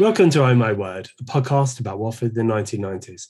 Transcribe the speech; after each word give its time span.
Welcome 0.00 0.30
to 0.30 0.46
Oh 0.46 0.54
My 0.54 0.72
Word, 0.72 1.10
a 1.20 1.24
podcast 1.24 1.78
about 1.78 1.98
Watford 1.98 2.34
in 2.34 2.46
the 2.46 2.54
1990s. 2.54 3.26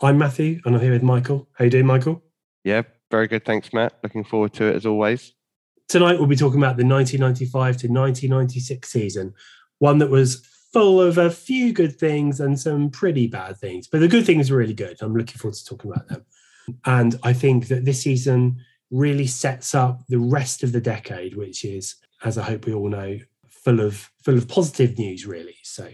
I'm 0.00 0.16
Matthew, 0.16 0.60
and 0.64 0.76
I'm 0.76 0.80
here 0.80 0.92
with 0.92 1.02
Michael. 1.02 1.48
How 1.54 1.64
you 1.64 1.70
doing, 1.70 1.84
Michael? 1.84 2.22
Yeah, 2.62 2.82
very 3.10 3.26
good. 3.26 3.44
Thanks, 3.44 3.72
Matt. 3.72 3.94
Looking 4.04 4.22
forward 4.22 4.52
to 4.52 4.66
it 4.66 4.76
as 4.76 4.86
always. 4.86 5.34
Tonight 5.88 6.20
we'll 6.20 6.28
be 6.28 6.36
talking 6.36 6.60
about 6.60 6.76
the 6.76 6.86
1995 6.86 7.50
to 7.78 7.88
1996 7.88 8.88
season, 8.88 9.34
one 9.80 9.98
that 9.98 10.08
was 10.08 10.46
full 10.72 11.02
of 11.02 11.18
a 11.18 11.28
few 11.28 11.72
good 11.72 11.98
things 11.98 12.38
and 12.38 12.56
some 12.56 12.88
pretty 12.88 13.26
bad 13.26 13.58
things. 13.58 13.88
But 13.88 13.98
the 13.98 14.06
good 14.06 14.24
things 14.24 14.48
were 14.48 14.58
really 14.58 14.74
good. 14.74 14.98
I'm 15.00 15.16
looking 15.16 15.38
forward 15.38 15.56
to 15.56 15.64
talking 15.64 15.90
about 15.90 16.06
them. 16.06 16.24
And 16.84 17.18
I 17.24 17.32
think 17.32 17.66
that 17.66 17.84
this 17.84 18.04
season 18.04 18.58
really 18.92 19.26
sets 19.26 19.74
up 19.74 20.02
the 20.08 20.20
rest 20.20 20.62
of 20.62 20.70
the 20.70 20.80
decade, 20.80 21.36
which 21.36 21.64
is, 21.64 21.96
as 22.22 22.38
I 22.38 22.44
hope 22.44 22.64
we 22.64 22.74
all 22.74 22.88
know, 22.88 23.18
full 23.66 23.80
of 23.80 24.08
full 24.22 24.38
of 24.38 24.46
positive 24.46 24.96
news, 24.96 25.26
really. 25.26 25.56
So 25.64 25.88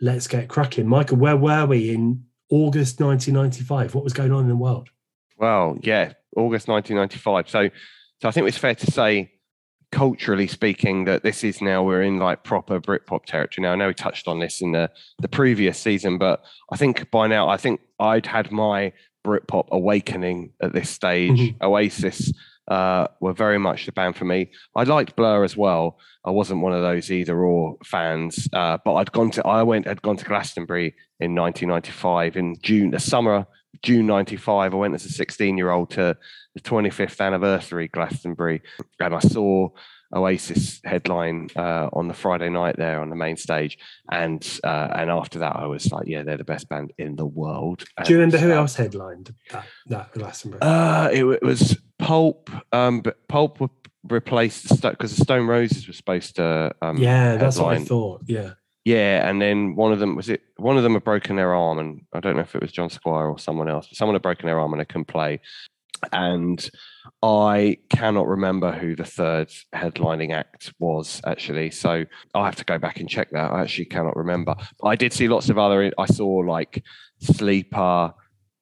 let's 0.00 0.28
get 0.28 0.46
cracking. 0.46 0.86
Michael, 0.86 1.16
where 1.16 1.36
were 1.36 1.66
we 1.66 1.92
in 1.92 2.24
August 2.48 3.00
1995? 3.00 3.96
What 3.96 4.04
was 4.04 4.12
going 4.12 4.30
on 4.30 4.42
in 4.42 4.48
the 4.48 4.56
world? 4.56 4.88
Well, 5.36 5.78
yeah, 5.82 6.12
August 6.36 6.68
1995. 6.68 7.50
So, 7.50 7.70
so 8.20 8.28
I 8.28 8.30
think 8.30 8.46
it's 8.46 8.56
fair 8.56 8.76
to 8.76 8.90
say, 8.90 9.32
culturally 9.90 10.46
speaking, 10.46 11.06
that 11.06 11.24
this 11.24 11.42
is 11.42 11.60
now 11.60 11.82
we're 11.82 12.02
in 12.02 12.20
like 12.20 12.44
proper 12.44 12.80
Britpop 12.80 13.24
territory. 13.24 13.64
Now, 13.64 13.72
I 13.72 13.74
know 13.74 13.88
we 13.88 13.94
touched 13.94 14.28
on 14.28 14.38
this 14.38 14.60
in 14.60 14.70
the 14.70 14.88
the 15.18 15.28
previous 15.28 15.78
season, 15.78 16.18
but 16.18 16.44
I 16.70 16.76
think 16.76 17.10
by 17.10 17.26
now, 17.26 17.48
I 17.48 17.56
think 17.56 17.80
I'd 17.98 18.26
had 18.26 18.52
my 18.52 18.92
Britpop 19.26 19.70
awakening 19.72 20.52
at 20.62 20.72
this 20.72 20.88
stage. 20.88 21.32
Mm-hmm. 21.32 21.64
Oasis 21.64 22.32
uh, 22.68 23.08
were 23.20 23.32
very 23.32 23.58
much 23.58 23.86
the 23.86 23.92
band 23.92 24.16
for 24.16 24.24
me. 24.24 24.50
I 24.76 24.84
liked 24.84 25.16
Blur 25.16 25.44
as 25.44 25.56
well. 25.56 25.98
I 26.24 26.30
wasn't 26.30 26.62
one 26.62 26.72
of 26.72 26.82
those 26.82 27.10
either 27.10 27.38
or 27.38 27.76
fans, 27.84 28.48
uh, 28.52 28.78
but 28.84 28.94
I'd 28.94 29.12
gone 29.12 29.30
to 29.32 29.46
I 29.46 29.62
went 29.62 29.86
had 29.86 30.02
gone 30.02 30.16
to 30.16 30.24
Glastonbury 30.24 30.94
in 31.20 31.34
1995 31.34 32.36
in 32.36 32.56
June, 32.62 32.90
the 32.90 33.00
summer 33.00 33.46
June 33.82 34.06
95. 34.06 34.72
I 34.72 34.76
went 34.76 34.94
as 34.94 35.04
a 35.04 35.08
16 35.08 35.56
year 35.58 35.70
old 35.70 35.90
to 35.90 36.16
the 36.54 36.60
25th 36.60 37.20
anniversary 37.20 37.88
Glastonbury, 37.88 38.62
and 39.00 39.14
I 39.14 39.18
saw 39.20 39.68
Oasis 40.14 40.80
headline 40.84 41.48
uh, 41.56 41.88
on 41.92 42.08
the 42.08 42.14
Friday 42.14 42.48
night 42.48 42.76
there 42.76 43.00
on 43.00 43.10
the 43.10 43.16
main 43.16 43.36
stage, 43.36 43.78
and 44.10 44.58
uh, 44.64 44.88
and 44.94 45.10
after 45.10 45.38
that 45.40 45.56
I 45.56 45.66
was 45.66 45.90
like, 45.90 46.06
yeah, 46.06 46.22
they're 46.22 46.36
the 46.36 46.44
best 46.44 46.68
band 46.68 46.92
in 46.98 47.16
the 47.16 47.26
world. 47.26 47.84
Do 48.04 48.12
you 48.12 48.18
remember 48.18 48.38
who 48.38 48.52
else 48.52 48.74
headlined 48.74 49.34
that, 49.50 49.66
that 49.86 50.12
Glastonbury? 50.12 50.62
Uh, 50.62 51.08
it, 51.12 51.24
it 51.24 51.42
was 51.42 51.78
Pulp, 51.98 52.50
um, 52.72 53.00
but 53.00 53.26
Pulp 53.28 53.70
replaced 54.08 54.68
the 54.68 54.76
stuck 54.76 54.92
because 54.92 55.16
the 55.16 55.24
Stone 55.24 55.46
Roses 55.46 55.86
were 55.86 55.94
supposed 55.94 56.36
to. 56.36 56.74
Um, 56.82 56.98
yeah, 56.98 57.36
that's 57.36 57.56
headline. 57.56 57.80
what 57.80 57.82
I 57.82 57.84
thought. 57.84 58.22
Yeah. 58.26 58.50
Yeah, 58.84 59.28
and 59.28 59.40
then 59.40 59.76
one 59.76 59.92
of 59.92 60.00
them 60.00 60.16
was 60.16 60.28
it. 60.28 60.42
One 60.56 60.76
of 60.76 60.82
them 60.82 60.94
had 60.94 61.04
broken 61.04 61.36
their 61.36 61.54
arm, 61.54 61.78
and 61.78 62.02
I 62.12 62.18
don't 62.18 62.34
know 62.34 62.42
if 62.42 62.56
it 62.56 62.62
was 62.62 62.72
John 62.72 62.90
Squire 62.90 63.28
or 63.28 63.38
someone 63.38 63.68
else. 63.68 63.86
But 63.86 63.96
someone 63.96 64.16
had 64.16 64.22
broken 64.22 64.46
their 64.46 64.58
arm 64.58 64.72
and 64.72 64.80
they 64.80 64.84
couldn't 64.84 65.06
play. 65.06 65.40
And 66.10 66.68
I 67.22 67.78
cannot 67.90 68.26
remember 68.26 68.72
who 68.72 68.96
the 68.96 69.04
third 69.04 69.50
headlining 69.74 70.32
act 70.32 70.72
was 70.78 71.20
actually. 71.24 71.70
So 71.70 72.04
I'll 72.34 72.44
have 72.44 72.56
to 72.56 72.64
go 72.64 72.78
back 72.78 73.00
and 73.00 73.08
check 73.08 73.30
that. 73.30 73.52
I 73.52 73.62
actually 73.62 73.86
cannot 73.86 74.16
remember. 74.16 74.54
I 74.82 74.96
did 74.96 75.12
see 75.12 75.28
lots 75.28 75.48
of 75.48 75.58
other. 75.58 75.92
I 75.98 76.06
saw 76.06 76.28
like 76.28 76.82
Sleeper, 77.20 78.12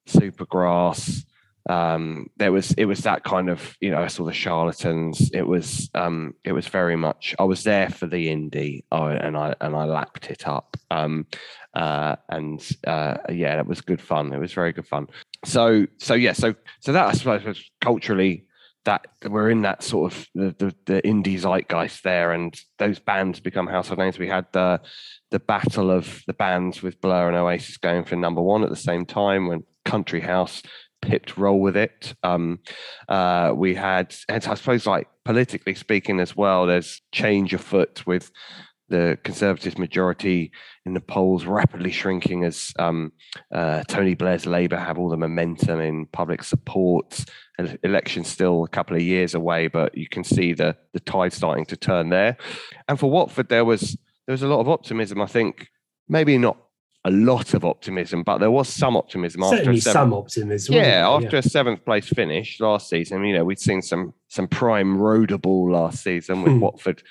Supergrass, 0.07 1.23
um, 1.69 2.27
there 2.37 2.51
was 2.51 2.71
it 2.73 2.85
was 2.85 3.01
that 3.01 3.23
kind 3.23 3.49
of 3.49 3.77
you 3.79 3.91
know 3.91 4.01
I 4.01 4.07
saw 4.07 4.25
the 4.25 4.33
charlatans. 4.33 5.29
It 5.33 5.45
was 5.45 5.89
um, 5.93 6.33
it 6.43 6.53
was 6.53 6.67
very 6.67 6.95
much 6.95 7.35
I 7.37 7.43
was 7.43 7.63
there 7.63 7.89
for 7.89 8.07
the 8.07 8.27
indie 8.27 8.83
and 8.91 9.37
I 9.37 9.55
and 9.61 9.75
I 9.75 9.85
lapped 9.85 10.29
it 10.29 10.47
up. 10.47 10.75
Um, 10.89 11.27
uh, 11.73 12.15
and 12.29 12.67
uh, 12.85 13.17
yeah, 13.29 13.57
that 13.57 13.67
was 13.67 13.81
good 13.81 14.01
fun. 14.01 14.33
It 14.33 14.39
was 14.39 14.53
very 14.53 14.73
good 14.73 14.87
fun. 14.87 15.07
So 15.45 15.87
so 15.97 16.13
yeah, 16.13 16.33
so 16.33 16.55
so 16.79 16.91
that 16.93 17.07
I 17.07 17.13
suppose 17.13 17.69
culturally 17.81 18.45
that 18.83 19.07
we're 19.29 19.49
in 19.49 19.61
that 19.61 19.83
sort 19.83 20.11
of 20.11 20.27
the, 20.33 20.55
the, 20.57 20.75
the 20.85 21.01
indie 21.03 21.39
zeitgeist 21.39 22.01
there, 22.01 22.31
and 22.31 22.59
those 22.79 22.99
bands 22.99 23.39
become 23.39 23.67
household 23.67 23.99
names. 23.99 24.17
We 24.17 24.27
had 24.27 24.47
the 24.53 24.81
the 25.29 25.39
battle 25.39 25.91
of 25.91 26.23
the 26.27 26.33
bands 26.33 26.81
with 26.81 26.99
Blur 27.01 27.27
and 27.27 27.37
Oasis 27.37 27.77
going 27.77 28.03
for 28.03 28.15
number 28.15 28.41
one 28.41 28.63
at 28.63 28.69
the 28.69 28.75
same 28.75 29.05
time 29.05 29.47
when 29.47 29.63
Country 29.85 30.21
House 30.21 30.61
pipped 31.01 31.37
roll 31.37 31.59
with 31.59 31.75
it. 31.75 32.13
Um, 32.23 32.59
uh, 33.09 33.53
we 33.55 33.75
had, 33.75 34.15
and 34.29 34.45
I 34.45 34.53
suppose, 34.55 34.85
like 34.85 35.07
politically 35.25 35.75
speaking 35.75 36.19
as 36.19 36.35
well, 36.35 36.65
there's 36.65 37.01
change 37.11 37.53
afoot 37.53 38.05
with 38.05 38.31
the 38.91 39.17
Conservative 39.23 39.79
majority 39.79 40.51
in 40.85 40.93
the 40.93 40.99
polls 40.99 41.45
rapidly 41.45 41.91
shrinking 41.91 42.43
as 42.43 42.73
um, 42.77 43.11
uh, 43.51 43.83
Tony 43.87 44.13
Blair's 44.13 44.45
Labour 44.45 44.77
have 44.77 44.99
all 44.99 45.09
the 45.09 45.17
momentum 45.17 45.79
in 45.79 46.05
public 46.07 46.43
support. 46.43 47.25
Election's 47.83 48.27
still 48.27 48.63
a 48.63 48.67
couple 48.67 48.95
of 48.95 49.01
years 49.01 49.33
away, 49.33 49.67
but 49.67 49.97
you 49.97 50.07
can 50.07 50.23
see 50.23 50.53
the 50.53 50.75
the 50.93 50.99
tide 50.99 51.33
starting 51.33 51.65
to 51.65 51.77
turn 51.77 52.09
there. 52.09 52.37
And 52.87 52.99
for 52.99 53.09
Watford, 53.09 53.49
there 53.49 53.65
was 53.65 53.97
there 54.27 54.33
was 54.33 54.43
a 54.43 54.47
lot 54.47 54.59
of 54.59 54.69
optimism. 54.69 55.21
I 55.21 55.27
think 55.27 55.69
maybe 56.07 56.37
not 56.37 56.57
a 57.03 57.11
lot 57.11 57.53
of 57.53 57.65
optimism, 57.65 58.23
but 58.23 58.37
there 58.37 58.51
was 58.51 58.67
some 58.67 58.95
optimism 58.95 59.41
Certainly 59.41 59.77
after 59.77 59.81
seventh, 59.81 59.93
some 59.93 60.13
optimism. 60.13 60.75
Yeah, 60.75 61.09
after 61.09 61.37
yeah. 61.37 61.39
a 61.39 61.43
seventh 61.43 61.83
place 61.85 62.07
finish 62.07 62.59
last 62.59 62.89
season, 62.89 63.23
you 63.25 63.35
know, 63.35 63.45
we'd 63.45 63.59
seen 63.59 63.81
some 63.81 64.13
some 64.27 64.47
prime 64.47 64.97
roadable 64.97 65.71
last 65.71 66.03
season 66.03 66.43
with 66.43 66.53
hmm. 66.53 66.59
Watford 66.59 67.03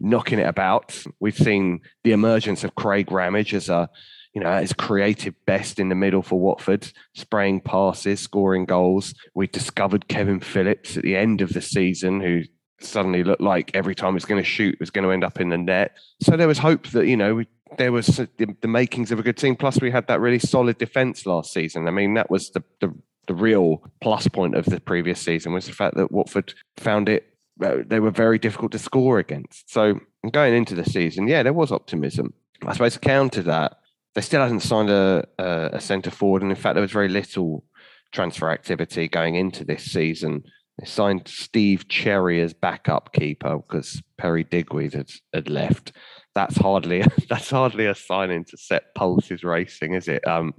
knocking 0.00 0.38
it 0.38 0.46
about. 0.46 0.96
We've 1.20 1.36
seen 1.36 1.80
the 2.02 2.12
emergence 2.12 2.64
of 2.64 2.74
Craig 2.74 3.10
Ramage 3.10 3.54
as 3.54 3.68
a 3.68 3.88
you 4.34 4.40
know, 4.42 4.60
his 4.60 4.72
creative 4.72 5.34
best 5.46 5.78
in 5.78 5.88
the 5.88 5.94
middle 5.94 6.20
for 6.20 6.40
Watford, 6.40 6.90
spraying 7.14 7.60
passes, 7.60 8.18
scoring 8.18 8.64
goals. 8.64 9.14
We 9.34 9.46
discovered 9.46 10.08
Kevin 10.08 10.40
Phillips 10.40 10.96
at 10.96 11.04
the 11.04 11.16
end 11.16 11.40
of 11.40 11.52
the 11.52 11.62
season, 11.62 12.20
who 12.20 12.42
suddenly 12.80 13.22
looked 13.22 13.40
like 13.40 13.70
every 13.74 13.94
time 13.94 14.12
he 14.12 14.14
was 14.14 14.24
going 14.24 14.42
to 14.42 14.48
shoot 14.48 14.78
was 14.80 14.90
going 14.90 15.04
to 15.04 15.12
end 15.12 15.22
up 15.22 15.40
in 15.40 15.50
the 15.50 15.56
net. 15.56 15.96
So 16.20 16.36
there 16.36 16.48
was 16.48 16.58
hope 16.58 16.88
that, 16.88 17.06
you 17.06 17.16
know, 17.16 17.36
we 17.36 17.46
there 17.78 17.92
was 17.92 18.06
the, 18.06 18.56
the, 18.60 18.68
makings 18.68 19.10
of 19.10 19.18
a 19.18 19.22
good 19.22 19.36
team. 19.36 19.56
Plus, 19.56 19.80
we 19.80 19.90
had 19.90 20.06
that 20.06 20.20
really 20.20 20.38
solid 20.38 20.78
defence 20.78 21.26
last 21.26 21.52
season. 21.52 21.88
I 21.88 21.90
mean, 21.90 22.14
that 22.14 22.30
was 22.30 22.50
the, 22.50 22.62
the, 22.80 22.94
the 23.26 23.34
real 23.34 23.82
plus 24.00 24.28
point 24.28 24.54
of 24.54 24.64
the 24.66 24.78
previous 24.78 25.20
season 25.20 25.52
was 25.52 25.66
the 25.66 25.72
fact 25.72 25.96
that 25.96 26.12
Watford 26.12 26.54
found 26.76 27.08
it 27.08 27.33
they 27.58 28.00
were 28.00 28.10
very 28.10 28.38
difficult 28.38 28.72
to 28.72 28.78
score 28.78 29.18
against. 29.18 29.72
So 29.72 30.00
going 30.32 30.54
into 30.54 30.74
the 30.74 30.84
season, 30.84 31.28
yeah, 31.28 31.42
there 31.42 31.52
was 31.52 31.72
optimism. 31.72 32.32
I 32.66 32.72
suppose 32.72 32.94
to 32.94 33.00
counter 33.00 33.42
that, 33.42 33.78
they 34.14 34.20
still 34.20 34.42
hadn't 34.42 34.60
signed 34.60 34.90
a, 34.90 35.26
a, 35.38 35.70
a 35.74 35.80
centre 35.80 36.10
forward, 36.10 36.42
and 36.42 36.50
in 36.50 36.56
fact, 36.56 36.74
there 36.74 36.82
was 36.82 36.92
very 36.92 37.08
little 37.08 37.64
transfer 38.12 38.50
activity 38.50 39.08
going 39.08 39.34
into 39.34 39.64
this 39.64 39.84
season. 39.84 40.44
They 40.78 40.86
signed 40.86 41.28
Steve 41.28 41.88
Cherry 41.88 42.40
as 42.40 42.52
backup 42.52 43.12
keeper 43.12 43.58
because 43.58 44.02
Perry 44.18 44.44
Digweed 44.44 44.94
had, 44.94 45.10
had 45.32 45.48
left 45.48 45.92
that's 46.34 46.56
hardly 46.56 47.02
that's 47.28 47.50
hardly 47.50 47.86
a 47.86 47.94
signing 47.94 48.44
to 48.44 48.56
set 48.56 48.94
pulses 48.94 49.44
racing, 49.44 49.94
is 49.94 50.08
it? 50.08 50.26
Um, 50.26 50.54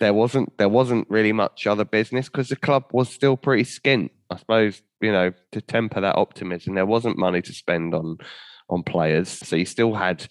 there 0.00 0.14
wasn't 0.14 0.56
there 0.58 0.68
wasn't 0.68 1.08
really 1.10 1.32
much 1.32 1.66
other 1.66 1.84
business 1.84 2.28
because 2.28 2.48
the 2.48 2.56
club 2.56 2.84
was 2.92 3.08
still 3.08 3.36
pretty 3.36 3.64
skint. 3.64 4.10
I 4.30 4.36
suppose 4.36 4.82
you 5.00 5.12
know 5.12 5.32
to 5.52 5.60
temper 5.60 6.00
that 6.00 6.16
optimism, 6.16 6.74
there 6.74 6.86
wasn't 6.86 7.18
money 7.18 7.42
to 7.42 7.52
spend 7.52 7.94
on 7.94 8.18
on 8.68 8.82
players, 8.82 9.28
so 9.28 9.56
you 9.56 9.64
still 9.64 9.94
had 9.94 10.26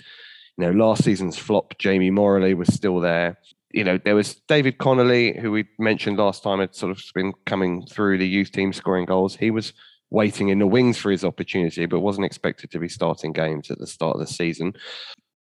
you 0.57 0.65
know 0.65 0.71
last 0.71 1.03
season's 1.03 1.37
flop. 1.37 1.77
Jamie 1.77 2.11
Moralee 2.11 2.55
was 2.55 2.73
still 2.73 2.99
there. 2.99 3.37
You 3.71 3.83
know 3.83 3.97
there 3.97 4.15
was 4.15 4.35
David 4.47 4.77
Connolly, 4.77 5.37
who 5.39 5.51
we 5.51 5.65
mentioned 5.79 6.17
last 6.17 6.43
time, 6.43 6.59
had 6.59 6.75
sort 6.75 6.91
of 6.91 7.03
been 7.13 7.33
coming 7.45 7.85
through 7.85 8.17
the 8.17 8.27
youth 8.27 8.51
team 8.51 8.73
scoring 8.73 9.05
goals. 9.05 9.35
He 9.35 9.51
was 9.51 9.73
waiting 10.09 10.49
in 10.49 10.59
the 10.59 10.67
wings 10.67 10.97
for 10.97 11.11
his 11.11 11.23
opportunity, 11.25 11.85
but 11.85 11.99
wasn't 11.99 12.25
expected 12.25 12.71
to 12.71 12.79
be 12.79 12.87
starting 12.87 13.33
games 13.33 13.69
at 13.69 13.79
the 13.79 13.87
start 13.87 14.15
of 14.15 14.21
the 14.21 14.27
season. 14.27 14.73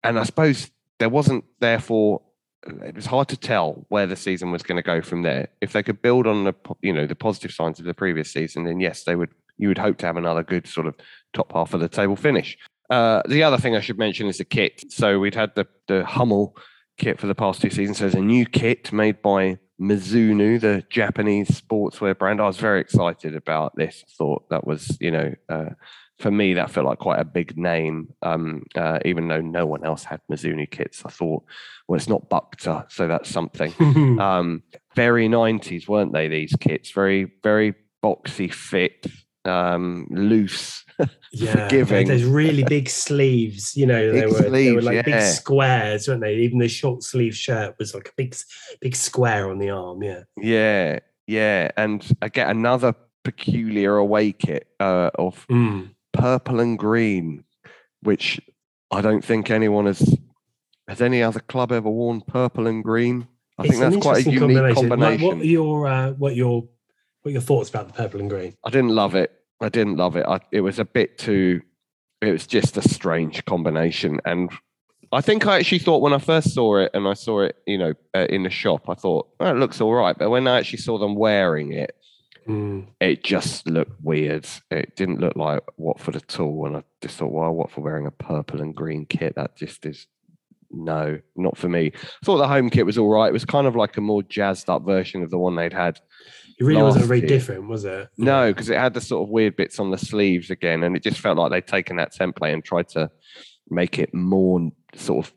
And 0.04 0.20
I 0.20 0.24
suppose 0.24 0.70
there 1.00 1.10
wasn't, 1.10 1.46
therefore, 1.60 2.22
it 2.66 2.96
was 2.96 3.06
hard 3.06 3.28
to 3.30 3.38
tell 3.38 3.86
where 3.90 4.08
the 4.08 4.16
season 4.16 4.52
was 4.52 4.64
going 4.64 4.78
to 4.78 4.84
go 4.84 5.02
from 5.02 5.22
there. 5.24 5.50
If 5.62 5.74
they 5.74 5.84
could 5.84 6.02
build 6.02 6.28
on 6.28 6.44
the, 6.44 6.54
you 6.82 6.94
know, 6.94 7.06
the 7.06 7.16
positive 7.16 7.52
signs 7.52 7.80
of 7.80 7.86
the 7.86 7.94
previous 7.94 8.32
season, 8.32 8.66
then 8.66 8.80
yes, 8.80 9.04
they 9.04 9.16
would. 9.16 9.30
You 9.60 9.68
would 9.68 9.78
hope 9.78 10.00
to 10.00 10.08
have 10.08 10.18
another 10.18 10.42
good 10.42 10.68
sort 10.68 10.88
of 10.88 10.96
top 11.34 11.54
half 11.54 11.76
of 11.76 11.80
the 11.80 11.88
table 11.88 12.16
finish. 12.16 12.58
Uh, 12.90 13.22
the 13.28 13.44
other 13.44 13.58
thing 13.58 13.76
I 13.76 13.82
should 13.82 14.00
mention 14.00 14.26
is 14.28 14.40
the 14.40 14.46
kit. 14.46 14.92
So 14.92 15.20
we'd 15.20 15.36
had 15.36 15.54
the 15.54 15.68
the 15.88 16.04
Hummel 16.06 16.58
kit 16.98 17.20
for 17.20 17.28
the 17.28 17.36
past 17.36 17.62
two 17.62 17.70
seasons. 17.70 18.00
So 18.00 18.06
there's 18.06 18.16
a 18.16 18.22
new 18.22 18.48
kit 18.48 18.92
made 18.92 19.22
by 19.22 19.60
Mizuno, 19.80 20.60
the 20.60 20.84
Japanese 20.90 21.50
sportswear 21.50 22.18
brand. 22.18 22.42
I 22.42 22.48
was 22.48 22.58
very 22.58 22.82
excited 22.82 23.36
about 23.36 23.76
this. 23.76 24.04
Thought 24.18 24.50
that 24.50 24.66
was, 24.66 24.98
you 25.00 25.12
know, 25.12 25.34
uh, 25.50 25.70
for 26.20 26.32
me, 26.32 26.54
that 26.54 26.72
felt 26.72 26.86
like 26.86 27.00
quite 27.00 27.20
a 27.20 27.26
big 27.26 27.58
name, 27.58 28.14
um, 28.22 28.64
uh, 28.76 29.00
even 29.06 29.28
though 29.28 29.42
no 29.42 29.66
one 29.66 29.84
else 29.84 30.04
had 30.04 30.22
Mizuno 30.32 30.70
kits. 30.70 31.04
I 31.06 31.10
thought, 31.10 31.44
well, 31.88 31.98
it's 31.98 32.08
not 32.08 32.30
Bukta, 32.30 32.90
so 32.92 33.08
that's 33.08 33.30
something. 33.30 33.74
um, 34.20 34.64
very 34.96 35.28
90s, 35.28 35.88
weren't 35.88 36.14
they, 36.14 36.28
these 36.28 36.56
kits? 36.60 36.92
Very, 36.92 37.32
very 37.42 37.74
boxy 38.04 38.54
fit, 38.54 39.06
um, 39.46 40.08
loose, 40.12 40.84
Yeah, 41.32 41.54
forgiving. 41.54 42.08
Those 42.08 42.24
really 42.24 42.64
big 42.64 42.90
sleeves. 42.90 43.76
You 43.76 43.86
know, 43.86 44.12
they 44.12 44.26
were 44.28 44.50
they 44.50 44.72
were 44.72 44.82
sleeves, 44.82 44.86
like 44.86 45.06
big 45.06 45.22
squares, 45.22 46.08
weren't 46.08 46.22
they? 46.22 46.36
Even 46.36 46.60
the 46.60 46.68
short 46.68 47.04
sleeve 47.04 47.36
shirt 47.36 47.76
was 47.80 47.94
like 47.94 48.10
a 48.10 48.12
big 48.16 48.36
big 48.82 48.96
square 48.96 49.50
on 49.50 49.60
the 49.60 49.70
arm. 49.70 50.04
Yeah. 50.04 50.24
Yeah, 50.38 51.00
yeah, 51.28 51.72
and 51.78 52.06
I 52.22 52.30
get 52.30 52.50
another 52.50 52.94
peculiar 53.24 53.98
away 53.98 54.34
kit 54.34 54.68
uh, 54.80 55.10
of 55.16 55.46
Mm. 55.48 55.92
Purple 56.24 56.62
and 56.62 56.80
green, 56.80 57.44
which 58.02 58.40
I 58.92 59.02
don't 59.02 59.26
think 59.26 59.52
anyone 59.52 59.88
has. 59.88 60.18
Has 60.88 61.02
any 61.02 61.22
other 61.24 61.40
club 61.42 61.72
ever 61.72 61.90
worn 61.90 62.22
purple 62.22 62.68
and 62.68 62.84
green? 62.84 63.28
I 63.58 63.64
think 63.64 63.74
It's 63.74 63.82
an 63.84 63.92
that's 63.92 64.04
quite 64.04 64.26
a 64.26 64.32
unique 64.32 64.58
Like, 64.58 64.76
combination. 64.76 65.28
what 65.28 65.38
are 65.38 65.44
your 65.46 65.88
uh, 65.88 66.12
what 66.12 66.36
your 66.36 66.64
what 67.24 67.32
your 67.34 67.42
thoughts 67.42 67.70
about 67.70 67.88
the 67.88 67.94
purple 67.94 68.20
and 68.22 68.30
green? 68.30 68.56
I 68.66 68.70
didn't 68.70 68.90
love 68.96 69.16
it. 69.16 69.32
I 69.62 69.68
didn't 69.70 69.98
love 69.98 70.16
it. 70.16 70.26
I, 70.26 70.40
it 70.52 70.62
was 70.62 70.80
a 70.80 70.86
bit 70.86 71.18
too. 71.18 71.62
It 72.22 72.32
was 72.32 72.48
just 72.48 72.78
a 72.78 72.82
strange 72.82 73.44
combination, 73.46 74.20
and 74.26 74.50
I 75.12 75.20
think 75.22 75.46
I 75.46 75.60
actually 75.60 75.80
thought 75.80 76.02
when 76.02 76.14
I 76.14 76.20
first 76.20 76.54
saw 76.54 76.78
it, 76.78 76.92
and 76.94 77.06
I 77.06 77.14
saw 77.16 77.42
it, 77.42 77.58
you 77.68 77.78
know, 77.78 77.94
uh, 78.14 78.28
in 78.30 78.44
the 78.44 78.50
shop, 78.50 78.90
I 78.90 78.94
thought, 78.94 79.28
oh, 79.42 79.52
it 79.52 79.58
looks 79.58 79.82
all 79.82 79.94
right. 79.94 80.18
But 80.18 80.30
when 80.30 80.48
I 80.48 80.58
actually 80.60 80.80
saw 80.80 80.98
them 80.98 81.16
wearing 81.16 81.74
it, 81.74 81.96
Mm. 82.48 82.88
it 83.00 83.24
just 83.24 83.68
looked 83.68 84.02
weird. 84.02 84.48
It 84.72 84.96
didn't 84.96 85.20
look 85.20 85.36
like 85.36 85.64
Watford 85.78 86.16
at 86.16 86.40
all. 86.40 86.66
And 86.66 86.78
I 86.78 86.84
just 87.02 87.18
thought, 87.18 87.32
well, 87.32 87.52
Watford 87.52 87.84
wearing 87.84 88.08
a 88.08 88.12
purple 88.12 88.62
and 88.62 88.76
green 88.76 89.06
kit, 89.06 89.36
that 89.36 89.56
just 89.56 89.86
is 89.86 90.08
no, 90.74 91.20
not 91.36 91.58
for 91.58 91.70
me. 91.70 91.92
I 91.94 92.26
thought 92.26 92.38
the 92.38 92.48
home 92.48 92.70
kit 92.70 92.86
was 92.86 92.98
all 92.98 93.10
right. 93.10 93.30
It 93.30 93.34
was 93.34 93.46
kind 93.46 93.68
of 93.68 93.76
like 93.76 93.96
a 93.98 94.02
more 94.02 94.24
jazzed 94.24 94.70
up 94.70 94.84
version 94.84 95.22
of 95.22 95.30
the 95.30 95.38
one 95.38 95.56
they'd 95.56 95.74
had. 95.74 96.02
It 96.60 96.64
really 96.64 96.82
wasn't 96.82 97.06
very 97.06 97.20
year. 97.20 97.28
different, 97.28 97.68
was 97.68 97.86
it? 97.86 98.10
No, 98.18 98.52
because 98.52 98.70
it 98.70 98.78
had 98.78 98.94
the 98.94 99.02
sort 99.02 99.24
of 99.24 99.30
weird 99.30 99.56
bits 99.56 99.80
on 99.80 99.92
the 99.92 99.98
sleeves 99.98 100.50
again. 100.50 100.84
And 100.84 100.96
it 100.96 101.04
just 101.04 101.20
felt 101.20 101.38
like 101.38 101.52
they'd 101.52 101.68
taken 101.68 101.98
that 101.98 102.14
template 102.14 102.54
and 102.54 102.64
tried 102.64 102.90
to 102.90 103.10
make 103.70 104.00
it 104.00 104.14
more 104.14 104.72
sort 104.96 105.28
of 105.28 105.34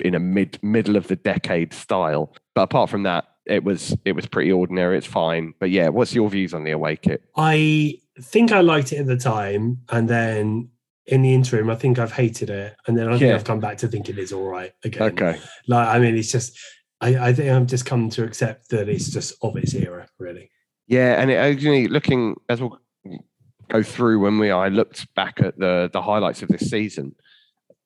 in 0.00 0.14
a 0.14 0.18
mid 0.18 0.58
middle 0.62 0.96
of 0.96 1.08
the 1.08 1.16
decade 1.16 1.72
style. 1.72 2.32
But 2.54 2.62
apart 2.62 2.90
from 2.90 3.04
that, 3.04 3.24
it 3.48 3.64
was 3.64 3.96
it 4.04 4.12
was 4.12 4.26
pretty 4.26 4.52
ordinary. 4.52 4.98
It's 4.98 5.06
fine. 5.06 5.54
But 5.58 5.70
yeah, 5.70 5.88
what's 5.88 6.14
your 6.14 6.28
views 6.30 6.54
on 6.54 6.64
the 6.64 6.70
away 6.72 6.96
kit? 6.96 7.22
I 7.36 7.98
think 8.20 8.52
I 8.52 8.60
liked 8.60 8.92
it 8.92 8.98
at 8.98 9.06
the 9.06 9.16
time, 9.16 9.80
and 9.88 10.08
then 10.08 10.70
in 11.06 11.22
the 11.22 11.32
interim, 11.32 11.70
I 11.70 11.74
think 11.74 11.98
I've 11.98 12.12
hated 12.12 12.50
it, 12.50 12.76
and 12.86 12.96
then 12.96 13.08
I 13.08 13.12
think 13.12 13.22
Yeah. 13.22 13.34
I've 13.34 13.44
come 13.44 13.60
back 13.60 13.78
to 13.78 13.88
thinking 13.88 14.18
it's 14.18 14.32
all 14.32 14.46
right 14.46 14.72
again. 14.84 15.02
Okay. 15.12 15.38
Like, 15.66 15.88
I 15.88 15.98
mean, 15.98 16.16
it's 16.16 16.30
just. 16.32 16.58
I, 17.00 17.28
I 17.28 17.32
think 17.32 17.48
I've 17.48 17.66
just 17.66 17.86
come 17.86 18.10
to 18.10 18.24
accept 18.24 18.70
that 18.70 18.88
it's 18.88 19.10
just 19.10 19.32
of 19.42 19.56
its 19.56 19.72
era, 19.72 20.08
really. 20.18 20.50
Yeah, 20.88 21.20
and 21.20 21.30
it 21.30 21.36
actually 21.36 21.86
looking 21.86 22.34
as 22.48 22.60
we'll 22.60 22.76
go 23.68 23.84
through 23.84 24.18
when 24.18 24.38
we 24.40 24.50
I 24.50 24.66
looked 24.66 25.06
back 25.14 25.40
at 25.40 25.56
the 25.58 25.88
the 25.92 26.02
highlights 26.02 26.42
of 26.42 26.48
this 26.48 26.68
season, 26.68 27.14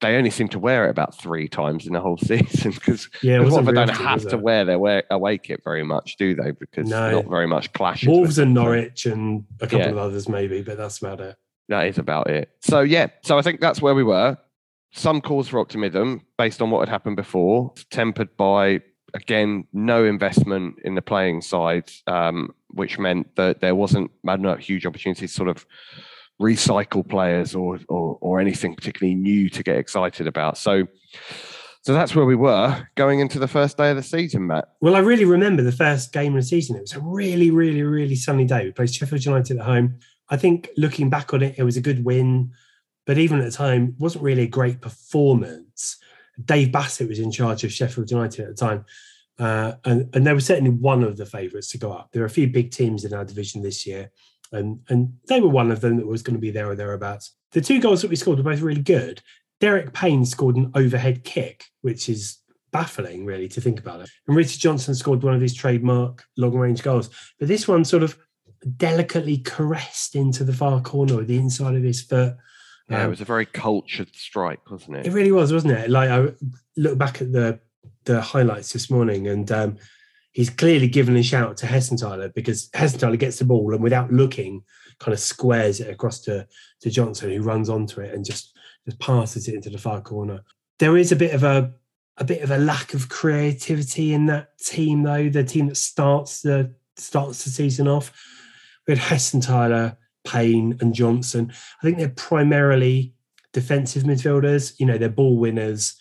they 0.03 0.17
only 0.17 0.31
seem 0.31 0.49
to 0.49 0.59
wear 0.59 0.87
it 0.87 0.91
about 0.91 1.17
three 1.19 1.49
times 1.49 1.87
in 1.87 1.95
the 1.95 2.01
whole 2.01 2.19
season 2.19 2.73
because 2.73 3.09
Yeah, 3.23 3.41
Watford 3.41 3.75
don't 3.75 3.89
have 3.89 4.29
to 4.29 4.37
wear 4.37 4.65
their 4.67 4.79
wear, 4.79 5.05
away 5.11 5.39
kit 5.39 5.63
very 5.65 5.85
much, 5.85 6.17
do 6.19 6.35
they? 6.35 6.51
Because 6.51 6.89
No. 6.91 7.11
not 7.11 7.27
very 7.31 7.47
much 7.47 7.73
clashes. 7.73 8.09
Wolves 8.09 8.39
and 8.39 8.53
Norwich 8.53 9.07
and 9.07 9.45
a 9.61 9.67
couple 9.67 9.79
Yeah. 9.87 9.91
of 9.93 9.99
others, 9.99 10.29
maybe, 10.29 10.61
but 10.63 10.77
that's 10.77 10.99
about 10.99 11.21
it. 11.21 11.37
That 11.69 11.87
is 11.87 11.97
about 11.97 12.29
it. 12.29 12.51
So 12.61 12.81
yeah, 12.81 13.07
so 13.23 13.39
I 13.39 13.43
think 13.43 13.61
that's 13.61 13.81
where 13.81 13.95
we 13.95 14.03
were. 14.05 14.37
Some 14.95 15.23
cause 15.23 15.49
for 15.49 15.59
optimism 15.59 16.21
based 16.37 16.61
on 16.61 16.71
what 16.71 16.81
had 16.81 16.91
happened 16.91 17.17
before, 17.17 17.73
tempered 17.91 18.37
by 18.37 18.83
again 19.15 19.65
no 19.73 20.05
investment 20.05 20.77
in 20.85 20.95
the 20.97 21.03
playing 21.03 21.41
side, 21.43 21.91
um, 22.07 22.55
which 22.69 22.99
meant 22.99 23.37
that 23.37 23.61
there 23.61 23.75
wasn't 23.75 24.11
I 24.27 24.33
don't 24.37 24.43
know, 24.43 24.57
huge 24.57 24.85
opportunities 24.85 25.31
to 25.31 25.37
sort 25.37 25.49
of 25.49 25.65
recycle 26.43 27.09
players 27.09 27.55
or, 27.55 27.79
or 27.89 28.19
or 28.21 28.41
anything 28.41 28.75
particularly 28.75 29.15
new 29.15 29.49
to 29.49 29.63
get 29.63 29.77
excited 29.77 30.27
about. 30.27 30.59
So 30.59 30.87
so 31.83 31.93
that's 31.93 32.15
where 32.15 32.25
we 32.25 32.37
were 32.37 32.89
going 32.95 33.19
into 33.19 33.41
the 33.41 33.49
first 33.49 33.77
day 33.77 33.91
of 33.91 33.97
the 33.97 34.05
season, 34.05 34.47
Matt. 34.47 34.69
Well, 34.81 34.95
I 34.95 35.01
really 35.01 35.25
remember 35.25 35.63
the 35.63 35.73
first 35.73 36.13
game 36.13 36.37
of 36.37 36.43
the 36.43 36.47
season. 36.47 36.77
It 36.77 36.83
was 36.83 36.93
a 36.93 37.01
really, 37.01 37.51
really, 37.51 37.83
really 37.83 38.15
sunny 38.15 38.45
day. 38.45 38.65
We 38.65 38.71
played 38.71 38.95
Sheffield 38.95 39.25
United 39.25 39.59
at 39.59 39.65
home. 39.65 39.99
I 40.29 40.37
think 40.37 40.71
looking 40.77 41.11
back 41.11 41.35
on 41.35 41.43
it, 41.43 41.57
it 41.59 41.65
was 41.65 41.77
a 41.77 41.81
good 41.81 42.05
win, 42.05 42.53
but 43.05 43.19
even 43.19 43.41
at 43.41 43.45
the 43.45 43.51
time, 43.51 43.97
wasn't 43.99 44.23
really 44.23 44.43
a 44.43 44.47
great 44.49 44.81
performance. 44.81 45.97
Dave 46.45 46.71
Bassett 46.71 47.09
was 47.09 47.19
in 47.19 47.33
charge 47.33 47.65
of 47.65 47.73
Sheffield 47.73 48.13
United 48.13 48.45
at 48.45 48.49
the 48.49 48.55
time, 48.55 48.85
uh, 49.41 49.73
and, 49.85 50.09
and 50.15 50.25
they 50.25 50.33
were 50.33 50.41
certainly 50.41 50.71
one 50.71 51.03
of 51.03 51.17
the 51.17 51.27
favourites 51.27 51.73
to 51.73 51.79
go 51.79 51.93
up. 51.93 52.11
There 52.13 52.23
are 52.23 52.27
a 52.27 52.31
few 52.31 52.47
big 52.47 52.71
teams 52.71 53.05
in 53.05 53.13
our 53.13 53.25
division 53.25 53.61
this 53.61 53.89
year, 53.89 54.13
and, 54.53 54.81
and 54.89 55.15
they 55.29 55.41
were 55.41 55.49
one 55.49 55.71
of 55.71 55.81
them 55.81 55.97
that 55.97 56.07
was 56.07 56.23
going 56.23 56.37
to 56.37 56.41
be 56.41 56.51
there 56.51 56.71
or 56.71 56.77
thereabouts. 56.77 57.35
The 57.53 57.61
two 57.61 57.81
goals 57.81 58.03
that 58.03 58.09
we 58.11 58.17
scored 58.17 58.39
were 58.39 58.45
both 58.45 58.61
really 58.61 58.83
good. 58.83 59.21
Derek 59.61 59.93
Payne 59.93 60.25
scored 60.25 60.57
an 60.57 60.71
overhead 60.75 61.25
kick, 61.25 61.65
which 61.83 62.09
is 62.09 62.39
baffling, 62.73 63.25
really, 63.25 63.49
to 63.49 63.61
think 63.61 63.79
about 63.81 64.01
it. 64.01 64.11
And 64.27 64.37
Richard 64.37 64.61
Johnson 64.61 64.95
scored 64.95 65.23
one 65.23 65.35
of 65.35 65.41
his 65.41 65.55
trademark 65.55 66.25
long 66.37 66.55
range 66.55 66.83
goals. 66.83 67.11
But 67.39 67.49
this 67.49 67.69
one 67.69 67.85
sort 67.85 68.03
of 68.03 68.17
delicately 68.77 69.39
caressed 69.39 70.15
into 70.15 70.45
the 70.45 70.53
far 70.53 70.81
corner 70.81 71.15
or 71.19 71.25
the 71.25 71.37
inside 71.37 71.75
of 71.75 71.83
his 71.83 72.03
foot. 72.03 72.37
Yeah, 72.89 73.03
it 73.03 73.05
Um, 73.05 73.11
was 73.11 73.21
a 73.21 73.25
very 73.25 73.47
cultured 73.47 74.15
strike, 74.15 74.71
wasn't 74.71 74.97
it? 74.99 75.07
it 75.07 75.13
really 75.13 75.33
was, 75.33 75.53
wasn't 75.53 75.75
it? 75.75 75.91
Like 75.91 76.11
I 76.11 76.29
look 76.77 76.99
back 76.99 77.21
at 77.23 77.33
the 77.33 77.61
the 78.05 78.21
highlights 78.21 78.73
this 78.73 78.91
morning, 78.91 79.29
and 79.29 79.51
um, 79.53 79.77
he's 80.33 80.51
clearly 80.51 80.89
given 80.89 81.17
a 81.17 81.23
shout 81.23 81.57
to 81.59 81.67
Hessenthaler 81.67 82.35
because 82.35 82.69
Hessenthaler 82.71 83.19
gets 83.19 83.39
the 83.39 83.45
ball 83.45 83.73
and 83.73 83.83
without 83.83 84.13
looking, 84.13 84.63
kind 84.99 85.13
of 85.13 85.21
squares 85.21 85.81
it 85.81 85.91
across 85.91 86.21
to 86.21 86.47
to 86.81 86.91
Johnson, 86.91 87.31
who 87.31 87.43
runs 87.43 87.69
onto 87.69 88.01
it 88.01 88.15
and 88.15 88.25
just 88.25 88.57
just 88.85 88.99
passes 88.99 89.49
it 89.49 89.55
into 89.55 89.71
the 89.71 89.79
far 89.79 90.01
corner. 90.01 90.41
There 90.79 90.97
is 90.97 91.13
a 91.13 91.17
bit 91.17 91.35
of 91.35 91.45
a 91.45 91.73
a 92.19 92.25
bit 92.25 92.43
of 92.43 92.51
a 92.51 92.59
lack 92.59 92.95
of 92.95 93.09
creativity 93.09 94.13
in 94.13 94.27
that 94.27 94.59
team, 94.59 95.03
though. 95.03 95.29
The 95.29 95.45
team 95.45 95.69
that 95.69 95.77
starts 95.77 96.43
the 96.43 96.75
starts 96.97 97.45
the 97.45 97.51
season 97.51 97.89
off 97.89 98.13
with 98.87 98.99
Hessenthaler, 98.99 99.97
Payne, 100.25 100.77
and 100.81 100.95
Johnson. 100.95 101.53
I 101.81 101.83
think 101.85 101.99
they're 101.99 102.09
primarily 102.09 103.15
defensive 103.53 104.03
midfielders. 104.03 104.75
You 104.79 104.87
know, 104.87 104.99
they're 104.99 105.09
ball 105.09 105.39
winners. 105.39 105.95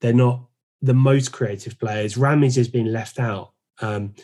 They're 0.00 0.12
not 0.12 0.46
the 0.80 0.94
most 0.94 1.32
creative 1.32 1.78
players. 1.78 2.16
Ramage 2.16 2.56
has 2.56 2.68
been 2.68 2.92
left 2.92 3.18
out. 3.18 3.51
Um, 3.82 4.14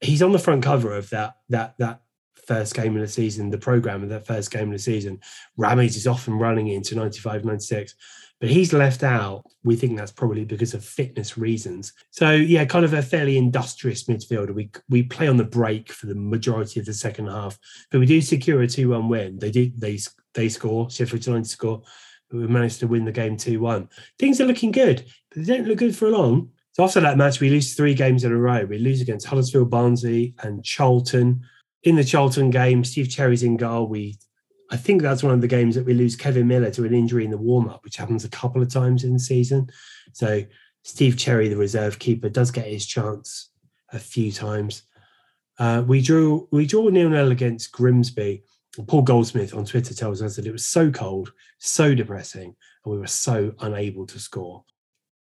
he's 0.00 0.22
on 0.22 0.32
the 0.32 0.38
front 0.38 0.62
cover 0.62 0.92
of 0.92 1.10
that 1.10 1.36
that 1.48 1.74
that 1.78 2.02
first 2.48 2.74
game 2.74 2.96
of 2.96 3.02
the 3.02 3.08
season, 3.08 3.50
the 3.50 3.58
program 3.58 4.02
of 4.02 4.08
that 4.08 4.26
first 4.26 4.50
game 4.50 4.68
of 4.68 4.72
the 4.72 4.78
season. 4.78 5.20
Ramage 5.58 5.96
is 5.96 6.06
off 6.06 6.28
and 6.28 6.40
running 6.40 6.68
into 6.68 6.94
95, 6.94 7.44
96. 7.44 7.94
But 8.40 8.48
he's 8.48 8.72
left 8.72 9.02
out. 9.02 9.44
We 9.64 9.76
think 9.76 9.98
that's 9.98 10.12
probably 10.12 10.44
because 10.44 10.72
of 10.72 10.84
fitness 10.84 11.36
reasons. 11.36 11.92
So 12.10 12.30
yeah, 12.30 12.64
kind 12.64 12.84
of 12.84 12.94
a 12.94 13.02
fairly 13.02 13.36
industrious 13.36 14.04
midfielder. 14.04 14.54
We 14.54 14.70
we 14.88 15.02
play 15.02 15.28
on 15.28 15.36
the 15.36 15.44
break 15.44 15.92
for 15.92 16.06
the 16.06 16.14
majority 16.14 16.78
of 16.80 16.86
the 16.86 16.94
second 16.94 17.26
half, 17.26 17.58
but 17.90 17.98
we 17.98 18.06
do 18.06 18.20
secure 18.20 18.62
a 18.62 18.68
two-one 18.68 19.08
win. 19.08 19.38
They 19.38 19.50
do 19.50 19.72
they 19.76 19.98
they 20.34 20.48
score. 20.48 20.88
Sheffield 20.88 21.26
United 21.26 21.48
score, 21.48 21.82
we 22.30 22.46
managed 22.46 22.78
to 22.80 22.86
win 22.86 23.04
the 23.04 23.12
game 23.12 23.36
two-one. 23.36 23.88
Things 24.20 24.40
are 24.40 24.46
looking 24.46 24.70
good, 24.70 25.04
but 25.30 25.44
they 25.44 25.56
don't 25.56 25.66
look 25.66 25.78
good 25.78 25.96
for 25.96 26.08
long. 26.08 26.50
So 26.78 26.84
after 26.84 27.00
that 27.00 27.16
match, 27.18 27.40
we 27.40 27.50
lose 27.50 27.74
three 27.74 27.92
games 27.92 28.22
in 28.22 28.30
a 28.30 28.36
row. 28.36 28.64
We 28.64 28.78
lose 28.78 29.00
against 29.00 29.26
Huddersfield, 29.26 29.68
Barnsley, 29.68 30.36
and 30.44 30.64
Charlton. 30.64 31.42
In 31.82 31.96
the 31.96 32.04
Charlton 32.04 32.50
game, 32.50 32.84
Steve 32.84 33.10
Cherry's 33.10 33.42
in 33.42 33.56
goal. 33.56 33.88
We 33.88 34.16
I 34.70 34.76
think 34.76 35.02
that's 35.02 35.24
one 35.24 35.34
of 35.34 35.40
the 35.40 35.48
games 35.48 35.74
that 35.74 35.84
we 35.84 35.92
lose 35.92 36.14
Kevin 36.14 36.46
Miller 36.46 36.70
to 36.70 36.84
an 36.84 36.94
injury 36.94 37.24
in 37.24 37.32
the 37.32 37.36
warm 37.36 37.68
up, 37.68 37.82
which 37.82 37.96
happens 37.96 38.24
a 38.24 38.28
couple 38.28 38.62
of 38.62 38.72
times 38.72 39.02
in 39.02 39.12
the 39.12 39.18
season. 39.18 39.68
So 40.12 40.44
Steve 40.84 41.16
Cherry, 41.16 41.48
the 41.48 41.56
reserve 41.56 41.98
keeper, 41.98 42.28
does 42.28 42.52
get 42.52 42.66
his 42.66 42.86
chance 42.86 43.50
a 43.92 43.98
few 43.98 44.30
times. 44.30 44.82
Uh, 45.58 45.82
we 45.84 46.00
drew 46.00 46.46
we 46.52 46.64
draw 46.64 46.90
nil 46.90 47.08
nil 47.08 47.32
against 47.32 47.72
Grimsby. 47.72 48.44
Paul 48.86 49.02
Goldsmith 49.02 49.52
on 49.52 49.64
Twitter 49.64 49.94
tells 49.94 50.22
us 50.22 50.36
that 50.36 50.46
it 50.46 50.52
was 50.52 50.66
so 50.66 50.92
cold, 50.92 51.32
so 51.58 51.92
depressing, 51.92 52.54
and 52.84 52.92
we 52.92 52.98
were 52.98 53.08
so 53.08 53.52
unable 53.58 54.06
to 54.06 54.20
score. 54.20 54.64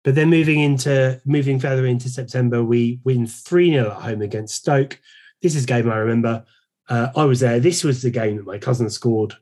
But 0.05 0.13
then 0.15 0.29
moving 0.29 0.59
into 0.59 1.19
moving 1.25 1.59
further 1.59 1.85
into 1.87 2.09
September, 2.09 2.63
we 2.63 2.99
win 3.03 3.25
3 3.25 3.71
0 3.71 3.89
at 3.89 4.01
home 4.03 4.21
against 4.21 4.55
Stoke. 4.55 4.99
This 5.41 5.55
is 5.55 5.63
a 5.63 5.67
game 5.67 5.89
I 5.91 5.97
remember. 5.97 6.45
Uh, 6.87 7.07
I 7.15 7.25
was 7.25 7.39
there. 7.39 7.59
This 7.59 7.83
was 7.83 8.03
the 8.03 8.11
game 8.11 8.37
that 8.37 8.45
my 8.45 8.59
cousin 8.59 8.89
scored 8.91 9.33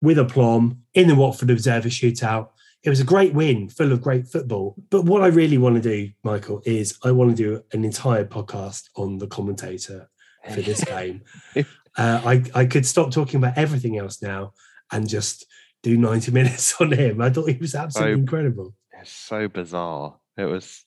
with 0.00 0.18
aplomb 0.18 0.82
in 0.94 1.08
the 1.08 1.16
Watford 1.16 1.50
Observer 1.50 1.88
shootout. 1.88 2.50
It 2.84 2.90
was 2.90 3.00
a 3.00 3.04
great 3.04 3.34
win, 3.34 3.68
full 3.68 3.90
of 3.90 4.00
great 4.02 4.28
football. 4.28 4.76
But 4.90 5.04
what 5.04 5.22
I 5.22 5.26
really 5.28 5.58
want 5.58 5.74
to 5.76 5.80
do, 5.82 6.10
Michael, 6.22 6.62
is 6.64 6.96
I 7.02 7.10
want 7.10 7.30
to 7.30 7.36
do 7.36 7.64
an 7.72 7.84
entire 7.84 8.24
podcast 8.24 8.90
on 8.94 9.18
the 9.18 9.26
commentator 9.26 10.08
for 10.48 10.60
this 10.60 10.84
game. 10.94 11.22
Uh, 11.56 11.62
I, 11.96 12.44
I 12.54 12.66
could 12.66 12.86
stop 12.86 13.10
talking 13.10 13.38
about 13.38 13.58
everything 13.58 13.98
else 13.98 14.22
now 14.22 14.52
and 14.92 15.08
just 15.08 15.46
do 15.82 15.96
90 15.96 16.30
minutes 16.38 16.80
on 16.80 16.92
him. 16.92 17.20
I 17.20 17.30
thought 17.30 17.48
he 17.50 17.56
was 17.56 17.74
absolutely 17.74 18.14
So- 18.14 18.20
incredible. 18.20 18.74
It's 19.04 19.12
so 19.12 19.48
bizarre. 19.48 20.16
It 20.38 20.46
was, 20.46 20.84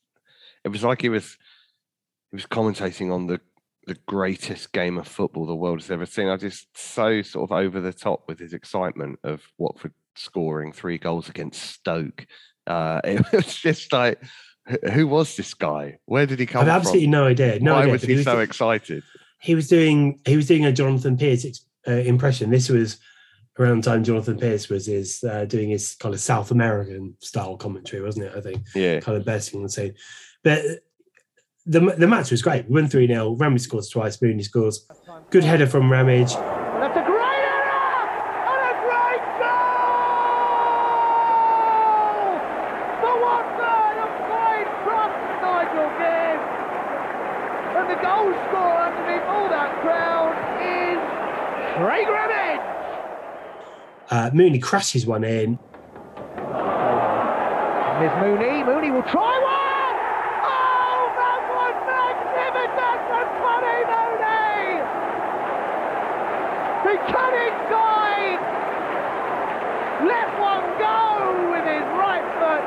it 0.63 0.69
was 0.69 0.83
like 0.83 1.01
he 1.01 1.09
was, 1.09 1.37
he 2.31 2.35
was 2.35 2.45
commentating 2.45 3.13
on 3.13 3.27
the 3.27 3.39
the 3.85 3.95
greatest 4.05 4.73
game 4.73 4.97
of 4.97 5.07
football 5.07 5.45
the 5.45 5.55
world 5.55 5.79
has 5.79 5.89
ever 5.89 6.05
seen. 6.05 6.27
I 6.27 6.35
just 6.35 6.67
so 6.77 7.21
sort 7.21 7.49
of 7.49 7.57
over 7.57 7.79
the 7.79 7.93
top 7.93 8.23
with 8.27 8.37
his 8.37 8.53
excitement 8.53 9.17
of 9.23 9.41
Watford 9.57 9.93
scoring 10.15 10.73
three 10.73 10.97
goals 10.97 11.29
against 11.29 11.63
Stoke. 11.63 12.27
Uh, 12.67 12.99
it 13.05 13.25
was 13.31 13.55
just 13.55 13.93
like, 13.93 14.21
who 14.91 15.07
was 15.07 15.37
this 15.37 15.53
guy? 15.53 15.99
Where 16.05 16.25
did 16.25 16.39
he 16.39 16.45
come 16.45 16.63
I've 16.63 16.67
absolutely 16.67 17.05
from? 17.05 17.11
no 17.11 17.27
idea. 17.27 17.59
No 17.61 17.73
Why 17.73 17.81
idea. 17.83 17.91
was 17.93 18.01
but 18.01 18.09
he, 18.09 18.15
was 18.17 18.25
so 18.25 18.39
excited? 18.39 19.03
he 19.39 19.55
was 19.55 19.69
doing 19.69 20.19
he 20.25 20.35
was 20.35 20.47
doing 20.47 20.65
a 20.65 20.73
Jonathan 20.73 21.17
Pearce 21.17 21.45
ex- 21.45 21.65
uh, 21.87 21.91
impression. 21.91 22.49
This 22.49 22.69
was 22.69 22.97
around 23.59 23.83
the 23.83 23.89
time 23.89 24.03
Jonathan 24.03 24.37
Pearce 24.37 24.69
was 24.69 24.85
his 24.85 25.23
uh, 25.23 25.45
doing 25.45 25.69
his 25.69 25.95
kind 25.95 26.13
of 26.13 26.19
South 26.21 26.51
American 26.51 27.15
style 27.19 27.57
commentary, 27.57 28.03
wasn't 28.03 28.25
it? 28.25 28.33
I 28.35 28.41
think 28.41 28.61
Yeah, 28.75 28.99
kind 28.99 29.17
of 29.17 29.25
best 29.25 29.51
thing 29.51 29.63
to 29.63 29.69
say. 29.69 29.93
But 30.43 30.63
the 31.65 31.79
the 31.97 32.07
match 32.07 32.31
was 32.31 32.41
great. 32.41 32.67
We 32.69 32.75
won 32.75 32.87
three 32.89 33.07
0 33.07 33.35
Ramage 33.35 33.61
scores 33.61 33.89
twice. 33.89 34.21
Mooney 34.21 34.43
scores. 34.43 34.87
Good 35.29 35.43
header 35.43 35.67
from 35.67 35.91
Ramage. 35.91 36.33
That's 36.33 36.97
a 36.97 37.03
great 37.03 37.43
error 37.43 38.07
and 38.47 38.61
a 38.71 38.73
great 38.87 39.23
goal 39.43 40.87
for 43.01 43.15
Watford 43.19 43.95
and 43.99 44.13
played 44.31 44.69
from 44.87 45.09
Nigel 45.43 45.89
Gibbs. 45.99 46.47
And 47.75 47.85
the 47.91 47.99
goal 47.99 48.31
scorer 48.47 48.87
underneath 48.87 49.27
all 49.27 49.47
that 49.51 49.71
crowd 49.83 50.31
is 50.63 50.99
Craig 51.75 52.07
Ramage. 52.07 52.63
Uh, 54.09 54.29
Mooney 54.33 54.59
crashes 54.59 55.05
one 55.05 55.23
in. 55.23 55.59
Here's 57.99 58.15
Mooney. 58.21 58.63
Mooney 58.63 58.91
will 58.91 59.03
try 59.03 59.35
one. 59.35 59.95
Oh, 60.47 61.11
that 61.17 61.41
magnificent 61.83 63.01
Mooney. 63.41 63.77
Let 70.07 70.29
one 70.39 70.63
go 70.77 71.51
with 71.51 71.65
his 71.65 71.83
right 71.97 72.23
foot. 72.37 72.63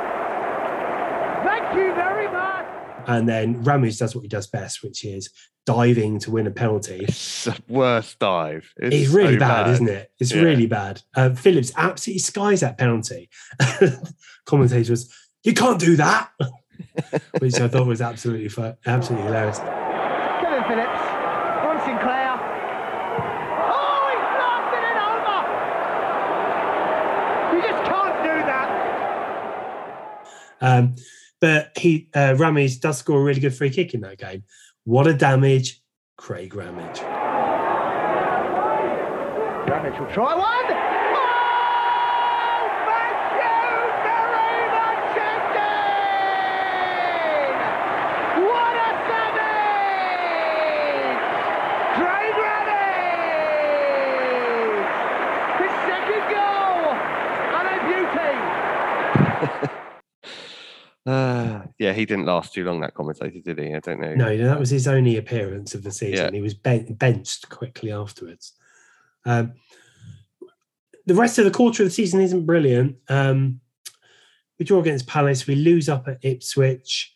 Thank 1.47 1.76
you 1.78 1.94
very 1.94 2.26
much. 2.28 2.70
And 3.07 3.28
then 3.28 3.62
Ramage 3.62 3.99
does 3.99 4.14
what 4.14 4.23
he 4.23 4.28
does 4.28 4.47
best, 4.47 4.83
which 4.83 5.04
is 5.04 5.30
diving 5.66 6.19
to 6.21 6.30
win 6.30 6.47
a 6.47 6.50
penalty. 6.50 7.04
it's 7.07 7.45
the 7.45 7.57
worst 7.69 8.19
dive. 8.19 8.73
It's, 8.78 8.95
It's 8.97 9.09
really 9.11 9.35
so 9.35 9.40
bad, 9.40 9.69
isn't 9.71 9.88
it? 9.88 10.11
It's 10.19 10.33
Yeah. 10.33 10.42
really 10.42 10.66
bad. 10.66 11.02
Uh, 11.14 11.30
Phillips 11.35 11.73
absolutely 11.76 12.19
skies 12.21 12.61
that 12.61 12.78
penalty. 12.78 13.28
Commentator 14.47 14.92
was, 14.92 15.12
"You 15.45 15.52
can't 15.54 15.78
do 15.78 15.97
that," 15.97 16.30
which 17.40 17.61
I 17.61 17.69
thought 17.69 17.87
was 17.87 18.00
absolutely 18.00 18.49
fu- 18.49 18.75
absolutely 18.87 19.26
hilarious. 19.26 19.59
Kevin 19.59 20.64
Phillips. 20.69 21.00
Ron 21.62 21.78
Sinclair. 21.85 22.37
Oh, 23.71 24.02
he's 24.11 24.26
blasted 24.37 24.83
it 24.90 24.99
over. 25.12 25.38
You 27.54 27.61
just 27.69 27.83
can't 27.85 28.16
do 28.25 28.35
that. 28.50 28.69
Um, 30.62 30.95
but 31.40 31.73
he 31.76 32.09
uh, 32.14 32.35
Ramage 32.38 32.80
does 32.80 32.99
score 32.99 33.20
a 33.20 33.23
really 33.23 33.40
good 33.40 33.54
free 33.54 33.70
kick 33.70 33.94
in 33.94 34.00
that 34.02 34.18
game. 34.18 34.44
What 34.85 35.06
a 35.06 35.14
damage, 35.14 35.82
Craig 36.16 36.54
Ramage. 36.54 37.00
Ramage 39.68 39.99
will 40.00 40.06
try 40.12 40.35
one. 40.35 40.49
Oh, 41.16 41.26
thank 42.87 43.16
you 43.40 43.61
very 44.04 44.66
much 44.76 45.16
indeed. 45.30 46.00
What 48.49 48.75
a 48.76 48.90
savage! 49.09 50.00
Craig 51.97 52.35
Ramage! 52.44 53.80
His 55.61 55.75
second 55.88 56.25
goal 56.35 56.85
and 57.56 57.66
a 57.68 57.78
beauty. 57.87 58.35
Uh, 61.06 61.62
yeah, 61.78 61.89
he 62.00 62.07
didn't 62.07 62.26
last 62.26 62.54
too 62.54 62.64
long. 62.64 62.80
That 62.80 62.95
commentator, 62.95 63.40
did 63.40 63.59
he? 63.59 63.75
I 63.75 63.80
don't 63.80 64.00
know. 64.00 64.14
No, 64.14 64.37
that 64.37 64.59
was 64.59 64.71
his 64.71 64.88
only 64.88 65.16
appearance 65.16 65.75
of 65.75 65.83
the 65.83 65.92
season. 65.92 66.26
Yeah. 66.26 66.30
He 66.33 66.40
was 66.40 66.54
ben- 66.54 66.95
benched 66.95 67.49
quickly 67.49 67.92
afterwards. 67.92 68.52
Um, 69.25 69.52
the 71.07 71.14
rest 71.14 71.38
of 71.38 71.45
the 71.45 71.50
quarter 71.50 71.83
of 71.83 71.88
the 71.88 71.95
season 71.95 72.21
isn't 72.21 72.47
brilliant. 72.47 72.97
Um, 73.09 73.61
we 74.59 74.64
draw 74.64 74.80
against 74.80 75.07
Palace. 75.07 75.47
We 75.47 75.54
lose 75.54 75.88
up 75.88 76.09
at 76.09 76.25
Ipswich. 76.25 77.14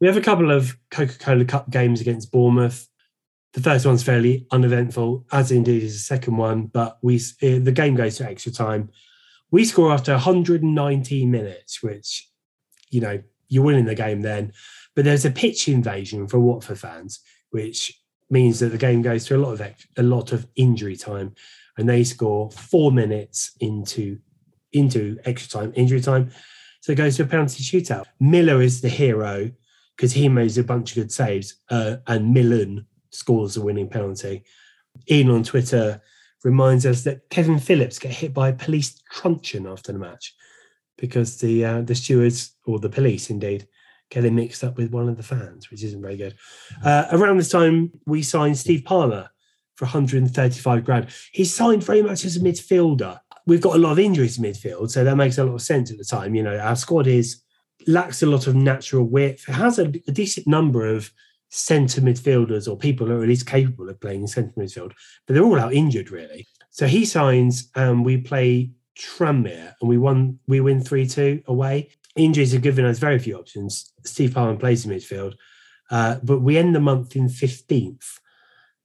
We 0.00 0.06
have 0.06 0.16
a 0.16 0.22
couple 0.22 0.50
of 0.50 0.76
Coca 0.90 1.18
Cola 1.18 1.44
Cup 1.44 1.70
games 1.70 2.00
against 2.00 2.30
Bournemouth. 2.30 2.88
The 3.52 3.60
first 3.60 3.84
one's 3.84 4.02
fairly 4.02 4.46
uneventful, 4.50 5.26
as 5.32 5.50
indeed 5.50 5.82
is 5.82 5.94
the 5.94 5.98
second 5.98 6.36
one. 6.36 6.66
But 6.66 6.98
we 7.02 7.16
uh, 7.16 7.58
the 7.60 7.72
game 7.74 7.96
goes 7.96 8.16
to 8.16 8.24
extra 8.24 8.52
time. 8.52 8.90
We 9.50 9.64
score 9.64 9.92
after 9.92 10.12
119 10.12 11.30
minutes, 11.30 11.82
which 11.82 12.28
you 12.90 13.00
know 13.00 13.22
you're 13.50 13.64
winning 13.64 13.84
the 13.84 13.94
game 13.94 14.22
then. 14.22 14.52
But 14.96 15.04
there's 15.04 15.26
a 15.26 15.30
pitch 15.30 15.68
invasion 15.68 16.26
for 16.26 16.40
Watford 16.40 16.78
fans, 16.78 17.20
which 17.50 18.00
means 18.30 18.60
that 18.60 18.68
the 18.68 18.78
game 18.78 19.02
goes 19.02 19.26
through 19.26 19.38
a 19.38 19.44
lot 19.46 19.60
of 19.60 19.72
a 19.98 20.02
lot 20.02 20.32
of 20.32 20.46
injury 20.56 20.96
time, 20.96 21.34
and 21.76 21.88
they 21.88 22.04
score 22.04 22.50
four 22.50 22.90
minutes 22.90 23.52
into 23.60 24.18
into 24.72 25.18
extra 25.24 25.60
time, 25.60 25.72
injury 25.76 26.00
time. 26.00 26.30
So 26.80 26.92
it 26.92 26.96
goes 26.96 27.16
to 27.16 27.24
a 27.24 27.26
penalty 27.26 27.62
shootout. 27.62 28.06
Miller 28.20 28.62
is 28.62 28.80
the 28.80 28.88
hero 28.88 29.50
because 29.96 30.12
he 30.12 30.28
makes 30.28 30.56
a 30.56 30.64
bunch 30.64 30.92
of 30.92 31.02
good 31.02 31.12
saves, 31.12 31.56
uh, 31.68 31.96
and 32.06 32.32
Millen 32.32 32.86
scores 33.10 33.54
the 33.54 33.60
winning 33.60 33.88
penalty. 33.88 34.44
Ian 35.10 35.30
on 35.30 35.42
Twitter 35.42 36.00
reminds 36.42 36.86
us 36.86 37.04
that 37.04 37.28
Kevin 37.28 37.58
Phillips 37.58 37.98
get 37.98 38.12
hit 38.12 38.32
by 38.32 38.48
a 38.48 38.54
police 38.54 39.02
truncheon 39.10 39.66
after 39.66 39.92
the 39.92 39.98
match 39.98 40.34
because 41.00 41.38
the 41.38 41.64
uh, 41.64 41.80
the 41.80 41.94
stewards 41.94 42.54
or 42.66 42.78
the 42.78 42.88
police 42.88 43.30
indeed 43.30 43.66
get 44.10 44.24
him 44.24 44.34
mixed 44.34 44.62
up 44.62 44.76
with 44.76 44.90
one 44.90 45.08
of 45.08 45.16
the 45.16 45.22
fans, 45.22 45.70
which 45.70 45.82
isn't 45.82 46.02
very 46.02 46.16
good. 46.16 46.34
Uh, 46.84 47.06
around 47.12 47.38
this 47.38 47.48
time, 47.48 47.92
we 48.06 48.22
signed 48.22 48.58
Steve 48.58 48.84
Palmer 48.84 49.30
for 49.76 49.84
135 49.84 50.84
grand. 50.84 51.06
He's 51.32 51.54
signed 51.54 51.84
very 51.84 52.02
much 52.02 52.24
as 52.24 52.36
a 52.36 52.40
midfielder. 52.40 53.20
We've 53.46 53.60
got 53.60 53.76
a 53.76 53.78
lot 53.78 53.92
of 53.92 53.98
injuries 53.98 54.36
in 54.36 54.44
midfield, 54.44 54.90
so 54.90 55.04
that 55.04 55.16
makes 55.16 55.38
a 55.38 55.44
lot 55.44 55.54
of 55.54 55.62
sense 55.62 55.90
at 55.90 55.98
the 55.98 56.04
time. 56.04 56.34
You 56.34 56.42
know, 56.42 56.58
our 56.58 56.76
squad 56.76 57.06
is 57.06 57.42
lacks 57.86 58.22
a 58.22 58.26
lot 58.26 58.46
of 58.46 58.54
natural 58.54 59.04
width. 59.04 59.48
It 59.48 59.52
has 59.52 59.78
a, 59.78 59.86
a 60.06 60.12
decent 60.12 60.46
number 60.46 60.86
of 60.86 61.10
centre 61.48 62.00
midfielders 62.00 62.68
or 62.68 62.76
people 62.76 63.06
who 63.06 63.18
are 63.18 63.22
at 63.22 63.28
least 63.28 63.46
capable 63.46 63.88
of 63.88 64.00
playing 64.00 64.26
centre 64.26 64.52
midfield, 64.58 64.92
but 65.26 65.34
they're 65.34 65.44
all 65.44 65.58
out 65.58 65.72
injured 65.72 66.10
really. 66.10 66.46
So 66.70 66.86
he 66.86 67.04
signs, 67.04 67.70
and 67.74 68.04
we 68.04 68.18
play 68.18 68.70
Tranmere, 68.98 69.74
and 69.80 69.88
we 69.88 69.98
won. 69.98 70.38
We 70.46 70.60
win 70.60 70.82
three 70.82 71.06
two 71.06 71.42
away. 71.46 71.90
Injuries 72.16 72.52
have 72.52 72.62
given 72.62 72.84
us 72.84 72.98
very 72.98 73.18
few 73.18 73.36
options. 73.38 73.92
Steve 74.04 74.34
Palmer 74.34 74.56
plays 74.56 74.84
in 74.84 74.92
midfield, 74.92 75.34
uh, 75.90 76.16
but 76.22 76.40
we 76.40 76.58
end 76.58 76.74
the 76.74 76.80
month 76.80 77.16
in 77.16 77.28
fifteenth, 77.28 78.18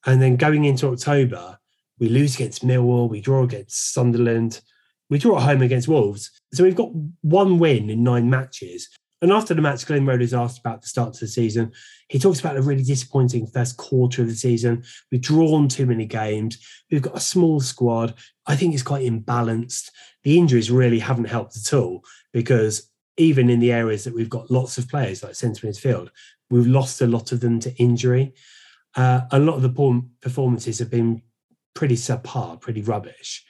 and 0.05 0.21
then 0.21 0.35
going 0.35 0.65
into 0.65 0.87
October, 0.87 1.57
we 1.99 2.07
lose 2.07 2.35
against 2.35 2.65
Millwall, 2.65 3.09
we 3.09 3.21
draw 3.21 3.43
against 3.43 3.93
Sunderland, 3.93 4.61
we 5.09 5.17
draw 5.17 5.37
at 5.37 5.43
home 5.43 5.61
against 5.61 5.87
Wolves. 5.87 6.31
So 6.53 6.63
we've 6.63 6.75
got 6.75 6.91
one 7.21 7.57
win 7.57 7.89
in 7.89 8.03
nine 8.03 8.29
matches. 8.29 8.89
And 9.25 9.33
after 9.33 9.55
the 9.55 9.61
match, 9.63 9.87
Glenn 9.87 10.05
Roeder 10.05 10.21
is 10.21 10.35
asked 10.35 10.59
about 10.59 10.83
the 10.83 10.87
start 10.87 11.15
to 11.15 11.21
the 11.21 11.27
season. 11.27 11.71
He 12.09 12.19
talks 12.19 12.39
about 12.39 12.57
a 12.57 12.61
really 12.61 12.83
disappointing 12.83 13.47
first 13.47 13.75
quarter 13.75 14.21
of 14.21 14.27
the 14.27 14.35
season. 14.35 14.83
We've 15.11 15.19
drawn 15.19 15.67
too 15.67 15.87
many 15.87 16.05
games. 16.05 16.63
We've 16.91 17.01
got 17.01 17.17
a 17.17 17.19
small 17.19 17.59
squad. 17.59 18.13
I 18.45 18.55
think 18.55 18.75
it's 18.75 18.83
quite 18.83 19.03
imbalanced. 19.03 19.89
The 20.21 20.37
injuries 20.37 20.69
really 20.69 20.99
haven't 20.99 21.25
helped 21.25 21.57
at 21.57 21.73
all 21.73 22.03
because 22.33 22.91
even 23.17 23.49
in 23.49 23.59
the 23.59 23.71
areas 23.71 24.03
that 24.03 24.13
we've 24.13 24.29
got 24.29 24.51
lots 24.51 24.77
of 24.77 24.87
players 24.87 25.23
like 25.23 25.33
centre 25.33 25.65
midfield, 25.65 26.09
we've 26.51 26.67
lost 26.67 27.01
a 27.01 27.07
lot 27.07 27.31
of 27.31 27.39
them 27.39 27.59
to 27.61 27.75
injury. 27.77 28.35
Uh, 28.93 29.21
a 29.31 29.39
lot 29.39 29.55
of 29.55 29.63
the 29.63 30.03
performances 30.21 30.77
have 30.77 30.91
been 30.91 31.23
pretty 31.73 31.95
subpar, 31.95 32.61
pretty 32.61 32.83
rubbish. 32.83 33.43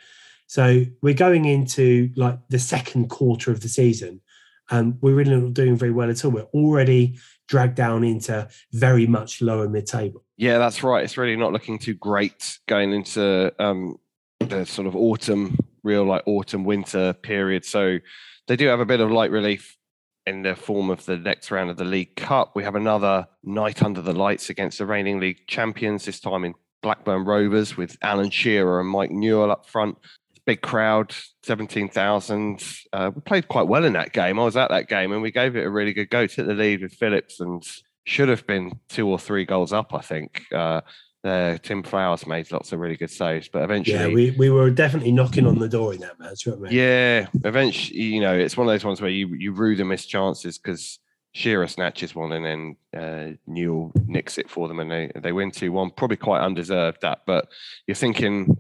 So 0.47 0.85
we're 1.01 1.15
going 1.15 1.43
into 1.43 2.11
like 2.15 2.39
the 2.47 2.59
second 2.59 3.09
quarter 3.09 3.51
of 3.51 3.59
the 3.59 3.67
season, 3.67 4.21
and 4.69 4.97
we're 5.01 5.15
really 5.15 5.35
not 5.35 5.53
doing 5.53 5.75
very 5.75 5.91
well 5.91 6.09
at 6.09 6.23
all. 6.25 6.31
We're 6.31 6.43
already 6.53 7.19
dragged 7.47 7.75
down 7.75 8.03
into 8.03 8.47
very 8.73 9.05
much 9.07 9.41
lower 9.41 9.69
mid-table. 9.69 10.23
Yeah, 10.37 10.57
that's 10.57 10.83
right. 10.83 11.03
It's 11.03 11.17
really 11.17 11.35
not 11.35 11.53
looking 11.53 11.77
too 11.77 11.93
great 11.93 12.59
going 12.67 12.91
into 12.91 13.53
um, 13.63 13.97
the 14.39 14.65
sort 14.65 14.87
of 14.87 14.95
autumn, 14.95 15.57
real 15.83 16.03
like 16.03 16.23
autumn 16.25 16.63
winter 16.63 17.13
period. 17.13 17.65
So 17.65 17.99
they 18.47 18.55
do 18.55 18.67
have 18.67 18.79
a 18.79 18.85
bit 18.85 18.99
of 18.99 19.11
light 19.11 19.31
relief 19.31 19.77
in 20.25 20.41
the 20.41 20.55
form 20.55 20.89
of 20.89 21.05
the 21.05 21.17
next 21.17 21.51
round 21.51 21.69
of 21.69 21.77
the 21.77 21.85
League 21.85 22.15
Cup. 22.15 22.55
We 22.55 22.63
have 22.63 22.75
another 22.75 23.27
night 23.43 23.83
under 23.83 24.01
the 24.01 24.13
lights 24.13 24.49
against 24.49 24.79
the 24.79 24.85
reigning 24.85 25.19
league 25.19 25.45
champions, 25.47 26.05
this 26.05 26.19
time 26.19 26.43
in 26.43 26.55
Blackburn 26.81 27.25
Rovers 27.25 27.77
with 27.77 27.97
Alan 28.01 28.31
Shearer 28.31 28.79
and 28.79 28.89
Mike 28.89 29.11
Newell 29.11 29.51
up 29.51 29.67
front. 29.67 29.97
Big 30.45 30.61
crowd, 30.61 31.13
17,000. 31.43 32.63
Uh, 32.93 33.11
we 33.13 33.21
played 33.21 33.47
quite 33.47 33.67
well 33.67 33.83
in 33.83 33.93
that 33.93 34.13
game. 34.13 34.39
I 34.39 34.43
was 34.43 34.57
at 34.57 34.69
that 34.69 34.87
game 34.87 35.11
and 35.11 35.21
we 35.21 35.31
gave 35.31 35.55
it 35.55 35.65
a 35.65 35.69
really 35.69 35.93
good 35.93 36.09
go. 36.09 36.27
Took 36.27 36.47
the 36.47 36.53
lead 36.53 36.81
with 36.81 36.93
Phillips 36.93 37.39
and 37.39 37.63
should 38.05 38.29
have 38.29 38.45
been 38.45 38.79
two 38.89 39.07
or 39.07 39.17
three 39.19 39.45
goals 39.45 39.73
up. 39.73 39.93
I 39.93 40.01
think 40.01 40.43
uh, 40.53 40.81
uh, 41.23 41.57
Tim 41.63 41.81
Flowers 41.81 42.27
made 42.27 42.51
lots 42.51 42.71
of 42.71 42.79
really 42.79 42.95
good 42.97 43.09
saves, 43.09 43.49
but 43.49 43.63
eventually, 43.63 43.97
Yeah, 43.97 44.07
we, 44.07 44.31
we 44.37 44.49
were 44.51 44.69
definitely 44.69 45.11
knocking 45.11 45.47
on 45.47 45.57
the 45.57 45.67
door 45.67 45.93
in 45.93 46.01
that 46.01 46.19
match, 46.19 46.45
weren't 46.45 46.61
we? 46.61 46.69
yeah, 46.69 47.25
eventually, 47.43 47.99
you 47.99 48.21
know, 48.21 48.37
it's 48.37 48.55
one 48.55 48.67
of 48.67 48.73
those 48.73 48.85
ones 48.85 49.01
where 49.01 49.09
you 49.09 49.33
you 49.33 49.51
rue 49.51 49.75
the 49.75 49.85
missed 49.85 50.09
chances 50.09 50.59
because 50.59 50.99
Shearer 51.33 51.67
snatches 51.67 52.13
one 52.15 52.31
and 52.31 52.45
then 52.45 52.75
uh, 52.95 53.35
Newell 53.47 53.91
nicks 54.05 54.37
it 54.37 54.49
for 54.49 54.67
them 54.67 54.79
and 54.79 54.91
they 54.91 55.11
they 55.15 55.31
win 55.31 55.49
two 55.51 55.71
one. 55.71 55.89
Probably 55.89 56.17
quite 56.17 56.41
undeserved 56.41 56.99
that, 57.01 57.21
but 57.25 57.47
you're 57.87 57.95
thinking, 57.95 58.55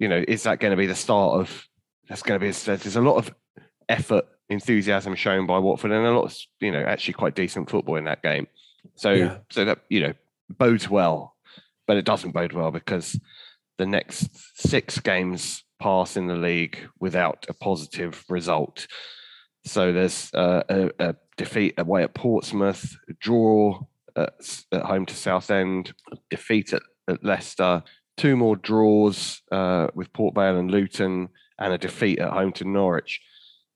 you 0.00 0.08
know, 0.08 0.24
is 0.26 0.42
that 0.42 0.58
going 0.58 0.72
to 0.72 0.76
be 0.76 0.86
the 0.86 0.96
start 0.96 1.38
of? 1.38 1.68
That's 2.08 2.22
going 2.22 2.40
to 2.40 2.44
be. 2.44 2.50
There's 2.50 2.96
a 2.96 3.00
lot 3.00 3.18
of 3.18 3.32
effort, 3.88 4.24
enthusiasm 4.48 5.14
shown 5.14 5.46
by 5.46 5.58
Watford, 5.58 5.92
and 5.92 6.04
a 6.04 6.10
lot 6.10 6.24
of 6.24 6.36
you 6.58 6.72
know 6.72 6.82
actually 6.82 7.14
quite 7.14 7.36
decent 7.36 7.70
football 7.70 7.96
in 7.96 8.04
that 8.04 8.22
game. 8.22 8.48
So 8.96 9.12
Yeah. 9.12 9.38
so 9.50 9.64
that 9.66 9.80
you 9.88 10.00
know 10.00 10.14
bodes 10.48 10.88
well, 10.90 11.36
but 11.86 11.96
it 11.98 12.04
doesn't 12.04 12.32
bode 12.32 12.52
well 12.52 12.72
because 12.72 13.20
the 13.78 13.86
next 13.86 14.28
six 14.58 14.98
games 14.98 15.62
pass 15.78 16.16
in 16.16 16.26
the 16.26 16.34
league 16.34 16.78
without 16.98 17.46
a 17.48 17.54
positive 17.54 18.24
result. 18.28 18.86
So 19.64 19.92
there's 19.92 20.32
uh, 20.34 20.62
a, 20.68 20.90
a 20.98 21.14
defeat 21.36 21.74
away 21.78 22.02
at 22.02 22.14
Portsmouth, 22.14 22.96
a 23.08 23.12
draw 23.20 23.80
at, 24.16 24.62
at 24.72 24.82
home 24.82 25.06
to 25.06 25.14
Southend, 25.14 25.92
a 26.10 26.16
defeat 26.30 26.72
at, 26.72 26.82
at 27.08 27.22
Leicester, 27.24 27.82
two 28.20 28.36
more 28.36 28.56
draws 28.56 29.42
uh, 29.50 29.86
with 29.94 30.12
Port 30.12 30.34
Vale 30.34 30.58
and 30.58 30.70
Luton, 30.70 31.28
and 31.58 31.72
a 31.72 31.78
defeat 31.78 32.18
at 32.18 32.32
home 32.32 32.52
to 32.52 32.64
Norwich. 32.64 33.20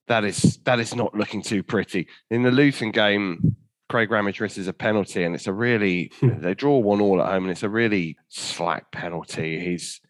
That 0.09 0.25
is 0.25 0.59
that 0.65 0.79
is 0.81 0.95
not 0.95 1.15
looking 1.15 1.43
too 1.43 1.63
pretty. 1.63 2.07
In 2.31 2.43
the 2.43 2.51
Luton 2.51 2.91
game, 2.91 3.57
Craig 3.89 4.11
Ramage 4.11 4.41
misses 4.41 4.69
a 4.69 4.73
penalty, 4.73 5.25
and 5.25 5.35
it's 5.35 5.47
a 5.47 5.53
really 5.53 6.11
Hmm. 6.21 6.41
they 6.41 6.55
draw 6.55 6.79
one 6.79 7.01
all 7.01 7.21
at 7.23 7.29
home, 7.33 7.45
and 7.45 7.51
it's 7.51 7.63
a 7.63 7.69
really 7.69 8.17
slack 8.29 8.91
penalty. 8.93 9.61
He's 9.61 10.01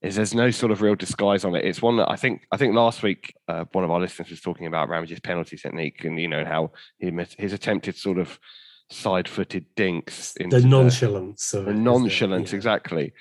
is 0.00 0.14
there's 0.16 0.34
no 0.34 0.50
sort 0.50 0.70
of 0.72 0.80
real 0.80 0.94
disguise 0.94 1.44
on 1.44 1.54
it. 1.56 1.64
It's 1.64 1.82
one 1.82 1.96
that 1.98 2.08
I 2.10 2.16
think 2.16 2.46
I 2.52 2.56
think 2.56 2.74
last 2.74 3.02
week 3.02 3.34
uh, 3.48 3.64
one 3.72 3.84
of 3.84 3.90
our 3.90 4.00
listeners 4.00 4.30
was 4.30 4.40
talking 4.40 4.66
about 4.66 4.88
Ramage's 4.88 5.20
penalty 5.20 5.56
technique 5.56 6.04
and 6.04 6.20
you 6.20 6.28
know 6.28 6.44
how 6.44 6.70
he 6.98 7.10
his 7.36 7.52
attempted 7.52 7.96
sort 7.96 8.18
of 8.18 8.38
side-footed 8.90 9.66
dinks 9.76 10.34
The 10.38 10.60
nonchalance. 10.62 11.52
Of 11.52 11.64
the 11.66 11.72
it? 11.72 11.76
nonchalance 11.76 12.52
Yeah. 12.52 12.56
exactly 12.56 13.12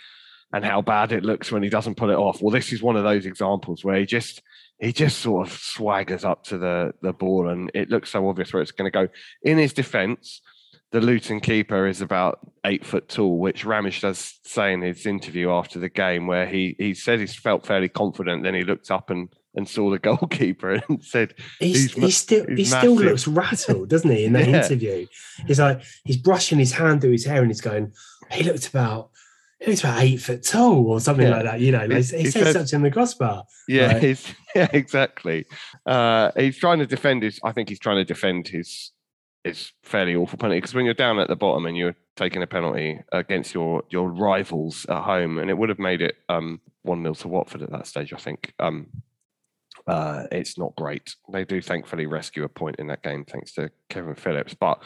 and 0.53 0.63
how 0.65 0.81
bad 0.81 1.11
it 1.11 1.23
looks 1.23 1.51
when 1.51 1.63
he 1.63 1.69
doesn't 1.69 1.95
pull 1.95 2.09
it 2.09 2.15
off 2.15 2.41
well 2.41 2.51
this 2.51 2.71
is 2.71 2.81
one 2.81 2.95
of 2.95 3.03
those 3.03 3.25
examples 3.25 3.83
where 3.83 3.97
he 3.99 4.05
just 4.05 4.41
he 4.79 4.93
just 4.93 5.19
sort 5.19 5.47
of 5.47 5.53
swaggers 5.53 6.23
up 6.23 6.43
to 6.43 6.57
the 6.57 6.93
the 7.01 7.13
ball 7.13 7.49
and 7.49 7.69
it 7.73 7.89
looks 7.89 8.09
so 8.11 8.27
obvious 8.29 8.53
where 8.53 8.61
it's 8.61 8.71
going 8.71 8.89
to 8.89 8.95
go 8.97 9.07
in 9.43 9.57
his 9.57 9.73
defense 9.73 10.41
the 10.91 11.01
Luton 11.01 11.41
keeper 11.41 11.85
is 11.85 11.99
about 11.99 12.39
eight 12.65 12.85
foot 12.85 13.09
tall, 13.09 13.39
which 13.39 13.65
Ramage 13.65 13.99
does 13.99 14.39
say 14.45 14.71
in 14.71 14.81
his 14.81 15.05
interview 15.05 15.51
after 15.51 15.79
the 15.79 15.89
game, 15.89 16.27
where 16.27 16.45
he 16.47 16.77
he 16.79 16.93
said 16.93 17.19
he 17.19 17.27
felt 17.27 17.65
fairly 17.67 17.89
confident. 17.89 18.43
Then 18.43 18.53
he 18.53 18.63
looked 18.63 18.89
up 18.89 19.09
and 19.09 19.27
and 19.53 19.67
saw 19.67 19.89
the 19.89 19.99
goalkeeper 20.09 20.81
and 20.87 21.03
said, 21.03 21.33
He's, 21.59 21.91
He's 21.91 22.03
he's 22.03 22.17
still 22.17 22.45
he's 22.47 22.57
he 22.57 22.63
still 22.63 22.95
massive. 22.95 23.05
looks 23.09 23.27
rattled, 23.27 23.89
doesn't 23.89 24.09
he? 24.09 24.23
In 24.23 24.31
that 24.33 24.47
Yeah. 24.47 24.63
interview, 24.63 25.07
he's 25.45 25.59
like 25.59 25.81
he's 26.05 26.15
brushing 26.17 26.57
his 26.57 26.71
hand 26.71 27.01
through 27.01 27.11
his 27.11 27.25
hair 27.25 27.41
and 27.41 27.51
he's 27.51 27.59
going. 27.59 27.91
He 28.31 28.43
looked 28.45 28.69
about 28.69 29.09
he 29.59 29.71
looked 29.71 29.83
about 29.83 30.01
eight 30.03 30.17
foot 30.21 30.43
tall 30.43 30.85
or 30.91 30.99
something 30.99 31.27
Yeah. 31.27 31.35
like 31.35 31.43
that. 31.45 31.59
You 31.59 31.71
know, 31.71 31.85
like, 31.85 32.05
He- 32.05 32.17
he, 32.17 32.23
he 32.23 32.31
said 32.31 32.43
said- 32.43 32.53
such 32.53 32.73
in 32.73 32.81
the 32.83 32.91
crossbar. 32.91 33.43
"Yeah, 33.67 33.93
Right. 33.93 34.03
he's 34.03 34.33
yeah, 34.55 34.67
exactly." 34.71 35.45
Uh, 35.85 36.31
he's 36.37 36.57
trying 36.57 36.79
to 36.79 36.85
defend 36.85 37.23
his. 37.23 37.39
I 37.43 37.51
think 37.51 37.69
he's 37.69 37.79
trying 37.79 37.97
to 37.97 38.05
defend 38.05 38.47
his 38.49 38.91
his 39.43 39.71
fairly 39.83 40.13
awful 40.15 40.37
penalty 40.37 40.57
because 40.59 40.73
when 40.75 40.83
you're 40.85 40.93
down 40.93 41.19
at 41.19 41.27
the 41.29 41.35
bottom 41.35 41.65
and 41.65 41.77
you're 41.77 41.95
taking 42.17 42.43
a 42.43 42.47
penalty 42.47 42.99
against 43.11 43.53
your 43.53 43.83
your 43.89 44.11
rivals 44.11 44.85
at 44.89 45.03
home, 45.03 45.39
and 45.39 45.49
it 45.49 45.57
would 45.57 45.69
have 45.69 45.79
made 45.79 46.01
it 46.01 46.15
um 46.29 46.59
one 46.83 47.01
0 47.03 47.13
to 47.13 47.27
Watford 47.27 47.61
at 47.61 47.71
that 47.71 47.87
stage. 47.87 48.13
I 48.13 48.17
think. 48.17 48.53
Um, 48.59 48.87
uh, 49.85 50.25
it's 50.33 50.57
not 50.57 50.75
great. 50.75 51.15
They 51.31 51.45
do 51.45 51.61
thankfully 51.61 52.07
rescue 52.07 52.43
a 52.43 52.49
point 52.49 52.75
in 52.77 52.87
that 52.87 53.03
game 53.03 53.23
thanks 53.23 53.53
to 53.53 53.71
Kevin 53.89 54.15
Phillips, 54.15 54.53
but 54.53 54.81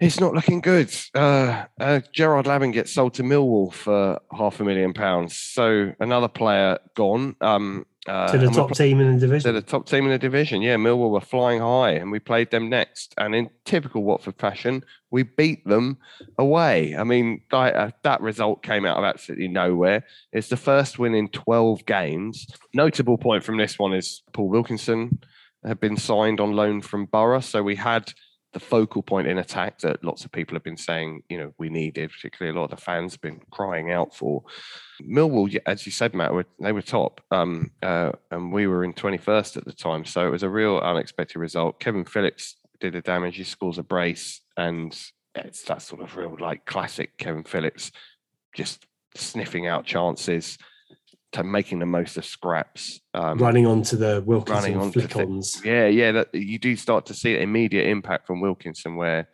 it's 0.00 0.20
not 0.20 0.32
looking 0.32 0.60
good. 0.60 0.94
Uh, 1.14 1.64
uh, 1.80 2.00
Gerard 2.12 2.46
Lavin 2.46 2.70
gets 2.70 2.92
sold 2.92 3.14
to 3.14 3.22
Millwall 3.22 3.72
for 3.72 4.20
half 4.36 4.60
a 4.60 4.64
million 4.64 4.92
pounds. 4.92 5.36
So 5.36 5.92
another 5.98 6.28
player 6.28 6.78
gone. 6.94 7.34
Um, 7.40 7.84
uh, 8.06 8.30
to 8.32 8.38
the 8.38 8.48
top 8.48 8.72
team 8.72 9.00
in 9.00 9.14
the 9.14 9.20
division. 9.20 9.54
the 9.54 9.60
top 9.60 9.86
team 9.86 10.04
in 10.04 10.10
the 10.10 10.18
division. 10.18 10.62
Yeah, 10.62 10.76
Millwall 10.76 11.10
were 11.10 11.20
flying 11.20 11.60
high, 11.60 11.90
and 11.90 12.10
we 12.10 12.20
played 12.20 12.50
them 12.50 12.70
next. 12.70 13.12
And 13.18 13.34
in 13.34 13.50
typical 13.64 14.02
Watford 14.02 14.38
fashion, 14.38 14.84
we 15.10 15.24
beat 15.24 15.66
them 15.66 15.98
away. 16.38 16.96
I 16.96 17.04
mean, 17.04 17.42
like, 17.50 17.74
uh, 17.74 17.90
that 18.04 18.20
result 18.20 18.62
came 18.62 18.86
out 18.86 18.96
of 18.96 19.04
absolutely 19.04 19.48
nowhere. 19.48 20.04
It's 20.32 20.48
the 20.48 20.56
first 20.56 20.98
win 20.98 21.14
in 21.14 21.28
12 21.28 21.84
games. 21.86 22.46
Notable 22.72 23.18
point 23.18 23.44
from 23.44 23.58
this 23.58 23.78
one 23.78 23.92
is 23.92 24.22
Paul 24.32 24.48
Wilkinson 24.48 25.18
had 25.66 25.80
been 25.80 25.96
signed 25.96 26.40
on 26.40 26.52
loan 26.52 26.80
from 26.80 27.06
Boro, 27.06 27.40
so 27.40 27.62
we 27.62 27.74
had 27.74 28.12
the 28.52 28.60
focal 28.60 29.02
point 29.02 29.28
in 29.28 29.38
attack 29.38 29.78
that 29.80 30.02
lots 30.02 30.24
of 30.24 30.32
people 30.32 30.54
have 30.54 30.64
been 30.64 30.76
saying, 30.76 31.22
you 31.28 31.38
know, 31.38 31.52
we 31.58 31.68
needed, 31.68 32.10
particularly 32.10 32.56
a 32.56 32.58
lot 32.58 32.70
of 32.72 32.78
the 32.78 32.82
fans 32.82 33.12
have 33.12 33.20
been 33.20 33.40
crying 33.50 33.92
out 33.92 34.14
for. 34.14 34.42
Millwall, 35.02 35.54
as 35.66 35.84
you 35.84 35.92
said, 35.92 36.14
Matt, 36.14 36.32
were, 36.32 36.46
they 36.58 36.72
were 36.72 36.82
top, 36.82 37.20
um, 37.30 37.70
uh, 37.82 38.12
and 38.30 38.52
we 38.52 38.66
were 38.66 38.84
in 38.84 38.94
21st 38.94 39.58
at 39.58 39.64
the 39.66 39.72
time. 39.72 40.04
So 40.04 40.26
it 40.26 40.30
was 40.30 40.42
a 40.42 40.48
real 40.48 40.78
unexpected 40.78 41.38
result. 41.38 41.78
Kevin 41.78 42.06
Phillips 42.06 42.56
did 42.80 42.94
the 42.94 43.02
damage. 43.02 43.36
He 43.36 43.44
scores 43.44 43.76
a 43.76 43.82
brace, 43.82 44.40
and 44.56 44.98
it's 45.34 45.62
that 45.64 45.82
sort 45.82 46.00
of 46.00 46.16
real, 46.16 46.36
like, 46.40 46.64
classic 46.64 47.18
Kevin 47.18 47.44
Phillips, 47.44 47.92
just 48.54 48.86
sniffing 49.14 49.66
out 49.66 49.84
chances, 49.84 50.56
to 51.32 51.44
making 51.44 51.78
the 51.78 51.86
most 51.86 52.16
of 52.16 52.24
scraps. 52.24 53.00
Um, 53.14 53.38
running 53.38 53.66
onto 53.66 53.96
the 53.96 54.22
Wilkinson 54.24 54.54
running 54.62 54.78
onto 54.78 55.00
the- 55.00 55.08
flick-ons. 55.08 55.62
yeah, 55.64 55.86
yeah, 55.86 56.12
that 56.12 56.34
you 56.34 56.58
do 56.58 56.74
start 56.76 57.06
to 57.06 57.14
see 57.14 57.34
an 57.34 57.42
immediate 57.42 57.86
impact 57.86 58.26
from 58.26 58.40
Wilkinson, 58.40 58.96
where 58.96 59.28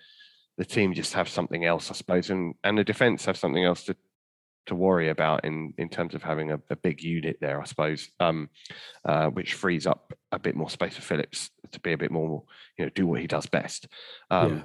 the 0.59 0.65
team 0.65 0.93
just 0.95 1.13
have 1.15 1.29
something 1.29 1.65
else, 1.65 1.91
I 1.91 1.95
suppose, 1.95 2.31
and 2.31 2.55
and 2.65 2.79
the 2.79 2.85
defense 2.85 3.25
have 3.27 3.37
something 3.37 3.65
else 3.65 3.85
to 3.85 3.97
to 4.67 4.75
worry 4.75 5.11
about 5.11 5.45
in 5.45 5.75
in 5.79 5.89
terms 5.89 6.15
of 6.15 6.23
having 6.23 6.51
a, 6.51 6.59
a 6.71 6.77
big 6.77 7.03
unit 7.03 7.37
there, 7.41 7.61
I 7.61 7.65
suppose, 7.65 8.09
um, 8.19 8.49
uh, 9.05 9.29
which 9.29 9.55
frees 9.55 9.87
up 9.87 10.15
a 10.33 10.39
bit 10.39 10.57
more 10.57 10.71
space 10.71 10.97
for 10.97 11.03
Phillips 11.03 11.51
to 11.73 11.81
be 11.81 11.93
a 11.93 11.99
bit 11.99 12.11
more, 12.11 12.45
you 12.79 12.85
know, 12.85 12.91
do 12.95 13.07
what 13.07 13.21
he 13.21 13.27
does 13.27 13.47
best. 13.47 13.87
Um, 14.31 14.57
Yeah. 14.57 14.63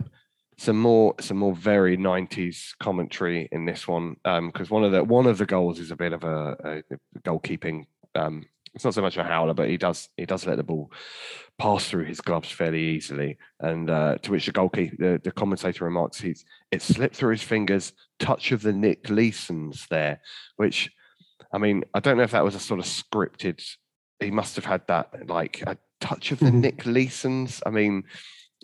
Some 0.59 0.77
more, 0.77 1.15
some 1.21 1.37
more 1.37 1.55
very 1.55 1.95
'90s 1.97 2.77
commentary 2.79 3.47
in 3.53 3.63
this 3.63 3.87
one, 3.87 4.17
because 4.25 4.69
one 4.69 4.83
of 4.83 4.91
the 4.91 5.01
one 5.01 5.25
of 5.25 5.37
the 5.37 5.45
goals 5.45 5.79
is 5.79 5.89
a 5.91 5.95
bit 5.95 6.11
of 6.11 6.25
a, 6.25 6.83
a 6.91 7.19
goalkeeping. 7.21 7.85
Um, 8.13 8.45
it's 8.75 8.83
not 8.83 8.93
so 8.93 9.01
much 9.01 9.15
a 9.15 9.23
howler, 9.23 9.53
but 9.53 9.69
he 9.69 9.77
does 9.77 10.09
he 10.17 10.25
does 10.25 10.45
let 10.45 10.57
the 10.57 10.63
ball 10.63 10.91
pass 11.57 11.87
through 11.87 12.03
his 12.03 12.19
gloves 12.19 12.51
fairly 12.51 12.83
easily. 12.83 13.37
And 13.61 13.89
uh, 13.89 14.17
to 14.17 14.31
which 14.31 14.47
the 14.47 14.51
goalkeeper, 14.51 14.95
the, 14.99 15.21
the 15.23 15.31
commentator 15.31 15.85
remarks, 15.85 16.19
he's 16.19 16.43
it 16.71 16.81
slipped 16.81 17.15
through 17.15 17.31
his 17.31 17.43
fingers, 17.43 17.93
touch 18.19 18.51
of 18.51 18.61
the 18.61 18.73
Nick 18.73 19.05
Leesons 19.05 19.87
there, 19.87 20.19
which 20.57 20.91
I 21.53 21.57
mean, 21.57 21.85
I 21.93 22.01
don't 22.01 22.17
know 22.17 22.23
if 22.23 22.31
that 22.31 22.43
was 22.43 22.55
a 22.55 22.59
sort 22.59 22.81
of 22.81 22.85
scripted. 22.85 23.65
He 24.19 24.29
must 24.29 24.57
have 24.57 24.65
had 24.65 24.85
that 24.87 25.29
like 25.29 25.63
a 25.65 25.77
touch 26.01 26.33
of 26.33 26.39
the 26.39 26.47
Mhm. 26.51 26.61
Nick 26.61 26.77
Leesons. 26.83 27.61
I 27.65 27.69
mean, 27.69 28.03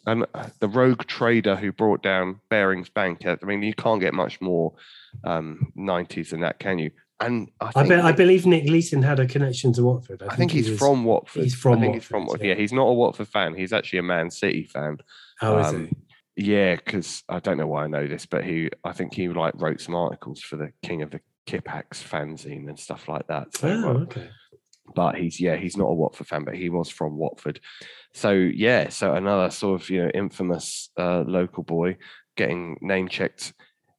and 0.06 0.26
uh, 0.34 0.48
the 0.60 0.68
rogue 0.68 1.06
trader 1.08 1.56
who 1.56 1.72
brought 1.72 2.02
down 2.04 2.39
Barings 2.50 2.89
Bank. 2.89 3.26
I 3.26 3.38
mean, 3.44 3.63
you 3.63 3.74
can't 3.74 4.02
get 4.02 4.13
much 4.13 4.39
more 4.41 4.74
um, 5.24 5.72
90s 5.78 6.30
than 6.30 6.41
that, 6.41 6.60
can 6.60 6.80
you? 6.80 6.91
And 7.20 7.50
I 7.62 7.72
I, 7.76 7.84
be, 7.88 7.96
I 7.96 8.12
believe 8.12 8.46
Nick 8.46 8.65
Leeson 8.70 9.02
had 9.02 9.20
a 9.20 9.26
connection 9.26 9.72
to 9.74 9.84
Watford. 9.84 10.22
I 10.28 10.36
think 10.36 10.52
he 10.52 10.58
he's 10.58 10.72
was- 10.72 10.80
from 10.80 11.06
Watford. 11.06 11.44
he's 11.44 11.56
from 11.56 11.78
I 11.78 11.82
think 11.82 11.94
he's 11.96 12.04
from 12.04 12.22
Watford, 12.26 12.39
Watford. 12.41 12.46
yeah. 12.48 12.54
Yeah, 12.54 12.60
he's 12.60 12.74
not 12.74 12.84
a 12.88 12.94
Watford 12.94 13.28
fan. 13.30 13.56
He's 13.56 13.72
actually 13.74 14.00
a 14.00 14.04
Man 14.04 14.30
City 14.30 14.65
fan. 14.65 14.98
How 15.39 15.58
is 15.60 15.68
um, 15.68 15.88
he? 15.88 15.96
Yeah, 16.38 16.76
because 16.76 17.24
I 17.30 17.39
don't 17.39 17.58
know 17.58 17.68
why 17.68 17.86
I 17.86 17.88
know 17.88 18.06
this, 18.08 18.26
but 18.26 18.44
he, 18.44 18.70
I 18.84 18.91
think 18.91 19.13
he 19.13 19.30
like 19.30 19.54
wrote 19.56 19.80
some 19.80 19.96
articles 19.96 20.41
for 20.41 20.58
the 20.58 20.74
King 20.84 21.02
of 21.02 21.12
the 21.12 21.22
Kippax 21.48 22.04
fanzine 22.04 22.68
and 22.68 22.78
stuff 22.78 23.08
like 23.08 23.28
that. 23.28 23.56
So, 23.56 23.70
Oh, 23.70 23.89
uh, 23.89 23.94
okay. 24.02 24.28
But 24.93 25.15
he's 25.15 25.39
yeah, 25.39 25.56
he's 25.56 25.78
not 25.78 25.89
a 25.89 25.93
Watford 25.93 26.28
fan, 26.28 26.43
but 26.43 26.56
he 26.56 26.69
was 26.69 26.89
from 26.89 27.17
Watford. 27.17 27.60
So 28.13 28.32
yeah, 28.32 28.89
so 28.89 29.13
another 29.13 29.50
sort 29.50 29.82
of 29.82 29.89
you 29.89 30.04
know 30.04 30.12
infamous 30.13 30.89
uh, 30.98 31.21
local 31.21 31.63
boy 31.63 31.98
getting 32.36 32.78
name 32.82 33.08
checked 33.08 33.54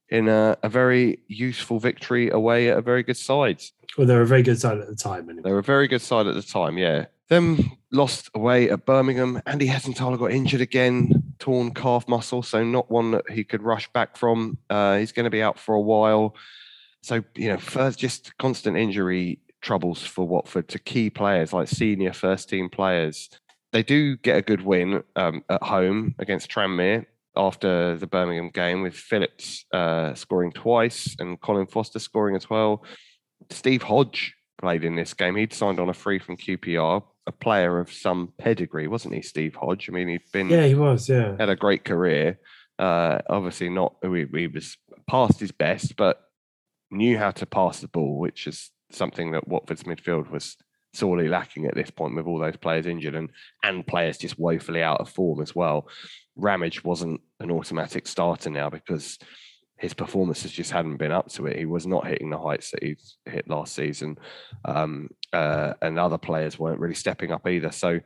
in 0.09 0.27
a, 0.29 0.57
a 0.63 0.69
very 0.69 1.19
useful 1.27 1.79
victory 1.79 2.29
away 2.29 2.69
at 2.69 2.77
a 2.77 2.81
very 2.81 3.03
good 3.03 3.17
side. 3.17 3.61
Well, 3.97 4.07
they 4.07 4.15
were 4.15 4.21
a 4.21 4.27
very 4.27 4.43
good 4.43 4.59
side 4.59 4.77
at 4.77 4.87
the 4.87 4.95
time. 4.95 5.29
Anyway. 5.29 5.41
They 5.43 5.51
were 5.51 5.59
a 5.59 5.63
very 5.63 5.87
good 5.87 6.01
side 6.01 6.27
at 6.27 6.35
the 6.35 6.41
time, 6.41 6.77
yeah. 6.77 7.05
Them 7.29 7.71
lost 7.91 8.29
away 8.33 8.69
at 8.69 8.85
Birmingham. 8.85 9.41
Andy 9.45 9.67
Hessenthaler 9.67 10.17
got 10.17 10.31
injured 10.31 10.61
again, 10.61 11.33
torn 11.39 11.73
calf 11.73 12.07
muscle, 12.07 12.41
so 12.41 12.63
not 12.63 12.89
one 12.89 13.11
that 13.11 13.29
he 13.29 13.43
could 13.43 13.61
rush 13.61 13.91
back 13.91 14.15
from. 14.15 14.57
Uh, 14.69 14.97
he's 14.97 15.11
going 15.11 15.25
to 15.25 15.29
be 15.29 15.41
out 15.41 15.59
for 15.59 15.75
a 15.75 15.81
while. 15.81 16.35
So, 17.01 17.23
you 17.35 17.49
know, 17.49 17.57
first 17.57 17.99
just 17.99 18.37
constant 18.37 18.77
injury 18.77 19.39
troubles 19.67 20.01
for 20.01 20.25
Watford 20.25 20.69
to 20.69 20.79
key 20.79 21.09
players 21.09 21.51
like 21.51 21.67
senior 21.67 22.13
first 22.13 22.47
team 22.47 22.69
players. 22.69 23.29
They 23.73 23.83
do 23.83 24.15
get 24.15 24.37
a 24.37 24.41
good 24.41 24.61
win 24.61 25.03
um, 25.17 25.43
at 25.49 25.61
home 25.61 26.15
against 26.19 26.49
Tranmere 26.49 27.05
after 27.35 27.97
the 27.97 28.07
Birmingham 28.07 28.49
game 28.49 28.81
with 28.81 28.95
Phillips 28.95 29.65
uh, 29.73 30.13
scoring 30.13 30.53
twice 30.53 31.17
and 31.19 31.39
Colin 31.41 31.67
Foster 31.67 31.99
scoring 31.99 32.37
as 32.37 32.49
well. 32.49 32.85
Steve 33.49 33.83
Hodge 33.83 34.33
played 34.57 34.85
in 34.85 34.95
this 34.95 35.13
game. 35.13 35.35
He'd 35.35 35.53
signed 35.53 35.81
on 35.81 35.89
a 35.89 35.93
free 35.93 36.17
from 36.17 36.37
QPR, 36.37 37.03
a 37.27 37.31
player 37.33 37.77
of 37.77 37.91
some 37.91 38.31
pedigree, 38.37 38.87
wasn't 38.87 39.15
he, 39.15 39.21
Steve 39.21 39.55
Hodge? 39.55 39.89
I 39.89 39.91
mean, 39.91 40.07
he'd 40.07 40.31
been 40.31 40.47
Yeah, 40.47 40.65
he 40.65 40.75
was. 40.75 41.09
Yeah. 41.09 41.35
had 41.37 41.49
a 41.49 41.57
great 41.57 41.83
career. 41.83 42.39
Uh, 42.79 43.19
obviously, 43.29 43.67
not 43.67 43.95
he, 44.01 44.25
he 44.33 44.47
was 44.47 44.77
past 45.09 45.41
his 45.41 45.51
best, 45.51 45.97
but 45.97 46.21
knew 46.89 47.17
how 47.17 47.31
to 47.31 47.45
pass 47.45 47.81
the 47.81 47.89
ball, 47.89 48.17
which 48.17 48.47
is 48.47 48.71
something 48.91 49.31
that 49.31 49.47
Watford's 49.47 49.83
midfield 49.83 50.29
was 50.29 50.57
sorely 50.93 51.27
lacking 51.27 51.65
at 51.65 51.75
this 51.75 51.91
point 51.91 52.15
with 52.15 52.25
all 52.25 52.39
those 52.39 52.57
players 52.57 52.87
injured 52.87 53.15
and 53.15 53.29
and 53.63 53.85
players 53.85 54.17
just 54.17 54.39
woefully 54.39 54.81
out 54.81 54.99
of 54.99 55.09
form 55.09 55.41
as 55.41 55.55
well. 55.55 55.87
Ramage 56.35 56.83
wasn't 56.83 57.21
an 57.39 57.51
automatic 57.51 58.07
starter 58.07 58.49
now 58.49 58.69
because 58.69 59.17
his 59.77 59.93
performances 59.93 60.51
just 60.51 60.71
hadn't 60.71 60.97
been 60.97 61.11
up 61.11 61.29
to 61.29 61.45
it. 61.45 61.57
He 61.57 61.65
was 61.65 61.85
not 61.85 62.07
hitting 62.07 62.29
the 62.29 62.39
heights 62.39 62.71
that 62.71 62.83
he 62.83 62.97
hit 63.25 63.47
last 63.47 63.75
season, 63.75 64.17
um, 64.65 65.09
uh, 65.33 65.73
and 65.81 65.99
other 65.99 66.17
players 66.17 66.57
weren't 66.57 66.79
really 66.79 66.95
stepping 66.95 67.31
up 67.31 67.47
either. 67.47 67.71
So, 67.71 67.99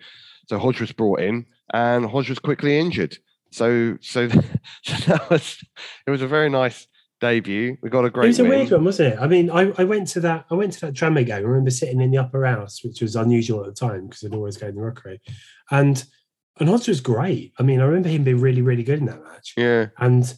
so 0.47 0.59
Hodge 0.59 0.81
was 0.81 0.91
brought 0.91 1.21
in, 1.21 1.45
and 1.73 2.05
Hodge 2.05 2.29
was 2.29 2.39
quickly 2.39 2.77
injured. 2.77 3.17
So, 3.51 3.97
so, 4.01 4.27
that 5.07 5.27
was 5.29 5.63
it 6.05 6.11
was 6.11 6.21
a 6.21 6.27
very 6.27 6.49
nice 6.49 6.87
debut. 7.21 7.77
We 7.81 7.89
got 7.89 8.03
a 8.03 8.09
great. 8.09 8.25
It 8.25 8.27
was 8.29 8.39
a 8.39 8.45
weird 8.45 8.71
one, 8.71 8.83
wasn't 8.83 9.13
it? 9.13 9.19
I 9.19 9.27
mean, 9.27 9.49
I, 9.49 9.71
I 9.77 9.83
went 9.85 10.07
to 10.09 10.19
that 10.21 10.45
I 10.51 10.55
went 10.55 10.73
to 10.73 10.81
that 10.81 10.93
Tranmere 10.93 11.25
game. 11.25 11.37
I 11.37 11.39
remember 11.39 11.71
sitting 11.71 12.01
in 12.01 12.11
the 12.11 12.17
Upper 12.17 12.39
Rous, 12.39 12.83
which 12.83 13.01
was 13.01 13.15
unusual 13.15 13.61
at 13.61 13.67
the 13.67 13.73
time 13.73 14.07
because 14.07 14.23
I'd 14.23 14.35
always 14.35 14.57
go 14.57 14.67
in 14.67 14.75
the 14.75 14.81
rookery, 14.81 15.21
and 15.69 16.03
and 16.59 16.67
Hodge 16.67 16.89
was 16.89 16.99
great. 16.99 17.53
I 17.57 17.63
mean, 17.63 17.79
I 17.79 17.85
remember 17.85 18.09
him 18.09 18.23
being 18.23 18.41
really 18.41 18.61
really 18.61 18.83
good 18.83 18.99
in 18.99 19.05
that 19.05 19.23
match. 19.23 19.53
Yeah, 19.55 19.87
And 19.97 20.33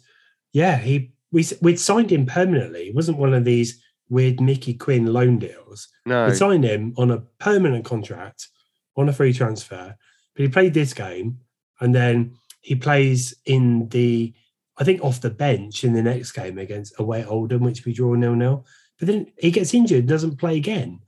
yeah, 0.52 0.78
he 0.78 1.14
we 1.32 1.46
we'd 1.62 1.80
signed 1.80 2.12
him 2.12 2.26
permanently. 2.26 2.90
It 2.90 2.96
wasn't 2.96 3.18
one 3.18 3.34
of 3.34 3.46
these 3.46 3.82
weird 4.10 4.40
Mickey 4.40 4.74
Quinn 4.76 5.12
loan 5.12 5.40
deals. 5.40 5.88
no, 6.06 6.28
We 6.28 6.36
signed 6.36 6.66
him 6.66 6.94
on 6.98 7.10
a 7.10 7.20
permanent 7.40 7.86
contract 7.86 8.48
on 8.96 9.10
a 9.10 9.14
free 9.14 9.34
transfer. 9.34 9.96
But 10.36 10.42
he 10.42 10.50
played 10.50 10.74
this 10.74 10.94
game, 10.94 11.40
and 11.80 11.94
then 11.96 12.36
he 12.62 12.76
plays 12.76 13.34
in 13.46 13.90
the 13.90 14.34
I 14.78 14.84
think 14.84 15.04
off 15.04 15.22
the 15.22 15.30
bench 15.30 15.84
in 15.84 15.94
the 15.94 16.02
next 16.02 16.32
game 16.32 16.58
against 16.58 17.00
away 17.00 17.22
at 17.22 17.28
Oldham, 17.28 17.64
which 17.64 17.86
we 17.86 17.94
draw 17.94 18.14
nil 18.16 18.36
nil. 18.36 18.66
But 19.00 19.08
then 19.08 19.32
he 19.38 19.52
gets 19.52 19.74
injured, 19.74 20.08
doesn't 20.08 20.38
play 20.38 20.58
again. 20.58 21.00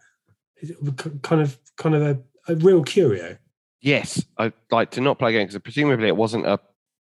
Kind 1.22 1.42
of 1.42 1.58
kind 1.78 1.96
of 1.96 2.02
a, 2.02 2.20
a 2.48 2.56
real 2.56 2.84
curio. 2.84 3.38
Yes, 3.82 4.24
I'd 4.38 4.54
like 4.72 4.92
to 4.92 5.02
not 5.02 5.20
play 5.20 5.32
again 5.32 5.48
because 5.48 5.62
presumably 5.62 6.08
it 6.08 6.18
wasn't 6.18 6.46
a. 6.46 6.60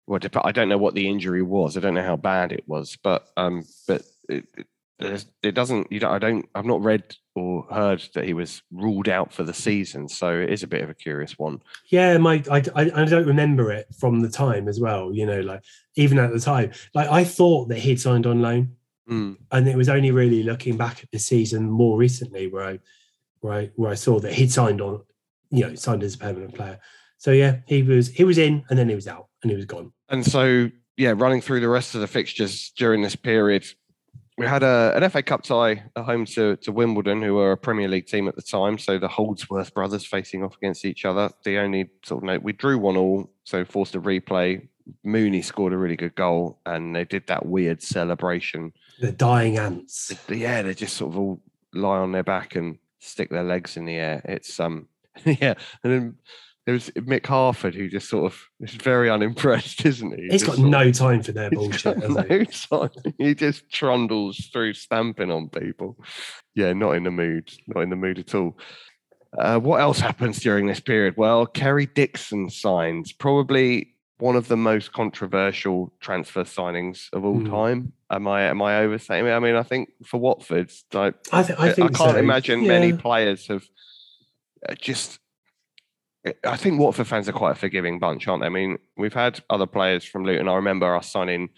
Well, 0.07 0.19
I 0.43 0.51
don't 0.51 0.69
know 0.69 0.77
what 0.77 0.95
the 0.95 1.07
injury 1.07 1.43
was. 1.43 1.77
I 1.77 1.81
don't 1.81 1.93
know 1.93 2.03
how 2.03 2.17
bad 2.17 2.51
it 2.51 2.63
was, 2.67 2.97
but 3.03 3.27
um, 3.37 3.63
but 3.87 4.01
it, 4.27 4.45
it, 4.57 4.67
it 4.99 5.55
doesn't. 5.55 5.91
You 5.91 5.99
don't. 5.99 6.11
I 6.13 6.19
don't. 6.19 6.49
I've 6.55 6.65
not 6.65 6.81
read 6.83 7.15
or 7.35 7.65
heard 7.71 8.03
that 8.15 8.25
he 8.25 8.33
was 8.33 8.61
ruled 8.71 9.07
out 9.07 9.31
for 9.31 9.43
the 9.43 9.53
season, 9.53 10.09
so 10.09 10.29
it 10.31 10.49
is 10.49 10.63
a 10.63 10.67
bit 10.67 10.81
of 10.81 10.89
a 10.89 10.93
curious 10.93 11.37
one. 11.39 11.61
Yeah, 11.87 12.17
my 12.17 12.43
I, 12.51 12.63
I 12.75 12.91
I 12.93 13.05
don't 13.05 13.27
remember 13.27 13.71
it 13.71 13.87
from 13.97 14.19
the 14.21 14.29
time 14.29 14.67
as 14.67 14.79
well. 14.79 15.13
You 15.13 15.25
know, 15.25 15.39
like 15.41 15.63
even 15.95 16.19
at 16.19 16.31
the 16.31 16.39
time, 16.39 16.71
like 16.93 17.09
I 17.09 17.23
thought 17.23 17.69
that 17.69 17.79
he'd 17.79 17.99
signed 18.01 18.25
on 18.25 18.41
loan, 18.41 18.75
Mm. 19.09 19.37
and 19.51 19.67
it 19.67 19.75
was 19.75 19.89
only 19.89 20.11
really 20.11 20.43
looking 20.43 20.77
back 20.77 21.01
at 21.03 21.09
the 21.11 21.17
season 21.17 21.67
more 21.67 21.97
recently 21.97 22.47
where 22.47 22.63
I 22.63 22.79
where 23.39 23.53
I 23.53 23.71
where 23.75 23.91
I 23.91 23.95
saw 23.95 24.19
that 24.19 24.33
he'd 24.33 24.51
signed 24.51 24.81
on, 24.81 25.01
you 25.49 25.65
know, 25.65 25.73
signed 25.75 26.03
as 26.03 26.13
a 26.13 26.19
permanent 26.19 26.53
player. 26.53 26.79
So 27.17 27.31
yeah, 27.31 27.57
he 27.65 27.81
was 27.81 28.09
he 28.09 28.23
was 28.23 28.37
in 28.37 28.63
and 28.69 28.77
then 28.77 28.87
he 28.87 28.95
was 28.95 29.07
out 29.07 29.27
and 29.41 29.49
he 29.49 29.55
was 29.55 29.65
gone. 29.65 29.93
And 30.09 30.23
so, 30.25 30.69
yeah, 30.95 31.13
running 31.15 31.41
through 31.41 31.61
the 31.61 31.69
rest 31.69 31.95
of 31.95 32.01
the 32.01 32.07
fixtures 32.07 32.71
during 32.77 33.01
this 33.01 33.15
period, 33.15 33.65
we 34.39 34.47
had 34.47 34.63
a, 34.63 34.93
an 34.95 35.07
FA 35.09 35.21
Cup 35.21 35.43
tie 35.43 35.83
at 35.97 36.05
home 36.05 36.23
to, 36.23 36.55
to 36.55 36.71
Wimbledon, 36.71 37.21
who 37.21 37.35
were 37.35 37.51
a 37.51 37.57
Premier 37.57 37.89
League 37.89 38.07
team 38.07 38.29
at 38.29 38.37
the 38.37 38.41
time. 38.41 38.77
So 38.77 38.97
the 38.97 39.09
Holdsworth 39.09 39.73
brothers 39.73 40.05
facing 40.05 40.45
off 40.45 40.55
against 40.55 40.85
each 40.85 41.03
other. 41.03 41.29
The 41.43 41.57
only 41.57 41.89
sort 42.05 42.23
of 42.23 42.27
note, 42.27 42.41
we 42.41 42.53
drew 42.53 42.79
one 42.79 42.95
all, 42.95 43.29
so 43.43 43.65
forced 43.65 43.95
a 43.95 44.01
replay. 44.01 44.65
Mooney 45.03 45.41
scored 45.41 45.73
a 45.73 45.77
really 45.77 45.97
good 45.97 46.15
goal, 46.15 46.57
and 46.65 46.95
they 46.95 47.03
did 47.03 47.27
that 47.27 47.47
weird 47.47 47.83
celebration. 47.83 48.71
The 49.01 49.11
dying 49.11 49.57
ants. 49.57 50.13
Yeah, 50.29 50.61
they 50.61 50.73
just 50.73 50.95
sort 50.95 51.11
of 51.11 51.19
all 51.19 51.41
lie 51.73 51.97
on 51.97 52.13
their 52.13 52.23
back 52.23 52.55
and 52.55 52.77
stick 52.99 53.29
their 53.29 53.43
legs 53.43 53.75
in 53.75 53.83
the 53.83 53.95
air. 53.95 54.21
It's 54.23 54.57
um, 54.57 54.87
yeah, 55.25 55.55
and 55.83 55.93
then 55.93 56.15
there 56.69 56.73
was 56.75 56.91
Mick 56.91 57.25
Harford 57.25 57.73
who 57.73 57.89
just 57.89 58.07
sort 58.09 58.31
of 58.31 58.39
is 58.59 58.75
very 58.75 59.09
unimpressed, 59.09 59.83
isn't 59.87 60.15
he? 60.15 60.23
He's 60.29 60.43
Just 60.43 60.45
got 60.45 60.55
sort 60.57 60.65
of- 60.67 60.71
no 60.71 60.91
time 60.91 61.23
for 61.23 61.31
their 61.31 61.49
bullshit. 61.51 61.99
got 61.99 62.03
has 62.03 62.27
he? 62.27 62.37
no 62.37 62.43
time. 62.87 63.13
He 63.17 63.33
just 63.33 63.69
trundles 63.71 64.49
through 64.53 64.75
stamping 64.75 65.31
on 65.31 65.49
people. 65.49 65.97
Yeah, 66.53 66.73
not 66.73 66.91
in 66.91 67.05
the 67.05 67.11
mood. 67.11 67.51
Not 67.67 67.81
in 67.81 67.89
the 67.89 67.95
mood 67.95 68.19
at 68.19 68.35
all. 68.35 68.55
Uh, 69.35 69.57
what 69.59 69.81
else 69.81 69.99
happens 69.99 70.39
during 70.39 70.67
this 70.67 70.79
period? 70.79 71.15
Well, 71.17 71.47
Kerry 71.47 71.87
Dixon 71.87 72.49
signs 72.51 73.11
probably 73.13 73.95
one 74.19 74.35
of 74.35 74.47
the 74.47 74.57
most 74.57 74.91
controversial 74.93 75.91
transfer 76.01 76.43
signings 76.43 77.07
of 77.13 77.25
all 77.25 77.39
Hmm. 77.39 77.49
time. 77.49 77.93
Am 78.11 78.27
I 78.27 78.43
am 78.43 78.61
I 78.61 78.77
overstating 78.79 79.27
it? 79.27 79.31
I 79.33 79.39
mean, 79.39 79.55
I 79.55 79.63
think 79.63 79.89
for 80.05 80.19
Watford, 80.19 80.71
like, 80.93 81.15
I, 81.31 81.41
th- 81.43 81.57
I 81.59 81.71
think 81.71 81.95
can't 81.95 82.11
so. 82.13 82.17
imagine 82.17 82.67
many 82.67 82.93
players 82.93 83.47
have 83.47 83.63
uh, 84.67 84.75
just. 84.75 85.19
I 86.45 86.57
think 86.57 86.79
Watford 86.79 87.07
fans 87.07 87.29
are 87.29 87.33
quite 87.33 87.51
a 87.53 87.55
forgiving 87.55 87.97
bunch, 87.99 88.27
aren't 88.27 88.41
they? 88.41 88.47
I 88.47 88.49
mean, 88.49 88.77
we've 88.97 89.13
had 89.13 89.39
other 89.49 89.65
players 89.65 90.03
from 90.03 90.25
Luton. 90.25 90.49
I 90.49 90.55
remember 90.55 90.93
us 90.95 91.09
signing 91.11 91.49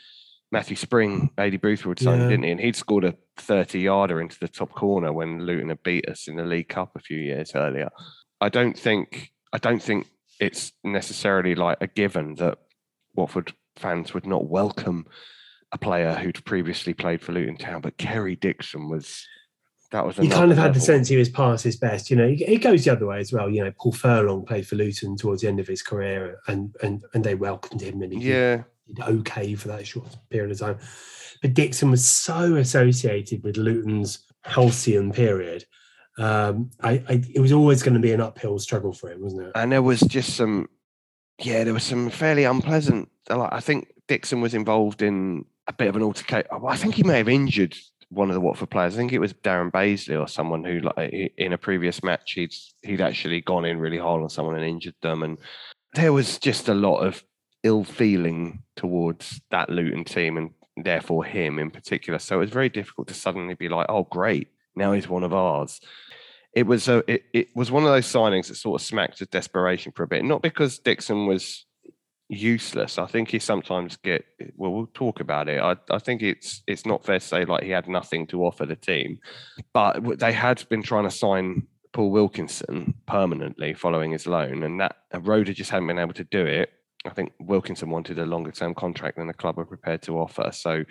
Matthew 0.52 0.76
Spring, 0.76 1.32
Adi 1.38 1.58
Boothwood 1.58 2.00
signed, 2.00 2.21
Yeah. 2.24 2.30
didn't 2.30 2.43
he? 2.43 2.52
And 2.52 2.60
he'd 2.60 2.76
scored 2.76 3.04
a 3.06 3.15
30 3.38 3.80
yarder 3.80 4.21
into 4.21 4.38
the 4.39 4.47
top 4.47 4.71
corner 4.74 5.12
when 5.12 5.45
Luton 5.45 5.69
had 5.69 5.82
beat 5.82 6.08
us 6.08 6.28
in 6.28 6.36
the 6.36 6.43
League 6.43 6.69
Cup 6.69 6.91
a 6.95 7.00
few 7.00 7.17
years 7.17 7.54
earlier. 7.56 7.89
I 8.39 8.50
don't 8.50 8.78
think 8.78 9.32
I 9.54 9.58
don't 9.58 9.82
think 9.82 10.08
it's 10.39 10.71
necessarily 10.84 11.56
like 11.56 11.78
a 11.82 11.88
given 11.88 12.36
that 12.36 12.58
Watford 13.15 13.54
fans 13.76 14.13
would 14.13 14.26
not 14.26 14.47
welcome 14.47 15.06
a 15.71 15.78
player 15.78 16.13
who'd 16.13 16.43
previously 16.45 16.93
played 16.93 17.21
for 17.21 17.32
Luton 17.32 17.58
Town, 17.58 17.82
but 17.82 17.97
Kerry 17.97 18.36
Dixon 18.36 18.89
was 18.89 19.26
that 19.91 20.06
was 20.06 20.17
You 20.17 20.30
kind 20.30 20.51
of 20.51 20.58
had 20.58 20.73
the 20.73 20.80
sense 20.80 21.08
he 21.08 21.17
was 21.17 21.30
past 21.30 21.63
his 21.63 21.75
best. 21.77 22.10
You 22.10 22.15
know, 22.17 22.25
it 22.27 22.41
it 22.41 22.62
goes 22.62 22.86
the 22.86 22.91
other 22.91 23.06
way 23.06 23.19
as 23.19 23.32
well. 23.32 23.49
You 23.49 23.63
know, 23.63 23.71
Paul 23.80 23.91
Furlong 23.91 24.45
played 24.45 24.67
for 24.67 24.75
Luton 24.75 25.15
towards 25.17 25.41
the 25.41 25.47
end 25.47 25.60
of 25.60 25.67
his 25.67 25.82
career, 25.82 26.39
and 26.47 26.75
and 26.82 27.04
and 27.13 27.23
they 27.23 27.36
welcomed 27.36 27.82
him, 27.82 28.01
and 28.01 28.12
he 28.13 28.19
Yeah, 28.19 28.63
did 28.88 28.99
okay 29.01 29.56
for 29.56 29.67
that 29.69 29.86
short 29.86 30.15
period 30.30 30.51
of 30.51 30.60
time. 30.60 30.77
But 31.41 31.54
Dixon 31.54 31.91
was 31.91 32.06
so 32.06 32.56
associated 32.56 33.43
with 33.43 33.58
Luton's 33.58 34.25
halcyon 34.43 35.12
period. 35.12 35.65
Um, 36.17 36.71
I, 36.82 37.04
I 37.10 37.23
it 37.34 37.39
was 37.39 37.51
always 37.51 37.84
going 37.84 37.93
to 37.95 37.99
be 37.99 38.12
an 38.12 38.21
uphill 38.21 38.60
struggle 38.60 38.93
for 38.93 39.12
him, 39.12 39.21
wasn't 39.21 39.43
it? 39.43 39.51
and 39.56 39.71
there 39.71 39.82
was 39.82 40.01
just 40.01 40.36
some 40.36 40.67
yeah 41.39 41.63
there 41.63 41.73
was 41.73 41.84
some 41.84 42.10
fairly 42.10 42.43
unpleasant 42.43 43.10
like 43.30 43.51
i 43.51 43.60
think 43.60 43.88
dixon 44.08 44.41
was 44.41 44.54
involved 44.54 45.01
in 45.01 45.43
a 45.67 45.73
bit 45.73 45.88
of 45.88 45.95
an 45.95 46.04
altercation 46.04 46.45
i 46.67 46.75
think 46.75 46.93
he 46.93 47.01
may 47.04 47.17
have 47.17 47.30
injured 47.30 47.75
one 48.12 48.30
of 48.30 48.34
the 48.34 48.41
watford 48.41 48.69
players. 48.69 48.93
I 48.93 48.97
think 48.97 49.13
it 49.13 49.19
was 49.19 49.34
darren 49.34 49.71
Bazeley 49.71 50.19
or 50.19 50.28
someone 50.28 50.63
who 50.63 50.80
like 50.80 51.34
in 51.38 51.54
a 51.54 51.58
previous 51.58 52.04
match 52.04 52.34
he'd 52.34 52.54
he'd 52.84 53.02
actually 53.02 53.41
gone 53.41 53.65
in 53.65 53.80
really 53.80 53.97
hard 53.97 54.21
on 54.21 54.30
someone 54.30 54.56
and 54.56 54.65
injured 54.65 54.95
them. 55.02 55.24
And 55.24 55.38
there 55.93 56.13
was 56.13 56.38
just 56.38 56.67
a 56.67 56.74
lot 56.74 57.00
of 57.00 57.24
ill 57.63 57.84
feeling 57.84 58.63
towards 58.76 59.39
that 59.52 59.69
luton 59.69 60.04
team 60.04 60.38
and 60.38 60.52
therefore 60.78 61.24
him 61.24 61.58
in 61.58 61.71
particular. 61.71 62.19
So 62.19 62.36
it 62.36 62.39
was 62.39 62.50
very 62.50 62.69
difficult 62.69 63.08
to 63.08 63.13
suddenly 63.13 63.56
be 63.56 63.69
like 63.69 63.88
oh 63.89 64.04
great 64.04 64.50
now 64.76 64.93
he's 64.93 65.08
one 65.08 65.24
of 65.24 65.34
ours. 65.34 65.80
It 66.54 66.67
was 66.67 66.89
a 66.89 67.04
it, 67.10 67.24
it 67.34 67.56
was 67.56 67.71
one 67.71 67.84
of 67.84 67.89
those 67.89 68.08
signings 68.08 68.47
that 68.47 68.56
sort 68.56 68.82
of 68.82 68.86
smacked 68.86 69.21
of 69.21 69.30
desperation 69.32 69.93
for 69.93 70.04
a 70.04 70.08
bit. 70.08 70.26
Not 70.26 70.41
because 70.41 70.80
Dixon 70.80 71.28
was 71.28 71.65
useless. 72.31 72.97
I 72.97 73.05
think 73.05 73.29
he 73.29 73.39
sometimes 73.39 73.97
get 73.97 74.25
well, 74.55 74.71
we'll 74.71 74.89
talk 74.93 75.19
about 75.19 75.49
it. 75.49 75.61
I, 75.61 75.75
I 75.89 75.99
think 75.99 76.21
it's 76.21 76.63
it's 76.65 76.85
not 76.85 77.05
fair 77.05 77.19
to 77.19 77.25
say 77.25 77.45
like 77.45 77.63
he 77.63 77.71
had 77.71 77.87
nothing 77.87 78.25
to 78.27 78.45
offer 78.45 78.65
the 78.65 78.75
team. 78.75 79.19
But 79.73 80.19
they 80.19 80.31
had 80.31 80.67
been 80.69 80.81
trying 80.81 81.03
to 81.03 81.11
sign 81.11 81.67
Paul 81.91 82.11
Wilkinson 82.11 82.93
permanently 83.05 83.73
following 83.73 84.11
his 84.11 84.25
loan, 84.25 84.63
and 84.63 84.79
that 84.79 84.93
uh, 85.13 85.17
and 85.17 85.27
Roeder 85.27 85.53
just 85.53 85.71
hadn't 85.71 85.87
been 85.87 85.99
able 85.99 86.13
to 86.13 86.23
do 86.23 86.45
it. 86.45 86.71
I 87.05 87.09
think 87.09 87.33
Wilkinson 87.39 87.89
wanted 87.89 88.17
a 88.17 88.25
longer 88.25 88.51
term 88.51 88.73
contract 88.75 89.17
than 89.17 89.27
the 89.27 89.33
club 89.33 89.57
were 89.57 89.65
prepared 89.65 90.01
to 90.03 90.17
offer. 90.17 90.51
So 90.53 90.85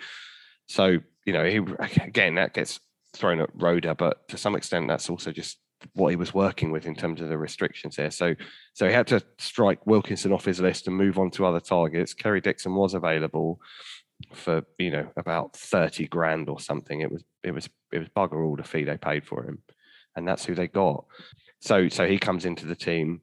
so, 0.67 0.99
you 1.25 1.33
know, 1.33 1.45
he 1.45 1.57
again 2.01 2.35
that 2.35 2.53
gets 2.53 2.79
thrown 3.13 3.41
at 3.41 3.49
Roeder, 3.55 3.95
but 3.95 4.27
to 4.29 4.37
some 4.37 4.55
extent 4.55 4.87
that's 4.87 5.09
also 5.09 5.31
just 5.31 5.57
what 5.93 6.09
he 6.09 6.15
was 6.15 6.33
working 6.33 6.71
with 6.71 6.85
in 6.85 6.95
terms 6.95 7.21
of 7.21 7.29
the 7.29 7.37
restrictions 7.37 7.95
here. 7.95 8.11
So 8.11 8.35
so 8.73 8.87
he 8.87 8.93
had 8.93 9.07
to 9.07 9.21
strike 9.37 9.85
Wilkinson 9.85 10.31
off 10.31 10.45
his 10.45 10.59
list 10.59 10.87
and 10.87 10.95
move 10.95 11.17
on 11.17 11.31
to 11.31 11.45
other 11.45 11.59
targets. 11.59 12.13
Kerry 12.13 12.41
Dixon 12.41 12.75
was 12.75 12.93
available 12.93 13.59
for, 14.33 14.63
you 14.77 14.91
know, 14.91 15.07
about 15.17 15.55
30 15.55 16.07
grand 16.07 16.49
or 16.49 16.59
something. 16.59 17.01
It 17.01 17.11
was 17.11 17.23
it 17.43 17.51
was 17.51 17.69
it 17.91 17.99
was 17.99 18.09
bugger 18.09 18.45
all 18.45 18.55
the 18.55 18.63
fee 18.63 18.83
they 18.83 18.97
paid 18.97 19.25
for 19.25 19.43
him. 19.43 19.59
And 20.15 20.27
that's 20.27 20.45
who 20.45 20.55
they 20.55 20.67
got. 20.67 21.05
So 21.59 21.89
so 21.89 22.07
he 22.07 22.17
comes 22.17 22.45
into 22.45 22.65
the 22.65 22.75
team. 22.75 23.21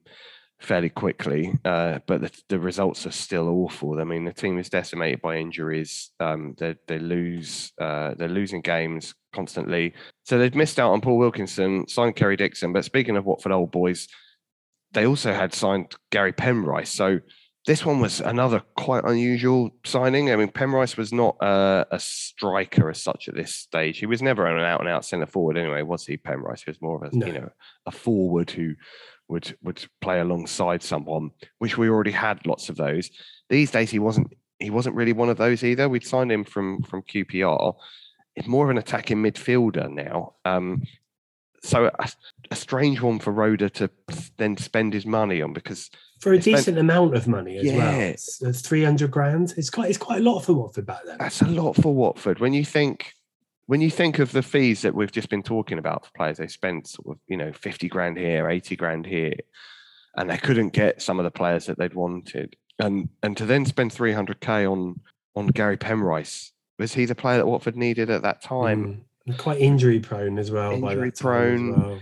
Fairly 0.59 0.89
quickly, 0.89 1.53
uh, 1.63 1.99
but 2.05 2.21
the, 2.21 2.31
the 2.49 2.59
results 2.59 3.05
are 3.05 3.11
still 3.11 3.47
awful. 3.47 3.99
I 3.99 4.03
mean, 4.03 4.25
the 4.25 4.33
team 4.33 4.57
is 4.57 4.69
decimated 4.69 5.21
by 5.21 5.37
injuries. 5.37 6.11
Um, 6.19 6.55
they 6.57 6.75
they 6.87 6.99
lose 6.99 7.71
uh, 7.79 8.13
they're 8.17 8.27
losing 8.27 8.61
games 8.61 9.15
constantly. 9.33 9.93
So 10.23 10.37
they've 10.37 10.55
missed 10.55 10.79
out 10.79 10.91
on 10.91 11.01
Paul 11.01 11.17
Wilkinson, 11.17 11.87
signed 11.87 12.15
Kerry 12.15 12.35
Dixon. 12.35 12.73
But 12.73 12.85
speaking 12.85 13.15
of 13.15 13.25
Watford 13.25 13.51
old 13.51 13.71
boys, 13.71 14.07
they 14.91 15.05
also 15.05 15.33
had 15.33 15.53
signed 15.53 15.95
Gary 16.11 16.33
Penrice. 16.33 16.89
So 16.89 17.19
this 17.65 17.85
one 17.85 17.99
was 17.99 18.19
another 18.19 18.61
quite 18.75 19.03
unusual 19.03 19.71
signing. 19.85 20.31
I 20.31 20.35
mean, 20.35 20.49
Penrice 20.49 20.97
was 20.97 21.13
not 21.13 21.41
uh, 21.41 21.85
a 21.91 21.99
striker 21.99 22.89
as 22.89 23.01
such 23.01 23.27
at 23.27 23.35
this 23.35 23.53
stage. 23.53 23.99
He 23.99 24.05
was 24.05 24.21
never 24.21 24.45
an 24.47 24.59
out 24.63 24.79
and 24.79 24.89
out 24.89 25.05
centre 25.05 25.25
forward 25.25 25.57
anyway, 25.57 25.83
was 25.83 26.05
he? 26.05 26.17
Penrice 26.17 26.63
he 26.63 26.71
was 26.71 26.81
more 26.81 27.03
of 27.03 27.13
a 27.13 27.15
No. 27.15 27.27
you 27.27 27.33
know 27.33 27.49
a 27.85 27.91
forward 27.91 28.49
who 28.51 28.75
would 29.29 29.55
would 29.63 29.85
play 30.01 30.19
alongside 30.19 30.83
someone, 30.83 31.31
which 31.59 31.77
we 31.77 31.89
already 31.89 32.11
had 32.11 32.45
lots 32.45 32.69
of 32.69 32.75
those. 32.75 33.09
These 33.49 33.71
days, 33.71 33.89
he 33.89 33.99
wasn't 33.99 34.33
he 34.59 34.69
wasn't 34.69 34.95
really 34.95 35.13
one 35.13 35.29
of 35.29 35.37
those 35.37 35.63
either. 35.63 35.87
We'd 35.87 36.05
signed 36.05 36.31
him 36.31 36.43
from 36.43 36.81
from 36.83 37.03
QPR. 37.03 37.75
It's 38.35 38.47
more 38.47 38.65
of 38.65 38.69
an 38.71 38.77
attacking 38.77 39.17
midfielder 39.17 39.91
now. 39.91 40.33
Um, 40.45 40.83
so 41.61 41.91
a, 41.99 42.09
a 42.51 42.55
strange 42.55 43.01
one 43.01 43.19
for 43.19 43.31
Roeder 43.31 43.69
to 43.69 43.89
then 44.37 44.55
spend 44.57 44.93
his 44.93 45.05
money 45.05 45.41
on 45.41 45.53
because 45.53 45.89
for 46.19 46.33
a 46.33 46.39
decent 46.39 46.77
amount 46.77 47.15
of 47.15 47.27
money 47.27 47.57
as 47.57 47.71
well. 47.71 47.99
It's, 47.99 48.41
it's 48.41 48.61
300 48.61 49.09
grand. 49.11 49.53
It's 49.57 49.69
quite, 49.69 49.89
it's 49.89 49.97
quite 49.97 50.19
a 50.19 50.23
lot 50.23 50.39
for 50.39 50.53
Watford 50.53 50.85
back 50.85 51.01
then. 51.05 51.17
that's 51.19 51.41
a 51.41 51.47
lot 51.47 51.75
for 51.75 51.93
Watford. 51.93 52.39
When 52.39 52.53
you 52.53 52.65
think 52.65 53.13
when 53.69 53.81
you 53.81 53.91
think 53.91 54.17
of 54.17 54.31
the 54.31 54.41
fees 54.41 54.81
that 54.81 54.95
we've 54.95 55.11
just 55.11 55.29
been 55.29 55.43
talking 55.43 55.77
about 55.77 56.03
for 56.03 56.11
players, 56.17 56.37
they 56.37 56.47
spent 56.47 56.87
sort 56.87 57.15
of 57.15 57.21
you 57.27 57.37
know 57.37 57.53
fifty 57.53 57.87
grand 57.87 58.17
here, 58.17 58.49
eighty 58.49 58.75
grand 58.75 59.05
here, 59.05 59.35
and 60.15 60.29
they 60.29 60.37
couldn't 60.37 60.73
get 60.73 61.03
some 61.03 61.19
of 61.19 61.23
the 61.23 61.31
players 61.31 61.67
that 61.67 61.77
they'd 61.77 61.93
wanted, 61.93 62.55
and 62.79 63.09
and 63.21 63.37
to 63.37 63.45
then 63.45 63.65
spend 63.65 63.93
three 63.93 64.13
hundred 64.13 64.39
k 64.39 64.65
on 64.65 64.99
on 65.35 65.47
Gary 65.47 65.77
Penrice 65.77 66.51
was 66.79 66.93
he 66.93 67.05
the 67.05 67.13
player 67.13 67.37
that 67.37 67.45
Watford 67.45 67.75
needed 67.75 68.09
at 68.09 68.23
that 68.23 68.41
time? 68.41 69.05
Mm. 69.27 69.37
Quite 69.37 69.59
injury 69.59 69.99
prone 69.99 70.39
as 70.39 70.49
well. 70.49 70.79
by 70.81 70.93
Injury 70.93 71.11
prone. 71.11 71.79
well. 71.79 71.99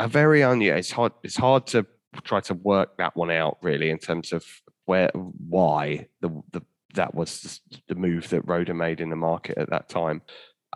a 0.00 0.08
very 0.08 0.40
unusual. 0.40 0.78
It's 0.78 0.90
hard. 0.90 1.12
It's 1.22 1.36
hard 1.36 1.66
to 1.68 1.84
try 2.22 2.40
to 2.40 2.54
work 2.54 2.96
that 2.96 3.14
one 3.16 3.30
out 3.30 3.58
really 3.60 3.90
in 3.90 3.98
terms 3.98 4.32
of 4.32 4.44
where 4.86 5.10
why 5.12 6.06
the 6.20 6.30
the 6.52 6.62
that 6.94 7.14
was 7.14 7.60
the 7.88 7.94
move 7.94 8.28
that 8.30 8.46
Roeder 8.46 8.74
made 8.74 9.00
in 9.00 9.10
the 9.10 9.16
market 9.16 9.58
at 9.58 9.70
that 9.70 9.88
time. 9.88 10.22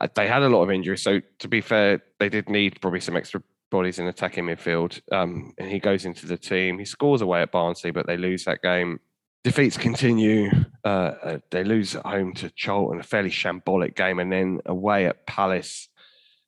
Uh, 0.00 0.08
They 0.14 0.28
had 0.28 0.42
a 0.42 0.48
lot 0.48 0.62
of 0.62 0.70
injuries, 0.70 1.02
so 1.02 1.20
to 1.38 1.48
be 1.48 1.60
fair, 1.60 2.02
they 2.18 2.28
did 2.28 2.48
need 2.48 2.80
probably 2.80 3.00
some 3.00 3.16
extra 3.16 3.42
bodies 3.70 3.98
in 3.98 4.06
attacking 4.06 4.44
midfield. 4.44 5.00
Um, 5.12 5.52
and 5.58 5.70
he 5.70 5.78
goes 5.78 6.04
into 6.04 6.26
the 6.26 6.38
team. 6.38 6.78
He 6.78 6.84
scores 6.84 7.20
away 7.20 7.42
at 7.42 7.52
Barnsley, 7.52 7.90
but 7.90 8.06
they 8.06 8.16
lose 8.16 8.44
that 8.44 8.62
game. 8.62 9.00
Defeats 9.44 9.76
continue. 9.76 10.50
Uh, 10.84 10.88
uh, 11.22 11.38
they 11.50 11.62
lose 11.62 11.94
at 11.94 12.04
home 12.04 12.34
to 12.34 12.50
Charlton, 12.50 13.00
a 13.00 13.02
fairly 13.02 13.30
shambolic 13.30 13.94
game, 13.94 14.18
and 14.18 14.32
then 14.32 14.60
away 14.66 15.06
at 15.06 15.26
Palace 15.26 15.88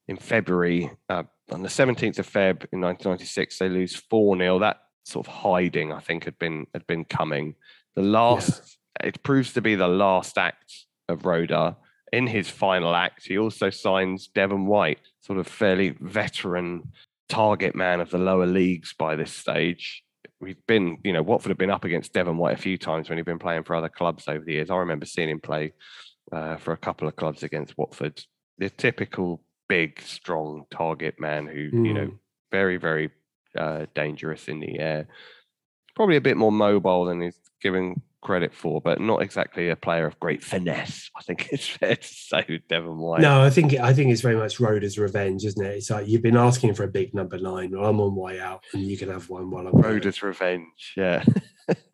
in 0.09 0.17
February. 0.17 0.91
Uh, 1.09 1.25
on 1.51 1.63
the 1.63 1.69
17th 1.69 2.19
of 2.19 2.27
Feb 2.27 2.67
in 2.73 2.81
1996, 2.81 3.59
they 3.59 3.69
lose 3.69 3.95
4 3.95 4.37
0. 4.37 4.59
That 4.59 4.83
sort 5.05 5.27
of 5.27 5.33
hiding, 5.33 5.93
I 5.93 6.01
think, 6.01 6.25
had 6.25 6.39
been 6.39 6.67
had 6.75 6.87
been 6.87 7.05
coming. 7.05 7.55
The 7.95 8.03
last, 8.03 8.79
it 9.03 9.23
proves 9.23 9.53
to 9.55 9.61
be 9.61 9.75
the 9.75 9.89
last 9.89 10.37
act 10.37 10.87
of 11.09 11.25
Roeder. 11.25 11.77
In 12.13 12.27
his 12.27 12.49
final 12.49 12.95
act, 12.95 13.27
he 13.27 13.39
also 13.39 13.71
signs 13.71 14.29
Devon 14.29 14.67
White, 14.67 15.01
sort 15.21 15.39
of 15.39 15.47
fairly 15.47 15.91
veteran 16.01 16.93
target 17.29 17.75
man 17.75 18.01
of 18.01 18.11
the 18.11 18.19
lower 18.19 18.47
leagues 18.47 18.95
by 18.99 19.15
this 19.17 19.33
stage. 19.33 20.03
We've 20.41 20.65
been, 20.67 20.99
you 21.05 21.13
know, 21.13 21.23
Watford 21.23 21.51
have 21.51 21.59
been 21.59 21.71
up 21.71 21.85
against 21.85 22.13
Devon 22.13 22.39
White 22.39 22.59
a 22.59 22.63
few 22.63 22.79
times 22.79 23.09
when 23.09 23.19
he'd 23.19 23.27
been 23.27 23.39
playing 23.39 23.65
for 23.65 23.75
other 23.77 23.89
clubs 23.89 24.29
over 24.29 24.45
the 24.45 24.53
years. 24.53 24.71
I 24.71 24.77
remember 24.77 25.05
seeing 25.05 25.29
him 25.29 25.41
play 25.41 25.73
uh, 26.33 26.57
for 26.57 26.73
a 26.73 26.77
couple 26.77 27.09
of 27.09 27.17
clubs 27.17 27.43
against 27.43 27.77
Watford. 27.77 28.23
The 28.59 28.71
typical 28.71 29.43
big, 29.69 30.01
strong 30.01 30.65
target 30.71 31.21
man 31.21 31.47
who, 31.47 31.59
you 31.85 31.93
know, 31.95 32.07
Mm. 32.07 32.19
very, 32.51 32.77
very 32.79 33.11
uh, 33.57 33.87
dangerous 33.95 34.49
in 34.49 34.61
the 34.61 34.79
air. 34.79 35.09
Probably 35.97 36.17
a 36.17 36.21
bit 36.21 36.37
more 36.37 36.53
mobile 36.53 37.05
than 37.05 37.21
he's 37.21 37.39
given 37.61 38.01
credit 38.21 38.55
for, 38.55 38.81
but 38.81 39.01
not 39.01 39.23
exactly 39.23 39.69
a 39.69 39.77
player 39.77 40.07
of 40.07 40.19
great 40.21 40.43
finesse. 40.43 41.11
I 41.17 41.23
think 41.23 41.49
it's 41.53 41.69
fair 41.69 41.97
to 41.97 42.09
say 42.09 42.45
with 42.49 42.69
Devon 42.69 42.99
White. 42.99 43.21
No, 43.21 43.43
I 43.43 43.51
think 43.51 43.75
I 43.75 43.93
think 43.93 44.11
it's 44.11 44.21
very 44.21 44.37
much 44.37 44.61
Roeder's 44.61 44.99
revenge, 44.99 45.45
isn't 45.45 45.65
it? 45.65 45.77
It's 45.77 45.91
like 45.91 46.09
you've 46.09 46.23
been 46.23 46.37
asking 46.37 46.75
for 46.75 46.85
a 46.85 46.89
big 46.89 47.15
number 47.15 47.39
nine. 47.39 47.71
Well, 47.73 47.89
I'm 47.89 48.01
on 48.01 48.15
way 48.15 48.41
out, 48.41 48.65
and 48.73 48.83
you 48.83 48.97
can 48.97 49.11
have 49.11 49.29
one 49.29 49.51
while 49.51 49.67
I'm. 49.67 49.81
Roeder's 49.81 50.23
revenge. 50.23 50.95
Yeah. 50.97 51.25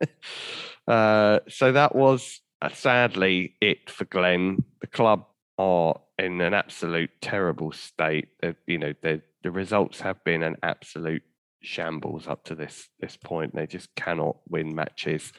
uh, 0.87 1.39
so 1.47 1.71
that 1.71 1.95
was 1.95 2.41
uh, 2.61 2.69
sadly 2.69 3.55
it 3.61 3.89
for 3.89 4.05
Glenn. 4.05 4.63
The 4.81 4.87
club 4.87 5.25
are 5.57 5.99
in 6.17 6.41
an 6.41 6.53
absolute 6.53 7.11
terrible 7.21 7.71
state. 7.71 8.29
They're, 8.41 8.55
you 8.67 8.77
know, 8.77 8.93
the 9.01 9.21
the 9.43 9.51
results 9.51 10.01
have 10.01 10.23
been 10.23 10.43
an 10.43 10.55
absolute 10.63 11.23
shambles 11.61 12.27
up 12.27 12.43
to 12.45 12.55
this 12.55 12.89
this 12.99 13.17
point. 13.17 13.55
They 13.55 13.67
just 13.67 13.93
cannot 13.95 14.37
win 14.49 14.75
matches, 14.75 15.31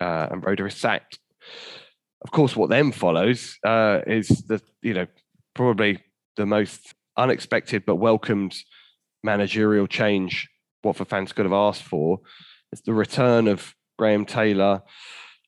uh, 0.00 0.28
and 0.30 0.44
Roeder 0.44 0.66
is 0.66 0.74
sacked. 0.74 1.18
Of 2.22 2.30
course, 2.30 2.56
what 2.56 2.70
then 2.70 2.92
follows 2.92 3.58
uh, 3.64 4.00
is 4.06 4.28
the 4.28 4.60
you 4.82 4.94
know 4.94 5.06
probably 5.54 5.98
the 6.36 6.46
most 6.46 6.94
unexpected 7.16 7.84
but 7.86 7.96
welcomed 7.96 8.54
managerial 9.22 9.86
change 9.86 10.48
What 10.82 10.90
Watford 10.90 11.08
fans 11.08 11.32
could 11.32 11.46
have 11.46 11.52
asked 11.52 11.82
for. 11.82 12.20
It's 12.72 12.82
the 12.82 12.92
return 12.94 13.48
of 13.48 13.74
Graham 13.98 14.24
Taylor, 14.26 14.82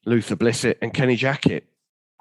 Luther 0.07 0.37
Blissett, 0.37 0.77
and 0.83 0.95
Kenny 0.95 1.17
Jackett. 1.17 1.65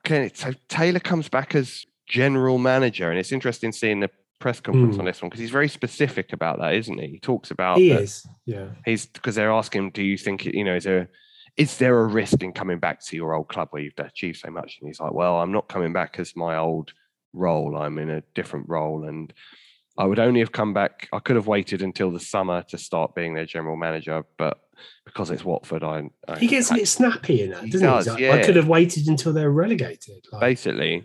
Kenny, 0.04 0.32
so 0.34 0.54
Taylor 0.70 1.00
comes 1.00 1.30
back 1.30 1.56
as 1.56 1.86
general 2.08 2.58
manager, 2.58 3.10
and 3.10 3.20
it's 3.20 3.32
interesting 3.32 3.72
seeing 3.72 4.00
the 4.00 4.10
press 4.40 4.60
conference 4.60 4.96
Hmm. 4.96 5.02
on 5.02 5.06
this 5.06 5.22
one 5.22 5.30
because 5.30 5.40
he's 5.40 5.50
very 5.52 5.68
specific 5.68 6.32
about 6.34 6.60
that, 6.60 6.74
isn't 6.76 7.00
he? 7.00 7.08
He 7.08 7.20
talks 7.20 7.52
about 7.52 7.78
He 7.80 7.92
is, 7.92 8.26
yeah. 8.46 8.68
he's 8.86 9.06
because 9.06 9.36
they're 9.36 9.52
asking 9.52 9.86
him, 9.86 9.90
do 9.92 10.04
you 10.04 10.18
think 10.18 10.46
you 10.46 10.64
know 10.64 10.76
is 10.76 10.84
there 10.84 11.10
is 11.58 11.78
there 11.78 12.00
a 12.00 12.06
risk 12.06 12.44
in 12.44 12.54
coming 12.54 12.80
back 12.80 13.04
to 13.06 13.16
your 13.16 13.34
old 13.34 13.50
club 13.50 13.70
where 13.72 13.82
you've 13.82 13.94
achieved 13.98 14.40
so 14.40 14.52
much? 14.52 14.78
And 14.80 14.88
he's 14.88 15.00
like, 15.00 15.14
well, 15.14 15.38
I'm 15.38 15.52
not 15.52 15.68
coming 15.68 15.92
back 15.92 16.20
as 16.20 16.36
my 16.36 16.58
old 16.58 16.94
role. 17.34 17.76
I'm 17.78 17.98
in 17.98 18.10
a 18.10 18.22
different 18.36 18.70
role, 18.70 19.06
and 19.06 19.34
I 19.98 20.06
would 20.06 20.20
only 20.20 20.40
have 20.40 20.52
come 20.52 20.74
back. 20.74 21.10
I 21.12 21.20
could 21.20 21.36
have 21.36 21.48
waited 21.48 21.82
until 21.82 22.12
the 22.12 22.20
summer 22.20 22.64
to 22.70 22.78
start 22.78 23.16
being 23.16 23.34
their 23.34 23.46
general 23.46 23.76
manager, 23.76 24.24
but 24.38 24.60
because 25.06 25.32
it's 25.32 25.44
Watford, 25.44 25.84
I, 25.84 26.10
I 26.28 26.38
He 26.38 26.48
gets 26.48 26.70
a 26.70 26.76
bit 26.76 26.88
snappy 26.88 27.42
in 27.42 27.50
that, 27.50 27.70
doesn't 27.70 27.72
he? 27.72 27.80
does, 27.80 28.06
He's 28.06 28.14
like, 28.14 28.22
yeah. 28.22 28.34
I 28.34 28.44
could 28.44 28.56
have 28.56 28.68
waited 28.68 29.08
until 29.08 29.34
they're 29.34 29.50
relegated. 29.50 30.26
Like, 30.32 30.42
basically 30.42 31.04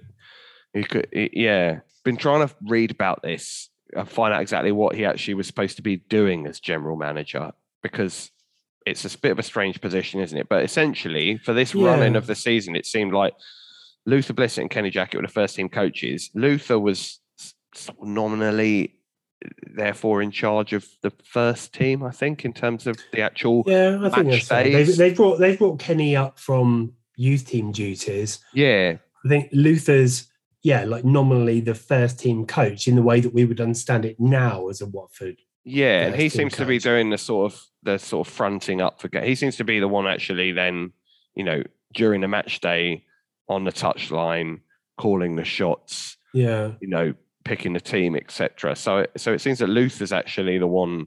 he 0.73 0.85
could 0.85 1.09
yeah 1.13 1.81
been 2.05 2.17
trying 2.17 2.47
to 2.47 2.55
read 2.63 2.91
about 2.91 3.23
this 3.23 3.69
and 3.95 4.09
find 4.09 4.35
out 4.35 4.41
exactly 4.41 4.73
what 4.73 4.95
he 4.95 5.05
actually 5.05 5.35
was 5.35 5.47
supposed 5.47 5.77
to 5.77 5.83
be 5.83 5.97
doing 5.97 6.47
as 6.47 6.59
general 6.61 6.97
manager 6.97 7.53
because 7.83 8.31
it's 8.87 9.05
a 9.15 9.19
bit 9.19 9.33
of 9.33 9.39
a 9.39 9.43
strange 9.43 9.81
position 9.81 10.21
isn't 10.21 10.39
it 10.39 10.49
but 10.49 10.65
essentially 10.65 11.39
for 11.39 11.53
this 11.53 11.75
running 11.75 12.17
of 12.17 12.27
the 12.27 12.35
season 12.35 12.77
it 12.77 12.87
seemed 12.87 13.13
like 13.13 13.35
luther 14.07 14.33
blissett 14.33 14.63
and 14.63 14.71
kenny 14.71 14.91
jackett 14.91 15.21
were 15.21 15.27
the 15.27 15.33
first 15.33 15.57
team 15.57 15.69
coaches 15.69 16.31
luther 16.35 16.79
was 16.79 17.21
s- 17.39 17.55
sort 17.75 17.99
of 17.99 18.09
nominally 18.09 18.95
therefore 19.75 20.23
in 20.23 20.31
charge 20.31 20.73
of 20.73 20.87
the 21.03 21.13
first 21.25 21.73
team 21.73 22.03
i 22.03 22.11
think 22.11 22.45
in 22.45 22.53
terms 22.53 22.87
of 22.87 22.97
the 23.13 23.21
actual 23.21 23.65
yeah, 23.67 23.99
I 24.03 24.11
think 24.11 24.27
match 24.27 24.47
that's 24.47 24.49
fair. 24.49 24.65
They've, 24.65 24.97
they've 24.97 25.17
brought 25.17 25.39
they've 25.39 25.59
brought 25.59 25.81
Kenny 25.81 26.15
up 26.15 26.39
from 26.39 26.93
youth 27.17 27.47
team 27.47 27.73
duties. 27.73 28.39
yeah 28.55 28.97
I 29.25 29.29
think 29.29 29.51
Luther's 29.53 30.29
yeah, 30.63 30.85
like 30.85 31.05
nominally 31.05 31.61
the 31.61 31.75
first 31.75 32.21
team 32.21 32.47
coach 32.47 32.87
in 32.87 32.95
the 32.95 33.03
way 33.03 33.21
that 33.21 33.35
we 33.35 33.45
would 33.45 33.61
understand 33.61 34.05
it 34.05 34.21
now 34.21 34.69
as 34.69 34.81
a 34.81 34.87
Watford. 34.87 35.41
Yeah, 35.65 36.07
and 36.07 36.17
he 36.17 36.29
seems 36.29 36.55
to 36.55 36.65
be 36.65 36.79
doing 36.79 37.11
the 37.11 37.19
sort 37.19 37.53
of 37.53 37.61
the 37.83 37.99
sort 37.99 38.27
of 38.27 38.33
fronting 38.33 38.81
up 38.81 39.01
for. 39.01 39.09
He 39.23 39.35
seems 39.35 39.57
to 39.57 39.65
be 39.65 39.81
the 39.81 39.89
one 39.89 40.07
actually 40.07 40.53
then, 40.53 40.93
you 41.35 41.45
know, 41.45 41.63
during 41.95 42.21
the 42.21 42.29
match 42.29 42.61
day 42.61 43.05
on 43.49 43.65
the 43.65 43.73
touchline, 43.73 44.61
calling 44.99 45.37
the 45.37 45.45
shots, 45.45 46.17
Yeah, 46.33 46.73
you 46.81 46.89
know, 46.89 47.15
picking 47.45 47.73
the 47.73 47.81
team, 47.81 48.15
etc. 48.17 48.77
So, 48.77 49.07
so 49.17 49.33
it 49.33 49.41
seems 49.41 49.59
that 49.59 49.67
Luther's 49.69 50.13
actually 50.13 50.59
the 50.59 50.67
one, 50.67 51.07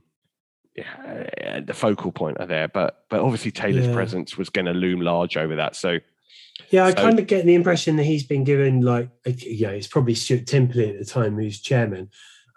yeah, 0.76 1.62
the 1.66 1.74
focal 1.74 2.12
point 2.12 2.38
of 2.38 2.50
there. 2.50 2.68
But, 2.68 3.06
but 3.10 3.22
obviously 3.22 3.52
Taylor's 3.52 3.88
Yeah. 3.88 3.94
presence 3.94 4.38
was 4.38 4.50
going 4.50 4.66
to 4.66 4.74
loom 4.74 5.02
large 5.02 5.38
over 5.38 5.56
that. 5.56 5.76
So, 5.76 6.00
yeah. 6.70 6.86
I 6.86 6.90
So- 6.92 6.98
kind 6.98 7.20
of 7.20 7.28
get 7.28 7.46
the 7.46 7.56
impression 7.56 7.96
that 7.96 8.04
he's 8.04 8.24
been 8.24 8.44
given 8.44 8.82
like 8.82 9.10
yeah, 9.26 9.70
it's 9.70 9.88
probably 9.88 10.16
Stuart 10.16 10.46
Timperley 10.46 10.90
at 10.90 11.00
the 11.00 11.06
time 11.06 11.36
who's 11.36 11.62
chairman. 11.62 12.10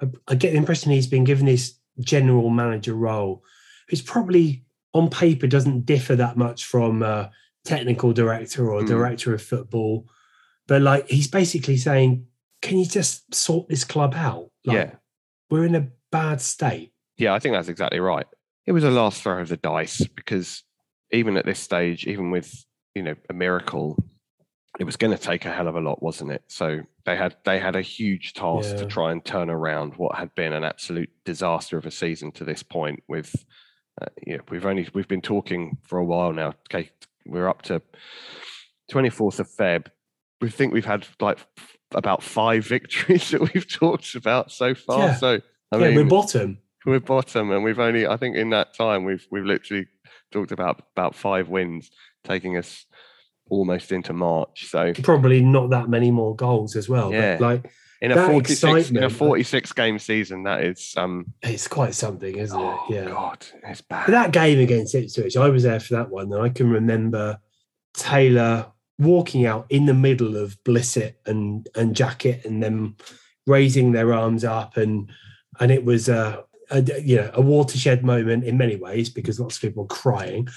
I, 0.02 0.06
I 0.28 0.34
get 0.34 0.50
the 0.50 0.58
impression 0.58 0.90
he's 0.92 1.06
been 1.06 1.24
given 1.24 1.46
this 1.46 1.78
general 2.00 2.50
manager 2.50 2.94
role, 2.94 3.42
which 3.90 4.04
probably 4.06 4.64
on 4.94 5.10
paper 5.10 5.46
doesn't 5.46 5.86
differ 5.86 6.16
that 6.16 6.36
much 6.36 6.64
from 6.64 7.02
a 7.02 7.30
technical 7.64 8.12
director 8.12 8.70
or 8.72 8.80
Hmm. 8.80 8.86
director 8.86 9.34
of 9.34 9.42
football, 9.42 10.08
but 10.66 10.82
like 10.82 11.08
he's 11.08 11.28
basically 11.28 11.76
saying, 11.76 12.26
"Can 12.62 12.78
you 12.78 12.86
just 12.86 13.34
sort 13.34 13.68
this 13.68 13.84
club 13.84 14.14
out? 14.14 14.50
Like, 14.64 14.74
yeah, 14.76 14.94
we're 15.50 15.64
in 15.66 15.74
a 15.74 15.88
bad 16.10 16.40
state." 16.40 16.92
yeah, 17.16 17.34
I 17.34 17.38
think 17.38 17.54
that's 17.54 17.68
exactly 17.68 18.00
right. 18.00 18.26
it 18.66 18.72
was 18.72 18.84
a 18.84 18.90
last 18.90 19.22
throw 19.22 19.40
of 19.40 19.48
the 19.48 19.56
dice 19.56 20.06
because 20.14 20.62
even 21.10 21.36
at 21.38 21.46
this 21.46 21.58
stage, 21.58 22.06
even 22.06 22.30
with 22.30 22.64
you 22.94 23.02
know 23.02 23.14
a 23.30 23.32
miracle, 23.32 23.96
it 24.78 24.84
was 24.84 24.96
going 24.96 25.16
to 25.16 25.22
take 25.22 25.44
a 25.46 25.52
hell 25.52 25.68
of 25.68 25.74
a 25.76 25.80
lot, 25.80 26.02
wasn't 26.02 26.30
it? 26.30 26.42
So 26.48 26.80
they 27.06 27.16
had 27.16 27.36
they 27.44 27.58
had 27.58 27.76
a 27.76 27.82
huge 27.82 28.34
task 28.34 28.76
to 28.76 28.84
try 28.86 29.10
and 29.12 29.24
turn 29.24 29.48
around 29.50 29.94
what 29.96 30.16
had 30.16 30.34
been 30.34 30.52
an 30.52 30.64
absolute 30.64 31.10
disaster 31.24 31.76
of 31.78 31.86
a 31.86 31.90
season 31.90 32.30
to 32.32 32.44
this 32.44 32.62
point. 32.62 33.02
With 33.08 33.34
uh, 34.00 34.06
know, 34.26 34.42
we've 34.50 34.66
only 34.66 34.88
we've 34.94 35.08
been 35.08 35.22
talking 35.22 35.78
for 35.86 35.98
a 35.98 36.04
while 36.04 36.32
now. 36.32 36.54
Okay, 36.72 36.90
we're 37.26 37.48
up 37.48 37.62
to 37.62 37.82
twenty 38.90 39.10
fourth 39.10 39.40
of 39.40 39.48
Feb. 39.48 39.86
We 40.40 40.50
think 40.50 40.72
we've 40.72 40.84
had 40.84 41.06
like 41.20 41.38
about 41.94 42.22
five 42.22 42.66
victories 42.66 43.30
that 43.30 43.52
we've 43.52 43.70
talked 43.70 44.14
about 44.14 44.52
so 44.52 44.74
far. 44.74 45.08
Yeah. 45.08 45.14
So 45.16 45.40
I 45.72 45.78
yeah, 45.78 45.88
mean, 45.88 45.96
we're 45.96 46.04
bottom. 46.04 46.58
we're 46.86 47.00
bottom, 47.00 47.50
and 47.50 47.64
we've 47.64 47.78
only 47.78 48.06
I 48.06 48.16
think 48.16 48.36
in 48.36 48.50
that 48.50 48.74
time 48.74 49.04
we've 49.04 49.26
we've 49.30 49.44
literally 49.44 49.86
talked 50.32 50.52
about 50.52 50.82
about 50.96 51.14
five 51.14 51.48
wins, 51.48 51.90
taking 52.24 52.56
us 52.56 52.86
almost 53.50 53.92
into 53.92 54.12
March. 54.12 54.66
So 54.68 54.92
Probably 55.02 55.42
not 55.42 55.70
that 55.70 55.88
many 55.88 56.10
more 56.10 56.36
goals 56.36 56.76
as 56.76 56.88
well. 56.88 57.12
Yeah. 57.12 57.36
But 57.38 57.40
like 57.40 57.72
in 58.00 58.12
a 58.12 58.14
That 58.14 58.30
forty 58.30 58.54
six 58.54 58.90
in 58.90 59.02
a 59.02 59.10
forty 59.10 59.42
six 59.42 59.72
game 59.72 59.98
season, 59.98 60.44
that 60.44 60.62
is 60.62 60.94
um 60.96 61.32
it's 61.42 61.66
quite 61.66 61.94
something, 61.94 62.36
isn't 62.36 62.58
oh 62.58 62.84
it? 62.88 62.94
Yeah. 62.94 63.04
god, 63.06 63.44
it's 63.64 63.80
bad. 63.80 64.06
But 64.06 64.12
that 64.12 64.32
game 64.32 64.60
against 64.60 64.94
Ipswich, 64.94 65.36
I 65.36 65.48
was 65.48 65.64
there 65.64 65.80
for 65.80 65.94
that 65.94 66.10
one, 66.10 66.32
and 66.32 66.42
I 66.42 66.48
can 66.48 66.70
remember 66.70 67.38
Taylor 67.94 68.66
walking 68.98 69.46
out 69.46 69.66
in 69.70 69.86
the 69.86 69.94
middle 69.94 70.36
of 70.36 70.62
Blissett 70.64 71.14
and 71.26 71.68
and 71.74 71.94
Jackett, 71.94 72.44
and 72.44 72.62
them 72.62 72.96
raising 73.46 73.92
their 73.92 74.12
arms 74.12 74.44
up, 74.44 74.76
and 74.76 75.10
and 75.58 75.72
it 75.72 75.84
was 75.84 76.08
a, 76.08 76.44
a 76.70 76.82
you 77.00 77.16
know 77.16 77.30
a 77.34 77.40
watershed 77.40 78.04
moment 78.04 78.44
in 78.44 78.56
many 78.56 78.76
ways 78.76 79.08
because 79.08 79.40
lots 79.40 79.56
of 79.56 79.62
people 79.62 79.84
were 79.84 79.88
crying. 79.88 80.48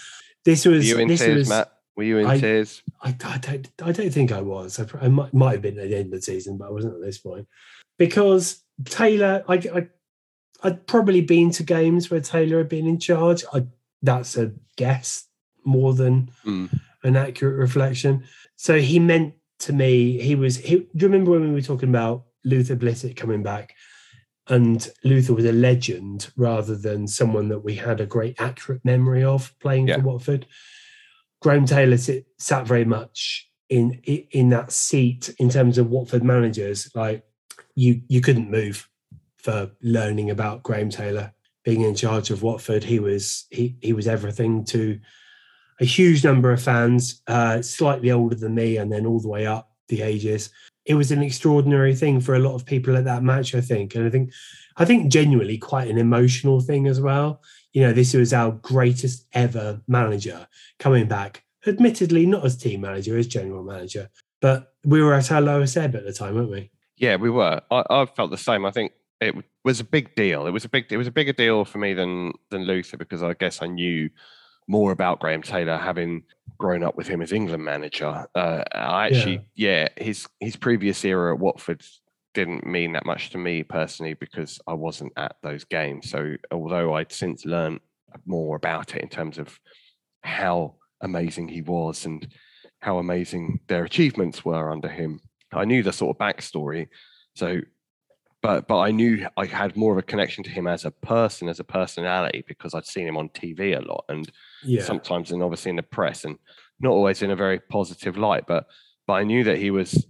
This 0.45 0.65
was 0.65 0.87
you 0.87 0.97
in 0.99 1.07
this 1.07 1.21
tears, 1.21 1.37
was 1.37 1.49
Matt? 1.49 1.71
Were 1.95 2.03
you 2.03 2.17
in 2.19 2.25
I- 2.25 2.39
tears? 2.39 2.81
I, 3.01 3.15
I 3.23 3.37
don't 3.39 3.69
I 3.83 3.91
don't 3.91 4.11
think 4.13 4.31
I 4.31 4.41
was. 4.41 4.79
I, 4.79 4.85
I 5.01 5.07
might, 5.07 5.33
might 5.33 5.53
have 5.53 5.61
been 5.61 5.79
at 5.79 5.89
the 5.89 5.95
end 5.95 6.05
of 6.05 6.11
the 6.11 6.21
season, 6.21 6.57
but 6.57 6.67
I 6.67 6.71
wasn't 6.71 6.95
at 6.95 7.01
this 7.01 7.17
point 7.17 7.47
because 7.97 8.63
Taylor. 8.85 9.43
I, 9.47 9.55
I 9.55 9.87
I'd 10.63 10.85
probably 10.85 11.21
been 11.21 11.49
to 11.51 11.63
games 11.63 12.11
where 12.11 12.19
Taylor 12.21 12.59
had 12.59 12.69
been 12.69 12.85
in 12.87 12.99
charge. 12.99 13.43
I, 13.51 13.65
that's 14.03 14.37
a 14.37 14.51
guess 14.77 15.25
more 15.65 15.93
than 15.93 16.29
Mm. 16.45 16.69
an 17.03 17.15
accurate 17.15 17.57
reflection. 17.57 18.23
So 18.55 18.79
he 18.79 18.99
meant 18.99 19.33
to 19.59 19.73
me. 19.73 20.19
He 20.21 20.35
was. 20.35 20.57
He, 20.57 20.75
do 20.77 20.87
you 20.95 21.07
remember 21.07 21.31
when 21.31 21.43
we 21.49 21.51
were 21.51 21.61
talking 21.61 21.89
about 21.89 22.25
Luther 22.45 22.75
Blissett 22.75 23.15
coming 23.17 23.43
back? 23.43 23.73
And 24.47 24.87
Luther 25.03 25.33
was 25.33 25.45
a 25.45 25.51
legend 25.51 26.31
rather 26.35 26.75
than 26.75 27.07
someone 27.07 27.47
that 27.49 27.59
we 27.63 27.75
had 27.75 28.01
a 28.01 28.05
great 28.05 28.39
accurate 28.41 28.83
memory 28.83 29.23
of 29.23 29.53
playing 29.59 29.87
Yeah. 29.87 29.97
for 29.97 30.01
Watford. 30.01 30.45
Graham 31.41 31.65
Taylor 31.65 31.97
sit, 31.97 32.27
sat 32.37 32.65
very 32.65 32.85
much 32.85 33.49
in 33.69 33.93
in 34.03 34.49
that 34.49 34.71
seat 34.71 35.33
in 35.39 35.49
terms 35.49 35.77
of 35.77 35.89
Watford 35.89 36.23
managers. 36.23 36.89
Like 36.95 37.23
you, 37.75 38.01
you 38.07 38.21
couldn't 38.21 38.51
move 38.51 38.87
for 39.37 39.71
learning 39.81 40.29
about 40.29 40.63
Graham 40.63 40.89
Taylor 40.89 41.33
being 41.63 41.81
in 41.81 41.95
charge 41.95 42.29
of 42.29 42.43
Watford. 42.43 42.83
He 42.83 42.99
was 42.99 43.47
he 43.49 43.75
he 43.81 43.93
was 43.93 44.07
everything 44.07 44.65
to 44.65 44.99
a 45.79 45.85
huge 45.85 46.23
number 46.23 46.51
of 46.51 46.61
fans, 46.61 47.21
uh, 47.27 47.61
slightly 47.61 48.11
older 48.11 48.35
than 48.35 48.53
me, 48.53 48.77
and 48.77 48.91
then 48.91 49.05
all 49.05 49.19
the 49.19 49.27
way 49.27 49.47
up 49.47 49.71
the 49.87 50.03
ages. 50.03 50.51
It 50.85 50.95
was 50.95 51.11
an 51.11 51.21
extraordinary 51.21 51.95
thing 51.95 52.21
for 52.21 52.35
a 52.35 52.39
lot 52.39 52.55
of 52.55 52.65
people 52.65 52.97
at 52.97 53.05
that 53.05 53.23
match, 53.23 53.55
I 53.55 53.61
think, 53.61 53.95
and 53.95 54.05
I 54.05 54.09
think 54.09 54.31
I 54.77 54.85
think 54.85 55.11
genuinely 55.11 55.57
quite 55.57 55.87
an 55.87 55.97
emotional 55.97 56.59
thing 56.59 56.87
as 56.87 57.01
well. 57.01 57.41
You 57.73 57.83
know, 57.83 57.93
this 57.93 58.13
was 58.13 58.33
our 58.33 58.51
greatest 58.51 59.27
ever 59.33 59.81
manager 59.87 60.47
coming 60.79 61.07
back, 61.07 61.43
admittedly 61.65 62.25
not 62.25 62.45
as 62.45 62.57
team 62.57 62.81
manager, 62.81 63.17
as 63.17 63.27
general 63.27 63.63
manager, 63.63 64.09
but 64.41 64.73
we 64.83 65.01
were 65.01 65.13
at 65.13 65.31
our 65.31 65.41
lowest 65.41 65.77
ebb 65.77 65.95
at 65.95 66.05
the 66.05 66.13
time, 66.13 66.35
weren't 66.35 66.51
we? 66.51 66.71
Yeah, 66.97 67.15
we 67.15 67.29
were. 67.29 67.61
I, 67.71 67.83
I 67.89 68.05
felt 68.05 68.31
the 68.31 68.37
same. 68.37 68.65
I 68.65 68.71
think 68.71 68.91
it 69.19 69.35
was 69.63 69.79
a 69.79 69.83
big 69.83 70.15
deal. 70.15 70.47
It 70.47 70.51
was 70.51 70.65
a 70.65 70.69
big. 70.69 70.91
It 70.91 70.97
was 70.97 71.07
a 71.07 71.11
bigger 71.11 71.33
deal 71.33 71.65
for 71.65 71.77
me 71.77 71.93
than 71.93 72.33
than 72.49 72.65
Luther 72.65 72.97
because 72.97 73.23
I 73.23 73.33
guess 73.33 73.61
I 73.61 73.67
knew 73.67 74.09
more 74.67 74.91
about 74.91 75.19
Graham 75.19 75.41
Taylor, 75.41 75.77
having 75.77 76.23
grown 76.57 76.83
up 76.83 76.95
with 76.95 77.07
him 77.07 77.21
as 77.21 77.31
England 77.31 77.63
manager. 77.63 78.27
Uh, 78.35 78.63
I 78.73 79.07
actually, 79.07 79.45
yeah. 79.55 79.89
his 79.97 80.27
his 80.39 80.55
previous 80.55 81.03
era 81.05 81.33
at 81.33 81.39
Watford 81.39 81.83
didn't 82.33 82.65
mean 82.65 82.93
that 82.93 83.05
much 83.05 83.29
to 83.31 83.37
me 83.37 83.63
personally 83.63 84.13
because 84.13 84.59
I 84.67 84.73
wasn't 84.73 85.13
at 85.17 85.35
those 85.43 85.63
games. 85.63 86.09
So 86.09 86.35
although 86.51 86.93
I'd 86.95 87.11
since 87.11 87.45
learned 87.45 87.81
more 88.25 88.55
about 88.55 88.95
it 88.95 89.01
in 89.01 89.09
terms 89.09 89.37
of 89.37 89.59
how 90.23 90.75
amazing 91.01 91.47
he 91.49 91.61
was 91.61 92.05
and 92.05 92.27
how 92.79 92.97
amazing 92.99 93.59
their 93.67 93.83
achievements 93.83 94.45
were 94.45 94.71
under 94.71 94.87
him, 94.89 95.19
I 95.51 95.65
knew 95.65 95.83
the 95.83 95.91
sort 95.93 96.15
of 96.15 96.19
backstory. 96.19 96.87
So, 97.35 97.61
but 98.41 98.67
but 98.67 98.79
I 98.79 98.91
knew 98.91 99.27
I 99.37 99.45
had 99.45 99.75
more 99.75 99.91
of 99.91 99.97
a 99.99 100.03
connection 100.03 100.43
to 100.45 100.49
him 100.49 100.67
as 100.67 100.85
a 100.85 100.91
person, 100.91 101.49
as 101.49 101.59
a 101.59 101.63
personality, 101.63 102.43
because 102.47 102.73
I'd 102.73 102.85
seen 102.85 103.07
him 103.07 103.17
on 103.17 103.29
TV 103.29 103.77
a 103.77 103.81
lot 103.81 104.05
and 104.09 104.31
Yeah. 104.63 104.83
sometimes 104.83 105.31
and 105.31 105.43
obviously 105.43 105.69
in 105.69 105.75
the 105.75 105.83
press 105.83 106.25
and 106.25 106.37
not 106.79 106.91
always 106.91 107.21
in 107.21 107.31
a 107.31 107.35
very 107.35 107.59
positive 107.59 108.17
light. 108.17 108.45
But 108.47 108.67
but 109.05 109.13
I 109.13 109.23
knew 109.23 109.43
that 109.43 109.57
he 109.57 109.69
was 109.71 110.07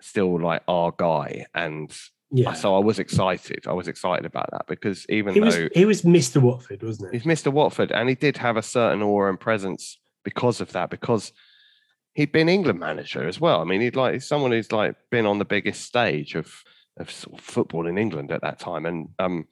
still 0.00 0.40
like 0.40 0.62
our 0.68 0.92
guy, 0.96 1.46
and 1.54 1.94
yeah. 2.30 2.52
so 2.52 2.74
I 2.76 2.78
was 2.78 2.98
excited. 2.98 3.66
I 3.66 3.72
was 3.72 3.88
excited 3.88 4.26
about 4.26 4.50
that 4.52 4.66
because 4.66 5.06
even 5.08 5.34
He 5.34 5.40
though 5.40 5.46
was 5.46 5.68
he 5.74 5.84
was 5.84 6.02
Mr. 6.02 6.40
Watford, 6.40 6.82
wasn't 6.82 7.12
he's 7.12 7.22
he? 7.24 7.28
Mr. 7.30 7.52
Watford, 7.52 7.92
and 7.92 8.08
he 8.08 8.14
did 8.14 8.36
have 8.38 8.56
a 8.56 8.62
certain 8.62 9.02
aura 9.02 9.30
and 9.30 9.38
presence 9.40 9.98
because 10.24 10.60
of 10.60 10.72
that, 10.72 10.90
because 10.90 11.32
he'd 12.14 12.32
been 12.32 12.48
England 12.48 12.78
manager 12.80 13.26
as 13.26 13.40
well. 13.40 13.60
I 13.60 13.64
mean, 13.64 13.80
he'd 13.80 13.96
like 13.96 14.14
he's 14.14 14.26
someone 14.26 14.52
who's 14.52 14.72
like 14.72 14.94
been 15.10 15.26
on 15.26 15.38
the 15.38 15.44
biggest 15.44 15.82
stage 15.82 16.34
of 16.34 16.52
of 16.98 17.10
sort 17.10 17.38
of 17.38 17.44
football 17.44 17.86
in 17.86 17.96
England 17.98 18.30
at 18.32 18.42
that 18.42 18.58
time, 18.58 18.84
and 18.86 19.08
um, 19.18 19.46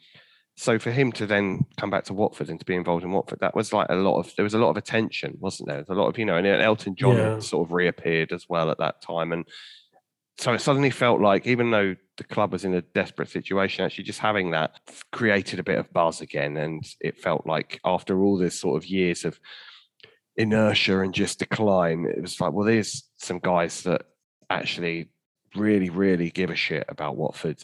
so 0.57 0.77
for 0.79 0.91
him 0.91 1.13
to 1.13 1.25
then 1.25 1.65
come 1.79 1.89
back 1.89 2.03
to 2.05 2.13
Watford 2.15 2.51
and 2.51 2.59
to 2.59 2.67
be 2.67 2.75
involved 2.75 3.05
in 3.05 3.13
Watford, 3.13 3.39
that 3.41 3.55
was 3.55 3.73
like 3.73 3.87
a 3.91 3.95
lot 3.95 4.19
of 4.19 4.35
there 4.37 4.43
was 4.43 4.55
a 4.55 4.59
lot 4.59 4.71
of 4.71 4.77
attention, 4.77 5.37
wasn't 5.39 5.69
there? 5.69 5.77
There's 5.77 5.89
a 5.89 5.95
lot 6.01 6.09
of 6.09 6.19
you 6.19 6.25
know, 6.25 6.37
and 6.37 6.47
Elton 6.47 6.95
John 6.97 7.17
Yeah. 7.17 7.39
sort 7.39 7.67
of 7.67 7.73
reappeared 7.73 8.33
as 8.33 8.47
well 8.49 8.71
at 8.71 8.79
that 8.79 9.01
time, 9.01 9.33
and 9.33 9.47
so 10.39 10.53
it 10.55 10.61
suddenly 10.61 10.91
felt 10.91 11.21
like 11.21 11.47
even 11.47 11.71
though 11.73 11.97
the 12.17 12.25
club 12.25 12.53
was 12.53 12.65
in 12.65 12.75
a 12.75 12.83
desperate 12.83 13.29
situation, 13.29 13.85
actually 13.85 14.05
just 14.05 14.21
having 14.21 14.53
that 14.53 14.81
created 15.13 15.59
a 15.59 15.65
bit 15.65 15.79
of 15.79 15.93
buzz 15.93 16.21
again, 16.21 16.57
and 16.57 16.85
it 17.01 17.19
felt 17.19 17.47
like 17.47 17.81
after 17.85 18.23
all 18.23 18.39
this 18.39 18.59
sort 18.59 18.77
of 18.77 18.89
years 18.89 19.25
of 19.25 19.41
inertia 20.37 21.01
and 21.01 21.13
just 21.13 21.41
decline, 21.41 22.07
it 22.07 22.23
was 22.23 22.41
like, 22.41 22.53
well, 22.53 22.67
there's 22.67 23.05
some 23.17 23.41
guys 23.41 23.83
that 23.83 24.03
actually 24.49 25.11
really, 25.57 25.91
really 25.91 26.31
give 26.31 26.51
a 26.51 26.57
shit 26.57 26.85
about 26.89 27.17
Watford, 27.17 27.63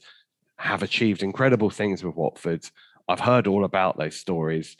have 0.57 0.83
achieved 0.83 1.23
incredible 1.23 1.71
things 1.71 2.03
with 2.03 2.17
Watford. 2.17 2.69
I've 3.09 3.21
heard 3.21 3.47
all 3.47 3.65
about 3.65 3.99
those 3.99 4.17
stories, 4.17 4.77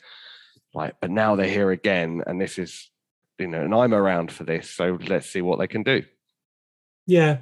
like, 0.73 0.95
but 0.99 1.11
now 1.11 1.35
they're 1.37 1.47
here 1.47 1.71
again, 1.71 2.23
and 2.27 2.41
this 2.41 2.59
is, 2.59 2.89
you 3.39 3.47
know, 3.47 3.61
and 3.61 3.73
I'm 3.73 3.93
around 3.93 4.33
for 4.33 4.43
this, 4.43 4.69
so 4.69 4.97
let's 5.07 5.29
see 5.29 5.41
what 5.41 5.59
they 5.59 5.67
can 5.67 5.83
do. 5.83 6.03
Yeah, 7.07 7.37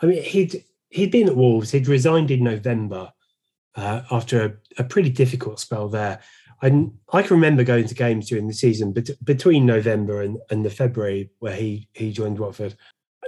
I 0.00 0.06
mean 0.06 0.22
he'd 0.22 0.64
he'd 0.88 1.10
been 1.10 1.28
at 1.28 1.36
Wolves. 1.36 1.70
He'd 1.70 1.88
resigned 1.88 2.30
in 2.30 2.44
November 2.44 3.12
uh, 3.76 4.02
after 4.10 4.44
a, 4.44 4.82
a 4.82 4.84
pretty 4.84 5.10
difficult 5.10 5.60
spell 5.60 5.88
there. 5.88 6.20
I 6.62 6.88
I 7.12 7.22
can 7.22 7.36
remember 7.36 7.64
going 7.64 7.86
to 7.86 7.94
games 7.94 8.28
during 8.28 8.48
the 8.48 8.54
season 8.54 8.92
bet- 8.92 9.24
between 9.24 9.66
November 9.66 10.22
and, 10.22 10.38
and 10.50 10.64
the 10.64 10.70
February 10.70 11.30
where 11.38 11.54
he 11.54 11.88
he 11.92 12.12
joined 12.12 12.38
Watford, 12.38 12.74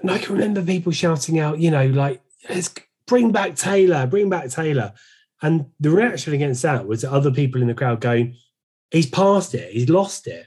and 0.00 0.10
I 0.10 0.18
can 0.18 0.34
remember 0.34 0.62
people 0.62 0.92
shouting 0.92 1.38
out, 1.38 1.58
you 1.58 1.70
know, 1.70 1.86
like 1.86 2.22
Let's 2.48 2.74
bring 3.06 3.32
back 3.32 3.56
Taylor, 3.56 4.06
bring 4.06 4.28
back 4.28 4.50
Taylor, 4.50 4.92
and 5.40 5.66
the 5.80 5.90
reaction 5.90 6.32
against 6.34 6.62
that 6.62 6.86
was 6.86 7.04
other 7.04 7.30
people 7.30 7.60
in 7.60 7.68
the 7.68 7.74
crowd 7.74 8.00
going, 8.00 8.36
he's 8.90 9.08
past 9.08 9.54
it, 9.54 9.72
he's 9.72 9.88
lost 9.88 10.26
it, 10.26 10.46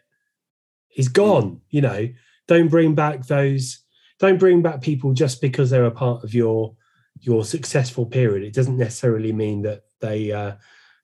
he's 0.88 1.08
gone. 1.08 1.62
You 1.70 1.82
know, 1.82 2.10
don't 2.48 2.68
bring 2.70 2.96
back 2.96 3.28
those 3.28 3.80
don't 4.20 4.40
bring 4.40 4.62
back 4.62 4.82
people 4.82 5.14
just 5.14 5.42
because 5.42 5.70
they're 5.70 5.86
a 5.86 5.92
part 5.92 6.24
of 6.24 6.34
your 6.34 6.76
your 7.22 7.46
successful 7.46 8.06
period. 8.06 8.44
It 8.44 8.54
doesn't 8.54 8.78
necessarily 8.78 9.32
mean 9.32 9.62
that 9.64 9.84
they 10.02 10.32
uh, 10.32 10.54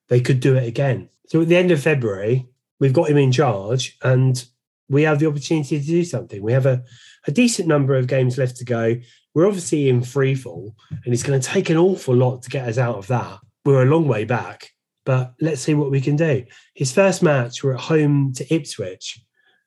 they 0.10 0.22
could 0.22 0.40
do 0.40 0.56
it 0.56 0.68
again. 0.68 1.10
So 1.28 1.42
at 1.42 1.48
the 1.48 1.58
end 1.58 1.72
of 1.72 1.82
February, 1.82 2.48
we've 2.80 2.94
got 2.94 3.10
him 3.10 3.18
in 3.18 3.32
charge, 3.32 3.98
and 4.04 4.44
we 4.90 5.04
have 5.04 5.20
the 5.20 5.28
opportunity 5.28 5.80
to 5.80 5.86
do 5.86 6.04
something. 6.04 6.42
We 6.42 6.52
have 6.52 6.66
a, 6.66 6.84
a 7.28 7.32
decent 7.32 7.68
number 7.68 7.96
of 7.96 8.08
games 8.08 8.38
left 8.38 8.58
to 8.58 8.66
go. 8.66 8.96
We're 9.34 9.48
obviously 9.48 9.88
in 9.88 10.04
free 10.04 10.36
fall, 10.36 10.76
and 10.90 11.14
it's 11.14 11.24
going 11.24 11.40
to 11.40 11.48
take 11.48 11.70
an 11.70 11.78
awful 11.78 12.16
lot 12.16 12.42
to 12.44 12.50
get 12.50 12.68
us 12.68 12.78
out 12.78 12.98
of 12.98 13.08
that. 13.08 13.40
We're 13.64 13.84
a 13.84 13.86
long 13.86 14.08
way 14.08 14.26
back, 14.26 14.72
but 15.06 15.34
let's 15.40 15.62
see 15.62 15.74
what 15.74 15.92
we 15.92 16.02
can 16.02 16.18
do. 16.18 16.46
His 16.76 16.92
first 16.92 17.24
match, 17.24 17.64
we're 17.64 17.76
at 17.76 17.80
home 17.82 18.34
to 18.34 18.54
Ipswich. 18.54 19.22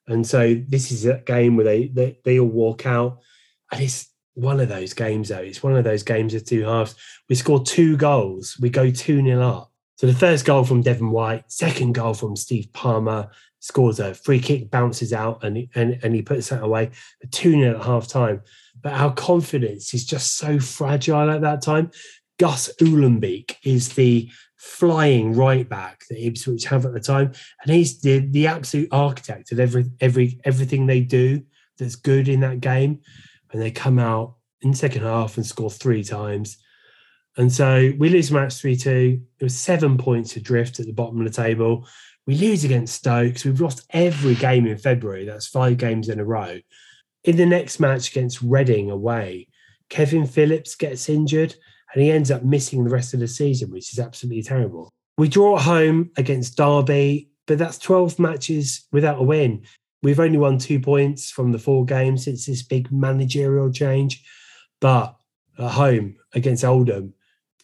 And 0.07 0.27
so 0.27 0.53
this 0.67 0.91
is 0.91 1.05
a 1.05 1.17
game 1.25 1.55
where 1.55 1.65
they, 1.65 1.87
they, 1.87 2.19
they 2.23 2.39
all 2.39 2.47
walk 2.47 2.85
out. 2.85 3.21
And 3.71 3.81
it's 3.81 4.09
one 4.35 4.59
of 4.59 4.69
those 4.69 4.93
games, 4.93 5.29
though. 5.29 5.37
It's 5.37 5.63
one 5.63 5.75
of 5.75 5.83
those 5.83 6.03
games 6.03 6.33
of 6.33 6.45
two 6.45 6.63
halves. 6.63 6.95
We 7.29 7.35
score 7.35 7.63
two 7.63 7.97
goals. 7.97 8.57
We 8.59 8.69
go 8.69 8.91
2 8.91 9.21
nil 9.21 9.41
up. 9.41 9.71
So 9.97 10.07
the 10.07 10.13
first 10.13 10.45
goal 10.45 10.65
from 10.65 10.81
Devon 10.81 11.11
White, 11.11 11.49
second 11.51 11.93
goal 11.93 12.13
from 12.13 12.35
Steve 12.35 12.71
Palmer, 12.73 13.29
scores 13.61 13.99
a 13.99 14.13
free 14.13 14.39
kick, 14.39 14.69
bounces 14.69 15.13
out, 15.13 15.43
and 15.43 15.67
and, 15.73 15.99
and 16.03 16.13
he 16.13 16.21
puts 16.21 16.49
that 16.49 16.63
away. 16.63 16.91
A 17.23 17.27
2 17.27 17.51
0 17.51 17.79
at 17.79 17.85
half 17.85 18.07
time. 18.07 18.41
But 18.81 18.93
our 18.93 19.13
confidence 19.13 19.93
is 19.93 20.05
just 20.05 20.37
so 20.37 20.59
fragile 20.59 21.31
at 21.31 21.41
that 21.41 21.61
time. 21.61 21.91
Gus 22.37 22.69
Uhlenbeek 22.81 23.55
is 23.63 23.93
the 23.93 24.29
flying 24.57 25.33
right 25.33 25.67
back 25.67 26.03
that 26.09 26.23
Ipswich 26.23 26.65
have 26.65 26.85
at 26.85 26.93
the 26.93 26.99
time, 26.99 27.31
and 27.63 27.73
he's 27.73 28.01
the, 28.01 28.19
the 28.19 28.47
absolute 28.47 28.89
architect 28.91 29.51
of 29.51 29.59
every 29.59 29.85
every 30.01 30.39
everything 30.43 30.85
they 30.85 31.01
do 31.01 31.41
that's 31.77 31.95
good 31.95 32.27
in 32.27 32.41
that 32.41 32.59
game. 32.59 32.99
And 33.51 33.61
they 33.61 33.71
come 33.71 33.99
out 33.99 34.35
in 34.61 34.71
the 34.71 34.77
second 34.77 35.03
half 35.03 35.37
and 35.37 35.45
score 35.45 35.69
three 35.69 36.03
times. 36.03 36.57
And 37.37 37.51
so 37.51 37.91
we 37.97 38.09
lose 38.09 38.31
match 38.31 38.55
3 38.55 38.75
2. 38.75 39.21
It 39.39 39.43
was 39.43 39.57
seven 39.57 39.97
points 39.97 40.35
adrift 40.35 40.79
at 40.79 40.85
the 40.85 40.93
bottom 40.93 41.19
of 41.19 41.25
the 41.25 41.43
table. 41.43 41.87
We 42.27 42.35
lose 42.35 42.63
against 42.63 42.95
Stokes. 42.95 43.45
We've 43.45 43.61
lost 43.61 43.85
every 43.91 44.35
game 44.35 44.65
in 44.65 44.77
February. 44.77 45.25
That's 45.25 45.47
five 45.47 45.77
games 45.77 46.09
in 46.09 46.19
a 46.19 46.25
row. 46.25 46.59
In 47.23 47.37
the 47.37 47.45
next 47.45 47.79
match 47.79 48.11
against 48.11 48.41
Reading 48.41 48.89
away, 48.89 49.47
Kevin 49.89 50.25
Phillips 50.25 50.75
gets 50.75 51.09
injured 51.09 51.55
and 51.93 52.03
he 52.03 52.11
ends 52.11 52.31
up 52.31 52.43
missing 52.43 52.83
the 52.83 52.89
rest 52.89 53.13
of 53.13 53.19
the 53.19 53.27
season, 53.27 53.71
which 53.71 53.93
is 53.93 53.99
absolutely 53.99 54.43
terrible. 54.43 54.91
We 55.17 55.29
draw 55.29 55.57
at 55.57 55.63
home 55.63 56.11
against 56.17 56.57
Derby, 56.57 57.29
but 57.47 57.57
that's 57.57 57.77
12 57.77 58.19
matches 58.19 58.87
without 58.91 59.19
a 59.19 59.23
win. 59.23 59.63
We've 60.05 60.19
only 60.19 60.37
won 60.37 60.59
two 60.59 60.79
points 60.79 61.31
from 61.31 61.51
the 61.51 61.57
four 61.57 61.83
games 61.83 62.25
since 62.25 62.45
this 62.45 62.61
big 62.61 62.91
managerial 62.91 63.71
change. 63.71 64.23
But 64.79 65.15
at 65.57 65.71
home 65.71 66.17
against 66.35 66.63
Oldham, 66.63 67.15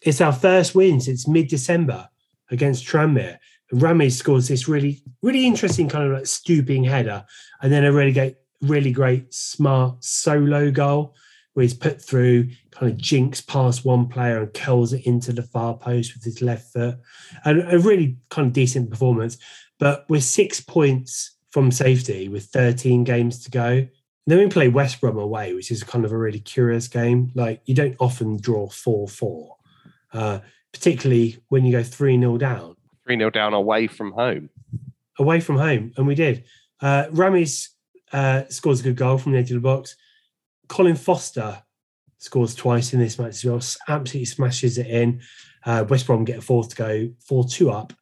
it's 0.01 0.21
our 0.21 0.33
first 0.33 0.73
win 0.73 0.99
since 1.01 1.27
mid 1.27 1.49
December 1.49 2.09
against 2.49 2.83
Tranmere. 2.83 3.37
And 3.69 4.11
scores 4.11 4.47
this 4.47 4.67
really, 4.67 5.03
really 5.21 5.45
interesting 5.45 5.87
kind 5.87 6.05
of 6.07 6.17
like 6.17 6.25
stooping 6.25 6.83
header, 6.83 7.23
and 7.61 7.71
then 7.71 7.85
a 7.85 7.93
really 7.93 8.11
great, 8.11 8.37
really 8.63 8.91
great, 8.91 9.31
smart 9.31 10.03
solo 10.03 10.71
goal 10.71 11.13
where 11.53 11.61
he's 11.61 11.75
put 11.75 12.01
through, 12.01 12.49
kind 12.71 12.91
of 12.91 12.97
jinks 12.97 13.41
past 13.41 13.85
one 13.85 14.07
player 14.07 14.41
and 14.41 14.51
curls 14.55 14.93
it 14.93 15.05
into 15.05 15.31
the 15.31 15.43
far 15.43 15.77
post 15.77 16.15
with 16.15 16.23
his 16.23 16.41
left 16.41 16.73
foot. 16.73 16.97
And 17.45 17.71
a 17.71 17.77
really 17.77 18.17
kind 18.31 18.47
of 18.47 18.53
decent 18.53 18.89
performance. 18.89 19.37
But 19.77 20.05
we're 20.09 20.21
six 20.21 20.59
points 20.59 21.37
from 21.51 21.71
safety 21.71 22.29
with 22.29 22.45
13 22.45 23.03
games 23.03 23.43
to 23.43 23.51
go. 23.51 23.87
Then 24.27 24.37
we 24.37 24.47
play 24.47 24.67
West 24.67 25.01
Brom 25.01 25.17
away, 25.17 25.53
which 25.53 25.71
is 25.71 25.83
kind 25.83 26.05
of 26.05 26.11
a 26.11 26.17
really 26.17 26.39
curious 26.39 26.87
game. 26.87 27.31
Like 27.35 27.61
you 27.65 27.75
don't 27.75 27.95
often 27.99 28.37
draw 28.37 28.69
4 28.69 29.07
4, 29.07 29.55
uh, 30.13 30.39
particularly 30.71 31.37
when 31.49 31.65
you 31.65 31.71
go 31.71 31.83
3 31.83 32.19
0 32.19 32.37
down. 32.37 32.75
3 33.05 33.17
0 33.17 33.29
down 33.31 33.53
away 33.53 33.87
from 33.87 34.11
home. 34.11 34.49
Away 35.19 35.39
from 35.39 35.57
home. 35.57 35.91
And 35.97 36.07
we 36.07 36.15
did. 36.15 36.45
Uh, 36.79 37.05
Ramis 37.11 37.69
uh, 38.13 38.43
scores 38.49 38.79
a 38.79 38.83
good 38.83 38.95
goal 38.95 39.17
from 39.17 39.33
the 39.33 39.39
edge 39.39 39.51
of 39.51 39.55
the 39.55 39.61
box. 39.61 39.95
Colin 40.67 40.95
Foster 40.95 41.61
scores 42.19 42.55
twice 42.55 42.93
in 42.93 42.99
this 42.99 43.19
match 43.19 43.29
as 43.29 43.45
well. 43.45 43.61
Absolutely 43.87 44.25
smashes 44.25 44.77
it 44.77 44.87
in. 44.87 45.21
Uh, 45.65 45.83
West 45.87 46.07
Brom 46.07 46.23
get 46.23 46.39
a 46.39 46.41
fourth 46.41 46.69
to 46.69 46.75
go, 46.75 47.09
4 47.19 47.47
2 47.47 47.71
up. 47.71 47.93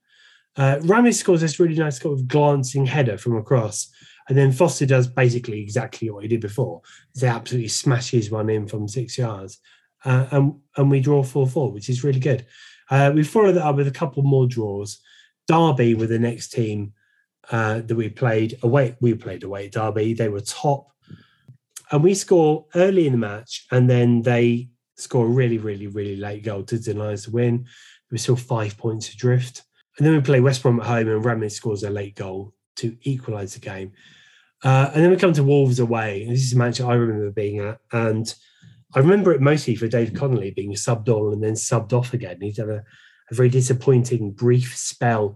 Uh, 0.59 0.77
Ramis 0.81 1.15
scores 1.15 1.41
this 1.41 1.59
really 1.59 1.75
nice 1.75 1.97
kind 1.97 2.13
of 2.13 2.27
glancing 2.27 2.85
header 2.85 3.17
from 3.17 3.37
across. 3.37 3.89
And 4.27 4.37
then 4.37 4.51
Foster 4.51 4.85
does 4.85 5.07
basically 5.07 5.59
exactly 5.59 6.09
what 6.11 6.21
he 6.21 6.27
did 6.27 6.41
before. 6.41 6.81
He 7.19 7.25
absolutely 7.25 7.69
smashes 7.69 8.29
one 8.29 8.49
in 8.49 8.67
from 8.67 8.87
six 8.87 9.17
yards. 9.17 9.59
Uh, 10.05 10.27
and, 10.31 10.53
and 10.77 10.91
we 10.91 10.99
draw 10.99 11.23
4 11.23 11.47
4, 11.47 11.71
which 11.71 11.89
is 11.89 12.03
really 12.03 12.19
good. 12.19 12.45
Uh, 12.91 13.11
we 13.15 13.23
followed 13.23 13.53
that 13.53 13.65
up 13.65 13.75
with 13.75 13.87
a 13.87 13.91
couple 13.91 14.21
more 14.21 14.45
draws. 14.45 14.99
Derby 15.47 15.95
were 15.95 16.07
the 16.07 16.19
next 16.19 16.49
team 16.49 16.93
uh, 17.51 17.79
that 17.79 17.95
we 17.95 18.09
played 18.09 18.59
away. 18.61 18.95
We 19.01 19.15
played 19.15 19.43
away 19.43 19.65
at 19.65 19.71
Derby. 19.71 20.13
They 20.13 20.29
were 20.29 20.41
top 20.41 20.89
and 21.91 22.03
we 22.03 22.13
score 22.13 22.65
early 22.75 23.07
in 23.07 23.13
the 23.13 23.17
match, 23.17 23.65
and 23.71 23.89
then 23.89 24.21
they 24.21 24.69
score 24.97 25.25
a 25.25 25.29
really, 25.29 25.57
really, 25.57 25.87
really 25.87 26.15
late 26.15 26.43
goal 26.43 26.63
to 26.63 26.79
deny 26.79 27.13
us 27.13 27.25
the 27.25 27.31
win. 27.31 27.65
We're 28.11 28.17
still 28.17 28.35
five 28.35 28.77
points 28.77 29.11
adrift. 29.13 29.63
And 29.99 30.07
then 30.07 30.15
we 30.15 30.21
play 30.21 30.39
West 30.39 30.63
Brom 30.63 30.79
at 30.79 30.87
home, 30.87 31.09
and 31.09 31.23
Ramis 31.23 31.51
scores 31.51 31.83
a 31.83 31.89
late 31.89 32.15
goal 32.15 32.53
to 32.77 32.97
equalise 33.03 33.53
the 33.53 33.59
game. 33.59 33.91
Uh, 34.63 34.89
and 34.93 35.03
then 35.03 35.11
we 35.11 35.17
come 35.17 35.33
to 35.33 35.43
Wolves 35.43 35.79
away. 35.79 36.23
And 36.23 36.31
this 36.31 36.43
is 36.43 36.53
a 36.53 36.57
match 36.57 36.79
I 36.79 36.93
remember 36.93 37.31
being 37.31 37.59
at. 37.59 37.81
And 37.91 38.33
I 38.95 38.99
remember 38.99 39.33
it 39.33 39.41
mostly 39.41 39.75
for 39.75 39.89
Dave 39.89 40.13
Connolly 40.13 40.51
being 40.51 40.71
subbed 40.73 41.09
on 41.09 41.33
and 41.33 41.43
then 41.43 41.53
subbed 41.53 41.91
off 41.91 42.13
again. 42.13 42.37
He's 42.41 42.57
had 42.57 42.69
a, 42.69 42.83
a 43.29 43.35
very 43.35 43.49
disappointing, 43.49 44.31
brief 44.31 44.75
spell. 44.75 45.35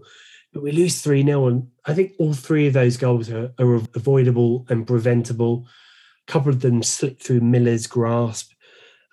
But 0.54 0.62
we 0.62 0.72
lose 0.72 1.02
3 1.02 1.24
0. 1.24 1.46
And 1.46 1.68
I 1.84 1.92
think 1.92 2.12
all 2.18 2.32
three 2.32 2.66
of 2.66 2.72
those 2.72 2.96
goals 2.96 3.30
are, 3.30 3.52
are 3.58 3.74
avoidable 3.94 4.64
and 4.70 4.86
preventable. 4.86 5.66
A 6.26 6.32
couple 6.32 6.50
of 6.50 6.60
them 6.60 6.82
slipped 6.82 7.22
through 7.22 7.40
Miller's 7.40 7.86
grasp. 7.86 8.52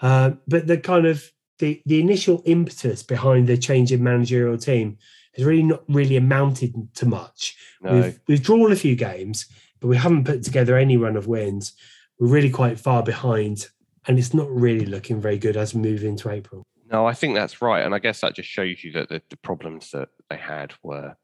Uh, 0.02 0.32
but 0.48 0.68
the 0.68 0.78
kind 0.78 1.06
of 1.06 1.30
the, 1.60 1.82
the 1.86 2.00
initial 2.00 2.42
impetus 2.46 3.04
behind 3.04 3.48
the 3.48 3.58
change 3.58 3.92
in 3.92 4.02
managerial 4.02 4.58
team 4.58 4.98
has 5.36 5.46
really 5.46 5.64
not 5.64 5.84
really 5.88 6.18
amounted 6.18 6.74
to 6.96 7.06
much. 7.06 7.56
No. 7.82 7.94
We've, 7.94 8.20
we've 8.28 8.44
drawn 8.44 8.72
a 8.72 8.76
few 8.76 8.96
games, 8.96 9.48
but 9.80 9.88
we 9.88 9.98
haven't 9.98 10.26
put 10.26 10.44
together 10.44 10.78
any 10.78 10.98
run 10.98 11.16
of 11.16 11.28
wins. 11.28 11.74
We're 12.20 12.28
really 12.28 12.50
quite 12.50 12.80
far 12.80 13.04
behind, 13.04 13.68
and 14.08 14.20
it's 14.20 14.34
not 14.34 14.50
really 14.50 14.86
looking 14.86 15.22
very 15.22 15.38
good 15.38 15.58
as 15.58 15.74
we 15.74 15.82
move 15.82 16.04
into 16.04 16.30
April. 16.30 16.64
No, 16.92 17.06
I 17.06 17.14
think 17.14 17.36
that's 17.36 17.62
right. 17.62 17.86
And 17.86 17.96
I 17.96 18.00
guess 18.00 18.20
that 18.22 18.36
just 18.36 18.50
shows 18.50 18.84
you 18.84 18.92
that 18.94 19.10
the, 19.10 19.22
the 19.30 19.38
problems 19.38 19.92
that 19.92 20.10
they 20.30 20.38
had 20.38 20.74
were 20.84 21.16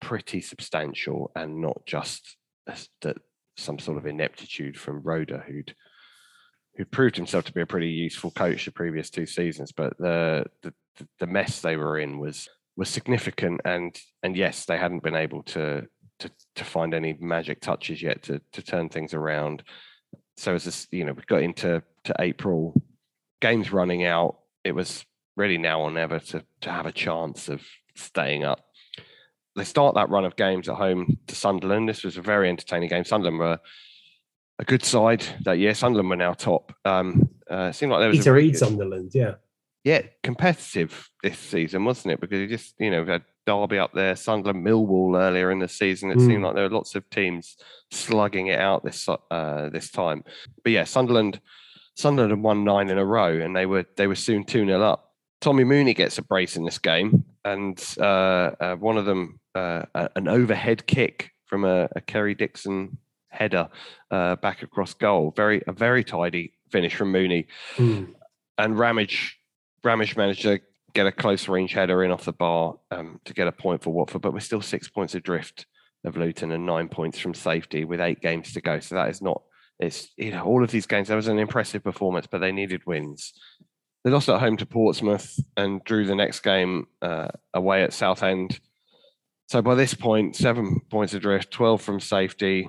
pretty 0.00 0.40
substantial 0.40 1.30
and 1.36 1.60
not 1.60 1.84
just 1.84 2.36
that 2.66 3.18
some 3.56 3.78
sort 3.78 3.98
of 3.98 4.06
ineptitude 4.06 4.78
from 4.78 5.02
Roeder, 5.02 5.44
who'd 5.46 5.74
who 6.76 6.84
proved 6.84 7.16
himself 7.16 7.44
to 7.44 7.52
be 7.52 7.60
a 7.60 7.66
pretty 7.66 7.88
useful 7.88 8.30
coach 8.30 8.64
the 8.64 8.70
previous 8.70 9.10
two 9.10 9.26
seasons. 9.26 9.72
But 9.72 9.98
the, 9.98 10.46
the 10.62 10.72
the 11.18 11.26
mess 11.26 11.60
they 11.60 11.76
were 11.76 11.98
in 11.98 12.18
was 12.18 12.48
was 12.78 12.88
significant, 12.88 13.60
and 13.64 13.98
and 14.22 14.36
yes, 14.36 14.64
they 14.64 14.78
hadn't 14.78 15.02
been 15.02 15.16
able 15.16 15.42
to 15.42 15.86
to 16.20 16.30
to 16.56 16.64
find 16.64 16.94
any 16.94 17.14
magic 17.20 17.60
touches 17.60 18.00
yet 18.00 18.22
to 18.22 18.40
to 18.52 18.62
turn 18.62 18.88
things 18.88 19.12
around. 19.12 19.62
So 20.38 20.54
as 20.54 20.64
this, 20.64 20.86
you 20.90 21.04
know, 21.04 21.12
we 21.12 21.22
got 21.26 21.42
into 21.42 21.82
to 22.04 22.14
April, 22.18 22.80
games 23.40 23.72
running 23.72 24.04
out. 24.04 24.38
It 24.64 24.72
was 24.72 25.04
really 25.36 25.58
now 25.58 25.80
or 25.82 25.90
never 25.90 26.18
to 26.18 26.42
to 26.62 26.70
have 26.70 26.86
a 26.86 26.92
chance 26.92 27.50
of 27.50 27.62
staying 27.94 28.44
up 28.44 28.64
they 29.58 29.64
start 29.64 29.96
that 29.96 30.08
run 30.08 30.24
of 30.24 30.36
games 30.36 30.68
at 30.68 30.76
home 30.76 31.18
to 31.26 31.34
Sunderland. 31.34 31.88
This 31.88 32.04
was 32.04 32.16
a 32.16 32.22
very 32.22 32.48
entertaining 32.48 32.88
game. 32.88 33.04
Sunderland 33.04 33.38
were 33.38 33.58
a 34.58 34.64
good 34.64 34.84
side 34.84 35.24
that 35.42 35.58
year. 35.58 35.74
Sunderland 35.74 36.08
were 36.08 36.16
now 36.16 36.32
top. 36.32 36.72
Um, 36.84 37.28
uh, 37.50 37.68
it 37.70 37.74
seemed 37.74 37.92
like 37.92 38.00
there 38.00 38.08
was 38.08 38.18
Peter 38.18 38.32
Reid 38.32 38.56
Sunderland, 38.56 39.10
yeah, 39.14 39.34
yeah, 39.84 40.02
competitive 40.22 41.08
this 41.22 41.38
season, 41.38 41.84
wasn't 41.84 42.12
it? 42.12 42.20
Because 42.20 42.38
you 42.40 42.46
just 42.46 42.74
you 42.78 42.90
know 42.90 43.02
we 43.02 43.10
had 43.10 43.24
Derby 43.46 43.78
up 43.78 43.92
there, 43.94 44.16
Sunderland, 44.16 44.66
Millwall 44.66 45.18
earlier 45.18 45.50
in 45.50 45.58
the 45.58 45.68
season. 45.68 46.10
It 46.10 46.18
mm. 46.18 46.26
seemed 46.26 46.42
like 46.44 46.54
there 46.54 46.68
were 46.68 46.74
lots 46.74 46.94
of 46.94 47.08
teams 47.10 47.56
slugging 47.90 48.48
it 48.48 48.58
out 48.58 48.84
this 48.84 49.08
uh, 49.08 49.70
this 49.70 49.90
time. 49.90 50.24
But 50.62 50.72
yeah, 50.72 50.84
Sunderland 50.84 51.40
Sunderland 51.94 52.30
had 52.30 52.42
won 52.42 52.64
nine 52.64 52.90
in 52.90 52.98
a 52.98 53.04
row, 53.04 53.32
and 53.32 53.56
they 53.56 53.66
were 53.66 53.86
they 53.96 54.06
were 54.06 54.14
soon 54.14 54.44
two 54.44 54.64
0 54.64 54.80
up. 54.82 55.14
Tommy 55.40 55.64
Mooney 55.64 55.94
gets 55.94 56.18
a 56.18 56.22
brace 56.22 56.56
in 56.56 56.64
this 56.64 56.78
game, 56.78 57.24
and 57.44 57.82
uh, 57.98 58.50
uh, 58.60 58.76
one 58.76 58.96
of 58.96 59.04
them 59.04 59.40
uh, 59.54 59.84
an 59.94 60.28
overhead 60.28 60.86
kick 60.86 61.30
from 61.46 61.64
a, 61.64 61.88
a 61.96 62.00
Kerry 62.00 62.34
Dixon 62.34 62.98
header 63.28 63.68
uh, 64.10 64.36
back 64.36 64.62
across 64.62 64.94
goal. 64.94 65.32
Very 65.34 65.62
a 65.66 65.72
very 65.72 66.04
tidy 66.04 66.52
finish 66.70 66.94
from 66.94 67.12
Mooney, 67.12 67.46
mm. 67.76 68.12
and 68.58 68.78
Ramage 68.78 69.37
Ramage 69.88 70.16
managed 70.16 70.42
to 70.42 70.60
get 70.92 71.06
a 71.06 71.12
close 71.12 71.48
range 71.48 71.72
header 71.72 72.04
in 72.04 72.10
off 72.10 72.24
the 72.24 72.32
bar 72.32 72.76
um, 72.90 73.20
to 73.24 73.32
get 73.32 73.48
a 73.48 73.52
point 73.52 73.82
for 73.82 73.90
Watford. 73.90 74.20
But 74.20 74.34
we're 74.34 74.40
still 74.40 74.60
six 74.60 74.88
points 74.88 75.14
adrift 75.14 75.66
of 76.04 76.16
Luton 76.16 76.52
and 76.52 76.66
nine 76.66 76.88
points 76.88 77.18
from 77.18 77.32
safety 77.32 77.84
with 77.84 78.00
eight 78.00 78.20
games 78.20 78.52
to 78.52 78.60
go. 78.60 78.80
So 78.80 78.94
that 78.96 79.08
is 79.08 79.22
not. 79.22 79.42
It's 79.80 80.08
you 80.16 80.32
know 80.32 80.44
all 80.44 80.62
of 80.62 80.70
these 80.70 80.86
games. 80.86 81.08
That 81.08 81.16
was 81.16 81.28
an 81.28 81.38
impressive 81.38 81.82
performance, 81.82 82.26
but 82.30 82.38
they 82.38 82.52
needed 82.52 82.86
wins. 82.86 83.32
They 84.04 84.10
lost 84.10 84.28
at 84.28 84.40
home 84.40 84.56
to 84.58 84.66
Portsmouth 84.66 85.40
and 85.56 85.82
drew 85.84 86.04
the 86.06 86.14
next 86.14 86.40
game 86.40 86.86
uh, 87.00 87.28
away 87.54 87.82
at 87.82 87.92
Southend. 87.92 88.60
So 89.48 89.62
by 89.62 89.74
this 89.74 89.94
point, 89.94 90.36
seven 90.36 90.80
points 90.90 91.14
adrift, 91.14 91.50
12 91.50 91.80
from 91.80 92.00
safety, 92.00 92.68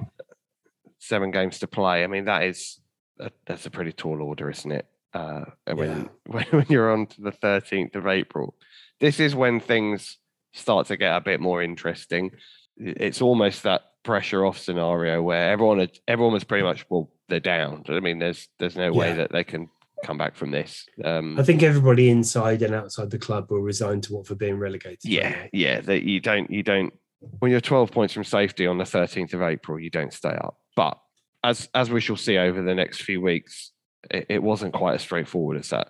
seven 0.98 1.32
games 1.32 1.60
to 1.60 1.68
play. 1.68 2.04
I 2.04 2.08
mean, 2.08 2.26
that 2.26 2.44
is 2.44 2.80
a, 3.20 3.32
that's 3.46 3.66
a 3.66 3.70
pretty 3.72 3.92
tall 3.92 4.22
order, 4.22 4.50
isn't 4.50 4.72
it? 4.72 4.88
Uh, 5.14 5.46
when, 5.66 6.10
yeah. 6.32 6.44
when 6.52 6.66
you're 6.70 6.92
on 6.92 7.08
to 7.08 7.22
the 7.22 7.32
13th 7.32 7.96
of 7.96 8.08
April, 8.08 8.56
this 9.00 9.20
is 9.20 9.36
when 9.36 9.60
things 9.60 10.18
start 10.54 10.88
to 10.88 10.98
get 10.98 11.16
a 11.16 11.22
bit 11.22 11.40
more 11.40 11.62
interesting. 11.64 12.32
It's 12.78 13.22
almost 13.22 13.64
that 13.64 13.82
pressure 14.04 14.46
off 14.46 14.58
scenario 14.58 15.22
where 15.22 15.52
everyone 15.52 15.88
everyone 16.08 16.34
was 16.34 16.44
pretty 16.44 16.64
much 16.64 16.86
well 16.90 17.12
they're 17.28 17.40
down. 17.40 17.84
I 17.88 18.00
mean, 18.00 18.20
there's 18.20 18.48
there's 18.60 18.76
no 18.76 18.92
way 18.92 19.14
that 19.14 19.32
they 19.32 19.44
can 19.44 19.70
come 20.04 20.18
back 20.18 20.36
from 20.36 20.52
this. 20.52 20.86
Um, 21.04 21.40
I 21.40 21.44
think 21.44 21.64
everybody 21.64 22.10
inside 22.10 22.62
and 22.62 22.74
outside 22.74 23.12
the 23.12 23.20
club 23.20 23.52
will 23.52 23.60
resign 23.60 24.02
to 24.02 24.14
Watford 24.14 24.38
being 24.38 24.58
relegated. 24.58 25.06
yeah, 25.06 25.48
yeah, 25.54 25.82
that 25.82 26.04
you 26.04 26.20
don't, 26.20 26.50
you 26.50 26.64
don't. 26.64 26.94
When 27.40 27.52
you're 27.52 27.62
12 27.62 27.92
points 27.92 28.14
from 28.14 28.24
safety 28.24 28.66
on 28.66 28.78
the 28.78 28.86
13th 28.86 29.34
of 29.34 29.42
April, 29.42 29.80
you 29.80 29.90
don't 29.90 30.14
stay 30.14 30.30
up. 30.30 30.58
But 30.76 30.98
as 31.44 31.70
as 31.74 31.90
we 31.90 32.02
shall 32.02 32.16
see 32.16 32.38
over 32.38 32.62
the 32.62 32.76
next 32.76 33.02
few 33.02 33.22
weeks, 33.22 33.72
it, 34.10 34.26
it 34.30 34.44
wasn't 34.44 34.74
quite 34.74 34.96
as 34.96 35.02
straightforward 35.02 35.58
as 35.58 35.70
that. 35.70 35.90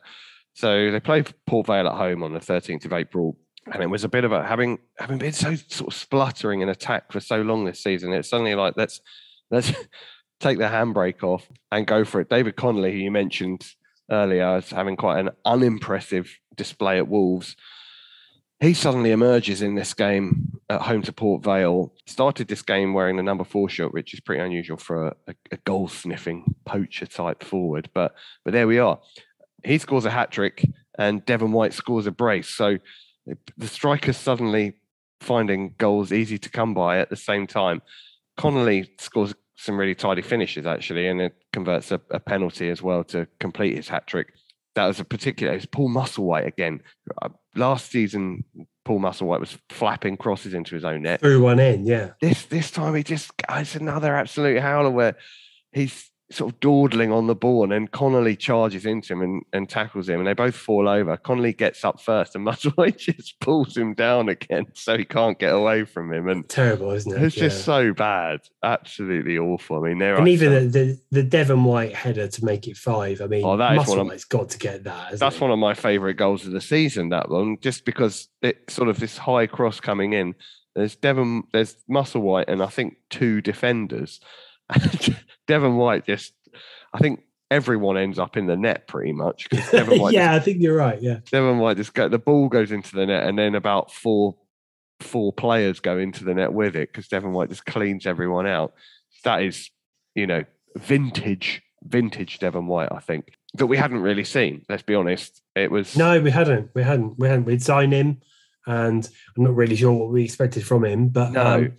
So 0.54 0.92
they 0.92 1.00
played 1.00 1.34
Port 1.46 1.68
Vale 1.68 1.88
at 1.88 1.96
home 1.96 2.24
on 2.24 2.34
the 2.34 2.40
13th 2.40 2.86
of 2.86 2.94
April, 2.94 3.38
and 3.72 3.82
it 3.82 3.88
was 3.88 4.04
a 4.04 4.10
bit 4.10 4.24
of 4.24 4.32
a 4.32 4.46
having 4.46 4.80
having 4.98 5.18
been 5.18 5.32
so 5.32 5.56
sort 5.56 5.94
of 5.94 5.94
spluttering 5.94 6.62
in 6.62 6.70
attack 6.70 7.12
for 7.12 7.20
so 7.20 7.42
long 7.42 7.66
this 7.66 7.82
season. 7.82 8.14
It's 8.14 8.30
suddenly 8.30 8.56
like 8.56 8.74
let's 8.76 9.02
let's 9.52 9.72
take 10.40 10.58
the 10.58 10.66
handbrake 10.66 11.24
off 11.24 11.48
and 11.72 11.88
go 11.88 12.04
for 12.04 12.22
it. 12.22 12.30
David 12.30 12.56
Connolly, 12.56 12.92
who 12.92 12.98
you 12.98 13.12
mentioned 13.12 13.66
earlier, 14.12 14.46
as 14.46 14.70
having 14.72 14.96
quite 14.96 15.20
an 15.20 15.30
unimpressive 15.46 16.38
display 16.56 16.98
at 16.98 17.08
Wolves. 17.08 17.56
He 18.60 18.74
suddenly 18.74 19.12
emerges 19.12 19.62
in 19.62 19.76
this 19.76 19.94
game 19.94 20.60
at 20.70 20.82
home 20.82 21.02
to 21.04 21.14
Port 21.14 21.44
Vale. 21.44 21.94
Started 22.06 22.50
this 22.50 22.62
game 22.62 22.94
wearing 22.94 23.16
the 23.16 23.24
number 23.24 23.46
four 23.46 23.70
shirt, 23.70 23.94
which 23.94 24.14
is 24.14 24.20
pretty 24.20 24.42
unusual 24.42 24.76
for 24.76 25.08
a, 25.28 25.36
a, 25.52 25.58
goal 25.58 25.88
sniffing 25.88 26.56
poacher 26.66 27.06
type 27.06 27.42
forward. 27.42 27.90
But 27.94 28.16
but 28.44 28.52
there 28.52 28.68
we 28.68 28.78
are. 28.78 29.00
He 29.64 29.78
scores 29.78 30.04
a 30.04 30.10
hat 30.10 30.32
trick, 30.32 30.66
and 30.98 31.24
Devon 31.24 31.54
White 31.54 31.74
scores 31.74 32.06
a 32.06 32.12
brace. 32.12 32.50
So 32.50 32.80
the 33.58 33.68
strikers 33.68 34.18
suddenly 34.18 34.74
finding 35.22 35.76
goals 35.78 36.12
easy 36.12 36.38
to 36.38 36.50
come 36.50 36.74
by 36.74 37.00
at 37.00 37.10
the 37.10 37.16
same 37.16 37.48
time. 37.48 37.82
Connolly 38.36 38.92
scores 39.00 39.34
some 39.56 39.78
really 39.78 39.96
tidy 39.96 40.22
finishes 40.22 40.66
actually, 40.66 41.08
and 41.08 41.22
it 41.22 41.34
converts 41.54 41.92
a, 41.92 42.02
a 42.12 42.20
penalty 42.20 42.70
as 42.70 42.82
well 42.82 43.06
to 43.06 43.26
complete 43.40 43.78
his 43.78 43.88
hat 43.88 44.06
trick. 44.06 44.34
That 44.76 44.88
was 44.88 45.00
a 45.00 45.06
particular. 45.06 45.54
It 45.54 45.58
was 45.58 45.66
Paul 45.66 45.90
Musselwhite 45.90 46.48
again. 46.48 46.82
Uh, 47.22 47.30
last 47.56 47.92
season, 47.92 48.44
Paul 48.86 49.00
Musselwhite 49.00 49.40
was 49.40 49.58
flapping 49.70 50.18
crosses 50.18 50.54
into 50.54 50.76
his 50.76 50.86
own 50.86 51.04
net. 51.04 51.20
Threw 51.20 51.44
one 51.44 51.60
in, 51.60 51.86
yeah. 51.86 52.12
This 52.22 52.46
this 52.46 52.72
time 52.72 52.96
he 52.96 53.04
just 53.04 53.32
it's 53.50 53.76
another 53.76 54.16
absolute 54.16 54.62
howler 54.62 54.90
where 54.90 55.16
he's 55.72 56.10
sort 56.32 56.54
of 56.54 56.60
dawdling 56.60 57.12
on 57.12 57.26
the 57.26 57.34
ball 57.36 57.64
and 57.64 57.72
then 57.72 57.88
Connolly 57.88 58.36
charges 58.36 58.86
into 58.86 59.14
him 59.14 59.22
and, 59.22 59.44
and 59.52 59.68
tackles 59.68 60.08
him 60.08 60.20
and 60.20 60.28
they 60.28 60.34
both 60.34 60.56
fall 60.56 60.88
over. 60.88 61.18
Connolly 61.18 61.54
gets 61.54 61.84
up 61.84 62.00
first 62.00 62.36
and 62.36 62.46
Musselwhite 62.48 62.98
just 62.98 63.40
pulls 63.40 63.76
him 63.76 63.96
down 63.96 64.30
again 64.30 64.68
so 64.76 64.96
he 64.96 65.06
can't 65.06 65.40
get 65.40 65.54
away 65.54 65.86
from 65.86 66.14
him. 66.14 66.28
And 66.28 66.48
Terrible, 66.48 66.92
isn't 66.92 67.12
it? 67.12 67.24
it's 67.24 67.36
just 67.36 67.66
so 67.66 67.94
bad. 67.94 68.42
Absolutely 68.64 69.40
awful. 69.40 69.84
I 69.84 69.90
mean, 69.90 69.98
there 69.98 70.18
and 70.18 70.28
even 70.28 70.54
some- 70.54 70.72
the, 70.72 70.80
the 70.80 71.00
the 71.12 71.24
Devon 71.24 71.64
White 71.64 71.96
header 71.96 72.28
to 72.28 72.46
make 72.46 72.68
it 72.68 72.78
five. 72.78 73.22
I 73.22 73.26
mean, 73.26 73.44
oh, 73.44 73.58
that 73.58 73.78
Musselwhite's 73.78 74.26
got 74.26 74.50
to 74.50 74.60
get 74.60 74.84
that. 74.84 75.18
that's 75.18 75.38
he? 75.38 75.42
one 75.42 75.52
of 75.52 75.58
my 75.58 75.74
favourite 75.74 76.18
goals 76.18 76.46
of 76.46 76.52
the 76.52 76.62
season. 76.62 77.10
That 77.10 77.30
one, 77.30 77.58
just 77.62 77.86
because 77.86 78.30
it 78.44 78.70
sort 78.70 78.90
of 78.90 79.00
this 79.00 79.18
high 79.18 79.48
cross 79.48 79.80
coming 79.80 80.14
in. 80.14 80.36
There's 80.76 80.96
Devon, 80.96 81.44
there's 81.52 81.76
Musselwhite, 81.90 82.46
and 82.48 82.62
I 82.62 82.68
think 82.68 82.98
two 83.10 83.42
defenders. 83.42 84.22
Devon 85.48 85.76
White 85.76 86.06
just, 86.06 86.34
I 86.94 87.00
think 87.00 87.22
everyone 87.52 87.98
ends 87.98 88.20
up 88.20 88.38
in 88.38 88.48
the 88.48 88.56
net 88.56 88.88
pretty 88.88 89.12
much. 89.14 89.50
Devon 89.72 90.00
White, 90.02 90.14
yeah, 90.14 90.34
I 90.34 90.40
think 90.40 90.62
you're 90.62 90.76
right. 90.76 91.02
Yeah, 91.02 91.16
just, 91.16 91.32
Devon 91.32 91.60
White 91.60 91.78
just 91.78 91.94
go, 91.94 92.08
the 92.08 92.20
ball 92.20 92.48
goes 92.50 92.72
into 92.72 92.96
the 92.96 93.06
net, 93.06 93.24
and 93.24 93.38
then 93.38 93.56
about 93.56 93.92
four, 93.92 94.36
four 95.00 95.34
players 95.34 95.80
go 95.80 95.98
into 95.98 96.24
the 96.24 96.34
net 96.34 96.54
with 96.54 96.76
it 96.76 96.90
because 96.92 97.08
Devon 97.08 97.34
White 97.34 97.50
just 97.50 97.66
cleans 97.66 98.06
everyone 98.06 98.48
out. 98.48 98.74
That 99.24 99.44
is, 99.44 99.70
you 100.16 100.28
know, 100.28 100.44
vintage, 100.78 101.62
vintage 101.84 102.40
Devon 102.40 102.68
White. 102.68 102.90
I 102.92 103.00
think 103.00 103.34
that 103.56 103.66
we 103.68 103.78
hadn't 103.78 104.02
really 104.02 104.24
seen. 104.24 104.64
Let's 104.70 104.84
be 104.84 104.96
honest. 104.96 105.42
It 105.56 105.72
was 105.72 105.98
no, 105.98 106.20
we 106.22 106.32
hadn't, 106.32 106.70
we 106.76 106.84
hadn't, 106.84 107.18
we 107.18 107.28
hadn't. 107.28 107.46
We'd 107.46 107.64
sign 107.64 107.92
him, 107.92 108.22
and 108.68 109.10
I'm 109.36 109.44
not 109.44 109.56
really 109.56 109.76
sure 109.76 109.92
what 109.92 110.12
we 110.12 110.24
expected 110.24 110.66
from 110.66 110.86
him. 110.86 111.10
But 111.10 111.32
No. 111.32 111.42
um, 111.44 111.78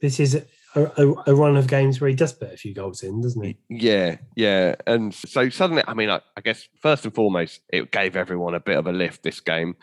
this 0.00 0.20
is 0.20 0.40
a, 0.74 1.14
a, 1.26 1.34
run 1.34 1.56
of 1.56 1.66
games 1.66 2.00
where 2.00 2.08
he 2.08 2.14
does 2.14 2.32
put 2.32 2.52
a 2.52 2.56
few 2.56 2.74
goals 2.74 3.02
in, 3.02 3.20
doesn't 3.20 3.42
he? 3.42 3.58
Yeah, 3.68 4.16
yeah. 4.36 4.76
And 4.86 5.12
so 5.12 5.48
suddenly, 5.48 5.82
I 5.86 5.94
mean, 5.94 6.10
I, 6.10 6.20
I 6.36 6.40
guess 6.40 6.68
first 6.80 7.04
and 7.04 7.14
foremost, 7.14 7.60
it 7.68 7.90
gave 7.90 8.16
everyone 8.16 8.54
a 8.54 8.60
bit 8.60 8.78
of 8.78 8.86
a 8.86 8.92
lift 8.92 9.22
this 9.22 9.40
game. 9.40 9.74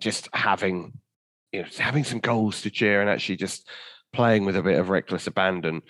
Just 0.00 0.28
having, 0.32 0.94
you 1.52 1.62
know, 1.62 1.68
having 1.78 2.04
some 2.04 2.18
goals 2.20 2.62
to 2.62 2.70
cheer 2.70 3.00
and 3.00 3.08
actually 3.08 3.36
just 3.36 3.68
playing 4.12 4.44
with 4.44 4.56
a 4.56 4.62
bit 4.62 4.78
of 4.78 4.88
reckless 4.88 5.26
abandon. 5.26 5.82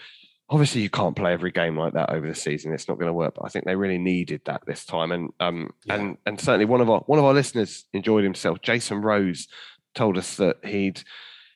Obviously, 0.51 0.83
you 0.83 0.91
can't 0.91 1.17
play 1.17 1.33
every 1.33 1.51
game 1.51 1.79
like 1.79 1.95
that 1.95 2.11
over 2.11 2.29
the 2.29 2.35
season. 2.35 2.75
It's 2.75 2.89
not 2.89 2.99
going 2.99 3.09
to 3.09 3.15
work. 3.15 3.35
But 3.37 3.47
I 3.47 3.49
think 3.49 3.65
they 3.65 3.77
really 3.77 3.99
needed 3.99 4.43
that 4.45 4.63
this 4.67 4.85
time. 4.85 5.11
And 5.11 5.31
um, 5.41 5.73
Yeah. 5.85 5.95
and 5.95 6.19
and 6.27 6.39
certainly 6.39 6.67
one 6.67 6.83
of 6.83 6.91
our 6.91 7.01
one 7.01 7.19
of 7.19 7.25
our 7.25 7.33
listeners 7.33 7.87
enjoyed 7.95 8.25
himself. 8.25 8.61
Jason 8.61 9.01
Rose 9.01 9.49
told 9.95 10.19
us 10.19 10.37
that 10.37 10.57
he'd 10.65 11.03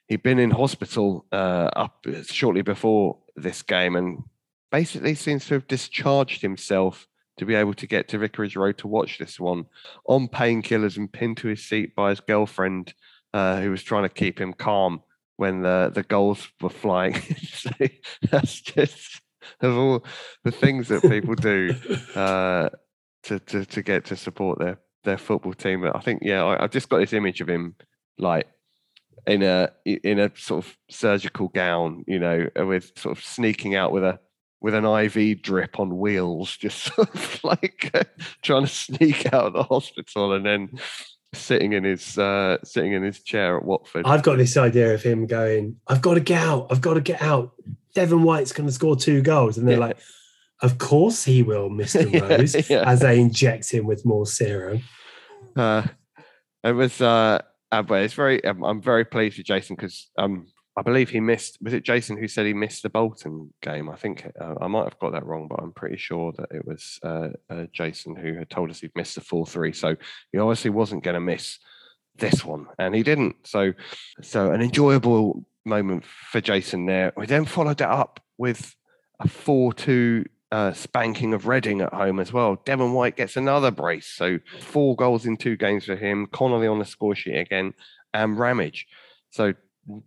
he'd 0.09 0.22
been 0.22 0.38
in 0.38 0.50
hospital 0.50 1.26
uh, 1.32 1.68
up 1.76 2.04
shortly 2.24 2.62
before 2.62 3.18
this 3.34 3.62
game 3.62 3.96
and 3.96 4.22
basically 4.70 5.14
seems 5.14 5.46
to 5.46 5.54
have 5.54 5.66
discharged 5.66 6.42
himself 6.42 7.07
to 7.38 7.44
be 7.44 7.54
able 7.54 7.74
to 7.74 7.86
get 7.86 8.09
to 8.09 8.18
Vicarage 8.18 8.57
Road 8.57 8.78
to 8.78 8.88
watch 8.88 9.18
this 9.18 9.38
one 9.38 9.66
on 10.07 10.28
painkillers 10.28 10.96
and 10.96 11.12
pinned 11.12 11.36
to 11.38 11.48
his 11.48 11.64
seat 11.64 11.94
by 11.94 12.11
his 12.11 12.20
girlfriend, 12.20 12.94
uh, 13.34 13.61
who 13.61 13.70
was 13.70 13.82
trying 13.82 14.04
to 14.04 14.09
keep 14.09 14.40
him 14.40 14.54
calm 14.54 15.02
when 15.36 15.62
the, 15.62 15.90
the 15.94 16.02
goals 16.02 16.48
were 16.61 16.70
flying. 16.70 17.14
so 17.52 17.70
that's 18.30 18.61
just 18.61 19.20
of 19.61 19.76
all 19.76 20.04
the 20.44 20.50
things 20.50 20.88
that 20.88 21.02
people 21.02 21.34
do 21.34 21.74
uh, 22.14 22.70
to, 23.24 23.38
to 23.40 23.64
to 23.64 23.82
get 23.82 24.07
to 24.07 24.16
support 24.16 24.59
their 24.59 24.78
their 25.04 25.18
football 25.18 25.52
team. 25.52 25.82
But 25.82 25.94
I 25.94 26.00
think 26.00 26.22
yeah, 26.22 26.42
I, 26.42 26.64
I've 26.64 26.70
just 26.70 26.88
got 26.88 26.98
this 26.98 27.12
image 27.12 27.40
of 27.40 27.48
him 27.48 27.74
like 28.18 28.46
in 29.27 29.43
a 29.43 29.70
in 29.85 30.18
a 30.18 30.31
sort 30.37 30.64
of 30.64 30.77
surgical 30.91 31.49
gown, 31.49 32.05
you 32.07 32.18
know, 32.18 32.49
uh, 32.59 32.66
with 32.66 32.93
sort 32.99 33.16
of 33.18 33.24
sneaking 33.24 33.74
out 33.74 33.93
with 33.93 34.05
a 34.05 34.18
with 34.61 34.74
an 34.74 34.85
IV 34.85 35.43
drip 35.43 35.79
on 35.79 35.99
wheels, 35.99 36.57
just 36.57 36.83
sort 36.95 37.14
of 37.14 37.45
like 37.45 37.91
uh, 37.95 38.05
trying 38.43 38.62
to 38.62 38.68
sneak 38.68 39.27
out 39.33 39.47
of 39.47 39.53
the 39.53 39.62
hospital 39.62 40.33
and 40.33 40.45
then 40.47 40.70
sitting 41.35 41.72
in 41.72 41.85
his 41.85 42.16
uh, 42.18 42.57
sitting 42.64 42.93
in 42.93 43.03
his 43.03 43.20
chair 43.22 43.59
at 43.59 43.64
Watford. 43.64 44.07
I've 44.07 44.22
got 44.22 44.39
this 44.39 44.57
idea 44.57 44.95
of 44.95 45.03
him 45.03 45.27
going, 45.27 45.77
I've 45.87 46.01
got 46.03 46.14
to 46.14 46.20
get 46.20 46.43
out. 46.43 46.68
I've 46.70 46.81
got 46.81 46.95
to 46.95 47.01
get 47.01 47.20
out. 47.20 47.53
Devon 47.95 48.22
White's 48.22 48.53
going 48.53 48.66
to 48.66 48.72
score 48.72 48.95
two 48.97 49.22
goals. 49.22 49.57
And 49.59 49.66
they're 49.66 49.74
Yeah. 49.79 49.87
like, 49.87 49.99
of 50.62 50.79
course 50.79 51.24
he 51.24 51.43
will, 51.43 51.68
Mr. 51.70 52.11
Yeah, 52.12 52.37
Rose, 52.37 52.70
yeah. 52.70 52.85
as 52.89 53.01
they 53.01 53.18
inject 53.20 53.70
him 53.70 53.87
with 53.87 54.05
more 54.07 54.27
serum. 54.27 54.83
Uh, 55.55 55.83
it 56.64 56.72
was, 56.72 57.01
uh, 57.01 57.41
uh, 57.72 57.82
but 57.82 58.02
it's 58.02 58.14
very. 58.14 58.44
I'm, 58.44 58.62
I'm 58.64 58.82
very 58.82 59.04
pleased 59.04 59.38
with 59.38 59.46
Jason 59.46 59.76
because 59.76 60.10
um, 60.18 60.46
I 60.76 60.82
believe 60.82 61.10
he 61.10 61.20
missed. 61.20 61.58
Was 61.62 61.72
it 61.72 61.84
Jason 61.84 62.16
who 62.16 62.28
said 62.28 62.46
he 62.46 62.52
missed 62.52 62.82
the 62.82 62.90
Bolton 62.90 63.52
game? 63.62 63.88
I 63.88 63.96
think 63.96 64.30
uh, 64.40 64.54
I 64.60 64.66
might 64.66 64.84
have 64.84 64.98
got 64.98 65.12
that 65.12 65.24
wrong, 65.26 65.48
but 65.48 65.60
I'm 65.62 65.72
pretty 65.72 65.96
sure 65.96 66.32
that 66.32 66.48
it 66.50 66.66
was 66.66 67.00
uh, 67.02 67.28
uh, 67.48 67.64
Jason 67.72 68.14
who 68.14 68.34
had 68.34 68.50
told 68.50 68.70
us 68.70 68.80
he'd 68.80 68.94
missed 68.94 69.14
the 69.14 69.20
four 69.20 69.46
three. 69.46 69.72
So 69.72 69.96
he 70.32 70.38
obviously 70.38 70.70
wasn't 70.70 71.02
going 71.02 71.14
to 71.14 71.20
miss 71.20 71.58
this 72.16 72.44
one, 72.44 72.66
and 72.78 72.94
he 72.94 73.02
didn't. 73.02 73.36
So, 73.46 73.72
so 74.22 74.52
an 74.52 74.62
enjoyable 74.62 75.44
moment 75.64 76.04
for 76.04 76.40
Jason 76.40 76.86
there. 76.86 77.12
We 77.16 77.26
then 77.26 77.46
followed 77.46 77.80
it 77.80 77.88
up 77.88 78.20
with 78.38 78.76
a 79.18 79.28
four 79.28 79.72
two 79.72 80.26
uh, 80.53 80.72
spanking 80.72 81.34
of 81.34 81.47
Reading 81.47 81.80
at 81.80 81.92
home 81.92 82.20
as 82.20 82.32
well. 82.32 82.61
Devon 82.64 82.92
White 82.92 83.16
gets 83.16 83.36
another 83.36 83.70
brace. 83.70 84.07
So 84.07 84.38
four 84.61 84.97
goals 84.97 85.26
in 85.26 85.36
two 85.36 85.57
games 85.57 85.84
for 85.84 85.97
him. 85.97 86.26
Connolly 86.26 86.66
on 86.66 86.78
the 86.78 86.84
score 86.84 87.14
sheet 87.14 87.36
again, 87.36 87.74
and 88.14 88.38
Ramage. 88.38 88.86
So 89.30 89.55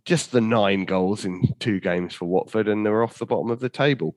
just 0.04 0.32
the 0.32 0.40
nine 0.40 0.84
goals 0.84 1.24
in 1.24 1.54
two 1.58 1.80
games 1.80 2.14
for 2.14 2.26
Watford, 2.26 2.68
and 2.68 2.84
they're 2.84 3.02
off 3.02 3.18
the 3.18 3.26
bottom 3.26 3.50
of 3.50 3.60
the 3.60 3.68
table. 3.68 4.16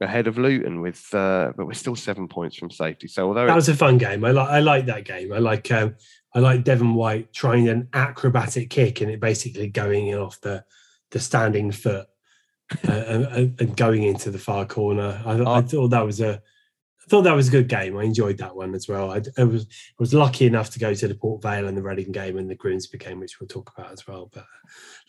Ahead 0.00 0.26
of 0.26 0.38
Luton 0.38 0.80
with, 0.80 1.14
uh, 1.14 1.52
but 1.56 1.66
we're 1.66 1.72
still 1.72 1.94
seven 1.94 2.26
points 2.26 2.56
from 2.56 2.68
safety. 2.68 3.06
So 3.06 3.28
although 3.28 3.46
That 3.46 3.54
was 3.54 3.68
a 3.68 3.76
fun 3.76 3.96
game. 3.96 4.24
I 4.24 4.32
like 4.32 4.48
I 4.48 4.58
like 4.58 4.86
that 4.86 5.04
game. 5.04 5.32
I 5.32 5.38
like 5.38 5.70
um, 5.70 5.94
I 6.34 6.40
like 6.40 6.64
Devon 6.64 6.94
White 6.94 7.32
trying 7.32 7.68
an 7.68 7.88
acrobatic 7.92 8.70
kick 8.70 9.00
and 9.00 9.10
it 9.10 9.20
basically 9.20 9.68
going 9.68 10.08
in 10.08 10.18
off 10.18 10.40
the 10.40 10.64
the 11.12 11.20
standing 11.20 11.70
foot 11.70 12.08
uh, 12.88 12.92
and, 12.92 13.60
and 13.60 13.76
going 13.76 14.02
into 14.04 14.30
the 14.30 14.38
far 14.38 14.64
corner. 14.66 15.20
I, 15.24 15.32
I 15.32 15.58
Oh. 15.58 15.62
thought 15.62 15.88
that 15.88 16.04
was 16.06 16.20
a 16.20 16.40
I 17.00 17.06
thought 17.10 17.22
that 17.22 17.36
was 17.36 17.48
a 17.48 17.50
good 17.50 17.68
game. 17.68 17.98
I 17.98 18.04
enjoyed 18.04 18.38
that 18.38 18.56
one 18.56 18.74
as 18.74 18.88
well. 18.88 19.10
I, 19.12 19.20
I 19.36 19.44
was 19.44 19.64
I 19.64 19.94
was 19.98 20.14
lucky 20.14 20.46
enough 20.46 20.70
to 20.70 20.78
go 20.78 20.94
to 20.94 21.06
the 21.06 21.14
Port 21.14 21.42
Vale 21.42 21.68
and 21.68 21.76
the 21.76 21.82
Reading 21.82 22.12
game 22.12 22.38
and 22.38 22.48
the 22.48 22.54
Grimsby 22.54 22.96
game, 22.96 23.20
which 23.20 23.38
we'll 23.38 23.46
talk 23.48 23.70
about 23.76 23.92
as 23.92 24.06
well. 24.06 24.30
But 24.32 24.46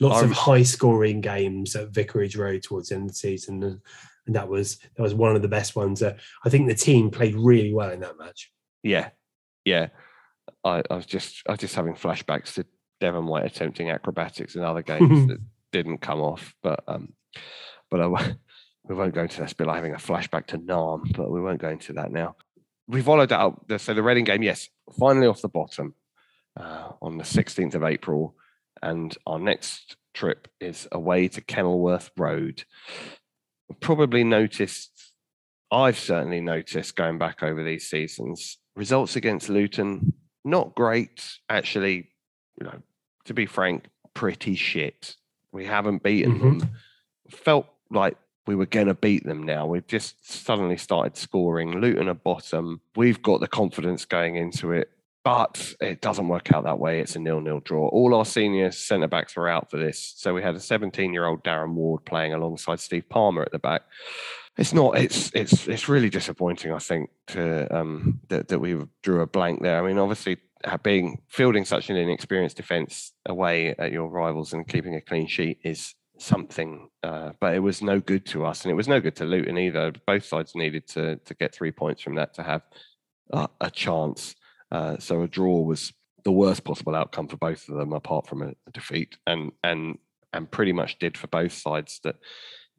lots 0.02 0.22
of 0.22 0.32
high 0.32 0.64
scoring 0.64 1.22
games 1.22 1.74
at 1.76 1.92
Vicarage 1.92 2.36
Road 2.36 2.64
towards 2.64 2.90
the 2.90 2.96
end 2.96 3.04
of 3.06 3.10
the 3.12 3.16
season, 3.16 3.64
and, 3.64 3.80
and 4.28 4.36
that 4.36 4.50
was 4.50 4.78
that 4.96 5.02
was 5.04 5.14
one 5.14 5.38
of 5.38 5.42
the 5.42 5.48
best 5.48 5.78
ones. 5.78 6.04
Uh, 6.04 6.18
I 6.44 6.50
think 6.50 6.68
the 6.68 6.76
team 6.76 7.10
played 7.12 7.36
really 7.36 7.74
well 7.74 7.92
in 7.92 8.02
that 8.02 8.18
match. 8.20 8.52
Yeah, 8.84 9.12
yeah. 9.64 9.88
I, 10.66 10.84
I 10.92 10.96
was 10.96 11.06
just 11.06 11.44
I 11.48 11.52
was 11.52 11.60
just 11.62 11.76
having 11.76 11.94
flashbacks 11.96 12.56
to 12.56 12.66
Devon 13.00 13.26
White 13.26 13.46
attempting 13.46 13.90
acrobatics 13.90 14.56
in 14.56 14.64
other 14.66 14.82
games 14.82 15.28
that 15.30 15.40
didn't 15.72 16.00
come 16.00 16.20
off. 16.20 16.54
But 16.62 16.84
um, 16.90 17.14
but 17.90 18.02
I, 18.02 18.08
we 18.88 18.96
won't 18.96 19.14
go 19.14 19.24
into 19.24 19.42
this 19.42 19.54
bit 19.54 19.68
like 19.68 19.76
having 19.78 19.94
a 19.94 19.98
flashback 19.98 20.48
to 20.48 20.58
Nam, 20.58 21.04
but 21.16 21.30
we 21.32 21.42
won't 21.42 21.62
go 21.62 21.70
into 21.70 21.94
that 21.94 22.12
now. 22.12 22.36
we 22.88 23.02
followed 23.02 23.30
that 23.30 23.40
up. 23.40 23.66
So 23.80 23.94
the 23.94 24.04
Reading 24.04 24.26
game, 24.26 24.44
yes, 24.44 24.70
finally 25.00 25.28
off 25.28 25.42
the 25.42 25.50
bottom 25.50 25.96
uh, 26.58 26.90
on 27.02 27.18
the 27.18 27.24
16th 27.24 27.76
of 27.76 27.84
April. 27.84 28.36
And 28.82 29.16
our 29.26 29.40
next 29.40 29.96
trip 30.14 30.48
is 30.60 30.88
away 30.92 31.28
to 31.30 31.42
Kenilworth 31.42 32.12
Road. 32.18 32.64
Probably 33.80 34.24
noticed, 34.24 35.12
I've 35.72 35.98
certainly 35.98 36.42
noticed 36.42 36.96
going 36.96 37.18
back 37.18 37.42
over 37.42 37.64
these 37.64 37.90
seasons, 37.90 38.58
results 38.76 39.16
against 39.16 39.50
Luton, 39.50 40.14
not 40.44 40.76
great. 40.76 41.40
Actually, 41.50 42.12
you 42.60 42.66
know, 42.68 42.80
to 43.26 43.34
be 43.34 43.48
frank, 43.48 43.86
pretty 44.14 44.54
shit. 44.56 45.16
We 45.52 45.66
haven't 45.66 46.04
beaten 46.04 46.40
Mhm. 46.40 46.60
them. 46.60 46.70
Felt 47.30 47.68
like 47.90 48.18
we 48.48 48.56
were 48.56 48.66
going 48.66 48.88
to 48.88 48.94
beat 48.94 49.26
them 49.26 49.44
now. 49.44 49.66
We've 49.66 49.88
just 49.88 50.32
suddenly 50.32 50.78
started 50.78 51.18
scoring. 51.18 51.80
Luton 51.80 52.10
are 52.10 52.14
bottom. 52.14 52.82
We've 52.96 53.22
got 53.22 53.40
the 53.40 53.48
confidence 53.48 54.06
going 54.06 54.36
into 54.36 54.72
it, 54.72 54.92
but 55.24 55.74
it 55.82 56.02
doesn't 56.02 56.28
work 56.28 56.54
out 56.54 56.66
that 56.66 56.80
way. 56.80 57.00
It's 57.00 57.16
a 57.16 57.20
nil-nil 57.20 57.62
draw. 57.62 57.88
All 57.88 58.14
our 58.14 58.26
senior 58.26 58.72
centre 58.72 59.08
backs 59.08 59.36
were 59.36 59.50
out 59.50 59.72
for 59.72 59.78
this, 59.78 60.14
so 60.16 60.34
we 60.34 60.44
had 60.44 60.56
a 60.56 60.60
17-year-old 60.60 61.44
Darren 61.44 61.74
Ward 61.74 62.06
playing 62.06 62.34
alongside 62.34 62.80
Steve 62.80 63.10
Palmer 63.10 63.42
at 63.42 63.52
the 63.52 63.60
back. 63.60 63.82
It's 64.58 64.72
not. 64.72 64.98
It's 64.98 65.32
it's 65.34 65.68
it's 65.68 65.90
really 65.90 66.10
disappointing. 66.10 66.72
I 66.72 66.80
think 66.80 67.10
to 67.28 67.78
um, 67.78 68.22
that 68.30 68.48
that 68.48 68.60
we 68.60 68.78
drew 69.02 69.20
a 69.20 69.28
blank 69.28 69.62
there. 69.62 69.84
I 69.84 69.86
mean, 69.86 69.98
obviously, 69.98 70.38
being 70.82 71.22
fielding 71.28 71.66
such 71.66 71.90
an 71.90 71.98
inexperienced 71.98 72.56
defence 72.56 73.12
away 73.26 73.76
at 73.78 73.92
your 73.92 74.08
rivals 74.08 74.54
and 74.54 74.66
keeping 74.66 74.96
a 74.96 75.02
clean 75.02 75.28
sheet 75.28 75.60
is 75.64 75.94
something, 76.18 76.90
uh, 77.04 77.32
but 77.40 77.56
it 77.56 77.60
was 77.60 77.82
no 77.82 78.00
good 78.00 78.26
to 78.28 78.46
us, 78.46 78.64
and 78.64 78.72
it 78.72 78.76
was 78.76 78.88
no 78.88 79.00
good 79.00 79.16
to 79.18 79.26
Luton 79.26 79.58
either. 79.58 79.94
Both 80.06 80.26
sides 80.26 80.56
needed 80.56 80.88
to 80.90 81.18
to 81.18 81.34
get 81.36 81.54
three 81.54 81.72
points 81.72 82.02
from 82.02 82.16
that 82.16 82.34
to 82.36 82.44
have 82.44 82.62
a, 83.32 83.48
a 83.62 83.72
chance. 83.72 84.36
Uh, 84.72 84.98
so 84.98 85.22
a 85.22 85.28
draw 85.28 85.62
was 85.62 85.94
the 86.24 86.32
worst 86.32 86.64
possible 86.64 86.96
outcome 86.96 87.28
for 87.28 87.38
both 87.38 87.68
of 87.70 87.78
them, 87.78 87.94
apart 87.94 88.28
from 88.28 88.42
a, 88.42 88.48
a 88.48 88.72
defeat, 88.74 89.18
and 89.28 89.52
and 89.64 89.98
and 90.34 90.52
pretty 90.52 90.74
much 90.74 91.00
did 91.00 91.18
for 91.18 91.28
both 91.28 91.54
sides 91.54 92.00
that 92.04 92.18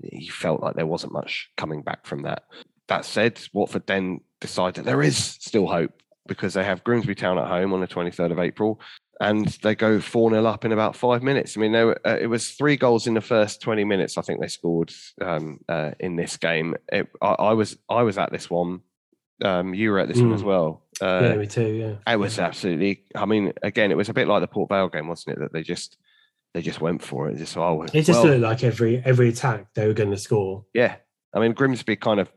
he 0.02 0.28
felt 0.28 0.62
like 0.62 0.74
there 0.74 0.86
wasn't 0.86 1.12
much 1.12 1.50
coming 1.56 1.82
back 1.82 2.06
from 2.06 2.22
that. 2.22 2.44
That 2.88 3.04
said, 3.04 3.40
Watford 3.52 3.86
then 3.86 4.20
decided 4.40 4.84
there 4.84 5.02
is 5.02 5.16
still 5.16 5.66
hope 5.66 6.02
because 6.26 6.54
they 6.54 6.64
have 6.64 6.84
Grimsby 6.84 7.14
Town 7.14 7.38
at 7.38 7.48
home 7.48 7.72
on 7.72 7.80
the 7.80 7.86
23rd 7.86 8.32
of 8.32 8.38
April 8.38 8.80
and 9.20 9.46
they 9.62 9.74
go 9.74 10.00
4 10.00 10.30
0 10.30 10.44
up 10.46 10.64
in 10.64 10.72
about 10.72 10.94
five 10.96 11.22
minutes. 11.22 11.56
I 11.56 11.60
mean, 11.60 11.72
they 11.72 11.84
were, 11.84 12.00
uh, 12.06 12.16
it 12.20 12.26
was 12.26 12.50
three 12.50 12.76
goals 12.76 13.06
in 13.06 13.14
the 13.14 13.20
first 13.20 13.60
20 13.62 13.84
minutes, 13.84 14.18
I 14.18 14.22
think 14.22 14.40
they 14.40 14.48
scored 14.48 14.92
um, 15.22 15.60
uh, 15.68 15.92
in 16.00 16.16
this 16.16 16.36
game. 16.36 16.74
It, 16.92 17.08
I, 17.22 17.28
I 17.28 17.52
was 17.54 17.76
I 17.88 18.02
was 18.02 18.18
at 18.18 18.30
this 18.32 18.50
one. 18.50 18.80
Um, 19.44 19.74
you 19.74 19.90
were 19.90 19.98
at 19.98 20.08
this 20.08 20.18
one 20.20 20.32
as 20.32 20.42
Mm. 20.42 20.46
well. 20.46 20.82
Uh, 21.00 21.20
yeah, 21.22 21.34
me 21.36 21.46
too. 21.46 21.66
Yeah. 22.06 22.12
it 22.12 22.16
was 22.16 22.38
absolutely. 22.38 23.04
I 23.14 23.26
mean, 23.26 23.52
again, 23.62 23.90
it 23.90 23.96
was 23.96 24.08
a 24.08 24.14
bit 24.14 24.28
like 24.28 24.40
the 24.40 24.46
Port 24.48 24.70
Vale 24.70 24.88
game, 24.88 25.08
wasn't 25.08 25.36
it? 25.36 25.40
That 25.40 25.52
they 25.52 25.62
just 25.62 25.98
they 26.54 26.62
just 26.62 26.80
went 26.80 27.02
for 27.02 27.28
it. 27.28 27.36
Just 27.36 27.54
oh, 27.56 27.82
It 27.92 28.02
just 28.02 28.24
looked 28.24 28.40
like 28.40 28.64
every 28.64 29.02
every 29.04 29.28
attack 29.28 29.66
they 29.74 29.86
were 29.86 29.92
going 29.94 30.10
to 30.10 30.16
score. 30.16 30.64
yeah. 30.72 30.96
I 31.34 31.40
mean, 31.40 31.52
Grimsby 31.52 31.96
kind 31.96 32.18
of 32.18 32.30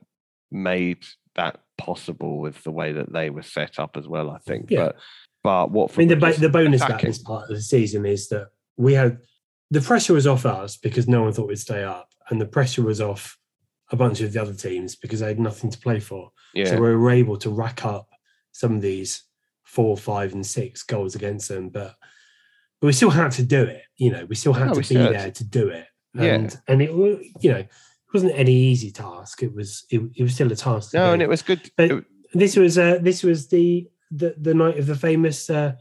made 0.52 1.06
that 1.36 1.62
possible 1.78 2.40
with 2.40 2.64
the 2.64 2.72
way 2.72 2.92
that 2.92 3.14
they 3.14 3.30
were 3.30 3.44
set 3.44 3.80
up 3.80 3.96
as 3.96 4.08
well. 4.08 4.30
I 4.30 4.40
think, 4.40 4.70
Yeah. 4.70 4.88
but 4.88 4.96
but 5.44 5.72
what 5.72 5.92
I 5.94 5.98
mean, 5.98 6.08
the, 6.10 6.16
bo- 6.16 6.32
the 6.34 6.50
bonus 6.50 6.82
about 6.84 7.02
this 7.02 7.20
part 7.20 7.44
of 7.50 7.56
the 7.56 7.62
season 7.62 8.06
is 8.06 8.28
that 8.30 8.48
we 8.78 8.94
had 8.94 9.20
the 9.72 9.82
pressure 9.82 10.14
was 10.14 10.28
off 10.28 10.46
us 10.46 10.78
because 10.78 11.08
no 11.08 11.24
one 11.24 11.34
thought 11.34 11.48
we'd 11.48 11.60
stay 11.60 11.84
up, 11.84 12.10
and 12.30 12.40
the 12.42 12.46
pressure 12.46 12.82
was 12.84 13.00
off 13.02 13.38
a 13.92 13.96
bunch 13.96 14.22
of 14.22 14.32
the 14.34 14.42
other 14.42 14.54
teams 14.54 14.96
because 14.96 15.20
they 15.20 15.28
had 15.28 15.40
nothing 15.40 15.70
to 15.72 15.78
play 15.80 16.00
for. 16.00 16.32
yeah, 16.54 16.66
So 16.66 16.76
we 16.76 16.96
were 16.96 17.10
able 17.12 17.38
to 17.38 17.50
rack 17.50 17.86
up 17.86 18.08
some 18.52 18.76
of 18.76 18.82
these 18.82 19.24
four, 19.64 19.96
five, 19.98 20.34
and 20.34 20.46
six 20.46 20.84
goals 20.84 21.16
against 21.16 21.50
them, 21.50 21.70
but 21.70 21.96
but 22.82 22.88
we 22.88 22.94
still 22.94 23.10
had 23.10 23.32
to 23.34 23.44
do 23.44 23.64
it. 23.64 23.84
You 23.98 24.12
know, 24.12 24.26
we 24.26 24.36
still 24.36 24.54
had 24.54 24.68
No, 24.68 24.74
to 24.76 24.88
be 24.94 24.96
had 24.96 25.14
there 25.14 25.32
to 25.32 25.44
do 25.44 25.70
it, 25.70 25.86
Yeah. 26.14 26.24
and 26.36 26.58
and 26.68 26.82
it 26.82 26.90
you 26.92 27.52
know 27.52 27.58
it 27.60 27.70
wasn't 28.14 28.34
any 28.36 28.54
easy 28.54 28.92
task. 28.92 29.44
It 29.44 29.54
was 29.54 29.86
it, 29.90 30.02
it 30.16 30.24
was 30.24 30.34
still 30.34 30.52
a 30.52 30.56
task. 30.56 30.92
to 30.92 30.98
no, 30.98 31.14
and 31.14 31.22
it 31.22 31.30
was 31.30 31.42
good. 31.42 31.70
But- 31.78 31.92
it- 31.92 32.06
this 32.34 32.56
was 32.56 32.78
uh, 32.78 33.00
this 33.02 33.24
was 33.24 33.48
the, 33.48 33.88
the 34.12 34.36
the 34.38 34.54
night 34.54 34.78
of 34.80 34.86
the 34.88 34.96
famous. 34.96 35.50
Uh, 35.50 35.74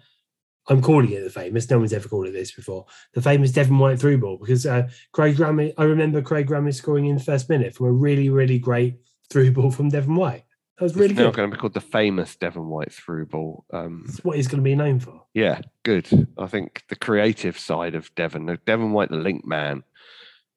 I'm 0.71 0.83
calling 0.83 1.11
it 1.13 1.25
the 1.25 1.31
famous. 1.31 1.71
No 1.71 1.79
one's 1.79 1.95
ever 1.95 2.09
called 2.09 2.27
it 2.27 2.33
this 2.33 2.53
before. 2.53 2.85
The 3.15 3.23
famous 3.23 3.53
Devon 3.53 3.79
White 3.79 3.99
through 3.99 4.19
ball 4.19 4.37
because 4.37 4.67
uh, 4.67 4.89
Craig 5.13 5.39
Ramage. 5.41 5.73
I 5.79 5.85
remember 5.85 6.21
Craig 6.21 6.51
Ramage 6.51 6.75
scoring 6.75 7.07
in 7.07 7.17
the 7.17 7.23
first 7.25 7.49
minute 7.49 7.75
from 7.75 7.87
a 7.87 7.93
really 7.93 8.29
really 8.29 8.59
great 8.59 8.97
through 9.31 9.53
ball 9.53 9.71
from 9.71 9.89
Devon 9.89 10.15
White. 10.15 10.45
That 10.77 10.85
was 10.85 10.95
really 10.95 11.11
it's 11.11 11.19
now 11.19 11.27
good. 11.31 11.37
going 11.37 11.51
to 11.51 11.57
be 11.57 11.61
called 11.61 11.75
the 11.75 11.81
famous 11.81 12.37
Devon 12.37 12.69
White 12.69 12.93
through 12.93 13.27
ball. 13.27 13.65
Um, 13.73 14.05
That's 14.07 14.23
what 14.23 14.37
he's 14.37 14.47
going 14.47 14.59
to 14.63 14.63
be 14.63 14.75
known 14.77 15.01
for. 15.01 15.23
yeah, 15.35 15.61
good. 15.85 16.07
I 16.39 16.47
think 16.47 16.85
the 16.89 16.97
creative 16.97 17.59
side 17.59 17.95
of 17.97 18.15
Devon, 18.15 18.47
the 18.47 18.59
Devon 18.59 18.93
White, 18.93 19.09
the 19.11 19.17
link 19.17 19.45
man. 19.47 19.83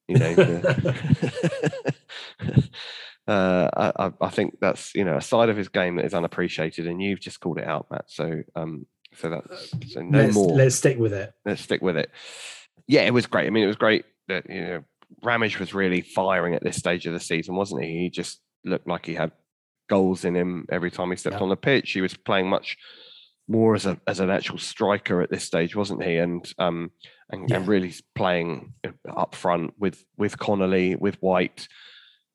You 0.08 0.18
know, 0.20 0.36
the- 0.36 1.94
uh, 3.32 3.92
I, 3.98 4.12
I- 4.26 4.30
think 4.30 4.58
that's 4.60 4.94
you 4.96 5.06
know 5.06 5.18
a 5.18 5.22
side 5.22 5.50
of 5.50 5.58
his 5.58 5.70
game 5.70 5.96
that 5.98 6.06
is 6.06 6.14
unappreciated, 6.14 6.88
and 6.88 7.02
you've 7.02 7.20
just 7.20 7.40
called 7.40 7.58
it 7.60 7.68
out, 7.68 7.88
Matt. 7.92 8.06
So, 8.08 8.42
um, 8.56 8.86
so 9.16 9.30
that's 9.30 9.94
so 9.94 10.02
no 10.02 10.20
let's, 10.20 10.36
more. 10.36 10.56
let's 10.56 10.76
stick 10.76 10.98
with 10.98 11.14
it. 11.14 11.34
let's 11.46 11.62
stick 11.62 11.82
with 11.82 11.98
it. 11.98 12.10
Yeah, 12.88 13.02
it 13.02 13.14
was 13.14 13.28
great. 13.28 13.48
I 13.48 13.50
mean, 13.50 13.64
it 13.64 13.68
was 13.68 13.76
great 13.76 14.06
that 14.28 14.50
you 14.50 14.62
know 14.62 14.84
Ramage 15.24 15.60
was 15.60 15.74
really 15.74 16.02
firing 16.02 16.56
at 16.56 16.64
this 16.64 16.78
stage 16.78 17.06
of 17.06 17.14
the 17.14 17.20
season, 17.20 17.56
wasn't 17.56 17.84
he? 17.84 18.00
He 18.00 18.10
just 18.10 18.40
looked 18.66 18.88
like 18.88 19.06
he 19.06 19.16
had 19.16 19.32
goals 19.90 20.24
in 20.26 20.36
him 20.36 20.66
every 20.72 20.90
time 20.92 21.10
he 21.10 21.18
stepped 21.18 21.36
Yeah. 21.38 21.42
on 21.44 21.50
the 21.50 21.56
pitch. 21.58 21.92
He 21.92 22.02
was 22.02 22.16
playing 22.16 22.50
much 22.50 22.78
more 23.48 23.76
as 23.76 23.86
a 23.86 24.00
as 24.08 24.20
an 24.20 24.30
actual 24.30 24.58
striker 24.58 25.22
at 25.22 25.30
this 25.30 25.44
stage, 25.44 25.76
wasn't 25.76 26.04
he? 26.04 26.18
And 26.18 26.52
um 26.60 26.92
and, 27.30 27.52
and 27.52 27.68
really 27.68 27.94
playing 28.16 28.74
up 29.16 29.36
front 29.36 29.74
with 29.78 30.04
with 30.18 30.38
Connolly, 30.38 30.96
with 30.96 31.16
White. 31.22 31.68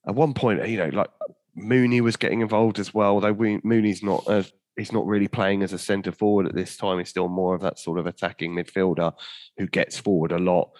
At 0.07 0.15
one 0.15 0.35
point, 0.35 0.67
you 0.69 0.79
know, 0.79 0.89
like 0.89 1.11
Mooney 1.55 2.01
was 2.01 2.17
getting 2.17 2.41
involved 2.41 2.79
as 2.79 2.95
well. 2.95 3.21
Though 3.21 3.33
we, 3.33 3.61
Mooney's 3.65 4.03
not 4.03 4.25
a 4.27 4.47
he's 4.77 4.93
not 4.93 5.07
really 5.07 5.29
playing 5.29 5.63
as 5.63 5.73
a 5.73 5.79
centre 5.79 6.13
forward 6.13 6.47
at 6.47 6.55
this 6.55 6.77
time. 6.77 6.99
He's 6.99 7.09
still 7.09 7.29
more 7.29 7.55
of 7.55 7.63
that 7.63 7.79
sort 7.79 7.99
of 7.99 8.07
attacking 8.07 8.55
midfielder 8.55 9.13
who 9.57 9.67
gets 9.67 9.99
forward 9.99 10.33
a 10.33 10.39
lot. 10.39 10.71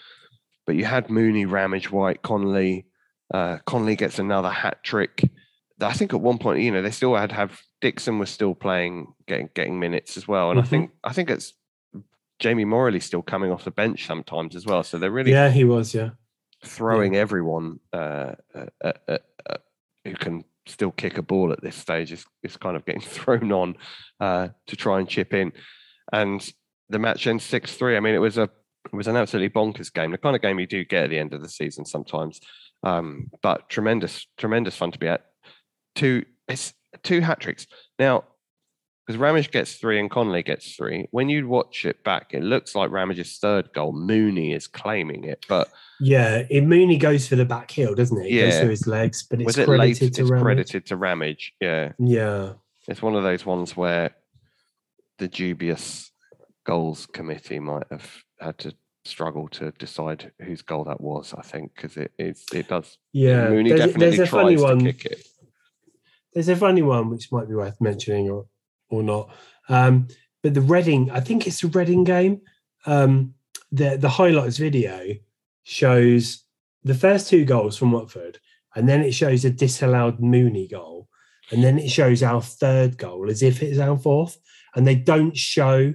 But 0.67 0.77
you 0.77 0.85
had 0.85 1.09
Mooney, 1.09 1.47
Ramage, 1.47 1.91
White, 1.91 2.23
Connolly. 2.23 2.87
Uh, 3.33 3.59
Connolly 3.67 3.97
gets 3.97 4.19
another 4.19 4.51
hat 4.51 4.85
trick. 4.85 5.23
I 5.81 5.93
think 5.93 6.15
at 6.15 6.21
one 6.21 6.39
point, 6.39 6.63
you 6.63 6.71
know, 6.71 6.83
they 6.83 6.91
still 6.91 7.15
had 7.17 7.33
have 7.33 7.61
Dixon 7.81 8.19
was 8.19 8.31
still 8.31 8.55
playing, 8.55 9.13
getting 9.27 9.49
getting 9.55 9.79
minutes 9.79 10.17
as 10.17 10.27
well. 10.29 10.51
And 10.51 10.61
Mhm. 10.61 10.65
I 10.65 10.67
think 10.67 10.91
I 11.05 11.13
think 11.13 11.31
it's 11.31 11.53
Jamie 12.39 12.65
Moralee 12.65 13.03
still 13.03 13.23
coming 13.23 13.51
off 13.51 13.65
the 13.65 13.71
bench 13.71 14.07
sometimes 14.07 14.55
as 14.57 14.67
well. 14.67 14.83
So 14.83 14.99
they're 14.99 15.11
really 15.11 15.33
Yeah, 15.33 15.51
he 15.51 15.65
was. 15.65 15.95
Yeah, 15.95 16.11
throwing 16.65 17.17
everyone 17.17 17.81
uh, 17.93 18.33
uh, 18.55 18.67
uh, 18.83 18.93
uh, 19.09 19.19
uh, 19.49 19.57
who 20.05 20.15
can 20.15 20.45
still 20.67 20.91
kick 20.91 21.19
a 21.19 21.23
ball 21.23 21.53
at 21.53 21.63
this 21.63 21.77
stage 21.77 22.13
is, 22.13 22.25
is 22.43 22.57
kind 22.57 22.77
of 22.77 22.85
getting 22.85 23.01
thrown 23.03 23.53
on 23.53 23.77
uh, 24.21 24.49
to 24.67 24.77
try 24.77 24.99
and 24.99 25.09
chip 25.09 25.33
in. 25.35 25.53
And 26.13 26.49
the 26.89 26.99
match 26.99 27.27
ends 27.27 27.45
six 27.45 27.75
three. 27.75 27.97
I 27.97 28.01
mean, 28.01 28.15
it 28.15 28.19
was 28.19 28.39
a 28.39 28.45
it 28.93 28.93
was 28.93 29.09
an 29.09 29.17
absolutely 29.17 29.51
bonkers 29.51 29.93
game, 29.93 30.13
the 30.13 30.19
kind 30.19 30.37
of 30.37 30.43
game 30.43 30.61
you 30.61 30.67
do 30.67 30.85
get 30.85 31.05
at 31.05 31.11
the 31.11 31.19
end 31.19 31.35
of 31.35 31.43
the 31.43 31.49
season 31.49 31.85
sometimes. 31.85 32.41
Um, 32.85 33.31
but 33.43 33.69
tremendous, 33.69 34.27
tremendous 34.37 34.77
fun 34.77 34.93
to 34.93 34.99
be 34.99 35.09
at. 35.09 35.25
Two 35.97 36.25
it's 36.49 36.73
two 37.03 37.21
hat 37.21 37.41
tricks 37.41 37.67
now. 37.99 38.25
Because 39.07 39.21
Ramage 39.21 39.53
gets 39.53 39.75
three 39.77 40.01
and 40.01 40.11
Connolly 40.11 40.43
gets 40.43 40.75
three. 40.75 41.07
When 41.13 41.29
you 41.29 41.47
watch 41.47 41.85
it 41.85 42.03
back, 42.03 42.35
it 42.35 42.43
looks 42.43 42.75
like 42.75 42.91
Ramage's 42.91 43.39
third 43.39 43.73
goal. 43.73 43.93
Mooney 43.93 44.53
is 44.53 44.67
claiming 44.67 45.23
it, 45.25 45.47
but 45.49 45.69
yeah. 46.01 46.43
It, 46.51 46.65
Mooney 46.65 46.97
goes 46.99 47.29
for 47.29 47.37
the 47.37 47.45
back 47.45 47.71
heel, 47.71 47.95
doesn't 47.95 48.21
it? 48.21 48.29
He 48.31 48.39
goes 48.41 48.55
Yeah. 48.55 48.61
through 48.63 48.71
his 48.71 48.87
legs, 48.89 49.23
but 49.23 49.41
it's 49.41 49.57
it 49.57 49.67
credited 49.67 50.03
It's 50.09 50.17
to 50.19 50.25
Ramage. 50.25 50.43
credited 50.43 50.87
to 50.87 50.97
Ramage. 50.97 51.53
Yeah, 51.61 51.93
Yeah, 52.01 52.55
it's 52.89 53.01
one 53.01 53.15
of 53.15 53.23
those 53.23 53.47
ones 53.47 53.77
where 53.77 54.11
the 55.19 55.29
dubious 55.29 56.11
goals 56.65 57.07
committee 57.07 57.61
might 57.61 57.87
have 57.93 58.11
had 58.41 58.59
to 58.59 58.75
struggle 59.05 59.47
to 59.51 59.71
decide 59.79 60.33
whose 60.43 60.63
goal 60.63 60.83
that 60.83 61.01
was. 61.01 61.33
I 61.33 61.43
think 61.43 61.77
because 61.77 61.97
it 61.97 62.11
is 62.19 62.45
it 62.53 62.67
does. 62.67 62.99
yeah. 63.13 63.49
Mooney 63.51 63.69
There's, 63.71 63.81
definitely 63.83 64.17
there's 64.17 64.29
a 64.29 64.33
funny 64.33 64.57
tries 64.57 64.61
to 64.69 64.75
one. 64.75 64.81
kick 64.85 65.05
it. 65.07 65.27
There's 66.35 66.49
a 66.49 66.57
funny 66.57 66.83
one 66.83 67.09
which 67.09 67.31
might 67.31 67.49
be 67.49 67.55
worth 67.55 67.81
mentioning 67.81 68.29
or 68.29 68.47
or 68.89 69.03
not. 69.03 69.31
Um, 69.69 70.09
but 70.43 70.55
the 70.55 70.61
Reading, 70.61 71.11
I 71.11 71.21
think 71.21 71.47
it's 71.47 71.61
the 71.61 71.69
Reading 71.69 72.05
game. 72.05 72.41
Um, 72.87 73.35
the 73.73 73.97
the 73.97 74.09
highlights 74.09 74.59
video 74.59 75.15
shows 75.65 76.45
the 76.85 76.95
first 76.95 77.29
two 77.29 77.45
goals 77.45 77.77
from 77.77 77.93
Watford, 77.93 78.39
and 78.75 78.89
then 78.89 79.03
it 79.03 79.13
shows 79.13 79.45
a 79.45 79.51
disallowed 79.51 80.21
Mooney 80.21 80.69
goal, 80.69 81.09
and 81.51 81.65
then 81.65 81.79
it 81.79 81.91
shows 81.91 82.23
our 82.23 82.41
third 82.43 82.97
goal 82.97 83.29
as 83.29 83.43
if 83.43 83.63
it's 83.63 83.79
our 83.81 83.99
fourth, 83.99 84.39
and 84.75 84.87
they 84.87 84.95
don't 84.95 85.37
show 85.37 85.93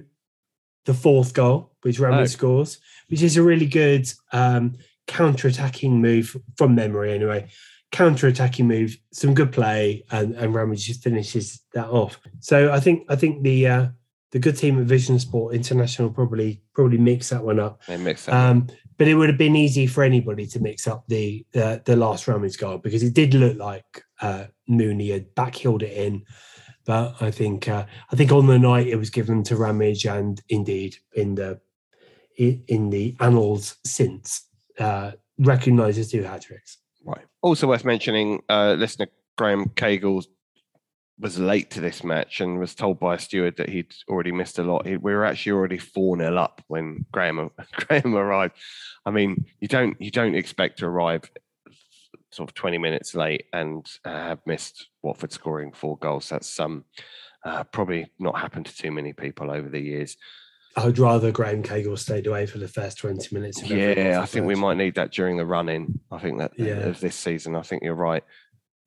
the 0.84 0.94
fourth 0.94 1.32
goal, 1.32 1.72
which 1.82 1.98
Ramage 1.98 2.20
Oh. 2.22 2.26
scores, 2.26 2.78
which 3.08 3.22
is 3.22 3.36
a 3.36 3.42
really 3.42 3.66
good 3.66 4.12
um, 4.32 4.74
counter-attacking 5.06 6.00
move 6.00 6.36
from 6.56 6.74
memory 6.74 7.12
anyway 7.12 7.48
counter-attacking 7.92 8.66
move, 8.66 8.96
some 9.12 9.34
good 9.34 9.52
play, 9.52 10.04
and 10.10 10.34
and 10.34 10.54
Ramage 10.54 10.86
just 10.86 11.02
finishes 11.02 11.60
that 11.74 11.88
off. 11.88 12.18
So 12.40 12.72
I 12.72 12.80
think 12.80 13.04
I 13.08 13.16
think 13.16 13.42
the 13.42 13.66
uh, 13.66 13.86
the 14.32 14.38
good 14.38 14.56
team 14.56 14.80
at 14.80 14.86
Vision 14.86 15.18
Sport 15.18 15.54
International 15.54 16.10
probably 16.10 16.62
probably 16.74 16.98
mix 16.98 17.28
that 17.28 17.44
one 17.44 17.60
up. 17.60 17.80
They 17.86 17.98
mix 17.98 18.26
that. 18.26 18.34
Um, 18.34 18.66
but 18.98 19.08
it 19.08 19.14
would 19.14 19.28
have 19.28 19.38
been 19.38 19.56
easy 19.56 19.86
for 19.86 20.02
anybody 20.02 20.46
to 20.46 20.60
mix 20.60 20.88
up 20.88 21.04
the 21.08 21.44
uh, 21.54 21.78
the 21.84 21.96
last 21.96 22.26
Ramage 22.26 22.58
goal 22.58 22.78
because 22.78 23.02
it 23.02 23.14
did 23.14 23.34
look 23.34 23.58
like 23.58 24.04
uh, 24.20 24.46
Mooney 24.66 25.10
had 25.10 25.34
backheeled 25.34 25.82
it 25.82 25.92
in. 25.92 26.24
But 26.84 27.16
I 27.20 27.30
think 27.30 27.68
uh, 27.68 27.86
I 28.10 28.16
think 28.16 28.32
on 28.32 28.46
the 28.46 28.58
night 28.58 28.88
it 28.88 28.96
was 28.96 29.10
given 29.10 29.42
to 29.44 29.56
Ramage, 29.56 30.06
and 30.06 30.40
indeed 30.48 30.96
in 31.14 31.34
the 31.34 31.60
in, 32.36 32.90
the 32.90 33.14
annals 33.20 33.76
since 33.84 34.48
uh, 34.78 35.12
recognises 35.38 36.10
two 36.10 36.22
hat 36.22 36.42
tricks. 36.42 36.78
Also 37.42 37.66
worth 37.66 37.84
mentioning, 37.84 38.42
uh, 38.48 38.74
listener 38.78 39.08
Graham 39.36 39.68
Cagle 39.70 40.24
was 41.18 41.38
late 41.38 41.70
to 41.70 41.80
this 41.80 42.02
match 42.02 42.40
and 42.40 42.58
was 42.58 42.74
told 42.74 42.98
by 42.98 43.14
a 43.14 43.18
steward 43.18 43.56
that 43.56 43.68
he'd 43.68 43.94
already 44.08 44.32
missed 44.32 44.58
a 44.58 44.62
lot. 44.62 44.86
He, 44.86 44.96
we 44.96 45.12
were 45.12 45.24
actually 45.24 45.52
already 45.52 45.78
four 45.78 46.16
0 46.16 46.36
up 46.36 46.62
when 46.68 47.06
Graham 47.12 47.50
Graham 47.72 48.16
arrived. 48.16 48.56
I 49.06 49.10
mean, 49.10 49.46
you 49.60 49.68
don't 49.68 50.00
you 50.00 50.10
don't 50.10 50.34
expect 50.34 50.78
to 50.78 50.86
arrive 50.86 51.30
sort 52.30 52.48
of 52.48 52.54
twenty 52.54 52.78
minutes 52.78 53.14
late 53.14 53.44
and 53.52 53.86
uh, 54.04 54.10
have 54.10 54.40
missed 54.46 54.88
Watford 55.02 55.32
scoring 55.32 55.72
four 55.72 55.96
goals. 55.98 56.28
That's 56.28 56.58
um 56.58 56.84
uh, 57.44 57.64
probably 57.64 58.10
not 58.18 58.38
happened 58.38 58.66
to 58.66 58.76
too 58.76 58.90
many 58.90 59.12
people 59.12 59.50
over 59.50 59.68
the 59.68 59.80
years. 59.80 60.16
I'd 60.76 60.98
rather 60.98 61.30
Graham 61.30 61.62
Cagle 61.62 61.98
stayed 61.98 62.26
away 62.26 62.46
for 62.46 62.58
the 62.58 62.68
first 62.68 62.98
20 62.98 63.34
minutes. 63.34 63.62
Yeah, 63.62 64.20
I 64.22 64.26
think 64.26 64.46
we 64.46 64.54
might 64.54 64.76
need 64.76 64.94
that 64.94 65.12
during 65.12 65.36
the 65.36 65.46
run 65.46 65.68
in. 65.68 66.00
I 66.10 66.18
think 66.18 66.38
that 66.38 66.52
Yeah. 66.56 66.88
of 66.88 67.00
this 67.00 67.16
season. 67.16 67.56
I 67.56 67.62
think 67.62 67.82
you're 67.82 67.94
right. 67.94 68.24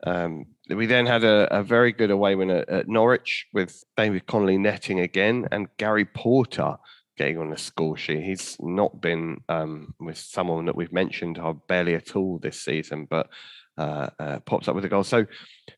Um, 0.05 0.45
we 0.69 0.86
then 0.88 1.05
had 1.05 1.23
a, 1.23 1.59
a 1.59 1.63
very 1.63 1.91
good 1.91 2.11
away 2.11 2.36
win 2.36 2.49
at, 2.49 2.67
at 2.69 2.88
Norwich 2.88 3.47
with 3.53 3.83
David 3.97 4.25
Connolly 4.25 4.57
netting 4.57 4.99
again 4.99 5.47
and 5.51 5.67
Gary 5.77 6.05
Porter 6.05 6.77
getting 7.17 7.38
on 7.38 7.49
the 7.49 7.57
score 7.57 7.95
sheet. 7.95 8.23
He's 8.23 8.57
not 8.59 8.99
been 8.99 9.41
um, 9.47 9.93
with 9.99 10.17
someone 10.17 10.65
that 10.65 10.75
we've 10.75 10.91
mentioned 10.91 11.39
uh, 11.39 11.53
barely 11.53 11.95
at 11.95 12.15
all 12.15 12.39
this 12.39 12.59
season, 12.61 13.07
but 13.09 13.29
uh, 13.77 14.09
uh, 14.19 14.39
pops 14.39 14.67
up 14.67 14.75
with 14.75 14.86
a 14.86 14.89
goal. 14.89 15.03
So, 15.03 15.25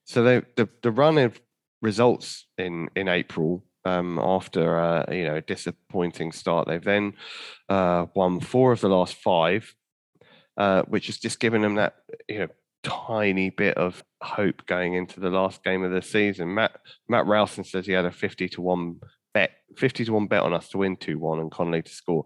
so 0.05 0.23
the 0.23 0.45
the, 0.55 0.69
the 0.81 0.91
run 0.91 1.17
of 1.17 1.39
results 1.81 2.47
in 2.57 2.89
in 2.95 3.07
April 3.07 3.63
um, 3.87 4.19
after 4.19 4.79
uh, 4.79 5.05
you 5.11 5.23
know 5.23 5.35
a 5.35 5.41
disappointing 5.41 6.31
start. 6.31 6.67
They've 6.67 6.83
then 6.83 7.13
uh, 7.69 8.07
won 8.15 8.39
four 8.39 8.71
of 8.71 8.81
the 8.81 8.89
last 8.89 9.15
five, 9.15 9.73
uh, 10.57 10.83
which 10.83 11.07
has 11.07 11.17
just 11.17 11.39
given 11.39 11.61
them 11.61 11.75
that 11.75 11.95
you 12.27 12.39
know 12.39 12.47
tiny 12.83 13.49
bit 13.49 13.77
of 13.77 14.03
hope 14.21 14.65
going 14.65 14.93
into 14.93 15.19
the 15.19 15.29
last 15.29 15.63
game 15.63 15.83
of 15.83 15.91
the 15.91 16.01
season. 16.01 16.53
Matt 16.53 16.79
Matt 17.07 17.25
Rowson 17.25 17.63
says 17.63 17.85
he 17.85 17.93
had 17.93 18.05
a 18.05 18.11
fifty 18.11 18.49
to 18.49 18.61
one 18.61 18.99
bet, 19.33 19.51
fifty 19.77 20.05
to 20.05 20.13
one 20.13 20.27
bet 20.27 20.43
on 20.43 20.53
us 20.53 20.69
to 20.69 20.77
win 20.77 20.97
two 20.97 21.19
one 21.19 21.39
and 21.39 21.51
Connolly 21.51 21.81
to 21.83 21.91
score. 21.91 22.25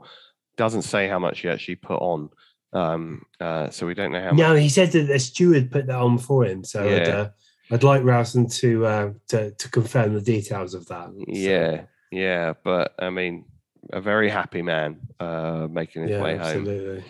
Doesn't 0.57 0.84
say 0.84 1.07
how 1.07 1.20
much 1.20 1.39
he 1.39 1.49
actually 1.49 1.76
put 1.76 2.01
on. 2.01 2.30
Um, 2.74 3.24
uh, 3.39 3.70
so 3.70 3.86
we 3.86 3.93
don't 3.93 4.14
know 4.14 4.22
how 4.22 4.32
much. 4.32 4.38
No, 4.38 4.55
he 4.55 4.70
said 4.70 4.91
that 4.93 5.07
the 5.07 5.20
steward 5.20 5.72
put 5.72 5.88
that 5.88 5.99
on 5.99 6.18
for 6.18 6.45
him. 6.45 6.64
So 6.64 6.86
Yeah. 6.86 7.30
I'd 7.72 7.84
like 7.84 8.03
Rowson 8.03 8.47
to, 8.59 8.86
uh, 8.86 9.09
to 9.30 9.51
to 9.51 9.69
confirm 9.69 10.13
the 10.13 10.22
details 10.22 10.74
of 10.74 10.86
that. 10.88 11.07
So, 11.07 11.24
Yeah, 11.28 11.84
yeah, 12.11 12.53
but 12.63 12.93
I 12.99 13.09
mean, 13.09 13.45
a 13.93 14.01
very 14.01 14.30
happy 14.30 14.61
man 14.61 14.99
uh, 15.19 15.67
making 15.72 16.03
his 16.03 16.11
yeah, 16.11 16.22
way 16.24 16.38
home. 16.38 16.41
absolutely. 16.47 17.03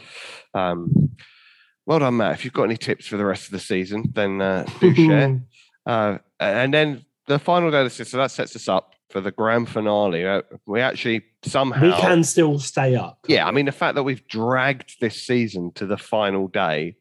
Um, 0.53 1.09
well 1.86 1.99
done, 1.99 2.18
Matt. 2.18 2.34
If 2.34 2.45
you've 2.45 2.53
got 2.53 2.64
any 2.64 2.78
tips 2.78 3.07
for 3.07 3.18
the 3.18 3.26
rest 3.26 3.45
of 3.45 3.51
the 3.51 3.59
season, 3.59 4.05
then 4.14 4.41
uh, 4.41 4.66
do 4.80 4.93
share. 5.07 5.41
Uh, 5.86 6.18
and 6.39 6.74
then 6.74 7.05
the 7.28 7.39
final 7.39 7.72
day 7.72 7.80
of 7.80 7.86
the 7.86 7.89
season, 7.89 8.05
so 8.05 8.18
that 8.18 8.32
sets 8.32 8.55
us 8.55 8.68
up 8.70 8.93
for 9.09 9.20
the 9.20 9.32
grand 9.32 9.68
finale. 9.68 10.26
Uh, 10.26 10.41
we 10.66 10.80
actually 10.80 11.24
somehow, 11.43 11.82
we 11.82 11.91
can 11.93 12.24
still 12.24 12.59
stay 12.59 12.95
up. 12.95 13.18
yeah. 13.28 13.47
I 13.47 13.51
mean, 13.51 13.66
the 13.66 13.72
fact 13.72 13.95
that 13.95 14.03
we've 14.03 14.26
dragged 14.28 15.01
this 15.01 15.22
season 15.24 15.72
to 15.74 15.86
the 15.86 15.97
final 15.97 16.47
day 16.47 16.95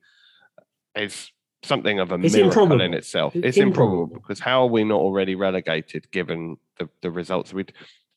is 0.96 1.30
something 1.62 1.98
of 2.00 2.11
a 2.12 2.14
It's 2.16 2.34
miracle 2.34 2.80
in 2.80 2.94
itself. 2.94 3.34
It's 3.36 3.46
It's 3.48 3.56
improbable 3.58 4.02
improbable. 4.04 4.20
because 4.20 4.40
how 4.40 4.62
are 4.62 4.68
we 4.68 4.84
not 4.84 5.00
already 5.00 5.34
relegated 5.34 6.11
given 6.11 6.56
the, 6.78 6.88
the 7.02 7.11
results? 7.11 7.52
We, 7.52 7.64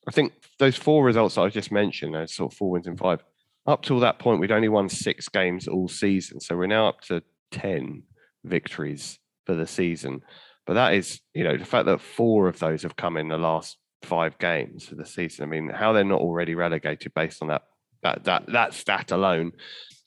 I 0.07 0.11
think 0.11 0.33
those 0.59 0.75
four 0.77 1.03
results 1.03 1.35
that 1.35 1.41
I 1.41 1.49
just 1.49 1.71
mentioned, 1.71 2.13
those 2.15 2.33
sort 2.33 2.53
of 2.53 2.57
four 2.57 2.71
wins 2.71 2.87
in 2.87 2.97
five, 2.97 3.23
up 3.65 3.83
till 3.83 3.99
that 4.01 4.19
point, 4.19 4.39
we'd 4.39 4.51
only 4.51 4.69
won 4.69 4.89
six 4.89 5.29
games 5.29 5.67
all 5.67 5.87
season. 5.87 6.39
So 6.39 6.57
we're 6.57 6.67
now 6.67 6.87
up 6.87 7.01
to 7.01 7.23
10 7.51 8.03
victories 8.43 9.19
for 9.45 9.55
the 9.55 9.67
season. 9.67 10.21
But 10.65 10.73
that 10.75 10.93
is, 10.93 11.19
you 11.33 11.43
know, 11.43 11.57
the 11.57 11.65
fact 11.65 11.85
that 11.87 12.01
four 12.01 12.47
of 12.47 12.59
those 12.59 12.83
have 12.83 12.95
come 12.95 13.17
in 13.17 13.27
the 13.27 13.37
last 13.37 13.77
five 14.01 14.37
games 14.37 14.91
of 14.91 14.97
the 14.97 15.05
season. 15.05 15.43
I 15.43 15.47
mean, 15.47 15.69
how 15.69 15.93
they're 15.93 16.03
not 16.03 16.21
already 16.21 16.55
relegated 16.55 17.13
based 17.13 17.41
on 17.41 17.49
that 17.49 17.63
that 18.01 18.23
that 18.25 18.47
that 18.47 18.73
stat 18.73 19.11
alone 19.11 19.53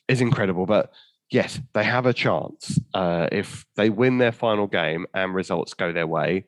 is 0.09 0.21
incredible. 0.21 0.67
But 0.67 0.93
yes, 1.31 1.61
they 1.75 1.85
have 1.85 2.07
a 2.07 2.13
chance. 2.13 2.79
Uh, 2.95 3.29
if 3.33 3.65
they 3.77 3.91
win 3.91 4.19
their 4.19 4.33
final 4.33 4.67
game 4.67 5.07
and 5.15 5.35
results 5.35 5.75
go 5.75 5.93
their 5.93 6.07
way, 6.07 6.45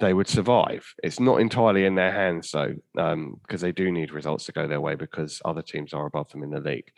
they 0.00 0.12
would 0.12 0.28
survive. 0.28 0.94
It's 1.02 1.20
not 1.20 1.40
entirely 1.40 1.84
in 1.84 1.94
their 1.94 2.12
hands, 2.12 2.50
though, 2.50 2.74
because 2.94 3.60
they 3.60 3.72
do 3.72 3.92
need 3.92 4.10
results 4.10 4.46
to 4.46 4.52
go 4.52 4.66
their 4.66 4.80
way 4.80 4.94
because 4.94 5.40
other 5.44 5.62
teams 5.62 5.92
are 5.92 6.06
above 6.06 6.30
them 6.30 6.42
in 6.42 6.50
the 6.50 6.60
league. 6.60 6.90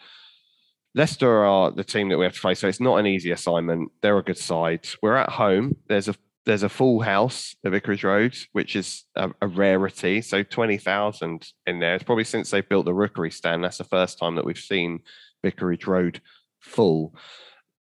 Leicester 0.94 1.44
are 1.44 1.72
the 1.72 1.84
team 1.84 2.08
that 2.08 2.18
we 2.18 2.24
have 2.24 2.34
to 2.34 2.40
face, 2.40 2.60
so 2.60 2.68
it's 2.68 2.80
not 2.80 2.98
an 2.98 3.06
easy 3.06 3.32
assignment. 3.32 3.90
They're 4.00 4.16
a 4.16 4.22
good 4.22 4.38
side. 4.38 4.86
We're 5.02 5.16
at 5.16 5.30
home. 5.30 5.76
There's 5.88 6.08
a 6.08 6.14
there's 6.46 6.62
a 6.62 6.68
full 6.68 7.00
house 7.00 7.56
at 7.64 7.72
Vicarage 7.72 8.04
Road, 8.04 8.36
which 8.52 8.76
is 8.76 9.04
a, 9.16 9.30
a 9.40 9.48
rarity. 9.48 10.20
So 10.20 10.42
twenty 10.44 10.78
thousand 10.78 11.48
in 11.66 11.80
there. 11.80 11.96
It's 11.96 12.04
probably 12.04 12.24
since 12.24 12.50
they 12.50 12.60
built 12.60 12.84
the 12.84 12.94
Rookery 12.94 13.32
stand. 13.32 13.64
That's 13.64 13.78
the 13.78 13.84
first 13.84 14.18
time 14.18 14.36
that 14.36 14.44
we've 14.44 14.56
seen 14.56 15.00
Vicarage 15.42 15.86
Road 15.86 16.20
full. 16.64 17.14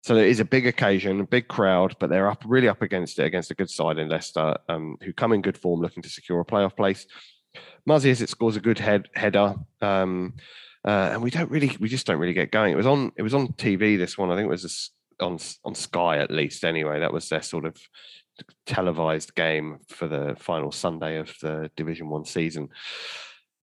So 0.03 0.16
it 0.16 0.29
is 0.29 0.41
a 0.41 0.45
big 0.45 0.66
occasion, 0.66 1.21
a 1.21 1.27
big 1.27 1.49
crowd, 1.49 1.97
but 1.99 2.09
they're 2.09 2.31
up 2.31 2.43
really 2.47 2.69
up 2.69 2.83
against 2.83 3.19
it 3.19 3.25
against 3.25 3.51
a 3.51 3.55
good 3.55 3.69
side 3.69 3.99
in 3.99 4.09
Leicester, 4.09 4.57
um, 4.69 4.97
who 5.03 5.12
come 5.12 5.33
in 5.33 5.43
good 5.43 5.59
form, 5.59 5.81
looking 5.81 6.03
to 6.03 6.09
secure 6.09 6.41
a 6.41 6.45
playoff 6.45 6.77
place. 6.77 7.07
Muzzy 7.85 8.12
Izzet 8.12 8.29
scores 8.29 8.57
a 8.57 8.61
good 8.61 8.79
head 8.79 9.09
header, 9.14 9.57
um, 9.81 10.35
uh, 10.87 11.11
and 11.12 11.23
we 11.23 11.31
don't 11.31 11.51
really, 11.51 11.77
we 11.81 11.89
just 11.89 12.07
don't 12.07 12.19
really 12.19 12.33
get 12.33 12.53
going. 12.53 12.73
It 12.73 12.77
was 12.77 12.87
on, 12.87 13.12
it 13.16 13.23
was 13.23 13.35
on 13.35 13.49
TV. 13.49 13.99
This 13.99 14.16
one, 14.16 14.31
I 14.31 14.37
think, 14.37 14.47
it 14.47 14.51
was 14.51 14.64
a 14.64 15.25
on 15.25 15.39
on 15.64 15.75
Sky 15.75 16.19
at 16.19 16.31
least. 16.31 16.64
Anyway, 16.64 17.01
that 17.01 17.12
was 17.12 17.29
their 17.29 17.43
sort 17.43 17.64
of 17.64 17.77
televised 18.66 19.35
game 19.35 19.79
for 19.89 20.07
the 20.09 20.37
final 20.39 20.71
Sunday 20.71 21.16
of 21.16 21.35
the 21.43 21.71
Division 21.77 22.09
One 22.09 22.25
season. 22.25 22.69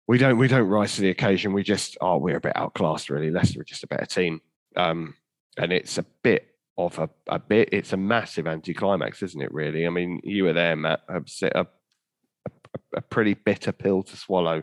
We 0.07 0.17
don't, 0.17 0.37
we 0.37 0.47
don't 0.47 0.67
rise 0.67 0.95
to 0.95 1.01
the 1.01 1.09
occasion. 1.09 1.53
We 1.53 1.63
just, 1.63 1.97
oh, 1.99 2.17
we're 2.17 2.37
a 2.37 2.41
bit 2.41 2.55
outclassed, 2.55 3.09
really. 3.09 3.31
Leicester 3.31 3.61
are 3.61 3.65
just 3.65 3.83
a 3.83 3.87
better 3.87 4.05
team. 4.05 4.41
Um, 4.77 5.15
and 5.57 5.71
it's 5.71 5.97
a 5.97 6.05
bit 6.23 6.55
of 6.77 6.99
a, 6.99 7.09
a 7.27 7.39
bit 7.39 7.69
it's 7.71 7.93
a 7.93 7.97
massive 7.97 8.47
anticlimax 8.47 9.23
isn't 9.23 9.41
it 9.41 9.53
really 9.53 9.87
i 9.87 9.89
mean 9.89 10.19
you 10.25 10.43
were 10.43 10.51
there 10.51 10.75
matt 10.75 11.01
a, 11.07 11.21
a, 11.55 11.65
a, 12.93 13.01
pretty 13.01 13.33
bitter 13.33 13.71
pill 13.71 14.03
to 14.03 14.17
swallow 14.17 14.61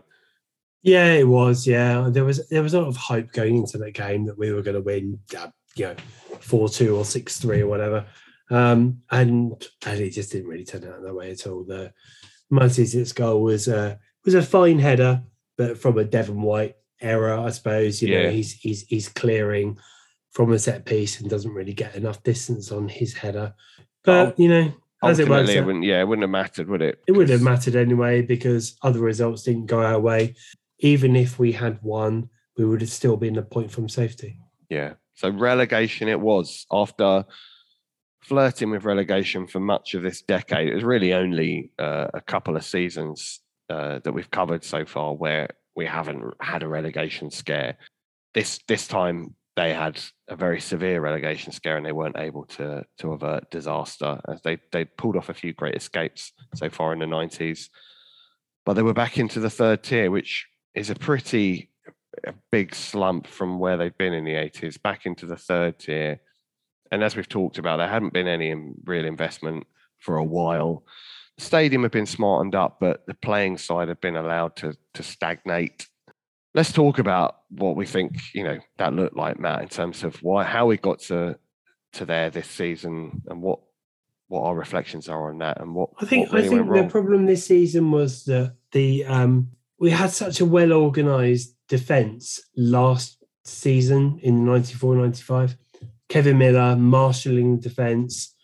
Yeah, 0.82 1.12
it 1.12 1.28
was. 1.28 1.64
Yeah, 1.66 2.08
there 2.10 2.24
was 2.24 2.48
there 2.48 2.62
was 2.62 2.74
a 2.74 2.80
lot 2.80 2.88
of 2.88 2.96
hope 2.96 3.32
going 3.32 3.56
into 3.56 3.78
that 3.78 3.92
game 3.94 4.26
that 4.26 4.36
we 4.36 4.52
were 4.52 4.62
going 4.62 4.74
to 4.74 4.82
win, 4.82 5.20
uh, 5.38 5.48
you 5.76 5.86
know, 5.86 5.96
four 6.40 6.68
two 6.68 6.96
or 6.96 7.04
six 7.04 7.38
three 7.38 7.60
or 7.62 7.68
whatever, 7.68 8.04
um, 8.50 9.00
and 9.12 9.64
and 9.86 10.00
it 10.00 10.10
just 10.10 10.32
didn't 10.32 10.48
really 10.48 10.64
turn 10.64 10.84
out 10.84 11.00
that 11.02 11.14
way 11.14 11.30
at 11.30 11.46
all. 11.46 11.62
The 11.64 11.92
Mansiz's 12.50 13.12
goal 13.12 13.42
was 13.42 13.68
a 13.68 13.98
was 14.24 14.34
a 14.34 14.42
fine 14.42 14.80
header, 14.80 15.22
but 15.56 15.78
from 15.78 15.98
a 15.98 16.04
Devon 16.04 16.42
White 16.42 16.74
error, 17.00 17.38
I 17.38 17.50
suppose. 17.50 18.02
You 18.02 18.08
Yeah. 18.08 18.22
know, 18.24 18.30
he's 18.30 18.52
he's 18.52 18.82
he's 18.82 19.08
clearing 19.08 19.78
from 20.33 20.53
a 20.53 20.59
set 20.59 20.85
piece 20.85 21.20
and 21.20 21.30
doesn't 21.30 21.53
really 21.53 21.74
get 21.74 21.95
enough 21.95 22.22
distance 22.22 22.72
on 22.72 22.89
his 22.89 23.14
header. 23.14 23.55
But 24.03 24.39
you 24.39 24.49
know, 24.49 24.72
as 25.03 25.18
it 25.18 25.28
works, 25.28 25.51
it 25.51 25.64
wouldn't 25.64 25.85
yeah 25.85 26.01
it 26.01 26.09
wouldn't 26.09 26.22
have 26.22 26.30
mattered 26.30 26.68
would 26.68 26.83
it 26.83 27.01
it 27.07 27.12
would 27.12 27.28
have 27.28 27.43
mattered 27.43 27.76
anyway 27.76 28.22
because 28.22 28.76
other 28.83 29.01
results 29.01 29.43
didn't 29.43 29.66
go 29.66 29.83
our 29.83 30.01
way. 30.01 30.35
Even 30.80 31.14
if 31.14 31.39
we 31.39 31.53
had 31.53 31.80
won, 31.83 32.28
we 32.57 32.64
would 32.64 32.80
have 32.80 32.91
still 32.91 33.16
been 33.16 33.37
a 33.37 33.43
point 33.43 33.70
from 33.70 33.89
safety. 33.89 34.39
Yeah. 34.68 34.95
So 35.14 35.30
relegation 35.30 36.09
it 36.09 36.20
was 36.20 36.66
after 36.72 37.24
flirting 38.22 38.70
with 38.70 38.85
relegation 38.85 39.47
for 39.47 39.61
much 39.61 39.95
of 39.95 40.03
this 40.03 40.22
decade. 40.22 40.68
It 40.68 40.74
was 40.74 40.85
really 40.85 41.12
only 41.12 41.72
uh, 41.78 42.09
a 42.14 42.20
couple 42.20 42.57
of 42.57 42.64
seasons 42.64 43.41
uh, 43.68 44.01
that 44.03 44.12
we've 44.12 44.30
covered 44.30 44.64
so 44.64 44.85
far 44.85 45.14
where 45.14 45.49
we 45.76 45.87
haven't 45.87 46.35
had 46.41 46.62
a 46.62 46.68
relegation 46.68 47.30
scare. 47.30 47.76
This 48.35 48.61
this 48.66 48.87
time 48.87 49.35
they 49.57 49.74
had 49.74 50.00
a 50.28 50.36
very 50.36 50.61
severe 50.61 51.00
relegation 51.00 51.53
scare 51.53 51.76
and 51.76 51.84
they 51.84 51.92
weren't 51.92 52.18
able 52.18 52.44
to 52.46 52.84
to 52.98 53.12
avert 53.12 53.50
disaster 53.50 54.20
as 54.28 54.40
they 54.42 54.59
they 54.72 54.84
pulled 54.84 55.16
off 55.16 55.28
a 55.28 55.34
few 55.34 55.53
great 55.53 55.74
escapes 55.74 56.32
so 56.55 56.70
far 56.70 56.92
in 56.92 56.98
the 56.98 57.07
90s. 57.07 57.68
But 58.64 58.74
they 58.74 58.82
were 58.82 58.94
back 58.94 59.18
into 59.18 59.40
the 59.40 59.50
third 59.50 59.82
tier, 59.82 60.11
which 60.11 60.46
is 60.74 60.90
a 60.90 60.94
pretty 60.94 61.70
a 62.26 62.34
big 62.50 62.74
slump 62.74 63.26
from 63.26 63.59
where 63.59 63.76
they've 63.76 63.96
been 63.96 64.12
in 64.12 64.24
the 64.24 64.34
80s 64.34 64.80
back 64.80 65.07
into 65.07 65.26
the 65.26 65.36
third 65.36 65.78
tier 65.78 66.20
and 66.92 67.03
as 67.03 67.16
we've 67.16 67.28
talked 67.28 67.57
about, 67.57 67.78
there 67.78 67.88
hadn't 67.88 68.12
been 68.12 68.28
any 68.28 68.55
real 68.84 69.07
investment 69.07 69.66
for 69.98 70.18
a 70.18 70.24
while. 70.24 70.84
The 71.38 71.44
stadium 71.44 71.82
had 71.82 71.90
been 71.90 72.07
smartened 72.07 72.55
up, 72.55 72.76
but 72.80 73.07
the 73.07 73.14
playing 73.14 73.57
side 73.57 73.88
had 73.88 74.00
been 74.00 74.14
allowed 74.14 74.57
to 74.57 74.74
to 74.94 75.03
stagnate. 75.03 75.88
Let's 76.55 76.72
talk 76.72 76.98
about 76.98 77.38
what 77.50 77.76
we 77.76 77.86
think 77.86 78.16
you 78.34 78.44
know 78.44 78.59
that 78.78 78.94
looked 78.94 79.16
like, 79.16 79.38
Matt, 79.38 79.62
in 79.62 79.68
terms 79.68 80.05
of 80.05 80.16
why 80.22 80.44
how 80.44 80.66
we 80.66 80.76
got 80.76 81.00
to 81.00 81.38
to 81.94 82.05
there 82.05 82.30
this 82.30 82.48
season 82.48 83.22
and 83.26 83.42
what 83.42 83.61
what 84.28 84.42
our 84.42 84.55
reflections 84.55 85.09
are 85.09 85.30
on 85.30 85.38
that 85.38 85.61
and 85.61 85.74
what 85.74 85.90
I 86.00 86.07
think 86.07 86.28
what 86.28 86.42
really 86.42 86.46
I 86.46 86.62
think 86.62 86.72
the 86.72 86.90
problem 86.90 87.26
this 87.26 87.46
season 87.46 87.90
was 87.90 88.24
that 88.24 88.55
the 88.72 89.05
um, 89.05 89.50
we 89.78 89.90
had 89.90 90.11
such 90.11 90.40
a 90.40 90.46
well 90.46 90.72
organized 90.72 91.55
defense 91.68 92.40
last 92.57 93.22
season 93.44 94.18
in 94.22 94.44
94 94.44 94.96
95 94.96 95.57
Kevin 96.09 96.38
Miller 96.38 96.76
marshalling 96.76 97.61
defense. 97.61 98.34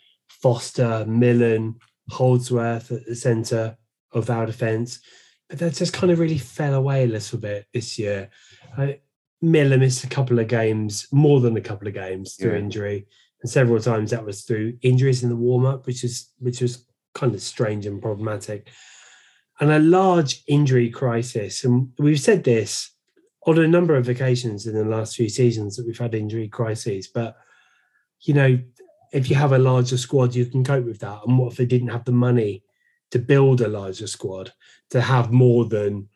Foster 0.43 1.05
Millen 1.07 1.77
Holdsworth 2.11 2.93
at 2.93 3.07
the 3.07 3.17
center 3.17 3.77
of 4.13 4.31
our 4.31 4.47
defense 4.47 5.01
but 5.49 5.59
that 5.59 5.75
just 5.75 5.93
kind 5.93 6.13
of 6.13 6.19
really 6.19 6.39
fell 6.39 6.75
away 6.75 7.05
a 7.05 7.09
little 7.09 7.39
bit 7.39 7.67
this 7.73 7.99
year 7.99 8.31
uh, 8.77 8.89
Miller 9.41 9.79
missed 9.79 10.05
a 10.05 10.09
couple 10.09 10.39
of 10.39 10.49
games 10.49 11.07
more 11.13 11.41
than 11.41 11.57
a 11.57 11.61
couple 11.61 11.87
of 11.89 11.95
games 11.95 12.35
through 12.35 12.53
Yeah. 12.53 12.59
injury 12.59 13.07
and 13.43 13.51
several 13.51 13.81
times 13.81 14.11
that 14.11 14.25
was 14.25 14.43
through 14.43 14.77
injuries 14.83 15.23
in 15.23 15.29
the 15.29 15.37
warm 15.37 15.65
up 15.65 15.87
which 15.87 16.03
is 16.05 16.33
which 16.39 16.61
was 16.61 16.85
kind 17.15 17.35
of 17.35 17.41
strange 17.41 17.87
and 17.87 18.03
problematic 18.03 18.69
and 19.61 19.73
a 19.73 19.79
large 19.81 20.43
injury 20.47 20.89
crisis. 20.89 21.65
And 21.65 21.89
we've 21.99 22.21
said 22.21 22.45
this 22.45 22.93
on 23.45 23.59
a 23.59 23.67
number 23.67 23.97
of 23.97 24.09
occasions 24.09 24.67
in 24.69 24.75
the 24.75 24.85
last 24.85 25.17
few 25.17 25.29
seasons 25.29 25.75
that 25.75 25.85
we've 25.87 25.99
had 25.99 26.15
injury 26.15 26.47
crises. 26.49 27.09
But, 27.09 27.37
you 28.21 28.35
know, 28.35 28.61
if 29.13 29.29
you 29.29 29.35
have 29.35 29.51
a 29.51 29.59
larger 29.59 29.97
squad, 29.99 30.35
you 30.37 30.47
can 30.47 30.63
cope 30.63 30.85
with 30.85 31.01
that. 31.01 31.23
And 31.27 31.37
what 31.39 31.51
if 31.53 31.59
they 31.59 31.67
didn't 31.67 31.89
have 31.89 32.05
the 32.05 32.13
money 32.13 32.63
to 33.11 33.19
build 33.19 33.61
a 33.61 33.69
larger 33.69 34.07
squad, 34.07 34.53
to 34.91 35.01
have 35.01 35.33
more 35.33 35.65
than, 35.65 36.09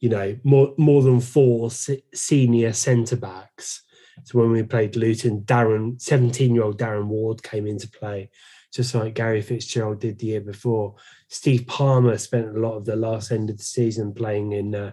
you 0.00 0.08
know, 0.08 0.36
more, 0.44 0.74
more 0.76 1.02
than 1.02 1.20
four 1.20 1.70
se- 1.70 2.04
senior 2.14 2.72
centre 2.72 3.16
backs? 3.16 3.82
So 4.22 4.38
when 4.38 4.52
we 4.52 4.62
played 4.62 4.96
Luton, 4.96 5.42
Darren, 5.42 6.00
17 6.00 6.54
year 6.54 6.64
old 6.64 6.78
Darren 6.78 7.06
Ward 7.06 7.42
came 7.42 7.66
into 7.66 7.88
play, 7.88 8.30
just 8.72 8.94
like 8.94 9.14
Gary 9.14 9.42
Fitzgerald 9.42 10.00
did 10.00 10.18
the 10.18 10.26
year 10.26 10.40
before. 10.40 10.94
Steve 11.28 11.66
Palmer 11.66 12.18
spent 12.18 12.56
a 12.56 12.60
lot 12.60 12.76
of 12.76 12.84
the 12.84 12.96
last 12.96 13.32
end 13.32 13.50
of 13.50 13.58
the 13.58 13.64
season 13.64 14.14
playing 14.14 14.52
in 14.52 14.74
uh, 14.74 14.92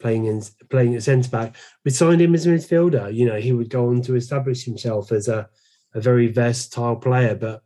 playing 0.00 0.26
in 0.26 0.42
playing 0.68 0.94
at 0.96 1.02
centre 1.02 1.30
back. 1.30 1.56
We 1.84 1.90
signed 1.90 2.20
him 2.20 2.34
as 2.34 2.46
a 2.46 2.50
midfielder. 2.50 3.14
You 3.14 3.26
know, 3.26 3.40
he 3.40 3.52
would 3.52 3.70
go 3.70 3.88
on 3.88 4.02
to 4.02 4.16
establish 4.16 4.64
himself 4.64 5.12
as 5.12 5.28
a, 5.28 5.48
a 5.94 6.00
very 6.00 6.28
versatile 6.28 6.96
player, 6.96 7.34
but 7.34 7.62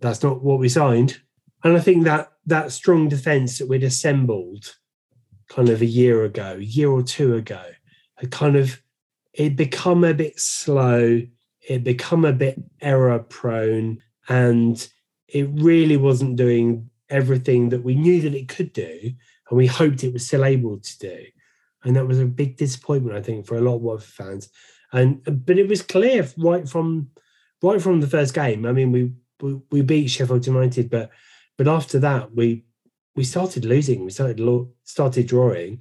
that's 0.00 0.22
not 0.22 0.42
what 0.42 0.58
we 0.58 0.68
signed. 0.68 1.20
And 1.62 1.76
I 1.76 1.80
think 1.80 2.04
that 2.04 2.30
that 2.46 2.72
strong 2.72 3.08
defence 3.08 3.58
that 3.58 3.68
we'd 3.68 3.84
assembled 3.84 4.74
kind 5.48 5.68
of 5.68 5.82
a 5.82 5.86
year 5.86 6.24
ago, 6.24 6.54
year 6.54 6.90
or 6.90 7.02
two 7.02 7.34
ago, 7.34 7.62
had 8.16 8.30
kind 8.30 8.56
of 8.56 8.80
it 9.32 9.56
become 9.56 10.04
a 10.04 10.14
bit 10.14 10.38
slow, 10.38 11.20
it 11.68 11.84
become 11.84 12.24
a 12.24 12.32
bit 12.32 12.60
error 12.80 13.18
prone, 13.18 14.00
and 14.28 14.88
it 15.28 15.48
really 15.54 15.96
wasn't 15.96 16.36
doing 16.36 16.88
everything 17.10 17.68
that 17.70 17.82
we 17.82 17.94
knew 17.94 18.20
that 18.22 18.34
it 18.34 18.48
could 18.48 18.72
do, 18.72 19.12
and 19.48 19.56
we 19.56 19.66
hoped 19.66 20.04
it 20.04 20.12
was 20.12 20.26
still 20.26 20.44
able 20.44 20.78
to 20.78 20.98
do. 20.98 21.24
And 21.82 21.96
that 21.96 22.06
was 22.06 22.18
a 22.18 22.24
big 22.24 22.56
disappointment, 22.56 23.16
I 23.16 23.22
think, 23.22 23.46
for 23.46 23.56
a 23.56 23.60
lot 23.60 23.76
of 23.76 23.82
Watford 23.82 24.26
fans. 24.26 24.48
And 24.92 25.22
but 25.24 25.58
it 25.58 25.68
was 25.68 25.82
clear 25.82 26.26
right 26.38 26.68
from 26.68 27.10
right 27.62 27.82
from 27.82 28.00
the 28.00 28.06
first 28.06 28.32
game. 28.32 28.64
I 28.64 28.72
mean, 28.72 28.92
we 28.92 29.12
we, 29.40 29.60
we 29.70 29.82
beat 29.82 30.08
Sheffield 30.08 30.46
United, 30.46 30.88
but 30.88 31.10
but 31.56 31.68
after 31.68 31.98
that, 32.00 32.34
we 32.34 32.64
we 33.16 33.24
started 33.24 33.64
losing. 33.64 34.04
We 34.04 34.10
started 34.10 34.40
lo- 34.40 34.70
started 34.84 35.26
drawing, 35.26 35.80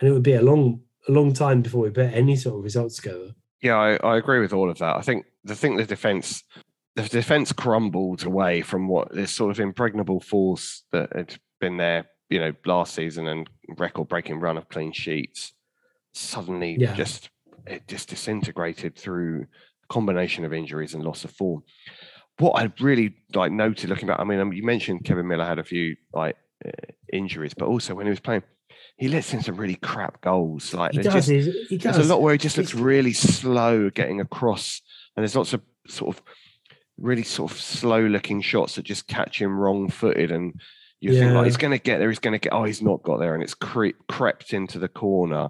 and 0.00 0.08
it 0.08 0.12
would 0.12 0.22
be 0.22 0.34
a 0.34 0.42
long 0.42 0.82
a 1.08 1.12
long 1.12 1.32
time 1.32 1.62
before 1.62 1.82
we 1.82 1.90
put 1.90 2.12
any 2.12 2.36
sort 2.36 2.56
of 2.58 2.64
results 2.64 2.96
together. 2.96 3.30
Yeah, 3.62 3.76
I, 3.76 3.96
I 3.96 4.16
agree 4.18 4.38
with 4.40 4.52
all 4.52 4.70
of 4.70 4.78
that. 4.78 4.96
I 4.96 5.00
think 5.02 5.26
the 5.44 5.56
thing 5.56 5.76
the 5.76 5.84
defense 5.86 6.44
the 6.94 7.02
defense 7.08 7.52
crumbled 7.52 8.24
away 8.24 8.60
from 8.62 8.88
what 8.88 9.12
this 9.14 9.30
sort 9.30 9.50
of 9.52 9.60
impregnable 9.60 10.20
force 10.20 10.82
that 10.92 11.14
had 11.14 11.36
been 11.60 11.76
there, 11.76 12.06
you 12.28 12.40
know, 12.40 12.52
last 12.66 12.94
season 12.94 13.28
and 13.28 13.48
record 13.76 14.08
breaking 14.08 14.40
run 14.40 14.56
of 14.56 14.68
clean 14.68 14.92
sheets. 14.92 15.52
Suddenly 16.12 16.76
Yeah. 16.78 16.94
just 16.94 17.30
it 17.66 17.86
just 17.86 18.08
disintegrated 18.08 18.96
through 18.96 19.42
a 19.84 19.86
combination 19.92 20.44
of 20.44 20.52
injuries 20.52 20.94
and 20.94 21.04
loss 21.04 21.24
of 21.24 21.30
form. 21.32 21.62
What 22.38 22.52
I 22.60 22.72
really 22.80 23.14
like 23.34 23.50
noted 23.52 23.90
looking 23.90 24.06
back, 24.08 24.20
I 24.20 24.24
mean, 24.24 24.38
um, 24.38 24.52
you 24.52 24.62
mentioned 24.62 25.04
Kevin 25.04 25.26
Miller 25.26 25.44
had 25.44 25.58
a 25.58 25.64
few 25.64 25.96
like 26.12 26.36
uh, 26.64 26.70
injuries, 27.12 27.54
but 27.54 27.66
also 27.66 27.94
when 27.94 28.06
he 28.06 28.10
was 28.10 28.20
playing, 28.20 28.42
he 28.96 29.08
lets 29.08 29.32
in 29.34 29.42
some 29.42 29.56
really 29.56 29.74
crap 29.76 30.20
goals. 30.20 30.72
Like 30.74 30.92
He 30.92 30.98
does. 30.98 31.14
just- 31.14 31.28
he, 31.28 31.66
he 31.68 31.76
there's 31.76 31.96
a 31.98 32.04
lot 32.04 32.22
where 32.22 32.32
he 32.32 32.38
just 32.38 32.56
looks 32.58 32.74
really 32.74 33.12
slow 33.12 33.90
getting 33.90 34.20
across, 34.20 34.80
and 35.16 35.22
there's 35.22 35.36
lots 35.36 35.52
of 35.52 35.62
sort 35.88 36.16
of 36.16 36.22
really 36.96 37.22
sort 37.22 37.50
of 37.50 37.60
slow 37.60 38.00
looking 38.00 38.40
shots 38.40 38.74
that 38.74 38.82
just 38.84 39.06
catch 39.08 39.40
him 39.40 39.56
wrong 39.58 39.88
footed, 39.88 40.30
and 40.30 40.60
you 41.00 41.12
think 41.18 41.32
like 41.34 41.44
he's 41.46 41.56
going 41.56 41.70
to 41.72 41.78
get 41.78 41.98
there, 41.98 42.08
he's 42.08 42.18
going 42.18 42.32
to 42.32 42.38
get. 42.38 42.52
Oh, 42.52 42.64
he's 42.64 42.82
not 42.82 43.02
got 43.02 43.18
there, 43.18 43.34
and 43.34 43.42
it's 43.42 43.54
cre- 43.54 43.88
crept 44.08 44.52
into 44.52 44.78
the 44.78 44.88
corner. 44.88 45.48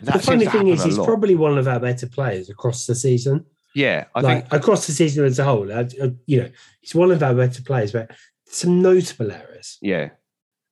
That 0.00 0.14
the 0.14 0.18
funny 0.22 0.46
thing 0.46 0.68
is, 0.68 0.82
he's 0.82 0.98
lot. 0.98 1.06
probably 1.06 1.36
one 1.36 1.58
of 1.58 1.68
our 1.68 1.78
better 1.80 2.08
players 2.08 2.50
across 2.50 2.86
the 2.86 2.94
season. 2.96 3.46
Yeah, 3.74 4.04
I 4.14 4.20
like 4.20 4.48
think 4.50 4.62
across 4.62 4.86
the 4.86 4.92
season 4.92 5.24
as 5.24 5.38
a 5.38 5.44
whole. 5.44 5.72
I, 5.72 5.80
I- 6.02 6.14
you 6.26 6.42
know, 6.42 6.50
he's 6.80 6.94
one 6.94 7.10
of 7.10 7.22
our 7.22 7.34
better 7.34 7.62
players, 7.62 7.92
but 7.92 8.10
some 8.46 8.80
notable 8.82 9.30
errors. 9.32 9.78
yeah, 9.82 10.10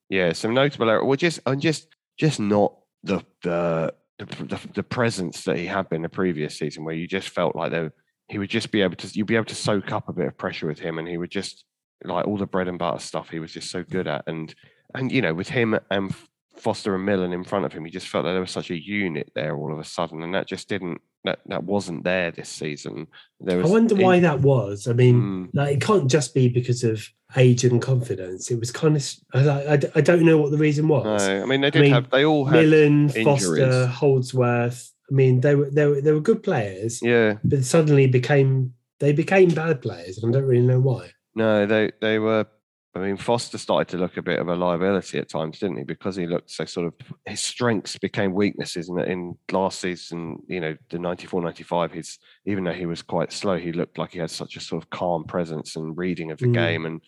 yeah, 0.08 0.32
some 0.32 0.54
notable 0.54 0.88
errors. 0.90 1.04
Well, 1.04 1.16
just 1.16 1.40
and 1.46 1.60
just 1.60 1.88
just 2.18 2.38
not 2.40 2.76
the 3.02 3.24
the 3.42 3.92
the, 4.18 4.26
the, 4.44 4.60
the 4.74 4.82
presence 4.82 5.44
that 5.44 5.56
he 5.56 5.66
had 5.66 5.88
been 5.88 6.02
the 6.02 6.08
previous 6.08 6.56
season, 6.58 6.84
where 6.84 6.94
you 6.94 7.08
just 7.08 7.28
felt 7.30 7.56
like 7.56 7.70
there 7.72 7.92
he 8.28 8.38
would 8.38 8.50
just 8.50 8.70
be 8.70 8.82
able 8.82 8.96
to 8.96 9.08
you'd 9.08 9.26
be 9.26 9.36
able 9.36 9.46
to 9.46 9.54
soak 9.54 9.90
up 9.92 10.08
a 10.08 10.12
bit 10.12 10.26
of 10.28 10.38
pressure 10.38 10.66
with 10.66 10.78
him, 10.78 10.98
and 10.98 11.08
he 11.08 11.18
would 11.18 11.30
just 11.30 11.64
like 12.04 12.26
all 12.26 12.36
the 12.36 12.46
bread 12.46 12.68
and 12.68 12.78
butter 12.78 12.98
stuff 12.98 13.30
he 13.30 13.38
was 13.40 13.52
just 13.52 13.70
so 13.70 13.82
good 13.82 14.06
at, 14.06 14.22
and 14.26 14.54
and 14.94 15.10
you 15.10 15.22
know 15.22 15.34
with 15.34 15.48
him 15.48 15.78
and 15.90 16.14
Foster 16.56 16.94
and 16.94 17.04
Millen 17.04 17.32
in 17.32 17.44
front 17.44 17.64
of 17.64 17.72
him, 17.72 17.84
he 17.84 17.90
just 17.90 18.08
felt 18.08 18.24
that 18.24 18.32
there 18.32 18.40
was 18.40 18.50
such 18.50 18.70
a 18.70 18.80
unit 18.80 19.32
there 19.34 19.56
all 19.56 19.72
of 19.72 19.78
a 19.78 19.84
sudden, 19.84 20.22
and 20.22 20.34
that 20.34 20.46
just 20.46 20.68
didn't 20.68 21.00
that 21.24 21.38
that 21.46 21.64
wasn't 21.64 22.04
there 22.04 22.30
this 22.30 22.48
season. 22.48 23.06
There 23.40 23.62
I 23.62 23.66
wonder 23.66 23.94
why 23.94 24.16
in- 24.16 24.22
that 24.24 24.40
was. 24.40 24.86
I 24.88 24.92
mean, 24.92 25.14
Mm, 25.22 25.48
like 25.54 25.76
it 25.76 25.80
can't 25.80 26.10
just 26.10 26.34
be 26.34 26.48
because 26.48 26.82
of 26.84 27.08
age 27.36 27.64
and 27.64 27.80
confidence. 27.80 28.50
It 28.50 28.58
was 28.60 28.70
kind 28.70 28.96
of 28.96 29.10
I, 29.32 29.74
I, 29.74 29.80
I 29.96 30.00
don't 30.00 30.24
know 30.24 30.38
what 30.38 30.50
the 30.50 30.58
reason 30.58 30.88
was. 30.88 31.26
no, 31.26 31.42
I 31.42 31.46
mean 31.46 31.60
they 31.62 31.70
did 31.70 31.82
mean, 31.82 31.92
have 31.92 32.10
they 32.10 32.24
all 32.24 32.44
had 32.44 32.54
Millen, 32.54 33.10
injuries. 33.10 33.24
Foster, 33.24 33.86
Holdsworth. 33.86 34.90
I 35.10 35.14
mean, 35.14 35.40
they 35.40 35.54
were 35.54 35.70
they 35.70 35.86
were 35.86 36.00
they 36.00 36.12
were 36.12 36.20
good 36.20 36.42
players, 36.42 37.00
yeah 37.02 37.34
but 37.44 37.64
suddenly 37.64 38.06
became 38.06 38.74
they 38.98 39.12
became 39.12 39.48
bad 39.50 39.82
players, 39.82 40.18
and 40.18 40.34
I 40.34 40.38
don't 40.38 40.48
really 40.48 40.66
know 40.66 40.80
why. 40.80 41.10
No, 41.34 41.66
they 41.66 41.92
they 42.00 42.18
were. 42.18 42.46
I 42.94 42.98
mean, 42.98 43.16
Foster 43.16 43.56
started 43.56 43.88
to 43.88 43.96
look 43.96 44.18
a 44.18 44.22
bit 44.22 44.38
of 44.38 44.48
a 44.48 44.54
liability 44.54 45.18
at 45.18 45.30
times, 45.30 45.58
didn't 45.58 45.78
he? 45.78 45.84
Because 45.84 46.14
he 46.14 46.26
looked 46.26 46.50
so 46.50 46.66
sort 46.66 46.86
of 46.88 46.94
his 47.24 47.40
strengths 47.40 47.96
became 47.96 48.34
weaknesses. 48.34 48.90
And 48.90 49.00
in 49.00 49.38
last 49.50 49.80
season, 49.80 50.42
you 50.46 50.60
know, 50.60 50.76
the 50.90 50.98
94 50.98 51.40
95, 51.40 51.92
he's 51.92 52.18
even 52.44 52.64
though 52.64 52.72
he 52.72 52.84
was 52.84 53.00
quite 53.00 53.32
slow, 53.32 53.56
he 53.56 53.72
looked 53.72 53.96
like 53.96 54.12
he 54.12 54.18
had 54.18 54.30
such 54.30 54.56
a 54.56 54.60
sort 54.60 54.82
of 54.82 54.90
calm 54.90 55.24
presence 55.24 55.74
and 55.76 55.96
reading 55.96 56.30
of 56.32 56.38
the 56.38 56.46
Mm. 56.46 56.54
game. 56.54 56.84
And 56.86 57.00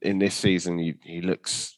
in 0.00 0.20
this 0.20 0.34
season, 0.36 0.78
he, 0.78 0.94
he 1.02 1.20
looks 1.20 1.76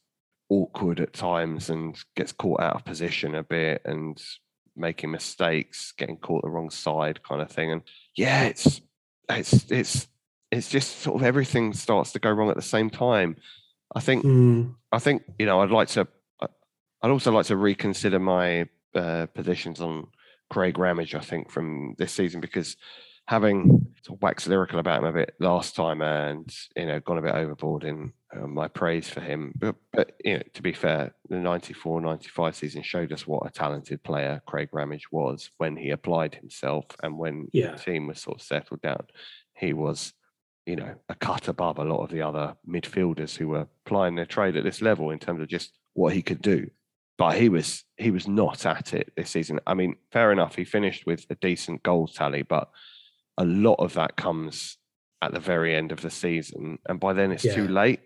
awkward 0.50 1.00
at 1.00 1.14
times 1.14 1.70
and 1.70 1.98
gets 2.16 2.32
caught 2.32 2.60
out 2.60 2.74
of 2.76 2.84
position 2.84 3.34
a 3.34 3.42
bit 3.42 3.80
and 3.86 4.22
making 4.76 5.10
mistakes, 5.10 5.92
getting 5.96 6.18
caught 6.18 6.42
the 6.42 6.50
wrong 6.50 6.68
side, 6.68 7.22
kind 7.22 7.40
of 7.40 7.50
thing. 7.50 7.72
And 7.72 7.82
yeah, 8.14 8.44
it's 8.44 8.82
it's 9.30 9.70
it's 9.70 10.08
it's 10.54 10.68
just 10.68 11.00
sort 11.00 11.16
of 11.20 11.26
everything 11.26 11.72
starts 11.72 12.12
to 12.12 12.18
go 12.18 12.30
wrong 12.30 12.50
at 12.50 12.56
the 12.56 12.62
same 12.62 12.90
time. 12.90 13.36
I 13.94 14.00
think 14.00 14.24
Mm, 14.24 14.74
I 14.92 14.98
think 14.98 15.22
you 15.38 15.46
know 15.46 15.60
I'd 15.60 15.70
like 15.70 15.88
to 15.88 16.06
I'd 17.02 17.10
also 17.10 17.32
like 17.32 17.46
to 17.46 17.56
reconsider 17.56 18.18
my 18.18 18.66
uh, 18.94 19.26
positions 19.34 19.80
on 19.80 20.06
Craig 20.50 20.78
Ramage. 20.78 21.14
I 21.14 21.20
think 21.20 21.50
from 21.50 21.94
this 21.98 22.12
season 22.12 22.40
because 22.40 22.76
having 23.26 23.86
sort 24.02 24.18
of 24.18 24.22
waxed 24.22 24.46
lyrical 24.48 24.78
about 24.78 24.98
him 25.00 25.06
a 25.06 25.12
bit 25.12 25.34
last 25.40 25.74
time 25.76 26.00
and 26.02 26.54
you 26.76 26.86
know 26.86 27.00
gone 27.00 27.18
a 27.18 27.22
bit 27.22 27.34
overboard 27.34 27.84
in 27.84 28.12
uh, 28.34 28.46
my 28.46 28.68
praise 28.68 29.08
for 29.08 29.20
him, 29.20 29.52
but 29.58 29.76
but 29.92 30.12
you 30.24 30.34
know 30.36 30.42
to 30.54 30.62
be 30.62 30.72
fair, 30.72 31.14
the 31.28 31.36
94-95 31.36 32.54
season 32.54 32.82
showed 32.82 33.12
us 33.12 33.26
what 33.26 33.46
a 33.46 33.50
talented 33.50 34.02
player 34.02 34.42
Craig 34.46 34.68
Ramage 34.72 35.10
was 35.12 35.50
when 35.58 35.76
he 35.76 35.90
applied 35.90 36.34
himself 36.34 36.84
and 37.02 37.18
when 37.18 37.48
Yeah. 37.52 37.72
the 37.72 37.78
team 37.78 38.06
was 38.06 38.20
sort 38.20 38.40
of 38.40 38.46
settled 38.46 38.82
down. 38.82 39.06
He 39.54 39.72
was 39.72 40.12
you 40.66 40.76
know, 40.76 40.94
a 41.08 41.14
cut 41.14 41.48
above 41.48 41.78
a 41.78 41.84
lot 41.84 42.02
of 42.02 42.10
the 42.10 42.22
other 42.22 42.56
midfielders 42.68 43.36
who 43.36 43.48
were 43.48 43.66
plying 43.84 44.14
their 44.14 44.26
trade 44.26 44.56
at 44.56 44.64
this 44.64 44.80
level 44.80 45.10
in 45.10 45.18
terms 45.18 45.40
of 45.40 45.48
just 45.48 45.72
what 45.92 46.12
he 46.14 46.22
could 46.22 46.40
do. 46.40 46.70
But 47.16 47.36
he 47.36 47.48
was 47.48 47.84
he 47.96 48.10
was 48.10 48.26
not 48.26 48.66
at 48.66 48.92
it 48.92 49.12
this 49.16 49.30
season. 49.30 49.60
I 49.66 49.74
mean, 49.74 49.96
fair 50.10 50.32
enough, 50.32 50.56
he 50.56 50.64
finished 50.64 51.06
with 51.06 51.26
a 51.30 51.36
decent 51.36 51.82
goal 51.82 52.08
tally, 52.08 52.42
but 52.42 52.70
a 53.38 53.44
lot 53.44 53.74
of 53.78 53.94
that 53.94 54.16
comes 54.16 54.78
at 55.22 55.32
the 55.32 55.40
very 55.40 55.74
end 55.74 55.92
of 55.92 56.00
the 56.00 56.10
season, 56.10 56.78
and 56.88 56.98
by 56.98 57.12
then 57.12 57.30
it's 57.30 57.44
too 57.54 57.68
late. 57.68 58.00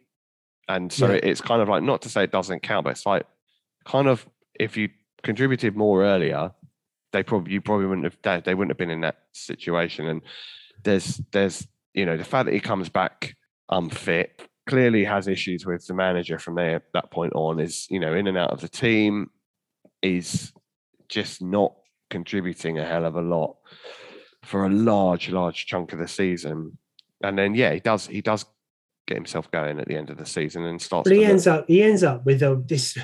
And 0.68 0.92
so 0.92 1.09
Yeah. 1.12 1.20
it's 1.22 1.40
kind 1.40 1.62
of 1.62 1.68
like 1.68 1.82
not 1.82 2.02
to 2.02 2.11
say 2.11 2.24
it 2.24 2.32
doesn't 2.32 2.62
count, 2.62 2.84
but 2.84 2.90
it's 2.90 3.06
like 3.06 3.24
kind 3.86 4.09
of 4.09 4.28
if 4.61 4.76
you 4.76 4.90
contributed 5.22 5.74
more 5.74 6.04
earlier, 6.04 6.52
they 7.12 7.22
probably 7.22 7.54
you 7.54 7.62
probably 7.62 7.86
wouldn't 7.86 8.12
have 8.24 8.44
they 8.44 8.54
wouldn't 8.54 8.72
have 8.72 8.78
been 8.78 8.90
in 8.90 9.00
that 9.00 9.16
situation. 9.32 10.06
And 10.06 10.20
there's 10.84 11.20
there's 11.32 11.66
you 11.95 12.05
know 12.07 12.16
the 12.16 12.24
fact 12.24 12.47
that 12.47 12.55
he 12.55 12.61
comes 12.61 12.89
back 12.89 13.34
unfit 13.70 14.43
clearly 14.66 15.05
has 15.05 15.28
issues 15.28 15.64
with 15.64 15.86
the 15.86 15.95
manager 15.95 16.39
from 16.39 16.55
there 16.55 16.76
at 16.76 16.82
that 16.93 17.11
point 17.11 17.32
on 17.34 17.59
is 17.59 17.86
you 17.91 17.99
know 18.01 18.14
in 18.14 18.26
and 18.26 18.36
out 18.39 18.51
of 18.51 18.61
the 18.61 18.68
team 18.68 19.30
is 20.03 20.53
just 21.09 21.41
not 21.43 21.74
contributing 22.11 22.78
a 22.78 22.84
hell 22.84 23.05
of 23.05 23.16
a 23.16 23.22
lot 23.22 23.57
for 24.43 24.64
a 24.64 24.68
large 24.68 25.30
large 25.30 25.66
chunk 25.66 25.93
of 25.93 25.99
the 25.99 26.09
season 26.09 26.76
and 27.22 27.39
then 27.39 27.55
yeah 27.55 27.72
he 27.72 27.80
does 27.80 28.07
he 28.07 28.20
does 28.20 28.45
get 29.07 29.16
himself 29.16 29.51
going 29.51 29.80
at 29.80 29.89
the 29.89 29.97
end 29.97 30.11
of 30.11 30.18
the 30.18 30.26
season 30.26 30.64
and 30.66 30.80
starts 30.80 31.09
But 31.09 31.16
he 31.16 31.24
ends 31.24 31.47
up 31.47 31.64
he 31.66 31.82
ends 31.82 32.03
up 32.03 32.26
with 32.26 32.43
uh, 32.43 32.57
this 32.66 32.99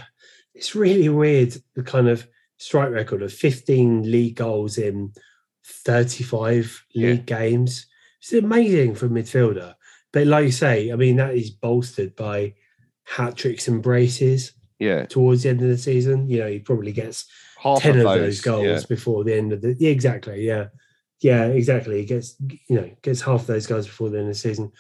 this 0.54 0.74
really 0.74 1.08
weird 1.08 1.56
the 1.74 1.82
kind 1.82 2.08
of 2.08 2.28
strike 2.58 2.90
record 2.90 3.22
of 3.22 3.32
15 3.32 4.10
league 4.10 4.36
goals 4.36 4.78
in 4.78 5.12
35 5.66 6.84
Yeah. 6.90 7.10
league 7.10 7.26
games. 7.26 7.86
It's 8.24 8.32
amazing 8.32 8.94
for 8.94 9.06
a 9.06 9.10
midfielder. 9.10 9.74
But 10.12 10.26
like 10.26 10.46
you 10.46 10.52
say, 10.52 10.90
I 10.92 10.96
mean 10.96 11.16
that 11.16 11.34
is 11.34 11.50
bolstered 11.50 12.16
by 12.16 12.54
hat 13.04 13.36
tricks 13.36 13.68
and 13.68 13.82
braces 13.82 14.52
yeah 14.78 15.04
towards 15.06 15.42
the 15.42 15.50
end 15.50 15.60
of 15.60 15.68
the 15.68 15.78
season. 15.78 16.28
You 16.28 16.40
know, 16.40 16.48
he 16.48 16.58
probably 16.58 16.92
gets 16.92 17.26
half 17.60 17.80
10 17.80 17.98
of 17.98 18.04
those, 18.04 18.20
those 18.20 18.40
goals 18.40 18.64
yeah. 18.64 18.80
before 18.88 19.24
the 19.24 19.34
end 19.34 19.52
of 19.52 19.60
the 19.62 19.76
yeah, 19.78 19.90
exactly 19.90 20.46
yeah 20.46 20.66
yeah 21.20 21.46
exactly 21.46 22.00
he 22.00 22.04
gets 22.04 22.36
you 22.68 22.76
know 22.76 22.90
gets 23.02 23.22
half 23.22 23.40
of 23.42 23.46
those 23.46 23.66
goals 23.66 23.86
before 23.86 24.10
the 24.10 24.18
end 24.18 24.28
of 24.28 24.34
the 24.34 24.38
season 24.38 24.70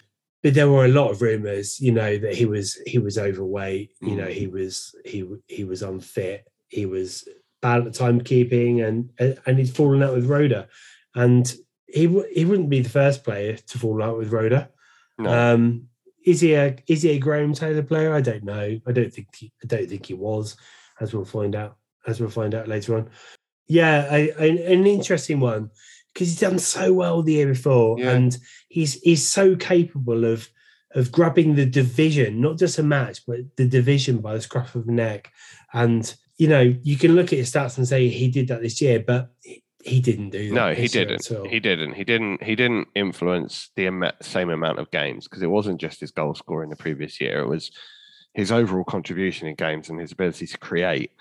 but 0.42 0.52
there 0.52 0.68
were 0.68 0.84
a 0.84 0.88
lot 0.88 1.10
of 1.10 1.22
rumors 1.22 1.80
you 1.80 1.92
know 1.92 2.18
that 2.18 2.34
he 2.34 2.44
was 2.44 2.78
he 2.86 2.98
was 2.98 3.16
overweight 3.16 3.90
you 4.02 4.16
know 4.16 4.26
Mm. 4.26 4.32
he 4.32 4.46
was 4.46 4.94
he 5.04 5.24
he 5.48 5.64
was 5.64 5.82
unfit 5.82 6.46
he 6.68 6.84
was 6.84 7.26
bad 7.62 7.86
at 7.86 7.94
timekeeping 7.94 8.86
and 8.86 9.10
and 9.46 9.58
he's 9.58 9.74
fallen 9.74 10.02
out 10.02 10.14
with 10.14 10.26
Roeder 10.26 10.68
and 11.14 11.54
he 11.86 12.06
w- 12.06 12.26
he 12.32 12.44
wouldn't 12.44 12.70
be 12.70 12.80
the 12.80 12.88
first 12.88 13.24
player 13.24 13.56
to 13.56 13.78
fall 13.78 14.02
out 14.02 14.16
with 14.18 14.32
Roeder 14.32 14.68
no. 15.18 15.30
um, 15.54 15.88
is 16.24 16.40
he 16.40 16.54
a 16.54 16.76
is 16.86 17.02
he 17.02 17.10
a 17.10 17.18
Graham 17.18 17.52
Taylor 17.54 17.82
player? 17.82 18.14
I 18.14 18.20
don't 18.20 18.44
know. 18.44 18.80
I 18.86 18.92
don't 18.92 19.12
think 19.12 19.28
he, 19.36 19.52
I 19.62 19.66
don't 19.66 19.88
think 19.88 20.06
he 20.06 20.14
was, 20.14 20.56
as 21.00 21.12
we'll 21.12 21.24
find 21.24 21.54
out 21.54 21.76
as 22.06 22.18
we'll 22.20 22.30
find 22.30 22.54
out 22.54 22.66
later 22.68 22.96
on. 22.96 23.10
Yeah, 23.68 24.06
a, 24.12 24.30
a- 24.38 24.72
an 24.72 24.86
interesting 24.86 25.40
one 25.40 25.70
because 26.12 26.28
he's 26.28 26.40
done 26.40 26.58
so 26.58 26.92
well 26.92 27.22
the 27.22 27.34
year 27.34 27.46
before, 27.48 27.98
Yeah. 27.98 28.12
and 28.12 28.36
he's 28.68 28.94
he's 29.02 29.28
so 29.28 29.54
capable 29.54 30.24
of 30.24 30.48
of 30.94 31.12
grabbing 31.12 31.56
the 31.56 31.66
division, 31.66 32.40
not 32.40 32.56
just 32.56 32.78
a 32.78 32.82
match, 32.82 33.20
but 33.26 33.40
the 33.56 33.68
division 33.68 34.18
by 34.18 34.34
the 34.34 34.40
scruff 34.40 34.74
of 34.74 34.86
the 34.86 34.92
neck. 34.92 35.30
And 35.74 36.12
you 36.38 36.48
know, 36.48 36.74
you 36.82 36.96
can 36.96 37.14
look 37.14 37.32
at 37.32 37.38
his 37.38 37.52
stats 37.52 37.76
and 37.78 37.86
say 37.86 38.08
he 38.08 38.28
did 38.28 38.48
that 38.48 38.62
this 38.62 38.80
year, 38.80 38.98
but 39.00 39.30
he, 39.84 40.00
didn't 40.00 40.30
do 40.30 40.48
that. 40.48 40.54
No, 40.54 40.74
he 40.74 40.88
didn't. 40.88 41.26
He 41.50 41.60
didn't. 41.60 41.92
He 41.94 42.04
didn't. 42.04 42.42
He 42.42 42.54
didn't 42.56 42.88
influence 42.94 43.70
the 43.76 44.12
same 44.22 44.50
amount 44.50 44.78
of 44.78 44.90
games 44.90 45.26
because 45.28 45.42
it 45.42 45.46
wasn't 45.50 45.80
just 45.80 46.00
his 46.00 46.10
goal 46.10 46.34
scoring 46.34 46.70
the 46.70 46.76
previous 46.76 47.20
year. 47.20 47.40
It 47.40 47.48
was 47.48 47.70
his 48.32 48.50
overall 48.50 48.84
contribution 48.84 49.46
in 49.48 49.54
games 49.54 49.88
and 49.90 50.00
his 50.00 50.12
ability 50.12 50.46
to 50.48 50.58
create, 50.58 51.12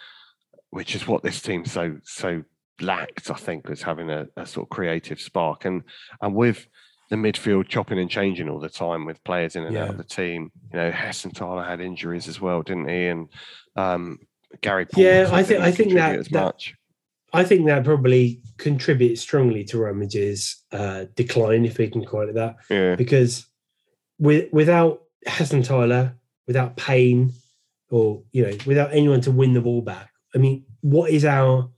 which 0.72 0.96
is 0.96 1.08
what 1.08 1.24
this 1.24 1.42
team 1.42 1.66
so 1.66 1.98
so 2.04 2.44
lacked. 2.82 3.30
I 3.30 3.36
think 3.36 3.68
was 3.70 3.82
having 3.84 4.10
a, 4.10 4.28
a 4.38 4.46
sort 4.46 4.66
of 4.66 4.70
creative 4.70 5.20
spark 5.20 5.66
and 5.66 5.84
and 6.22 6.34
with 6.36 6.66
the 7.10 7.16
midfield 7.18 7.68
chopping 7.68 8.00
and 8.00 8.10
changing 8.10 8.50
all 8.50 8.60
the 8.60 8.70
time 8.70 9.06
with 9.06 9.24
players 9.24 9.56
in 9.56 9.64
and 9.66 9.78
out 9.78 9.90
of 9.92 9.98
the 9.98 10.04
team. 10.04 10.52
You 10.72 10.80
know, 10.80 10.92
Hessenthaler 10.92 11.68
had 11.68 11.80
injuries 11.82 12.28
as 12.28 12.42
well, 12.42 12.64
didn't 12.64 12.88
he? 12.90 13.06
And 13.08 13.28
um, 13.76 14.20
Gary 14.62 14.86
Paul. 14.88 15.04
Yeah, 15.04 15.30
I 15.32 15.44
think- 15.44 15.62
I 15.62 15.72
think 15.72 15.94
that- 15.94 16.18
as 16.18 16.28
that- 16.30 16.44
much. 16.46 16.76
I 17.34 17.44
think 17.44 17.66
that 17.66 17.84
probably 17.84 18.42
contributes 18.58 19.22
strongly 19.22 19.64
to 19.66 19.80
Ramage's 19.80 20.64
uh, 20.72 21.06
decline, 21.16 21.66
if 21.66 21.80
we 21.80 21.90
can 21.90 22.06
call 22.06 22.30
it 22.30 22.36
that, 22.36 22.58
Yeah, 22.70 22.96
because 22.96 23.48
with, 24.20 24.54
without 24.54 25.02
Hessenthaler, 25.28 26.14
without 26.46 26.78
Payne, 26.78 27.34
or 27.90 28.24
you 28.32 28.44
know, 28.44 28.58
without 28.66 28.94
anyone 28.94 29.22
to 29.22 29.32
win 29.32 29.54
the 29.54 29.62
ball 29.62 29.82
back, 29.82 30.12
I 30.36 30.38
mean, 30.38 30.66
what 30.82 31.10
is 31.10 31.26
our 31.26 31.70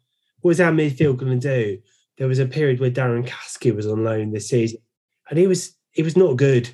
what 0.42 0.52
is 0.52 0.62
our 0.62 0.72
midfield 0.72 1.18
going 1.18 1.40
to 1.40 1.48
do? 1.48 1.80
There 2.18 2.28
was 2.28 2.40
a 2.40 2.46
period 2.46 2.80
where 2.80 2.92
Darren 2.92 3.28
Caskey 3.28 3.76
was 3.76 3.88
on 3.88 4.04
loan 4.04 4.32
this 4.32 4.50
season, 4.50 4.80
and 5.30 5.40
he 5.40 5.48
was 5.48 5.76
he 5.92 6.04
was 6.04 6.18
not 6.18 6.38
good. 6.38 6.70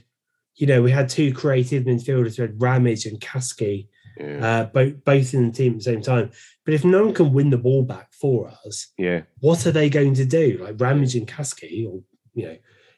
You 0.55 0.67
know, 0.67 0.81
we 0.81 0.91
had 0.91 1.09
two 1.09 1.33
creative 1.33 1.83
midfielders, 1.83 2.37
we 2.37 2.43
had 2.43 2.61
Ramage 2.61 3.05
and 3.05 3.19
Caskey, 3.19 3.87
yeah, 4.21 4.45
uh, 4.45 4.65
both 4.65 5.03
both 5.03 5.33
in 5.33 5.47
the 5.47 5.53
team 5.53 5.73
at 5.73 5.77
the 5.79 5.83
same 5.83 6.01
time. 6.01 6.31
But 6.65 6.73
if 6.73 6.85
no 6.85 7.05
one 7.05 7.13
can 7.13 7.33
win 7.33 7.49
the 7.49 7.57
ball 7.57 7.83
back 7.83 8.13
for 8.13 8.51
us, 8.65 8.91
yeah. 8.97 9.21
what 9.39 9.65
are 9.65 9.71
they 9.71 9.89
going 9.89 10.13
to 10.15 10.25
do? 10.25 10.59
Like 10.61 10.79
Ramage 10.79 11.15
and 11.15 11.27
Caskey, 11.27 11.87
or 11.87 12.01
you 12.33 12.47
know, 12.47 12.57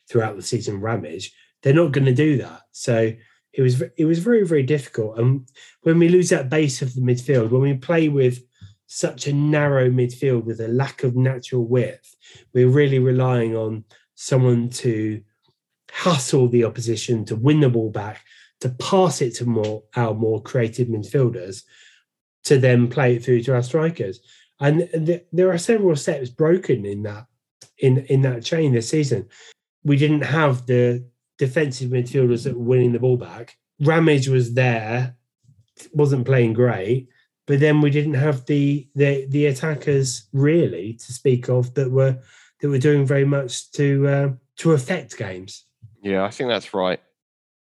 throughout 0.09 0.36
the 0.36 0.41
season, 0.41 0.82
Ramage, 0.82 1.34
they're 1.61 1.74
not 1.74 1.91
going 1.91 2.05
to 2.05 2.13
do 2.13 2.38
that. 2.38 2.61
So 2.71 3.13
it 3.53 3.61
was 3.61 3.82
it 3.97 4.05
was 4.05 4.19
very 4.19 4.45
very 4.45 4.63
difficult. 4.63 5.17
And 5.17 5.47
when 5.84 5.99
we 5.99 6.09
lose 6.09 6.30
that 6.30 6.49
base 6.49 6.82
of 6.82 6.93
the 6.93 7.01
midfield, 7.01 7.51
when 7.51 7.61
we 7.61 7.74
play 7.76 8.09
with 8.09 8.43
such 8.88 9.28
a 9.28 9.34
narrow 9.34 9.89
midfield 9.89 10.43
with 10.43 10.59
a 10.59 10.67
lack 10.67 11.03
of 11.03 11.15
natural 11.15 11.65
width, 11.65 12.15
we're 12.53 12.67
really 12.67 12.99
relying 12.99 13.55
on 13.55 13.86
someone 14.15 14.69
to 14.69 15.21
hustle 15.91 16.47
the 16.47 16.63
opposition 16.63 17.26
to 17.26 17.36
win 17.36 17.59
the 17.59 17.69
ball 17.69 17.89
back, 17.89 18.21
to 18.64 18.70
pass 18.70 19.22
it 19.22 19.36
to 19.36 19.45
more 19.45 19.84
our 19.95 20.14
more 20.14 20.41
creative 20.41 20.88
midfielders, 20.88 21.64
to 22.45 22.57
then 22.57 22.88
play 22.88 23.16
it 23.16 23.24
through 23.24 23.43
to 23.43 23.53
our 23.53 23.64
strikers 23.64 24.20
and 24.64 24.89
th- 25.05 25.26
there 25.32 25.51
are 25.51 25.57
several 25.57 25.95
steps 25.95 26.30
broken 26.30 26.86
in 26.86 27.03
that 27.03 27.28
in 27.80 27.99
in 28.05 28.22
that 28.22 28.43
chain 28.43 28.74
this 28.74 28.89
season. 28.89 29.28
We 29.84 29.97
didn't 29.97 30.22
have 30.22 30.66
the 30.66 31.05
defensive 31.38 31.91
midfielders 31.91 32.43
that 32.45 32.55
were 32.55 32.64
winning 32.64 32.93
the 32.93 32.99
ball 32.99 33.18
back. 33.18 33.57
Ramage 33.82 34.30
was 34.30 34.53
there, 34.53 35.18
wasn't 35.91 36.26
playing 36.26 36.53
great, 36.53 37.09
but 37.45 37.59
then 37.59 37.82
we 37.82 37.89
didn't 37.89 38.14
have 38.14 38.45
the 38.45 38.88
the 38.95 39.26
the 39.30 39.47
attackers 39.47 40.28
really 40.32 40.93
to 40.93 41.14
speak 41.14 41.49
of 41.49 41.74
that 41.74 41.91
were 41.91 42.18
that 42.61 42.70
were 42.70 42.78
doing 42.78 43.05
very 43.05 43.26
much 43.26 43.72
to 43.72 44.07
uh, 44.07 44.30
to 44.57 44.72
affect 44.72 45.18
games. 45.18 45.66
Yeah, 46.01 46.24
I 46.24 46.30
think 46.30 46.49
that's 46.49 46.74
right. 46.74 47.01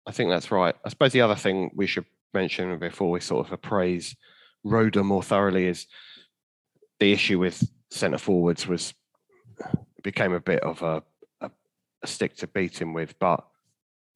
I 0.06 0.12
think 0.12 0.30
that's 0.30 0.50
right. 0.50 0.74
I 0.84 0.88
suppose 0.88 1.12
the 1.12 1.20
other 1.22 1.34
thing 1.34 1.70
we 1.74 1.86
should 1.86 2.04
mention 2.32 2.78
before 2.78 3.10
we 3.10 3.20
sort 3.20 3.46
of 3.46 3.52
appraise 3.52 4.14
Roeder 4.62 5.04
more 5.04 5.22
thoroughly 5.22 5.66
is 5.66 5.86
the 6.98 7.12
issue 7.12 7.38
with 7.38 7.62
centre 7.90 8.18
forwards 8.18 8.66
was 8.66 8.94
became 10.02 10.32
a 10.32 10.40
bit 10.40 10.60
of 10.60 10.82
a, 10.82 11.02
a, 11.40 11.50
a 12.02 12.06
stick 12.06 12.36
to 12.36 12.46
beat 12.46 12.80
him 12.80 12.92
with, 12.92 13.18
but 13.18 13.44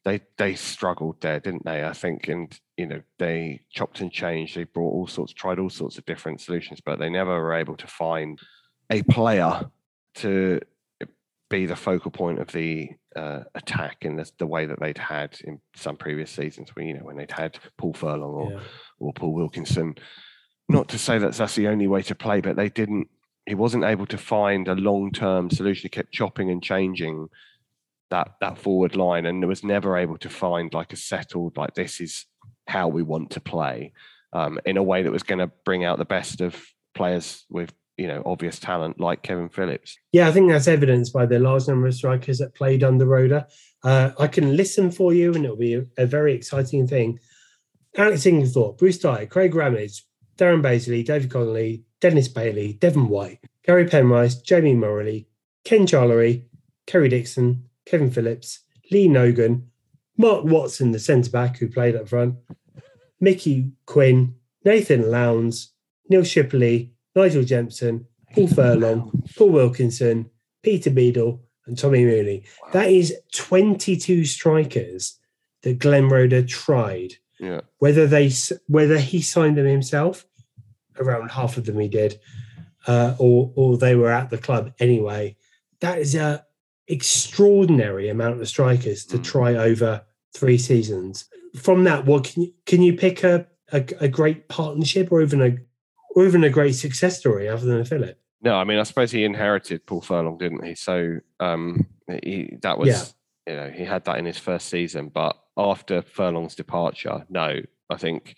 they 0.04 0.20
they 0.38 0.54
struggled 0.54 1.20
there, 1.20 1.40
didn't 1.40 1.64
they? 1.64 1.84
I 1.84 1.92
think, 1.92 2.28
and 2.28 2.58
you 2.76 2.86
know 2.86 3.02
they 3.18 3.60
chopped 3.70 4.00
and 4.00 4.10
changed. 4.10 4.56
They 4.56 4.64
brought 4.64 4.92
all 4.92 5.06
sorts, 5.06 5.32
tried 5.32 5.58
all 5.58 5.70
sorts 5.70 5.98
of 5.98 6.06
different 6.06 6.40
solutions, 6.40 6.80
but 6.80 6.98
they 6.98 7.10
never 7.10 7.40
were 7.40 7.54
able 7.54 7.76
to 7.76 7.86
find 7.86 8.38
a 8.90 9.02
player 9.02 9.68
to 10.16 10.60
be 11.48 11.66
the 11.66 11.76
focal 11.76 12.10
point 12.10 12.38
of 12.38 12.50
the 12.52 12.90
uh, 13.16 13.40
attack 13.54 13.98
in 14.02 14.16
the, 14.16 14.30
the 14.38 14.46
way 14.46 14.66
that 14.66 14.80
they'd 14.80 14.98
had 14.98 15.36
in 15.44 15.60
some 15.74 15.96
previous 15.96 16.30
seasons. 16.30 16.70
When 16.74 16.86
you 16.86 16.94
know 16.94 17.04
when 17.04 17.16
they'd 17.16 17.30
had 17.30 17.58
Paul 17.76 17.92
Furlong 17.94 18.34
or 18.34 18.52
Yeah. 18.52 18.60
or 18.98 19.12
Paul 19.12 19.34
Wilkinson. 19.34 19.96
Not 20.68 20.88
to 20.90 20.98
say 20.98 21.18
that 21.18 21.32
that's 21.32 21.56
the 21.56 21.66
only 21.66 21.88
way 21.88 22.02
to 22.02 22.14
play, 22.14 22.40
but 22.40 22.54
they 22.56 22.68
didn't. 22.68 23.08
He 23.46 23.56
wasn't 23.56 23.82
able 23.84 24.06
to 24.06 24.16
find 24.18 24.68
a 24.68 24.74
long-term 24.76 25.50
solution. 25.50 25.82
He 25.82 25.88
kept 25.88 26.12
chopping 26.12 26.50
and 26.50 26.62
changing 26.62 27.28
that 28.10 28.34
that 28.40 28.58
forward 28.58 28.94
line, 28.94 29.26
and 29.26 29.44
was 29.48 29.64
never 29.64 29.96
able 29.96 30.18
to 30.18 30.28
find 30.28 30.72
like 30.72 30.92
a 30.92 30.96
settled 30.96 31.56
like 31.56 31.74
this 31.74 32.00
is 32.00 32.26
how 32.68 32.86
we 32.86 33.02
want 33.02 33.30
to 33.32 33.40
play 33.40 33.92
um, 34.32 34.60
in 34.64 34.76
a 34.76 34.82
way 34.82 35.02
that 35.02 35.10
was 35.10 35.24
going 35.24 35.40
to 35.40 35.50
bring 35.64 35.84
out 35.84 35.98
the 35.98 36.04
best 36.04 36.40
of 36.40 36.64
players 36.94 37.44
with 37.50 37.72
you 38.00 38.06
know 38.06 38.22
obvious 38.24 38.58
talent 38.58 38.98
like 38.98 39.22
Kevin 39.22 39.50
Phillips. 39.50 39.98
Yeah, 40.12 40.26
I 40.26 40.32
think 40.32 40.50
that's 40.50 40.66
evidenced 40.66 41.12
by 41.12 41.26
the 41.26 41.38
large 41.38 41.68
number 41.68 41.86
of 41.86 41.94
strikers 41.94 42.38
that 42.38 42.54
played 42.54 42.82
under 42.82 43.04
Roeder. 43.04 43.46
Uh, 43.84 44.12
I 44.18 44.26
can 44.26 44.56
listen 44.56 44.90
for 44.90 45.12
you, 45.12 45.34
and 45.34 45.44
it'll 45.44 45.56
be 45.56 45.74
a, 45.74 45.84
a 45.98 46.06
very 46.06 46.32
exciting 46.32 46.86
thing. 46.86 47.20
Alex 47.96 48.22
Inglethorpe, 48.22 48.78
Bruce 48.78 48.98
Dyer, 48.98 49.26
Craig 49.26 49.54
Ramage, 49.54 50.06
Darren 50.38 50.62
Bazeley, 50.62 51.04
David 51.04 51.30
Connolly, 51.30 51.84
Dennis 52.00 52.28
Bailey, 52.28 52.72
Devon 52.74 53.08
White, 53.08 53.40
Gary 53.64 53.86
Penrice, 53.86 54.42
Jamie 54.42 54.74
Moralee, 54.74 55.26
Ken 55.64 55.86
Charlery, 55.86 56.44
Kerry 56.86 57.10
Dixon, 57.10 57.64
Kevin 57.84 58.10
Phillips, 58.10 58.60
Lee 58.90 59.08
Nogan, 59.08 59.68
Mark 60.16 60.44
Watson, 60.44 60.92
the 60.92 60.98
centre 60.98 61.30
back 61.30 61.58
who 61.58 61.68
played 61.68 61.96
up 61.96 62.08
front, 62.08 62.36
Mickey 63.20 63.72
Quinn, 63.84 64.36
Nathan 64.64 65.10
Lowndes, 65.10 65.72
Neil 66.08 66.22
Shipperley, 66.22 66.92
Nigel 67.14 67.44
Jemson, 67.44 68.06
Paul 68.32 68.46
Furlong, 68.48 69.22
Paul 69.36 69.50
Wilkinson, 69.50 70.30
Peter 70.62 70.90
Beadle, 70.90 71.42
and 71.66 71.76
Tommy 71.78 72.04
Mooney. 72.04 72.44
That 72.72 72.88
is 72.90 73.14
22 73.34 74.24
strikers 74.24 75.18
that 75.62 75.78
Glenn 75.78 76.08
Roeder 76.08 76.42
tried. 76.42 77.14
Yeah. 77.38 77.60
Whether 77.78 78.06
they 78.06 78.30
whether 78.66 78.98
he 78.98 79.22
signed 79.22 79.56
them 79.56 79.66
himself, 79.66 80.26
around 80.98 81.30
half 81.30 81.56
of 81.56 81.64
them 81.64 81.78
he 81.78 81.88
did, 81.88 82.20
uh, 82.86 83.14
or 83.18 83.52
or 83.56 83.76
they 83.78 83.94
were 83.96 84.10
at 84.10 84.30
the 84.30 84.38
club 84.38 84.72
anyway. 84.78 85.36
That 85.80 85.98
is 85.98 86.14
a 86.14 86.44
extraordinary 86.86 88.08
amount 88.08 88.40
of 88.40 88.48
strikers 88.48 89.04
to 89.06 89.18
Mm. 89.18 89.24
try 89.24 89.54
over 89.54 90.02
three 90.34 90.58
seasons. 90.58 91.24
From 91.56 91.84
that, 91.84 92.04
what 92.06 92.24
can 92.24 92.42
you 92.42 92.52
can 92.66 92.82
you 92.82 92.94
pick 92.94 93.24
a, 93.24 93.46
a 93.72 93.84
a 94.00 94.08
great 94.08 94.48
partnership 94.48 95.10
or 95.10 95.22
even 95.22 95.40
a 95.42 95.56
or 96.14 96.26
even 96.26 96.44
a 96.44 96.50
great 96.50 96.74
success 96.74 97.18
story 97.18 97.48
other 97.48 97.66
than 97.66 97.84
Philip? 97.84 98.18
No, 98.42 98.54
I 98.54 98.64
mean, 98.64 98.78
I 98.78 98.84
suppose 98.84 99.10
he 99.10 99.24
inherited 99.24 99.86
Paul 99.86 100.00
Furlong, 100.00 100.38
didn't 100.38 100.64
he? 100.64 100.74
So 100.74 101.18
um, 101.40 101.86
he, 102.22 102.56
that 102.62 102.78
was, 102.78 103.14
Yeah. 103.46 103.52
you 103.52 103.60
know, 103.60 103.70
he 103.70 103.84
had 103.84 104.04
that 104.06 104.18
in 104.18 104.24
his 104.24 104.38
first 104.38 104.68
season. 104.68 105.10
But 105.12 105.36
after 105.56 106.00
Furlong's 106.02 106.54
departure, 106.54 107.26
no, 107.28 107.60
I 107.90 107.96
think 107.96 108.36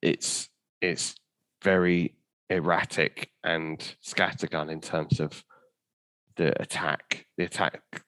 it's 0.00 0.48
it's 0.80 1.14
very 1.62 2.16
erratic 2.50 3.30
and 3.44 3.78
scattergun 4.04 4.70
in 4.70 4.80
terms 4.80 5.20
of 5.20 5.44
the 6.36 6.60
attack, 6.60 7.26
the 7.36 7.44
attack 7.44 8.02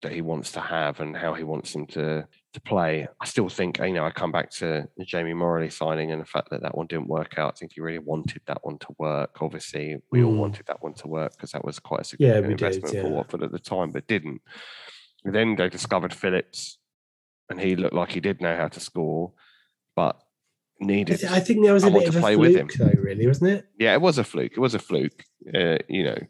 that 0.00 0.12
he 0.12 0.22
wants 0.22 0.52
to 0.52 0.60
have 0.60 1.00
and 1.00 1.14
how 1.14 1.34
he 1.34 1.44
wants 1.44 1.74
them 1.74 1.86
to 1.88 2.26
to 2.52 2.60
play. 2.60 3.06
I 3.20 3.24
still 3.26 3.48
think, 3.48 3.78
you 3.78 3.92
know, 3.92 4.04
I 4.04 4.10
come 4.10 4.32
back 4.32 4.50
to 4.52 4.88
the 4.96 5.04
Jamie 5.04 5.34
Moralee 5.34 5.72
signing 5.72 6.10
and 6.10 6.20
the 6.20 6.26
fact 6.26 6.50
that 6.50 6.62
that 6.62 6.76
one 6.76 6.86
didn't 6.88 7.06
work 7.06 7.34
out. 7.38 7.52
I 7.54 7.56
think 7.58 7.72
he 7.74 7.80
really 7.80 7.98
wanted 8.00 8.42
that 8.46 8.58
one 8.64 8.78
to 8.78 8.88
work. 8.98 9.36
Obviously, 9.40 9.98
we 10.10 10.24
all 10.24 10.32
Mm. 10.32 10.38
wanted 10.38 10.66
that 10.66 10.82
one 10.82 10.94
to 10.94 11.06
work 11.08 11.32
because 11.36 11.52
that 11.52 11.64
was 11.64 11.78
quite 11.78 12.00
a 12.00 12.16
Yeah, 12.18 12.34
significant 12.34 12.58
did, 12.58 12.66
investment 12.74 13.02
for. 13.06 13.12
Watford 13.12 13.42
at 13.44 13.52
the 13.52 13.58
time, 13.60 13.92
but 13.92 14.06
didn't. 14.08 14.40
And 15.24 15.34
then 15.34 15.54
they 15.56 15.68
discovered 15.68 16.12
Phillips, 16.12 16.78
and 17.48 17.60
he 17.60 17.76
looked 17.76 17.94
like 17.94 18.10
he 18.12 18.20
did 18.20 18.40
know 18.40 18.56
how 18.56 18.68
to 18.68 18.80
score, 18.80 19.32
but 19.94 20.20
needed. 20.80 21.22
I 21.26 21.40
think 21.40 21.62
there 21.62 21.74
was 21.74 21.84
a 21.84 21.90
bit 21.90 22.08
of 22.08 22.16
a 22.16 22.20
play 22.20 22.36
with 22.36 22.56
him. 22.56 22.68
fluke, 22.68 22.94
though, 22.94 23.00
really, 23.00 23.26
wasn't 23.26 23.50
it? 23.50 23.66
yeah, 23.78 23.92
it 23.92 24.00
was 24.00 24.18
a 24.18 24.24
fluke. 24.24 24.52
It 24.52 24.60
was 24.60 24.74
a 24.74 24.78
fluke. 24.78 25.24
Uh, 25.54 25.76
you 25.88 26.04
know, 26.04 26.16
it 26.16 26.28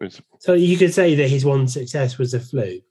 was 0.00 0.22
So 0.38 0.54
you 0.54 0.78
could 0.78 0.94
say 0.94 1.14
that 1.16 1.28
his 1.28 1.44
one 1.44 1.66
success 1.68 2.16
was 2.16 2.32
a 2.32 2.40
fluke. 2.40 2.84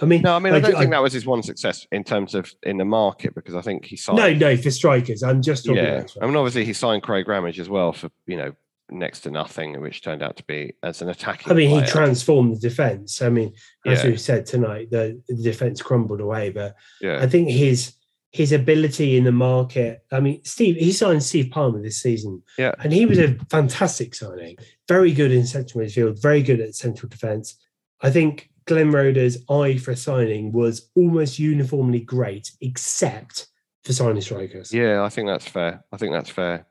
I 0.00 0.06
mean, 0.06 0.22
No, 0.22 0.34
I 0.34 0.38
mean, 0.38 0.52
I 0.52 0.56
like, 0.56 0.64
don't 0.64 0.78
think 0.78 0.90
that 0.90 1.02
was 1.02 1.12
his 1.12 1.26
one 1.26 1.42
success 1.42 1.86
in 1.92 2.04
terms 2.04 2.34
of 2.34 2.52
in 2.62 2.78
the 2.78 2.84
market 2.84 3.34
because 3.34 3.54
I 3.54 3.60
think 3.60 3.84
he 3.84 3.96
signed. 3.96 4.18
No, 4.18 4.32
no, 4.32 4.56
for 4.56 4.70
strikers. 4.70 5.22
I'm 5.22 5.42
just 5.42 5.64
talking 5.64 5.82
yeah, 5.84 5.98
about 5.98 6.16
I 6.20 6.26
mean, 6.26 6.36
obviously 6.36 6.64
he 6.64 6.72
signed 6.72 7.02
Craig 7.02 7.28
Ramage 7.28 7.60
as 7.60 7.68
well 7.68 7.92
for 7.92 8.10
you 8.26 8.36
know 8.36 8.52
next 8.90 9.20
to 9.20 9.30
nothing, 9.30 9.80
which 9.80 10.02
turned 10.02 10.22
out 10.22 10.36
to 10.36 10.44
be 10.44 10.74
as 10.82 11.00
an 11.00 11.08
attacking. 11.08 11.50
I 11.50 11.54
mean, 11.54 11.70
he 11.70 11.86
transformed 11.86 12.56
the 12.56 12.60
defense. 12.60 13.22
I 13.22 13.28
mean, 13.28 13.54
as 13.86 14.02
Yeah. 14.02 14.10
we've 14.10 14.20
said 14.20 14.46
tonight, 14.46 14.90
the, 14.90 15.20
the 15.28 15.42
defense 15.42 15.80
crumbled 15.80 16.20
away. 16.20 16.50
But 16.50 16.76
Yeah, 17.00 17.20
I 17.22 17.26
think 17.26 17.48
his 17.48 17.94
his 18.34 18.50
ability 18.50 19.16
in 19.16 19.22
the 19.22 19.32
market. 19.32 20.04
I 20.10 20.18
mean, 20.18 20.40
Steve, 20.44 20.74
he 20.74 20.90
signed 20.90 21.22
Steve 21.22 21.52
Palmer 21.52 21.80
this 21.80 22.02
season. 22.02 22.42
Yeah. 22.58 22.72
And 22.80 22.92
he 22.92 23.06
was 23.06 23.16
a 23.20 23.36
fantastic 23.48 24.12
signing. 24.12 24.56
Very 24.88 25.12
good 25.12 25.30
in 25.30 25.46
central 25.46 25.84
midfield, 25.84 26.20
very 26.20 26.42
good 26.42 26.60
at 26.60 26.74
central 26.74 27.08
defense. 27.08 27.56
I 28.02 28.10
think 28.10 28.50
Glenn 28.66 28.90
Roeder's 28.90 29.38
eye 29.50 29.76
for 29.76 29.94
signing 29.94 30.52
was 30.52 30.90
almost 30.94 31.38
uniformly 31.38 32.00
great, 32.00 32.50
except 32.60 33.48
for 33.84 33.92
signing 33.92 34.22
strikers. 34.22 34.72
yeah, 34.72 35.02
I 35.02 35.08
think 35.08 35.28
that's 35.28 35.46
fair. 35.46 35.84
I 35.92 35.96
think 35.96 36.12
that's 36.12 36.30
fair. 36.30 36.66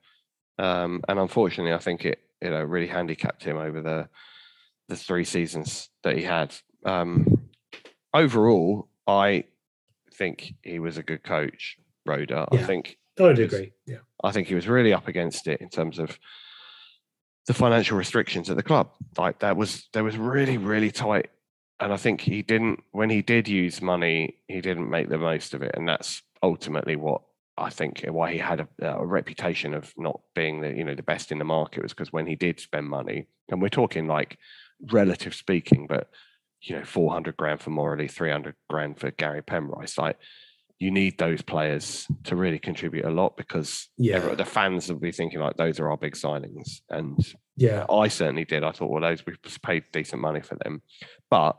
Um, 0.58 1.02
and 1.08 1.20
unfortunately, 1.20 1.74
I 1.74 1.80
think 1.80 2.06
it 2.06 2.20
you 2.42 2.50
know 2.50 2.62
really 2.62 2.88
handicapped 2.88 3.44
him 3.44 3.58
over 3.58 3.82
the 3.82 4.10
the 4.90 4.96
three 4.96 5.24
seasons 5.24 5.90
that 6.04 6.18
he 6.18 6.24
had. 6.24 6.54
Um, 6.86 7.50
overall, 8.14 8.90
I 9.08 9.46
think 10.14 10.54
he 10.62 10.80
was 10.80 10.98
a 10.98 11.04
good 11.04 11.24
coach, 11.24 11.78
Roeder. 12.06 12.46
I 12.52 12.58
think 12.58 12.98
I 13.20 13.24
would 13.24 13.40
agree. 13.40 13.74
Yeah. 13.86 13.98
I 14.24 14.32
think 14.32 14.48
he 14.48 14.56
was 14.56 14.68
really 14.68 14.94
up 14.94 15.08
against 15.08 15.48
it 15.48 15.62
in 15.62 15.70
terms 15.70 16.00
of 16.00 16.18
the 17.48 17.54
financial 17.54 17.98
restrictions 17.98 18.50
at 18.50 18.56
the 18.56 18.64
club. 18.64 18.90
Like 19.18 19.40
that 19.40 19.58
was 19.58 19.88
there 19.94 20.04
was 20.04 20.18
really 20.18 20.58
really 20.58 20.92
tight, 20.92 21.30
and 21.84 21.94
I 21.94 21.98
think 21.98 22.22
he 22.22 22.42
didn't 22.42 22.84
when 22.92 23.10
he 23.10 23.22
did 23.22 23.48
use 23.48 23.82
money, 23.82 24.38
he 24.48 24.62
didn't 24.62 24.90
make 24.90 25.10
the 25.10 25.18
most 25.18 25.54
of 25.54 25.62
it, 25.62 25.76
and 25.76 25.88
that's 25.88 26.22
ultimately 26.42 26.96
what 26.96 27.22
I 27.58 27.70
think 27.70 28.06
why 28.08 28.32
he 28.32 28.38
had 28.40 28.62
a, 28.62 28.68
a 28.98 29.06
reputation 29.06 29.74
of 29.74 29.94
not 29.98 30.22
being 30.34 30.62
the 30.62 30.74
you 30.74 30.84
know 30.84 30.96
the 30.96 31.04
best 31.04 31.32
in 31.32 31.40
the 31.40 31.46
market 31.46 31.84
was 31.84 31.94
because 31.94 32.14
when 32.14 32.26
he 32.26 32.36
did 32.36 32.60
spend 32.60 32.88
money, 32.88 33.28
and 33.50 33.62
we're 33.62 33.70
talking 33.70 34.08
like 34.08 34.38
relative 34.92 35.36
speaking, 35.36 35.88
but 35.88 36.10
you 36.64 36.78
know, 36.78 36.86
400 36.86 37.36
grand 37.36 37.62
for 37.62 37.72
Moralee, 37.72 38.10
300 38.10 38.56
grand 38.70 38.98
for 38.98 39.12
Gary 39.12 39.42
Penrice. 39.42 39.98
Like, 39.98 40.18
you 40.84 40.92
need 40.92 41.18
those 41.18 41.42
players 41.42 42.06
to 42.26 42.36
really 42.36 42.60
contribute 42.60 43.06
a 43.06 43.10
lot 43.10 43.38
because 43.38 43.88
Yeah. 43.98 44.36
the 44.36 44.44
fans 44.44 44.92
will 44.92 45.00
be 45.00 45.14
thinking 45.14 45.40
like 45.40 45.56
those 45.56 45.80
are 45.80 45.90
our 45.90 45.96
big 45.98 46.14
signings. 46.14 46.82
And 46.90 47.18
Yeah. 47.56 47.86
I 47.90 48.10
certainly 48.10 48.44
did. 48.44 48.64
I 48.66 48.72
thought, 48.74 48.90
well, 48.92 49.02
those 49.02 49.26
we 49.26 49.34
paid 49.62 49.86
decent 49.94 50.22
money 50.22 50.42
for 50.42 50.56
them, 50.56 50.82
but 51.30 51.58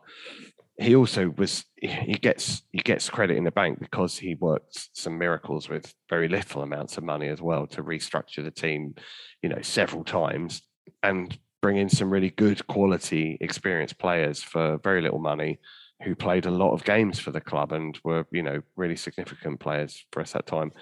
he 0.79 0.95
also 0.95 1.31
was 1.39 1.65
he 1.81 2.15
gets 2.15 2.63
he 2.73 2.81
gets 2.81 3.09
credit 3.09 3.37
in 3.39 3.45
the 3.45 3.51
bank 3.53 3.79
because 3.81 4.19
he 4.19 4.35
worked 4.35 4.89
some 4.93 5.17
miracles 5.17 5.69
with 5.71 5.95
very 6.11 6.29
little 6.29 6.63
amounts 6.63 6.99
of 6.99 7.05
money 7.05 7.29
as 7.29 7.41
well 7.41 7.67
to 7.69 7.83
restructure 7.83 8.45
the 8.45 8.51
team, 8.51 8.95
you 9.43 9.49
know, 9.49 9.63
several 9.63 10.05
times 10.05 10.63
and 11.03 11.39
bring 11.63 11.77
in 11.79 11.89
some 11.89 12.11
really 12.11 12.31
good 12.31 12.67
quality 12.67 13.39
experienced 13.41 13.99
players 13.99 14.43
for 14.43 14.77
very 14.85 15.01
little 15.01 15.21
money 15.21 15.59
who 16.05 16.15
played 16.15 16.47
a 16.47 16.51
lot 16.51 16.73
of 16.73 16.85
games 16.85 17.19
for 17.19 17.31
the 17.31 17.41
club 17.41 17.73
and 17.73 17.99
were 18.05 18.27
you 18.31 18.43
know 18.43 18.61
really 18.77 18.97
significant 18.97 19.59
players 19.61 20.05
for 20.13 20.21
us 20.21 20.35
at 20.35 20.45
that 20.47 20.51
time 20.51 20.73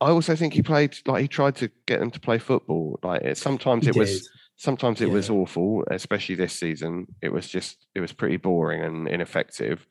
I 0.00 0.10
also 0.10 0.36
think 0.36 0.54
he 0.54 0.62
played 0.62 0.96
like 1.06 1.22
he 1.22 1.28
tried 1.28 1.56
to 1.56 1.70
get 1.86 1.98
them 1.98 2.10
to 2.12 2.20
play 2.20 2.38
football. 2.38 3.00
Like 3.02 3.22
it, 3.22 3.36
sometimes 3.36 3.84
He 3.84 3.90
it 3.90 3.96
was 3.96 4.28
sometimes 4.56 5.00
it 5.00 5.10
was 5.10 5.28
awful, 5.28 5.84
especially 5.90 6.36
this 6.36 6.52
season. 6.52 7.06
It 7.20 7.32
was 7.32 7.48
just 7.48 7.86
it 7.94 8.00
was 8.00 8.12
pretty 8.12 8.36
boring 8.36 8.82
and 8.82 9.08
ineffective. 9.08 9.84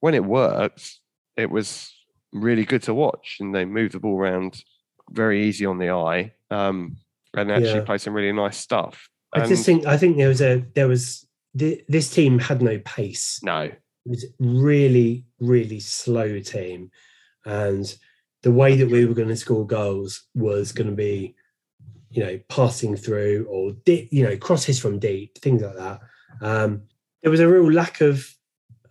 When 0.00 0.14
it 0.14 0.24
worked, 0.24 0.98
it 1.36 1.50
was 1.50 1.92
really 2.32 2.64
good 2.64 2.82
to 2.84 2.94
watch, 2.94 3.36
and 3.38 3.54
they 3.54 3.64
moved 3.64 3.94
the 3.94 4.00
ball 4.00 4.18
around 4.18 4.64
very 5.12 5.46
easy 5.46 5.64
on 5.64 5.78
the 5.78 5.90
eye, 5.90 6.32
um, 6.50 6.96
and 7.36 7.52
actually 7.52 7.80
Yeah. 7.80 7.84
played 7.84 8.00
some 8.00 8.14
really 8.14 8.32
nice 8.32 8.56
stuff. 8.56 9.08
I 9.32 9.46
just 9.46 9.64
think 9.64 9.86
I 9.86 9.96
think 9.96 10.16
there 10.16 10.28
was 10.28 10.40
a 10.40 10.64
there 10.74 10.88
was 10.88 11.24
thi- 11.56 11.82
this 11.88 12.10
team 12.10 12.38
had 12.38 12.62
no 12.62 12.78
pace. 12.84 13.40
no, 13.42 13.62
It 13.62 13.74
was 14.06 14.24
a 14.24 14.28
really 14.38 15.26
really 15.40 15.80
slow 15.80 16.40
team, 16.40 16.90
and 17.44 17.94
the 18.42 18.50
way 18.52 18.76
that 18.76 18.88
we 18.90 19.04
were 19.06 19.14
going 19.14 19.28
to 19.28 19.36
score 19.36 19.66
goals 19.66 20.24
was 20.34 20.72
going 20.72 20.88
to 20.90 20.96
be, 20.96 21.34
you 22.10 22.22
know, 22.24 22.38
passing 22.48 22.96
through 22.96 23.46
or 23.50 23.72
di- 23.84 24.08
you 24.10 24.22
know 24.24 24.36
crosses 24.36 24.78
from 24.80 24.98
deep 24.98 25.38
things 25.38 25.62
like 25.62 25.76
that. 25.76 26.00
Um, 26.40 26.82
there 27.22 27.30
was 27.30 27.40
a 27.40 27.48
real 27.48 27.70
lack 27.70 28.00
of 28.00 28.26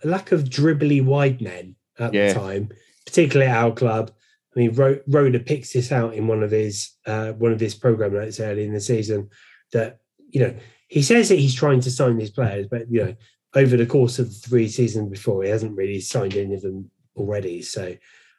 a 0.04 0.08
lack 0.08 0.32
of 0.32 0.44
dribbly 0.46 1.04
wide 1.04 1.42
men 1.42 1.76
at 1.98 2.14
Yeah. 2.14 2.28
the 2.34 2.40
time, 2.40 2.70
particularly 3.06 3.52
at 3.52 3.58
our 3.58 3.74
club. 3.74 4.12
I 4.56 4.60
mean, 4.60 4.74
Ro- 4.74 5.00
Roeder 5.08 5.40
picks 5.40 5.74
this 5.74 5.92
out 5.92 6.14
in 6.16 6.28
one 6.28 6.42
of 6.44 6.52
his 6.52 6.92
uh, 7.06 7.34
one 7.34 7.52
of 7.52 7.60
his 7.60 7.76
program 7.76 8.14
notes 8.14 8.40
early 8.40 8.64
in 8.66 8.74
the 8.74 8.80
season 8.82 9.30
that 9.74 10.00
you 10.30 10.42
know 10.42 10.56
he 10.90 11.02
says 11.02 11.30
that 11.30 11.40
he's 11.40 11.56
trying 11.56 11.80
to 11.82 11.92
sign 11.92 12.18
these 12.18 12.32
players, 12.32 12.68
but 12.70 12.92
you 12.92 13.06
know 13.06 13.16
over 13.56 13.78
the 13.78 13.86
course 13.86 14.20
of 14.20 14.28
the 14.28 14.48
three 14.48 14.68
seasons 14.68 15.10
before, 15.10 15.44
he 15.44 15.50
hasn't 15.50 15.76
really 15.76 16.00
signed 16.00 16.36
any 16.36 16.54
of 16.54 16.62
them 16.62 16.92
already. 17.16 17.62
So 17.62 17.96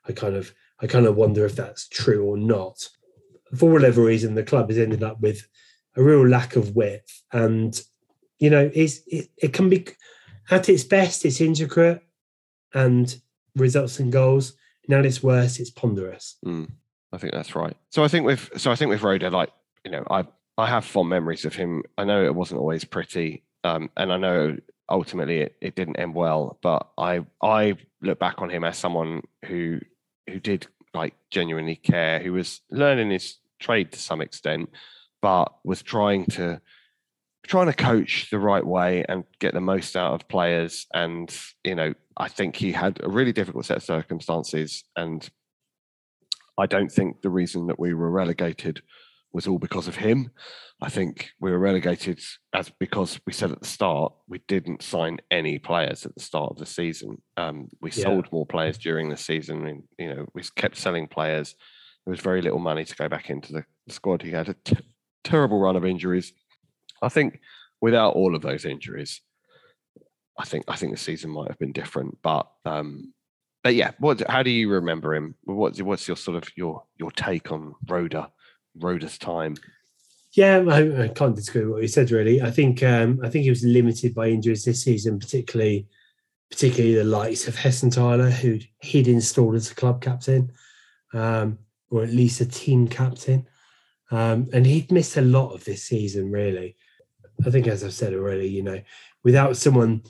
I 0.06 0.12
kind 0.12 0.36
of 0.36 0.52
I 0.80 0.86
kind 0.86 1.06
of 1.06 1.16
wonder 1.16 1.44
if 1.44 1.56
that's 1.56 1.88
true 1.88 2.24
or 2.24 2.36
not. 2.36 2.88
For 3.56 3.70
whatever 3.70 4.02
reason, 4.02 4.34
the 4.34 4.44
club 4.44 4.68
has 4.68 4.78
ended 4.78 5.02
up 5.02 5.20
with 5.20 5.46
a 5.96 6.02
real 6.02 6.26
lack 6.26 6.56
of 6.56 6.76
width, 6.76 7.22
and 7.32 7.80
you 8.38 8.50
know, 8.50 8.70
it's 8.74 9.00
it, 9.06 9.30
it 9.36 9.52
can 9.52 9.68
be 9.68 9.86
at 10.50 10.68
its 10.68 10.84
best, 10.84 11.24
it's 11.24 11.40
intricate 11.40 12.02
and 12.74 13.20
results 13.56 14.00
in 14.00 14.10
goals. 14.10 14.54
And 14.86 14.98
at 14.98 15.06
its 15.06 15.22
worst, 15.22 15.60
it's 15.60 15.70
ponderous. 15.70 16.36
Mm, 16.44 16.70
I 17.12 17.18
think 17.18 17.32
that's 17.32 17.54
right. 17.54 17.76
So 17.90 18.02
I 18.02 18.08
think 18.08 18.26
with 18.26 18.50
so 18.56 18.72
I 18.72 18.76
think 18.76 18.88
with 18.88 19.02
Roeder, 19.02 19.30
like 19.30 19.50
you 19.84 19.90
know, 19.90 20.04
I 20.10 20.26
I 20.60 20.66
have 20.66 20.84
fond 20.84 21.08
memories 21.08 21.44
of 21.46 21.54
him. 21.54 21.82
I 21.96 22.04
know 22.04 22.22
it 22.22 22.34
wasn't 22.34 22.60
always 22.60 22.84
pretty, 22.84 23.44
um, 23.64 23.90
and 23.96 24.12
I 24.12 24.18
know 24.18 24.58
ultimately 24.90 25.40
it, 25.40 25.56
it 25.60 25.74
didn't 25.74 25.98
end 25.98 26.14
well. 26.14 26.58
But 26.62 26.86
I 26.98 27.24
I 27.42 27.76
look 28.02 28.18
back 28.18 28.42
on 28.42 28.50
him 28.50 28.64
as 28.64 28.76
someone 28.76 29.22
who 29.46 29.80
who 30.28 30.38
did 30.38 30.66
like 30.92 31.14
genuinely 31.30 31.76
care, 31.76 32.20
who 32.20 32.34
was 32.34 32.60
learning 32.70 33.10
his 33.10 33.38
trade 33.58 33.92
to 33.92 33.98
some 33.98 34.20
extent, 34.20 34.70
but 35.22 35.54
was 35.64 35.82
trying 35.82 36.26
to 36.26 36.60
trying 37.46 37.66
to 37.66 37.72
coach 37.72 38.28
the 38.30 38.38
right 38.38 38.64
way 38.64 39.04
and 39.08 39.24
get 39.38 39.54
the 39.54 39.60
most 39.62 39.96
out 39.96 40.12
of 40.12 40.28
players. 40.28 40.86
And 40.92 41.34
you 41.64 41.74
know, 41.74 41.94
I 42.18 42.28
think 42.28 42.56
he 42.56 42.72
had 42.72 43.00
a 43.02 43.08
really 43.08 43.32
difficult 43.32 43.64
set 43.64 43.78
of 43.78 43.82
circumstances, 43.82 44.84
and 44.94 45.26
I 46.58 46.66
don't 46.66 46.92
think 46.92 47.22
the 47.22 47.30
reason 47.30 47.68
that 47.68 47.80
we 47.80 47.94
were 47.94 48.10
relegated 48.10 48.82
was 49.32 49.46
all 49.46 49.58
because 49.58 49.86
of 49.88 49.96
him. 49.96 50.30
I 50.82 50.88
think 50.88 51.30
we 51.40 51.50
were 51.50 51.58
relegated 51.58 52.20
as 52.52 52.70
because 52.70 53.20
we 53.26 53.32
said 53.32 53.50
at 53.52 53.60
the 53.60 53.66
start 53.66 54.12
we 54.28 54.40
didn't 54.48 54.82
sign 54.82 55.18
any 55.30 55.58
players 55.58 56.06
at 56.06 56.14
the 56.14 56.20
start 56.22 56.50
of 56.52 56.58
the 56.58 56.66
season. 56.66 57.20
Um, 57.36 57.68
we 57.80 57.90
Yeah. 57.90 58.04
sold 58.04 58.32
more 58.32 58.46
players 58.46 58.78
during 58.78 59.08
the 59.10 59.16
season, 59.16 59.66
and 59.66 59.82
you 59.98 60.08
know 60.14 60.26
we 60.34 60.42
kept 60.56 60.76
selling 60.76 61.06
players. 61.06 61.54
There 62.06 62.12
was 62.12 62.20
very 62.20 62.40
little 62.42 62.58
money 62.58 62.84
to 62.84 62.96
go 62.96 63.08
back 63.08 63.28
into 63.30 63.52
the 63.52 63.64
squad. 63.92 64.22
He 64.22 64.30
had 64.30 64.48
a 64.48 64.54
t- 64.54 64.76
terrible 65.22 65.60
run 65.60 65.76
of 65.76 65.84
injuries. 65.84 66.32
I 67.02 67.08
think 67.10 67.40
without 67.80 68.14
all 68.14 68.34
of 68.34 68.42
those 68.42 68.64
injuries, 68.64 69.20
I 70.38 70.44
think 70.44 70.64
I 70.66 70.76
think 70.76 70.92
the 70.92 70.98
season 70.98 71.30
might 71.30 71.48
have 71.48 71.58
been 71.58 71.72
different. 71.72 72.18
But 72.22 72.50
um, 72.64 73.12
but 73.62 73.74
yeah, 73.74 73.90
what? 73.98 74.22
How 74.30 74.42
do 74.42 74.50
you 74.50 74.70
remember 74.70 75.14
him? 75.14 75.34
What's 75.44 75.80
what's 75.82 76.08
your 76.08 76.16
sort 76.16 76.42
of 76.42 76.50
your 76.56 76.84
your 76.98 77.10
take 77.10 77.52
on 77.52 77.74
Roeder, 77.86 78.28
Roeder's 78.78 79.18
time? 79.18 79.56
Yeah, 80.32 80.64
I, 80.68 81.04
I 81.04 81.08
can't 81.08 81.34
disagree 81.34 81.62
with 81.62 81.72
what 81.72 81.82
you 81.82 81.88
said. 81.88 82.10
Really, 82.10 82.40
I 82.40 82.50
think 82.50 82.82
um, 82.82 83.20
I 83.22 83.28
think 83.28 83.44
he 83.44 83.50
was 83.50 83.64
limited 83.64 84.14
by 84.14 84.28
injuries 84.28 84.64
this 84.64 84.84
season, 84.84 85.18
particularly 85.18 85.88
particularly 86.50 86.96
the 86.96 87.04
likes 87.04 87.46
of 87.46 87.56
Hessenthaler, 87.56 88.30
who 88.30 88.58
he'd 88.80 89.08
installed 89.08 89.54
as 89.54 89.70
a 89.70 89.74
club 89.74 90.00
captain, 90.00 90.50
um, 91.14 91.58
or 91.90 92.02
at 92.02 92.10
least 92.10 92.40
a 92.40 92.46
team 92.46 92.86
captain, 92.88 93.46
um, 94.10 94.48
and 94.52 94.66
he'd 94.66 94.92
missed 94.92 95.16
a 95.16 95.22
lot 95.22 95.52
of 95.52 95.64
this 95.64 95.82
season. 95.82 96.30
Really, 96.30 96.76
I 97.44 97.50
think, 97.50 97.66
as 97.66 97.82
I've 97.82 97.92
said 97.92 98.14
already, 98.14 98.48
you 98.48 98.62
know, 98.62 98.80
without 99.24 99.56
someone 99.56 100.02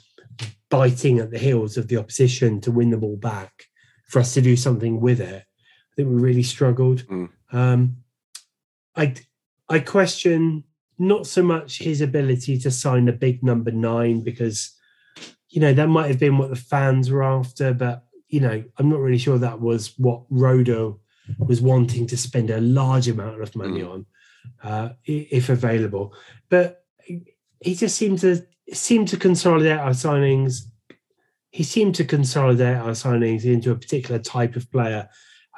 biting 0.69 1.19
at 1.19 1.31
the 1.31 1.39
heels 1.39 1.77
of 1.77 1.89
the 1.89 1.97
opposition 1.97 2.61
to 2.61 2.71
win 2.71 2.91
the 2.91 2.97
ball 2.99 3.17
back, 3.17 3.67
for 4.09 4.19
us 4.19 4.35
to 4.35 4.43
do 4.43 4.57
something 4.57 5.01
with 5.01 5.21
it, 5.21 5.45
I 5.45 5.95
think 5.97 6.09
we 6.09 6.17
really 6.17 6.43
struggled. 6.43 7.07
Mm. 7.07 7.31
Um, 7.53 7.97
I 8.97 9.15
I 9.69 9.79
question 9.81 10.65
not 10.99 11.27
so 11.27 11.43
much 11.43 11.79
his 11.79 12.01
ability 12.01 12.59
to 12.59 12.71
sign 12.71 13.09
a 13.09 13.13
big 13.13 13.43
number 13.43 13.71
nine 13.71 14.21
because 14.23 14.73
you 15.49 15.61
know 15.61 15.73
that 15.73 15.89
might 15.89 16.09
have 16.09 16.21
been 16.21 16.39
what 16.39 16.51
the 16.51 16.57
fans 16.57 17.11
were 17.11 17.23
after, 17.23 17.73
but 17.73 18.05
you 18.29 18.41
know 18.41 18.63
I'm 18.79 18.89
not 18.89 19.01
really 19.01 19.19
sure 19.19 19.39
that 19.39 19.61
was 19.61 19.95
what 19.99 20.23
Roeder 20.31 20.93
was 21.39 21.61
wanting 21.61 22.07
to 22.09 22.17
spend 22.17 22.51
a 22.51 22.61
large 22.61 23.09
amount 23.09 23.41
of 23.41 23.55
money 23.55 23.83
on, 23.83 24.07
uh, 24.63 24.91
if 25.05 25.49
available. 25.49 26.15
But 26.49 26.85
he 27.61 27.75
just 27.75 27.97
seemed 27.97 28.19
to 28.21 28.45
seemed 28.73 29.09
to 29.09 29.17
consolidate 29.17 29.79
our 29.79 29.91
signings. 29.91 30.63
He 31.51 31.63
seemed 31.63 31.95
to 31.97 32.05
consolidate 32.05 32.77
our 32.77 32.93
signings 32.93 33.45
into 33.45 33.73
a 33.73 33.77
particular 33.77 34.21
type 34.21 34.57
of 34.57 34.71
player, 34.71 35.09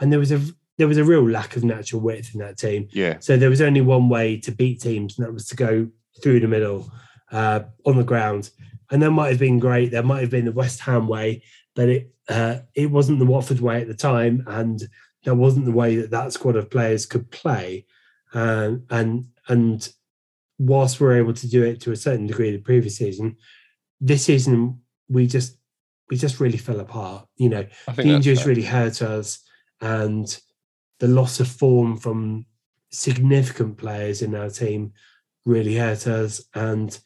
and 0.01 0.11
there 0.11 0.19
was 0.19 0.33
a 0.33 0.41
there 0.79 0.89
was 0.89 0.99
a 0.99 1.05
real 1.05 1.29
lack 1.29 1.57
of 1.57 1.65
natural 1.65 2.01
width 2.01 2.35
in 2.35 2.41
that 2.41 2.59
team. 2.59 2.89
Yeah, 2.93 3.19
So 3.21 3.37
there 3.37 3.51
was 3.51 3.61
only 3.61 3.81
one 3.81 4.09
way 4.09 4.39
to 4.41 4.51
beat 4.51 4.81
teams, 4.81 5.19
and 5.19 5.27
that 5.27 5.33
was 5.33 5.47
to 5.49 5.57
go 5.57 5.89
through 6.23 6.41
the 6.41 6.49
middle 6.49 6.91
uh, 7.31 7.61
on 7.85 7.97
the 7.97 8.05
ground. 8.05 8.51
And 8.91 9.03
that 9.03 9.11
might 9.11 9.31
have 9.31 9.39
been 9.39 9.59
great. 9.59 9.91
There 9.91 10.03
might 10.03 10.21
have 10.21 10.31
been 10.31 10.45
the 10.45 10.53
West 10.53 10.81
Ham 10.81 11.09
way, 11.09 11.43
but 11.75 11.89
it 11.89 12.13
uh, 12.29 12.59
it 12.75 12.91
wasn't 12.91 13.19
the 13.19 13.27
Watford 13.27 13.61
way 13.61 13.81
at 13.81 13.89
the 13.89 13.95
time, 13.95 14.45
and 14.47 14.83
that 15.25 15.35
wasn't 15.35 15.65
the 15.65 15.73
way 15.73 15.97
that 15.97 16.11
that 16.11 16.33
squad 16.33 16.57
of 16.57 16.71
players 16.71 17.07
could 17.07 17.31
play. 17.31 17.87
Um, 18.35 18.85
and 18.91 19.27
and 19.49 19.89
whilst 20.59 21.01
we 21.01 21.07
we're 21.07 21.19
able 21.19 21.33
to 21.35 21.49
do 21.49 21.65
it 21.65 21.81
to 21.83 21.93
a 21.93 21.97
certain 21.97 22.27
degree 22.27 22.51
the 22.51 22.59
previous 22.59 22.97
season, 22.97 23.37
this 24.01 24.25
season 24.25 24.81
we 25.09 25.27
just 25.27 25.57
we 26.11 26.17
just 26.17 26.41
really 26.41 26.59
fell 26.59 26.81
apart. 26.81 27.27
You 27.37 27.49
know, 27.49 27.67
the 27.97 28.05
injuries 28.05 28.41
fair. 28.41 28.49
really 28.49 28.63
hurt 28.63 29.03
us, 29.03 29.41
and 29.81 30.39
the 31.03 31.09
loss 31.09 31.41
of 31.41 31.49
form 31.49 31.97
from 31.97 32.47
significant 32.93 33.77
players 33.77 34.23
in 34.23 34.37
our 34.37 34.49
team 34.49 34.93
really 35.45 35.75
hurt 35.75 36.07
us, 36.07 36.45
and 36.55 36.97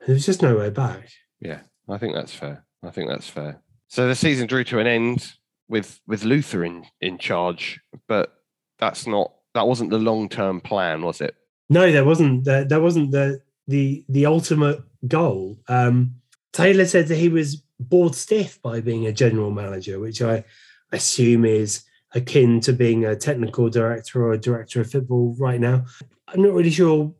there 0.00 0.14
was 0.14 0.24
just 0.24 0.40
no 0.40 0.56
way 0.56 0.70
back. 0.70 1.10
Yeah, 1.38 1.60
I 1.86 1.98
think 1.98 2.14
that's 2.14 2.32
fair. 2.32 2.64
I 2.82 2.90
think 2.90 3.10
that's 3.10 3.28
fair. 3.28 3.60
So 3.88 4.08
the 4.08 4.14
season 4.14 4.46
drew 4.46 4.64
to 4.64 4.78
an 4.78 4.86
end 4.86 5.34
with 5.68 6.00
with 6.06 6.24
Luther 6.24 6.64
in 6.64 6.86
in 7.02 7.18
charge, 7.18 7.78
but 8.08 8.32
that's 8.78 9.06
not 9.06 9.32
that 9.52 9.68
wasn't 9.68 9.90
the 9.90 9.98
long 9.98 10.30
term 10.30 10.62
plan, 10.62 11.02
was 11.02 11.20
it? 11.20 11.34
No, 11.68 11.92
there 11.92 12.06
wasn't. 12.06 12.44
There, 12.44 12.64
there 12.64 12.80
wasn't 12.80 13.10
the 13.10 13.42
the 13.68 14.02
the 14.08 14.24
ultimate 14.24 14.80
goal. 15.06 15.58
Um, 15.68 16.14
Taylor 16.54 16.86
said 16.86 17.08
that 17.08 17.16
he 17.16 17.28
was 17.28 17.62
bored 17.78 18.14
stiff 18.14 18.62
by 18.62 18.80
being 18.80 19.06
a 19.06 19.12
general 19.12 19.50
manager, 19.50 20.00
which 20.00 20.22
I 20.22 20.44
assume 20.90 21.44
is 21.44 21.84
akin 22.14 22.60
to 22.60 22.72
being 22.72 23.04
a 23.04 23.16
technical 23.16 23.68
director 23.68 24.24
or 24.24 24.32
a 24.32 24.38
director 24.38 24.80
of 24.80 24.90
football 24.90 25.34
right 25.38 25.60
now. 25.60 25.84
I'm 26.28 26.42
not 26.42 26.54
really 26.54 26.70
sure 26.70 27.14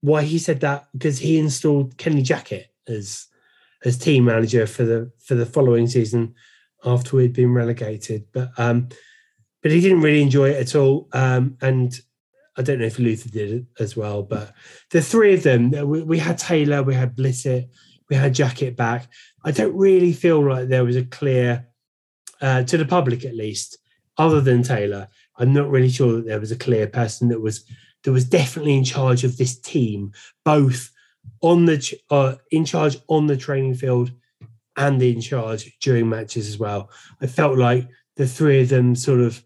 why 0.00 0.22
he 0.22 0.38
said 0.38 0.60
that 0.60 0.88
because 0.92 1.18
he 1.18 1.38
installed 1.38 1.96
Kenny 1.96 2.22
Jackett 2.22 2.66
as 2.86 3.26
as 3.84 3.98
team 3.98 4.24
manager 4.24 4.66
for 4.66 4.84
the 4.84 5.10
for 5.24 5.34
the 5.34 5.46
following 5.46 5.86
season 5.86 6.34
after 6.84 7.16
we'd 7.16 7.32
been 7.32 7.52
relegated. 7.52 8.26
But 8.32 8.50
um, 8.58 8.88
but 9.62 9.72
he 9.72 9.80
didn't 9.80 10.02
really 10.02 10.22
enjoy 10.22 10.50
it 10.50 10.60
at 10.60 10.74
all. 10.76 11.08
Um, 11.12 11.56
and 11.60 11.98
I 12.56 12.62
don't 12.62 12.78
know 12.78 12.86
if 12.86 12.98
Luther 12.98 13.28
did 13.28 13.66
as 13.78 13.96
well, 13.96 14.22
but 14.22 14.52
the 14.90 15.02
three 15.02 15.34
of 15.34 15.42
them, 15.42 15.70
we, 15.70 16.02
we 16.02 16.18
had 16.18 16.38
Taylor, 16.38 16.82
we 16.82 16.94
had 16.94 17.16
Blissett, 17.16 17.68
we 18.08 18.16
had 18.16 18.34
Jackett 18.34 18.76
back. 18.76 19.08
I 19.44 19.50
don't 19.50 19.76
really 19.76 20.12
feel 20.12 20.46
like 20.48 20.68
there 20.68 20.84
was 20.84 20.96
a 20.96 21.04
clear, 21.04 21.66
uh, 22.40 22.62
to 22.62 22.78
the 22.78 22.84
public 22.84 23.24
at 23.24 23.34
least, 23.34 23.78
other 24.18 24.40
than 24.40 24.62
Taylor. 24.62 25.08
I'm 25.38 25.52
not 25.52 25.70
really 25.70 25.90
sure 25.90 26.14
that 26.14 26.26
there 26.26 26.40
was 26.40 26.52
a 26.52 26.56
clear 26.56 26.86
person 26.86 27.28
that 27.28 27.40
was 27.40 27.64
that 28.04 28.12
was 28.12 28.24
definitely 28.24 28.76
in 28.76 28.84
charge 28.84 29.24
of 29.24 29.36
this 29.36 29.58
team, 29.58 30.12
both 30.44 30.90
on 31.40 31.66
the 31.66 31.98
uh, 32.10 32.36
in 32.50 32.64
charge 32.64 32.98
on 33.08 33.26
the 33.26 33.36
training 33.36 33.74
field 33.74 34.12
and 34.76 35.02
in 35.02 35.20
charge 35.20 35.76
during 35.80 36.08
matches 36.08 36.48
as 36.48 36.58
well. 36.58 36.90
I 37.20 37.26
felt 37.26 37.58
like 37.58 37.88
the 38.16 38.26
three 38.26 38.62
of 38.62 38.68
them 38.68 38.94
sort 38.94 39.20
of 39.20 39.42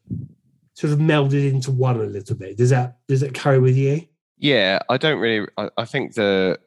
sort 0.75 0.93
of 0.93 0.99
melded 0.99 1.49
into 1.51 1.71
one 1.71 1.97
a 1.97 2.05
little 2.05 2.37
bit. 2.37 2.57
Does 2.57 2.71
that 2.71 2.99
does 3.09 3.21
that 3.21 3.35
carry 3.35 3.59
with 3.59 3.77
you? 3.77 4.07
Yeah, 4.39 4.81
I 4.89 4.97
don't 4.97 5.19
really. 5.19 5.47
I, 5.57 5.71
I 5.77 5.85
think 5.85 6.15
the 6.15 6.59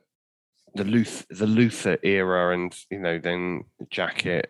the 0.75 0.83
Luther 0.83 1.25
the 1.29 1.47
Luther 1.47 1.97
era, 2.03 2.53
and 2.53 2.75
you 2.89 2.99
know, 2.99 3.19
then 3.19 3.63
Jackett. 3.91 4.45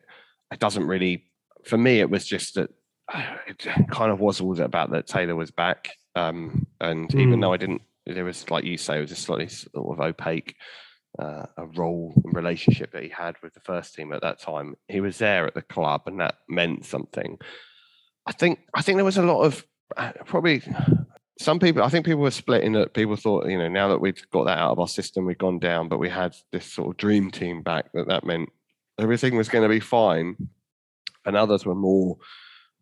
It 0.52 0.60
doesn't 0.60 0.86
really. 0.86 1.26
For 1.66 1.78
me, 1.78 2.00
it 2.00 2.10
was 2.10 2.26
just 2.26 2.56
that 2.56 2.70
it 3.48 3.66
kind 3.92 4.12
of 4.12 4.20
was 4.20 4.42
all 4.42 4.60
about 4.60 4.92
that 4.92 5.08
Taylor 5.08 5.36
was 5.36 5.52
back, 5.52 5.90
um, 6.16 6.66
and 6.82 7.14
even 7.16 7.40
Mm. 7.40 7.42
though 7.42 7.54
I 7.54 7.58
didn't, 7.58 7.82
there 8.06 8.26
was 8.26 8.50
like 8.50 8.64
you 8.64 8.78
say, 8.78 8.98
it 8.98 9.02
was 9.02 9.12
a 9.12 9.16
slightly 9.16 9.48
sort 9.48 10.00
of 10.00 10.06
opaque. 10.06 10.56
Uh, 11.20 11.46
a 11.58 11.68
role 11.76 12.12
and 12.26 12.36
relationship 12.36 12.92
that 12.92 13.04
he 13.04 13.10
had 13.10 13.36
with 13.44 13.54
the 13.54 13.60
first 13.60 13.94
team 13.94 14.12
at 14.14 14.22
that 14.24 14.40
time. 14.40 14.74
He 14.88 15.00
was 15.00 15.20
there 15.20 15.46
at 15.46 15.54
the 15.54 15.62
club, 15.62 16.02
and 16.08 16.20
that 16.20 16.40
meant 16.50 16.86
something. 16.86 17.38
I 18.26 18.32
think. 18.32 18.62
I 18.74 18.82
think 18.82 18.96
there 18.98 19.06
was 19.06 19.20
a 19.20 19.22
lot 19.22 19.44
of 19.44 19.64
uh, 19.96 20.14
probably 20.26 20.64
some 21.40 21.60
people, 21.60 21.84
I 21.84 21.90
think 21.90 22.06
people 22.06 22.22
were 22.22 22.32
splitting 22.32 22.74
that 22.74 22.94
people 22.94 23.16
thought, 23.16 23.48
you 23.48 23.58
know, 23.58 23.68
now 23.68 23.90
that 23.90 24.02
we'd 24.02 24.28
got 24.32 24.46
that 24.46 24.58
out 24.58 24.72
of 24.72 24.80
our 24.80 24.88
system, 24.88 25.26
we'd 25.26 25.38
gone 25.38 25.60
down, 25.60 25.88
but 25.88 26.00
we 26.00 26.10
had 26.10 26.36
this 26.52 26.66
sort 26.66 26.90
of 26.90 26.98
dream 26.98 27.32
team 27.32 27.62
back 27.62 27.92
that 27.94 28.08
that 28.08 28.24
meant 28.26 28.50
everything 29.00 29.36
was 29.36 29.50
going 29.50 29.64
to 29.64 29.70
be 29.70 29.80
fine. 29.80 30.36
And 31.26 31.36
others 31.36 31.66
were 31.66 31.76
more, 31.76 32.18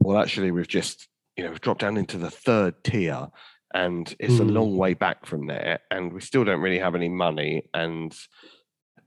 well, 0.03 0.17
actually, 0.17 0.51
we've 0.51 0.67
just, 0.67 1.07
you 1.37 1.43
know, 1.43 1.49
we've 1.51 1.61
dropped 1.61 1.81
down 1.81 1.97
into 1.97 2.17
the 2.17 2.29
third 2.31 2.83
tier 2.83 3.27
and 3.73 4.13
it's 4.19 4.39
a 4.39 4.43
Hmm. 4.43 4.49
long 4.49 4.77
way 4.77 4.93
back 4.93 5.25
from 5.25 5.47
there. 5.47 5.79
And 5.89 6.11
we 6.13 6.21
still 6.21 6.43
don't 6.43 6.59
really 6.61 6.79
have 6.79 6.95
any 6.95 7.09
money. 7.09 7.69
And, 7.73 8.13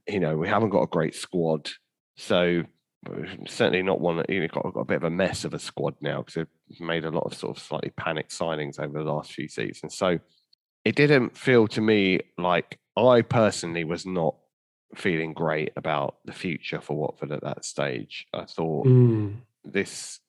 you 0.07 0.19
know, 0.19 0.37
we 0.37 0.47
haven't 0.47 0.69
got 0.69 0.81
a 0.83 0.87
great 0.87 1.15
squad. 1.15 1.69
So, 2.17 2.63
certainly 3.45 3.83
not 3.83 4.01
one 4.01 4.17
that 4.17 4.29
you 4.29 4.39
know, 4.39 4.47
got, 4.47 4.73
got 4.73 4.79
a 4.79 4.85
bit 4.85 4.97
of 4.97 5.03
a 5.03 5.09
mess 5.11 5.45
of 5.45 5.53
a 5.53 5.59
squad 5.59 5.95
now 6.01 6.23
because 6.23 6.33
they've 6.35 6.79
made 6.79 7.05
a 7.05 7.11
lot 7.11 7.25
of 7.25 7.35
sort 7.35 7.55
of 7.55 7.61
slightly 7.61 7.91
panicked 7.91 8.31
signings 8.31 8.79
over 8.79 9.03
the 9.03 9.11
last 9.11 9.31
few 9.31 9.47
seasons. 9.47 9.95
So 9.95 10.19
it 10.83 10.95
didn't 10.95 11.37
feel 11.37 11.67
to 11.69 11.81
me 11.81 12.21
like 12.37 12.79
I 12.97 13.21
personally 13.21 13.83
was 13.83 14.05
not 14.05 14.35
feeling 14.95 15.33
great 15.33 15.73
about 15.75 16.17
the 16.25 16.31
future 16.33 16.81
for 16.81 16.95
Watford 16.95 17.31
at 17.31 17.41
that 17.43 17.65
stage. 17.65 18.25
I 18.33 18.45
thought 18.45 18.87
Mm. 18.87 19.41
this 19.63 20.19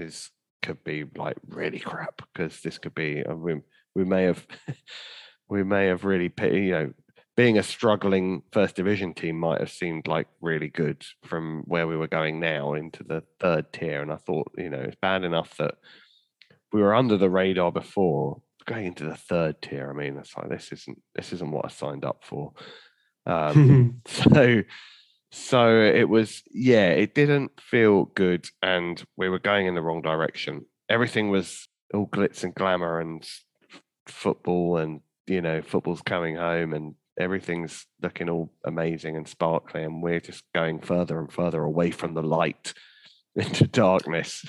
is 0.00 0.30
could 0.62 0.82
be 0.84 1.04
like 1.16 1.36
really 1.48 1.78
crap 1.78 2.20
because 2.32 2.60
this 2.60 2.78
could 2.78 2.94
be 2.94 3.24
uh, 3.24 3.34
we, 3.34 3.56
we 3.94 4.04
may 4.04 4.24
have 4.24 4.46
we 5.48 5.62
may 5.62 5.86
have 5.86 6.04
really 6.04 6.32
you 6.42 6.70
know 6.70 6.92
being 7.36 7.56
a 7.56 7.62
struggling 7.62 8.42
first 8.52 8.76
division 8.76 9.14
team 9.14 9.38
might 9.38 9.60
have 9.60 9.70
seemed 9.70 10.06
like 10.06 10.26
really 10.42 10.68
good 10.68 11.02
from 11.24 11.62
where 11.66 11.86
we 11.86 11.96
were 11.96 12.08
going 12.08 12.38
now 12.38 12.74
into 12.74 13.02
the 13.04 13.22
third 13.38 13.72
tier 13.72 14.02
and 14.02 14.12
i 14.12 14.16
thought 14.16 14.50
you 14.58 14.68
know 14.68 14.80
it's 14.80 14.96
bad 15.00 15.24
enough 15.24 15.56
that 15.56 15.76
we 16.72 16.82
were 16.82 16.94
under 16.94 17.16
the 17.16 17.30
radar 17.30 17.72
before 17.72 18.42
going 18.66 18.86
into 18.86 19.04
the 19.04 19.16
third 19.16 19.60
tier. 19.62 19.90
I 19.90 19.98
mean 19.98 20.16
it's 20.16 20.36
like 20.36 20.48
this 20.48 20.72
isn't 20.72 21.00
this 21.14 21.32
isn't 21.32 21.50
what 21.50 21.64
i 21.64 21.68
signed 21.68 22.04
up 22.04 22.24
for. 22.24 22.52
Um 23.26 24.00
so 24.06 24.62
so 25.32 25.80
it 25.80 26.08
was 26.08 26.42
yeah 26.50 26.88
it 26.88 27.14
didn't 27.14 27.52
feel 27.60 28.06
good 28.16 28.46
and 28.62 29.04
we 29.16 29.28
were 29.28 29.38
going 29.38 29.66
in 29.66 29.74
the 29.74 29.82
wrong 29.82 30.02
direction. 30.02 30.64
Everything 30.88 31.30
was 31.30 31.68
all 31.94 32.06
glitz 32.06 32.42
and 32.42 32.54
glamour 32.54 33.00
and 33.00 33.26
football 34.06 34.76
and 34.76 35.00
you 35.26 35.40
know 35.40 35.62
football's 35.62 36.02
coming 36.02 36.36
home 36.36 36.72
and 36.72 36.94
everything's 37.18 37.86
looking 38.02 38.28
all 38.28 38.52
amazing 38.64 39.16
and 39.16 39.28
sparkly 39.28 39.82
and 39.82 40.02
we're 40.02 40.20
just 40.20 40.42
going 40.54 40.80
further 40.80 41.20
and 41.20 41.32
further 41.32 41.62
away 41.62 41.90
from 41.90 42.14
the 42.14 42.22
light 42.22 42.72
into 43.36 43.66
darkness. 43.66 44.44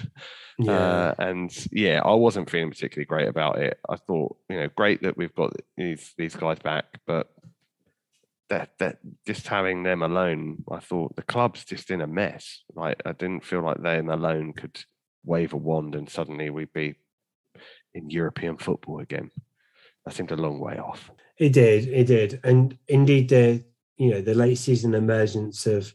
Yeah. 0.57 0.73
uh, 0.73 1.15
and 1.17 1.67
yeah 1.71 2.01
i 2.03 2.13
wasn't 2.13 2.47
feeling 2.47 2.69
particularly 2.69 3.05
great 3.05 3.27
about 3.27 3.57
it. 3.59 3.79
I 3.89 3.95
thought 3.95 4.35
you 4.49 4.59
know 4.59 4.69
great 4.75 5.01
that 5.03 5.17
we've 5.17 5.33
got 5.35 5.53
these 5.77 6.13
these 6.17 6.35
guys 6.35 6.59
back 6.59 6.85
but 7.05 7.31
that 8.51 8.69
that 8.79 8.97
just 9.25 9.47
having 9.47 9.81
them 9.81 10.03
alone 10.03 10.63
i 10.71 10.79
thought 10.79 11.15
the 11.15 11.23
club's 11.23 11.63
just 11.63 11.89
in 11.89 12.01
a 12.01 12.07
mess 12.07 12.63
like 12.75 13.01
i 13.05 13.13
didn't 13.13 13.45
feel 13.45 13.61
like 13.61 13.81
them 13.81 14.09
alone 14.09 14.51
could 14.51 14.83
wave 15.23 15.53
a 15.53 15.57
wand 15.57 15.95
and 15.95 16.09
suddenly 16.09 16.49
we'd 16.49 16.73
be 16.73 16.93
in 17.93 18.09
european 18.09 18.57
football 18.57 18.99
again 18.99 19.31
that 20.05 20.13
seemed 20.13 20.31
a 20.31 20.35
long 20.35 20.59
way 20.59 20.77
off 20.77 21.11
It 21.37 21.53
did, 21.53 21.87
it 21.87 22.05
did, 22.05 22.39
and 22.43 22.77
indeed 22.87 23.29
the 23.29 23.63
you 23.97 24.11
know 24.11 24.21
the 24.21 24.35
late 24.35 24.57
season 24.57 24.93
emergence 24.93 25.65
of 25.65 25.93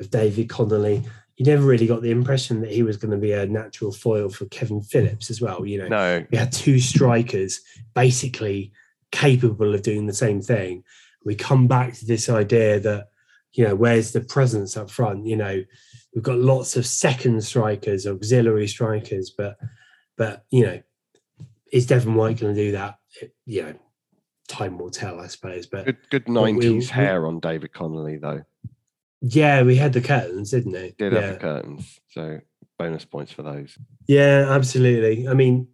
of 0.00 0.10
David 0.10 0.48
Connolly. 0.48 1.02
You 1.36 1.44
never 1.44 1.64
really 1.64 1.86
got 1.86 2.02
the 2.02 2.10
impression 2.10 2.60
that 2.62 2.72
he 2.72 2.82
was 2.82 2.96
going 2.96 3.12
to 3.12 3.16
be 3.16 3.32
a 3.32 3.46
natural 3.46 3.92
foil 3.92 4.28
for 4.28 4.46
Kevin 4.46 4.82
Phillips 4.82 5.30
as 5.30 5.40
well. 5.40 5.64
You 5.64 5.78
know, 5.78 5.88
no 5.88 6.26
we 6.30 6.38
had 6.38 6.52
two 6.52 6.80
strikers 6.80 7.60
basically 7.94 8.72
capable 9.12 9.74
of 9.74 9.82
doing 9.82 10.06
the 10.06 10.14
same 10.14 10.40
thing. 10.40 10.82
We 11.24 11.34
come 11.34 11.66
back 11.66 11.94
to 11.94 12.06
this 12.06 12.28
idea 12.28 12.80
that 12.80 13.08
you 13.52 13.64
know 13.64 13.74
where's 13.74 14.12
the 14.12 14.20
presence 14.20 14.76
up 14.76 14.90
front? 14.90 15.26
You 15.26 15.36
know, 15.36 15.62
we've 16.14 16.24
got 16.24 16.38
lots 16.38 16.76
of 16.76 16.86
second 16.86 17.42
strikers, 17.44 18.06
auxiliary 18.06 18.68
strikers, 18.68 19.30
but 19.36 19.56
but 20.16 20.44
you 20.50 20.64
know, 20.64 20.80
is 21.72 21.86
Devon 21.86 22.14
White 22.14 22.38
going 22.40 22.54
to 22.54 22.60
do 22.62 22.72
that? 22.72 22.98
It- 23.20 23.34
you 23.46 23.62
know, 23.62 23.74
time 24.48 24.78
will 24.78 24.90
tell, 24.90 25.20
I 25.20 25.26
suppose. 25.26 25.66
But 25.66 25.86
good 25.86 25.96
good 26.10 26.24
But 26.26 26.32
we- 26.42 26.52
90s 26.52 26.72
we- 26.80 26.84
hair 26.86 27.26
on 27.26 27.40
david 27.40 27.72
connolly 27.72 28.16
though 28.16 28.42
yeah, 29.20 29.62
we 29.62 29.74
had 29.74 29.92
the 29.92 30.00
curtains, 30.00 30.52
didn't 30.52 30.76
it? 30.76 30.96
did 30.96 31.12
yeah. 31.12 31.20
have 31.20 31.34
the 31.34 31.40
curtains 31.40 32.00
so 32.10 32.38
bonus 32.78 33.04
points 33.04 33.32
for 33.32 33.42
those 33.42 33.76
Yeah, 34.06 34.46
absolutely. 34.50 35.26
I 35.26 35.34
mean, 35.34 35.66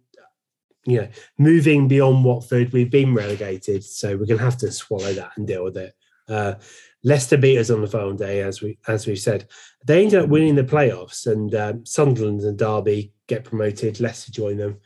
you 0.85 1.01
know, 1.01 1.07
moving 1.37 1.87
beyond 1.87 2.23
Watford, 2.23 2.71
we've 2.71 2.91
been 2.91 3.13
relegated, 3.13 3.83
so 3.83 4.11
we're 4.11 4.25
going 4.25 4.37
to 4.37 4.43
have 4.43 4.57
to 4.57 4.71
swallow 4.71 5.13
that 5.13 5.31
and 5.35 5.47
deal 5.47 5.63
with 5.63 5.77
it. 5.77 5.93
Uh, 6.27 6.55
Leicester 7.03 7.37
beat 7.37 7.59
us 7.59 7.69
on 7.69 7.81
the 7.81 7.87
final 7.87 8.13
day, 8.13 8.41
as 8.41 8.61
we 8.61 8.79
as 8.87 9.05
we 9.05 9.15
said. 9.15 9.47
They 9.85 10.03
ended 10.03 10.23
up 10.23 10.29
winning 10.29 10.55
the 10.55 10.63
playoffs, 10.63 11.27
and 11.27 11.53
um, 11.53 11.85
Sunderland 11.85 12.41
and 12.41 12.57
Derby 12.57 13.13
get 13.27 13.43
promoted. 13.43 13.99
Leicester 13.99 14.31
join 14.31 14.57
them 14.57 14.79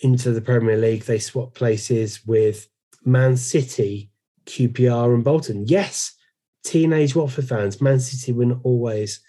into 0.00 0.32
the 0.32 0.40
Premier 0.40 0.76
League. 0.76 1.04
They 1.04 1.18
swap 1.18 1.54
places 1.54 2.26
with 2.26 2.68
Man 3.04 3.36
City, 3.36 4.10
QPR, 4.46 5.14
and 5.14 5.22
Bolton. 5.22 5.64
Yes, 5.66 6.16
teenage 6.64 7.14
Watford 7.14 7.48
fans, 7.48 7.80
Man 7.80 8.00
City 8.00 8.32
were 8.32 8.46
not 8.46 8.58
always 8.64 9.20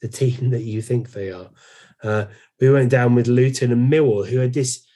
the 0.00 0.08
team 0.08 0.50
that 0.50 0.62
you 0.62 0.80
think 0.80 1.10
they 1.10 1.32
are. 1.32 1.50
Uh, 2.02 2.26
we 2.60 2.70
went 2.70 2.90
down 2.90 3.14
with 3.14 3.26
Luton 3.26 3.72
and 3.72 3.92
Millwall, 3.92 4.26
who 4.26 4.38
had 4.38 4.52
this 4.52 4.86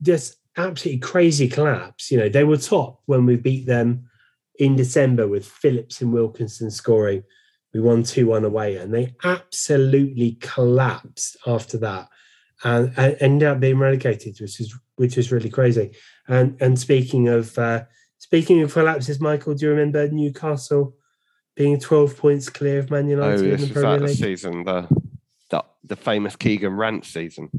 this 0.00 0.36
absolutely 0.56 1.00
crazy 1.00 1.48
collapse. 1.48 2.10
You 2.10 2.18
know, 2.18 2.28
they 2.28 2.44
were 2.44 2.56
top 2.56 3.00
when 3.06 3.26
we 3.26 3.36
beat 3.36 3.66
them 3.66 4.08
in 4.58 4.76
December 4.76 5.28
with 5.28 5.46
Phillips 5.46 6.00
and 6.00 6.12
Wilkinson 6.12 6.70
scoring. 6.70 7.22
We 7.74 7.80
won 7.80 8.04
2 8.04 8.26
1 8.26 8.44
away, 8.44 8.76
and 8.76 8.92
they 8.92 9.14
absolutely 9.22 10.38
collapsed 10.40 11.36
after 11.46 11.76
that 11.78 12.08
and, 12.64 12.92
and 12.96 13.16
ended 13.20 13.48
up 13.48 13.60
being 13.60 13.78
relegated, 13.78 14.40
which 14.40 14.60
is 14.60 14.74
which 14.96 15.18
is 15.18 15.30
really 15.32 15.50
crazy. 15.50 15.92
And 16.28 16.56
and 16.60 16.78
speaking 16.78 17.28
of 17.28 17.56
uh, 17.58 17.84
speaking 18.18 18.62
of 18.62 18.72
collapses, 18.72 19.20
Michael, 19.20 19.54
do 19.54 19.66
you 19.66 19.70
remember 19.72 20.08
Newcastle 20.08 20.96
being 21.54 21.78
12 21.78 22.16
points 22.16 22.48
clear 22.48 22.78
of 22.78 22.90
Man 22.90 23.06
oh 23.06 23.08
United 23.08 23.44
in 23.44 23.50
this 23.50 23.60
the 23.60 23.66
was 23.66 23.72
Premier 23.72 23.90
that 23.90 23.98
the 24.00 24.06
League? 24.06 24.16
season 24.16 24.64
the, 24.64 24.88
the 25.50 25.64
the 25.84 25.96
famous 25.96 26.36
keegan 26.36 26.74
rant 26.74 27.04
season 27.04 27.50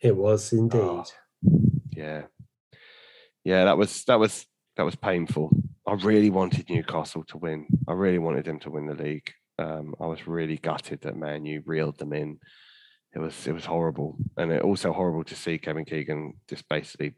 It 0.00 0.16
was 0.16 0.52
indeed. 0.52 0.80
Oh. 0.80 1.04
Yeah 1.90 2.22
yeah 3.44 3.64
that 3.64 3.76
was 3.78 4.04
that 4.04 4.18
was 4.18 4.46
that 4.76 4.84
was 4.84 4.94
painful 4.96 5.50
i 5.86 5.92
really 5.94 6.30
wanted 6.30 6.68
newcastle 6.68 7.24
to 7.24 7.38
win 7.38 7.66
i 7.88 7.92
really 7.92 8.18
wanted 8.18 8.44
them 8.44 8.58
to 8.58 8.70
win 8.70 8.86
the 8.86 8.94
league 8.94 9.30
um, 9.58 9.94
i 10.00 10.06
was 10.06 10.26
really 10.26 10.56
gutted 10.56 11.00
that 11.02 11.16
man 11.16 11.44
you 11.44 11.62
reeled 11.66 11.98
them 11.98 12.12
in 12.12 12.38
it 13.14 13.18
was 13.18 13.46
it 13.46 13.52
was 13.52 13.64
horrible 13.64 14.16
and 14.36 14.52
it 14.52 14.62
also 14.62 14.92
horrible 14.92 15.24
to 15.24 15.34
see 15.34 15.58
kevin 15.58 15.84
keegan 15.84 16.34
just 16.48 16.68
basically 16.68 17.14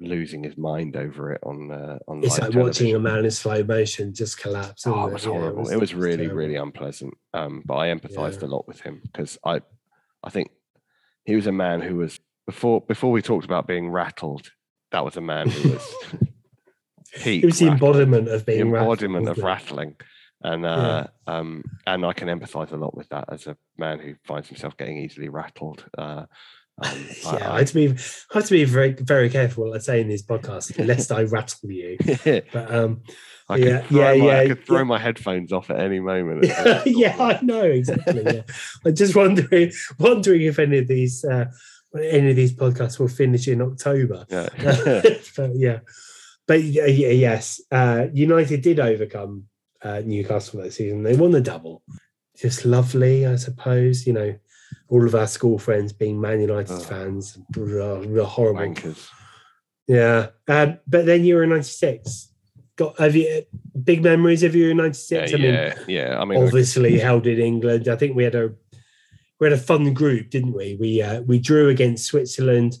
losing 0.00 0.42
his 0.42 0.56
mind 0.56 0.96
over 0.96 1.32
it 1.32 1.40
on 1.44 1.70
uh, 1.70 1.98
on 2.08 2.24
It's 2.24 2.38
like 2.38 2.54
watching 2.54 2.94
a 2.94 2.98
man 2.98 3.24
in 3.24 3.30
slow 3.30 3.62
motion 3.62 4.12
just 4.12 4.36
collapse. 4.36 4.84
Oh, 4.86 5.06
it 5.06 5.12
was 5.12 5.24
Yeah, 5.24 5.30
horrible. 5.30 5.68
It 5.68 5.76
was, 5.78 5.94
really, 5.94 6.16
terrible. 6.24 6.36
really 6.36 6.56
unpleasant. 6.56 7.14
Um, 7.32 7.62
but 7.64 7.76
I 7.76 7.94
empathized 7.94 8.42
Yeah. 8.42 8.48
a 8.48 8.50
lot 8.50 8.66
with 8.66 8.80
him 8.80 9.00
because 9.04 9.38
I, 9.44 9.60
I 10.24 10.30
think 10.30 10.50
he 11.24 11.36
was 11.36 11.46
a 11.46 11.52
man 11.52 11.80
who 11.80 11.96
was 11.96 12.18
before 12.46 12.80
before 12.82 13.10
we 13.10 13.22
talked 13.22 13.44
about 13.44 13.66
being 13.66 13.90
rattled. 13.90 14.50
That 14.90 15.04
was 15.04 15.16
a 15.16 15.20
man 15.22 15.48
who 15.48 15.70
was 15.70 15.94
peak 17.22 17.42
It 17.42 17.46
was 17.46 17.58
the 17.58 17.66
rattled, 17.66 17.96
embodiment 17.96 18.28
of 18.28 18.44
the 18.44 18.52
being 18.52 18.70
rattled, 18.70 19.02
embodiment 19.02 19.28
of 19.28 19.36
wasn't 19.38 19.46
rattling, 19.46 19.96
and 20.42 20.66
uh, 20.66 21.06
um, 21.26 21.64
and 21.86 22.04
I 22.04 22.12
can 22.12 22.28
empathize 22.28 22.72
a 22.72 22.76
lot 22.76 22.96
with 22.96 23.08
that 23.10 23.24
as 23.32 23.46
a 23.46 23.56
man 23.78 23.98
who 24.00 24.14
finds 24.24 24.48
himself 24.48 24.76
getting 24.76 24.98
easily 24.98 25.28
rattled. 25.28 25.84
Uh, 25.96 26.26
um, 26.82 27.06
Yeah, 27.24 27.50
I 27.50 27.54
I- 27.54 27.58
have 27.60 27.68
to 27.68 27.74
be 27.74 27.88
I 27.88 28.34
have 28.38 28.44
to 28.46 28.50
be 28.52 28.64
very 28.64 28.92
very 28.92 29.30
careful 29.30 29.68
what 29.68 29.76
I 29.76 29.78
say 29.78 30.00
in 30.00 30.08
these 30.08 30.24
podcasts, 30.26 30.76
lest 30.86 31.12
I 31.12 31.22
rattle 31.24 31.70
you. 31.70 31.96
But 32.52 32.74
um, 32.74 33.02
I 33.48 33.58
could 33.58 33.66
Yeah, 33.66 33.80
throw, 33.82 34.12
yeah, 34.12 34.22
my, 34.24 34.40
I 34.40 34.46
could 34.48 34.64
throw 34.66 34.78
yeah. 34.78 34.84
my 34.84 34.98
headphones 34.98 35.52
off 35.52 35.68
at 35.70 35.80
any 35.80 36.00
moment. 36.00 36.44
yeah, 36.86 37.16
I 37.18 37.38
know 37.42 37.62
exactly. 37.64 38.22
Yeah. 38.24 38.42
I'm 38.86 38.94
just 38.94 39.14
wondering 39.14 39.72
wondering 39.98 40.42
if 40.42 40.58
any 40.58 40.78
of 40.78 40.88
these 40.88 41.24
uh, 41.24 41.46
any 41.94 42.30
of 42.30 42.36
these 42.36 42.54
podcasts 42.54 42.98
will 42.98 43.08
finish 43.08 43.48
in 43.48 43.60
October. 43.62 44.24
yeah. 44.30 44.48
but 45.36 45.54
yeah, 45.54 45.80
but 46.46 46.62
yeah, 46.62 46.86
yeah, 46.86 47.08
yes, 47.08 47.60
uh, 47.70 48.06
United 48.12 48.62
did 48.62 48.80
overcome 48.80 49.44
uh, 49.82 50.00
Newcastle 50.04 50.60
that 50.62 50.72
season. 50.72 51.02
They 51.02 51.16
won 51.16 51.30
the 51.32 51.40
double. 51.40 51.82
Just 52.36 52.64
lovely, 52.64 53.26
I 53.26 53.36
suppose. 53.36 54.06
You 54.06 54.14
know, 54.14 54.34
all 54.88 55.06
of 55.06 55.14
our 55.14 55.26
school 55.26 55.58
friends 55.58 55.92
being 55.92 56.20
Man 56.20 56.40
United 56.40 56.72
Oh. 56.72 56.78
fans, 56.80 57.38
real 57.56 58.24
horrible. 58.24 58.60
Wankers. 58.74 59.08
Yeah, 59.86 60.28
um, 60.48 60.78
but 60.86 61.06
then 61.06 61.24
Euro 61.24 61.46
'96. 61.46 62.28
Got 62.76 62.98
have 62.98 63.14
you 63.14 63.42
big 63.84 64.02
memories 64.02 64.42
of 64.42 64.54
Euro 64.56 64.70
Yeah, 64.70 64.82
'96? 64.82 65.34
I 65.34 65.36
mean, 65.36 65.44
yeah, 65.54 65.74
yeah. 65.88 66.18
I 66.20 66.24
mean, 66.24 66.42
obviously 66.42 66.98
held 66.98 67.26
in 67.26 67.38
England. 67.38 67.88
I 67.88 67.96
think 67.96 68.16
we 68.16 68.24
had 68.24 68.34
a 68.34 68.54
we 69.42 69.50
had 69.50 69.58
a 69.58 69.60
fun 69.60 69.92
group, 69.92 70.30
didn't 70.30 70.52
we? 70.54 70.76
We 70.78 71.02
uh, 71.02 71.22
we 71.22 71.40
drew 71.40 71.68
against 71.68 72.06
Switzerland. 72.06 72.74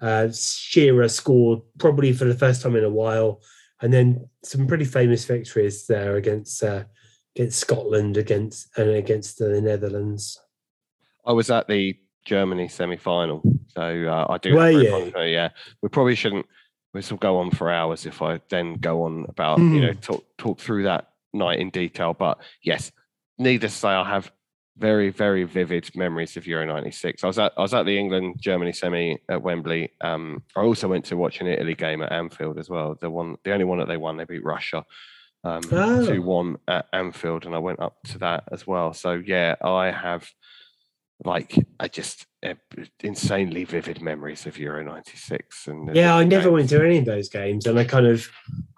Uh, 0.00 0.26
Shearer 0.32 1.08
scored 1.08 1.60
probably 1.78 2.12
for 2.12 2.24
the 2.24 2.34
first 2.34 2.62
time 2.62 2.74
in 2.74 2.82
a 2.82 2.90
while, 2.90 3.40
and 3.80 3.92
then 3.92 4.28
some 4.42 4.66
pretty 4.66 4.86
famous 4.86 5.24
victories 5.24 5.86
there 5.86 6.16
against 6.16 6.64
uh, 6.64 6.82
against 7.36 7.60
Scotland, 7.60 8.16
against 8.16 8.76
and 8.76 8.90
against 8.90 9.38
the 9.38 9.60
Netherlands. 9.60 10.36
I 11.24 11.32
was 11.32 11.48
at 11.48 11.68
the 11.68 11.96
Germany 12.24 12.66
semi-final, 12.66 13.42
so 13.68 13.80
uh, 13.80 14.26
I 14.32 14.38
do. 14.38 14.56
Were 14.56 14.68
you? 14.68 15.12
yeah, 15.22 15.50
we 15.80 15.88
probably 15.90 16.16
shouldn't. 16.16 16.46
This 16.92 17.12
will 17.12 17.18
go 17.18 17.38
on 17.38 17.52
for 17.52 17.70
hours 17.70 18.04
if 18.04 18.20
I 18.20 18.40
then 18.50 18.74
go 18.74 19.04
on 19.04 19.26
about 19.28 19.60
you 19.60 19.80
know 19.80 19.92
Hmm. 19.92 20.00
talk 20.00 20.24
talk 20.38 20.58
through 20.58 20.82
that 20.84 21.10
night 21.32 21.60
in 21.60 21.70
detail. 21.70 22.14
But 22.14 22.38
yes, 22.64 22.90
needless 23.38 23.74
to 23.74 23.78
say, 23.78 23.88
I 23.90 24.10
have 24.10 24.32
very 24.80 25.10
very 25.10 25.44
vivid 25.44 25.94
memories 25.94 26.36
of 26.36 26.46
Euro 26.46 26.66
'96. 26.66 27.22
I 27.22 27.26
was 27.26 27.38
at 27.38 27.52
I 27.56 27.60
was 27.60 27.74
at 27.74 27.86
the 27.86 27.98
England 27.98 28.36
Germany 28.40 28.72
semi 28.72 29.18
at 29.28 29.42
Wembley. 29.42 29.90
Um, 30.00 30.42
I 30.56 30.62
also 30.62 30.88
went 30.88 31.04
to 31.06 31.16
watch 31.16 31.40
an 31.40 31.46
Italy 31.46 31.74
game 31.74 32.02
at 32.02 32.10
Anfield 32.12 32.58
as 32.58 32.68
well. 32.70 32.96
The 33.00 33.10
one, 33.10 33.36
the 33.44 33.52
only 33.52 33.64
one 33.66 33.78
that 33.78 33.88
they 33.88 33.96
won, 33.98 34.16
they 34.16 34.24
beat 34.24 34.44
Russia. 34.44 34.84
Um, 35.44 35.62
Oh. 35.72 36.06
two 36.06 36.22
one 36.22 36.56
at 36.66 36.86
Anfield, 36.92 37.46
and 37.46 37.54
I 37.54 37.58
went 37.58 37.80
up 37.80 37.96
to 38.08 38.18
that 38.18 38.44
as 38.52 38.66
well. 38.66 38.92
So 38.92 39.12
yeah, 39.12 39.54
I 39.62 39.90
have 39.90 40.28
like 41.24 41.54
I 41.78 41.88
just 41.88 42.26
uh, 42.42 42.54
insanely 43.02 43.64
vivid 43.64 44.00
memories 44.00 44.46
of 44.46 44.58
Euro 44.58 44.82
'96. 44.82 45.66
And 45.68 45.94
Yeah, 45.94 46.14
I 46.16 46.24
never 46.24 46.44
games. 46.44 46.52
went 46.54 46.68
to 46.70 46.84
any 46.84 46.98
of 46.98 47.04
those 47.04 47.28
games, 47.28 47.66
and 47.66 47.78
I 47.78 47.84
kind 47.84 48.06
of, 48.06 48.28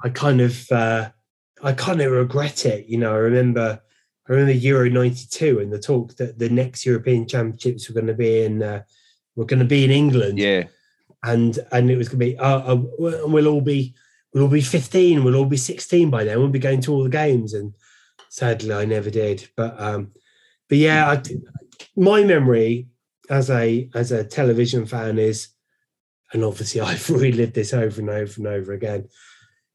I 0.03 0.09
kind 0.09 0.41
of, 0.41 0.71
uh, 0.73 1.11
I 1.63 1.73
kind 1.73 2.01
of 2.01 2.11
regret 2.11 2.67
it. 2.67 2.87
You 2.87 2.99
know, 2.99 3.13
I 3.13 3.19
remember, 3.19 3.81
I 4.33 4.37
remember 4.37 4.59
Euro 4.61 4.89
'92 4.89 5.61
and 5.61 5.73
the 5.73 5.79
talk 5.79 6.17
that 6.17 6.39
the 6.39 6.49
next 6.49 6.87
European 6.87 7.27
Championships 7.27 7.89
were 7.89 7.95
going 7.95 8.07
to 8.07 8.15
be 8.15 8.45
in, 8.45 8.63
uh, 8.63 8.83
were 9.37 9.45
going 9.45 9.61
to 9.61 9.67
be 9.67 9.85
in 9.85 9.91
England, 9.91 10.39
Yeah, 10.39 10.65
and 11.23 11.59
and 11.71 11.91
it 11.91 11.97
was 11.97 12.09
going 12.09 12.21
to 12.21 12.27
be, 12.27 12.39
uh, 12.39 12.75
uh, 12.75 12.83
we'll 12.99 13.49
all 13.49 13.61
be, 13.61 13.95
we'll 14.33 14.45
all 14.45 14.49
be 14.49 14.61
15, 14.61 15.23
we'll 15.23 15.37
all 15.37 15.45
be 15.45 15.57
16 15.57 16.11
by 16.11 16.25
then, 16.25 16.39
we'll 16.39 16.49
be 16.49 16.59
going 16.59 16.81
to 16.83 16.93
all 16.93 17.03
the 17.03 17.11
games, 17.11 17.53
and 17.55 17.75
sadly, 18.31 18.73
I 18.73 18.85
never 18.85 19.11
did. 19.11 19.49
But 19.57 19.81
um, 19.81 20.13
but 20.69 20.79
yeah, 20.79 21.11
I, 21.11 21.23
my 21.97 22.25
memory 22.25 22.89
as 23.29 23.51
a 23.51 23.89
as 23.95 24.13
a 24.13 24.25
television 24.25 24.87
fan 24.87 25.19
is 25.19 25.49
and 26.33 26.45
obviously 26.45 26.81
I've 26.91 27.09
relived 27.11 27.55
this 27.55 27.73
over 27.73 28.01
and 28.01 28.11
over 28.11 28.35
and 28.37 28.47
over 28.47 28.73
again. 28.73 29.09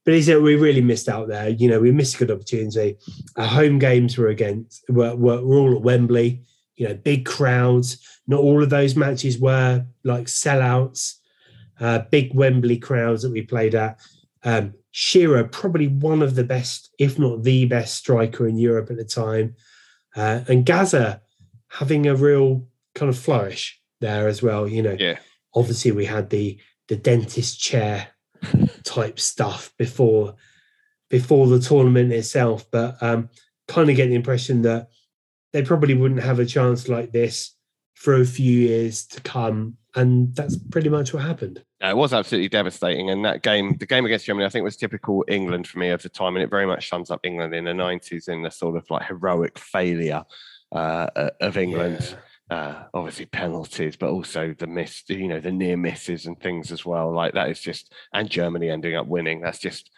But 0.08 0.14
he 0.14 0.22
said 0.22 0.42
we 0.42 0.56
really 0.56 0.80
missed 0.80 1.10
out 1.10 1.28
there. 1.28 1.50
You 1.50 1.68
know, 1.68 1.82
we 1.82 1.92
missed 1.92 2.16
a 2.16 2.20
good 2.20 2.32
opportunity. 2.32 2.96
Our 3.36 3.46
home 3.46 3.78
games 3.78 4.18
were 4.18 4.30
against 4.30 4.86
were, 4.88 5.14
were, 5.18 5.44
were 5.44 5.58
all 5.58 5.76
at 5.76 5.82
Wembley. 5.82 6.44
You 6.78 6.88
know, 6.88 6.94
big 6.94 7.26
crowds. 7.26 7.98
Not 8.26 8.40
all 8.40 8.64
of 8.64 8.70
those 8.70 8.96
matches 8.96 9.38
were 9.38 9.86
like 10.06 10.28
sellouts. 10.28 11.16
Uh, 11.78 12.00
big 12.10 12.34
Wembley 12.34 12.78
crowds 12.78 13.22
that 13.24 13.34
we 13.34 13.42
played 13.42 13.76
at. 13.76 14.00
Um, 14.46 14.76
Shearer, 14.92 15.44
probably 15.44 15.90
one 15.90 16.22
of 16.22 16.36
the 16.36 16.46
best, 16.46 16.90
if 16.98 17.20
not 17.20 17.44
the 17.44 17.66
best 17.66 17.96
striker 17.96 18.48
in 18.48 18.58
Europe 18.58 18.90
at 18.90 18.96
the 18.96 19.04
time. 19.04 19.58
Uh, 20.16 20.40
and 20.48 20.66
Gazza 20.66 21.22
having 21.68 22.08
a 22.08 22.16
real 22.16 22.66
kind 22.96 23.10
of 23.10 23.20
flourish 23.20 23.78
there 24.00 24.30
as 24.30 24.42
well. 24.42 24.70
You 24.70 24.84
know, 24.84 24.96
Yeah. 24.98 25.20
obviously 25.54 25.92
we 25.92 26.06
had 26.06 26.30
the 26.30 26.58
the 26.88 26.96
dentist 26.96 27.60
chair 27.60 28.08
type 28.84 29.20
stuff 29.20 29.74
before 29.78 30.36
before 31.10 31.48
the 31.48 31.60
tournament 31.60 32.12
itself, 32.12 32.66
but 32.70 33.02
um, 33.02 33.30
kind 33.68 33.90
of 33.90 33.96
get 33.96 34.08
the 34.08 34.16
impression 34.16 34.64
that 34.64 34.90
they 35.54 35.62
probably 35.62 35.94
wouldn't 35.94 36.22
have 36.22 36.40
a 36.40 36.46
chance 36.46 36.90
like 36.90 37.12
this 37.12 37.56
for 37.96 38.16
a 38.16 38.26
few 38.26 38.60
years 38.60 39.06
to 39.08 39.22
come, 39.22 39.78
and 39.96 40.36
that's 40.36 40.58
pretty 40.58 40.90
much 40.90 41.14
what 41.14 41.24
happened. 41.24 41.64
No, 41.82 41.90
it 41.90 41.98
was 41.98 42.14
absolutely 42.14 42.50
devastating. 42.50 43.10
And 43.10 43.24
that 43.26 43.44
game, 43.44 43.78
the 43.78 43.86
game 43.86 44.06
against 44.06 44.26
Germany, 44.26 44.46
I 44.46 44.50
think 44.50 44.64
was 44.64 44.78
typical 44.78 45.24
England 45.28 45.68
for 45.68 45.78
me 45.78 45.90
of 45.90 46.02
the 46.02 46.10
time. 46.10 46.36
And 46.36 46.44
it 46.44 46.50
very 46.50 46.66
much 46.66 46.90
sums 46.90 47.12
up 47.12 47.20
England 47.24 47.54
in 47.54 47.66
the 47.66 47.72
90s 47.72 48.30
in 48.30 48.42
the 48.42 48.50
sort 48.50 48.78
of 48.78 48.90
like 48.90 49.06
heroic 49.06 49.60
failure 49.60 50.24
uh, 50.72 51.08
uh, 51.16 51.30
of 51.40 51.58
England. 51.58 52.16
Uh, 52.50 52.84
obviously 52.94 53.26
penalties, 53.26 53.98
but 53.98 54.10
also 54.10 54.56
the 54.58 54.68
miss, 54.68 55.04
you 55.10 55.28
know, 55.28 55.42
the 55.42 55.52
near 55.52 55.76
misses 55.76 56.28
and 56.28 56.40
things 56.40 56.72
as 56.72 56.86
well. 56.86 57.14
Like 57.14 57.34
that 57.34 57.50
is 57.50 57.60
just, 57.60 57.92
and 58.14 58.30
Germany 58.30 58.70
ending 58.70 58.96
up 58.96 59.06
winning. 59.06 59.42
That's 59.42 59.60
just 59.60 59.92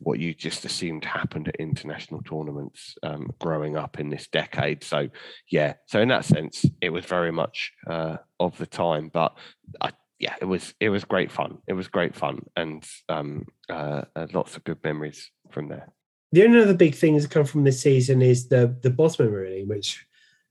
what 0.00 0.18
you 0.18 0.34
just 0.34 0.64
assumed 0.64 1.04
happened 1.04 1.46
at 1.46 1.56
international 1.56 2.22
tournaments 2.22 2.96
um, 3.02 3.30
growing 3.38 3.76
up 3.76 4.00
in 4.00 4.08
this 4.08 4.26
decade. 4.26 4.82
So, 4.82 5.08
yeah. 5.48 5.74
So 5.86 6.00
in 6.00 6.08
that 6.08 6.24
sense, 6.24 6.64
it 6.80 6.90
was 6.90 7.04
very 7.04 7.30
much 7.30 7.72
uh, 7.86 8.16
of 8.40 8.56
the 8.58 8.66
time. 8.66 9.10
But 9.12 9.36
I, 9.80 9.92
yeah, 10.18 10.34
it 10.40 10.46
was 10.46 10.74
it 10.80 10.90
was 10.90 11.04
great 11.04 11.30
fun. 11.30 11.58
It 11.66 11.72
was 11.74 11.88
great 11.88 12.14
fun, 12.14 12.42
and 12.56 12.84
um, 13.08 13.46
uh, 13.68 14.02
uh, 14.14 14.26
lots 14.32 14.56
of 14.56 14.64
good 14.64 14.82
memories 14.84 15.30
from 15.50 15.68
there. 15.68 15.88
The 16.32 16.44
only 16.44 16.60
other 16.60 16.74
big 16.74 16.94
thing 16.94 17.14
that's 17.14 17.26
come 17.26 17.44
from 17.44 17.64
this 17.64 17.80
season 17.80 18.22
is 18.22 18.48
the 18.48 18.76
the 18.82 18.90
Bosman 18.90 19.32
ruling, 19.32 19.68
which 19.68 20.04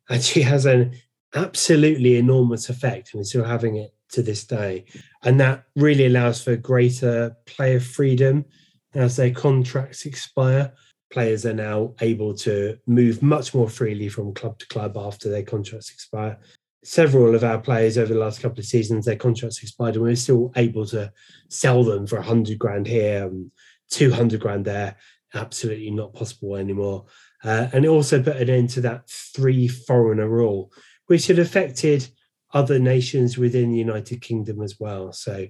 actually 0.10 0.42
has 0.44 0.66
an 0.66 0.96
absolutely 1.36 2.18
enormous 2.18 2.70
effect, 2.70 3.14
and 3.14 3.20
we're 3.20 3.26
still 3.26 3.44
having 3.44 3.78
it 3.78 3.94
to 4.10 4.22
this 4.22 4.44
day. 4.44 4.86
And 5.24 5.40
that 5.40 5.66
really 5.76 6.06
allows 6.06 6.42
for 6.44 6.56
greater 6.56 7.36
player 7.46 7.80
freedom 7.80 8.46
as 8.94 9.16
their 9.16 9.32
contracts 9.32 10.06
expire. 10.06 10.74
Players 11.12 11.46
are 11.46 11.54
now 11.54 11.94
able 12.02 12.34
to 12.36 12.78
move 12.86 13.22
much 13.22 13.54
more 13.54 13.70
freely 13.70 14.10
from 14.10 14.34
club 14.34 14.60
to 14.60 14.68
club 14.68 14.98
after 14.98 15.30
their 15.30 15.44
contracts 15.44 15.92
expire. 15.92 16.38
Several 16.84 17.36
of 17.36 17.44
our 17.44 17.60
players 17.60 17.98
over 17.98 18.14
the 18.14 18.20
last 18.20 18.42
couple 18.42 18.60
of 18.60 18.66
seasons, 18.66 19.06
their 19.06 19.16
contracts 19.16 19.62
expired, 19.62 19.96
and 19.96 20.04
we're 20.04 20.16
still 20.16 20.52
able 20.56 20.86
to 20.88 21.12
sell 21.50 21.84
them 21.84 22.08
for 22.08 22.16
100 22.18 22.58
grand 22.58 22.88
here 22.88 23.26
and 23.26 23.52
200 23.90 24.40
grand 24.40 24.66
there. 24.66 24.96
Absolutely 25.34 25.92
not 25.92 26.14
possible 26.14 26.56
anymore. 26.56 27.06
Uh, 27.44 27.68
and 27.74 27.86
it 27.86 27.90
also 27.90 28.22
put 28.22 28.38
an 28.38 28.50
end 28.50 28.70
to 28.72 28.82
that 28.82 29.10
three 29.10 29.68
foreigner 29.68 30.28
rule, 30.28 30.72
which 31.10 31.26
had 31.26 31.40
affected 31.40 32.08
other 32.54 32.78
nations 32.78 33.36
within 33.36 33.72
the 33.72 33.80
United 33.80 34.22
Kingdom 34.22 34.62
as 34.62 34.80
well. 34.80 35.12
So, 35.12 35.48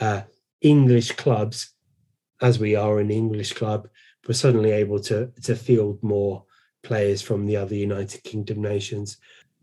uh, 0.00 0.22
English 0.60 1.10
clubs, 1.12 1.72
as 2.40 2.60
we 2.60 2.76
are 2.76 3.00
an 3.00 3.10
English 3.10 3.52
club, 3.54 3.88
were 4.28 4.34
suddenly 4.34 4.70
able 4.70 5.00
to 5.00 5.32
to 5.42 5.56
field 5.56 6.00
more 6.02 6.44
players 6.84 7.20
from 7.20 7.46
the 7.46 7.56
other 7.56 7.74
United 7.74 8.22
Kingdom 8.22 8.62
nations. 8.62 9.16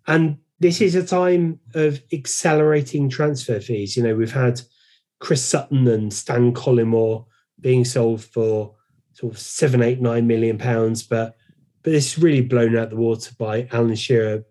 And 0.08 0.40
this 0.60 0.82
is 0.82 0.96
a 0.96 1.06
time 1.06 1.62
of 1.74 2.02
accelerating 2.12 3.10
transfer 3.10 3.62
fees. 3.62 3.96
You 3.96 4.04
know, 4.04 4.16
we've 4.16 4.34
had 4.34 4.60
Chris 5.20 5.44
Sutton 5.44 5.88
and 5.88 6.14
Stan 6.14 6.54
Collymore 6.54 7.26
being 7.62 7.86
sold 7.86 8.26
for 8.26 8.76
sort 9.14 9.34
of 9.34 9.40
seven, 9.40 9.82
eight, 9.82 10.02
nine 10.02 10.28
million 10.28 10.58
pounds, 10.58 11.02
but 11.02 11.38
but 11.82 11.92
this 11.92 12.18
is 12.18 12.22
really 12.22 12.42
blown 12.42 12.76
out 12.76 12.90
the 12.90 12.98
water 12.98 13.32
by 13.38 13.70
Alan 13.72 13.96
Shearer 13.96 14.44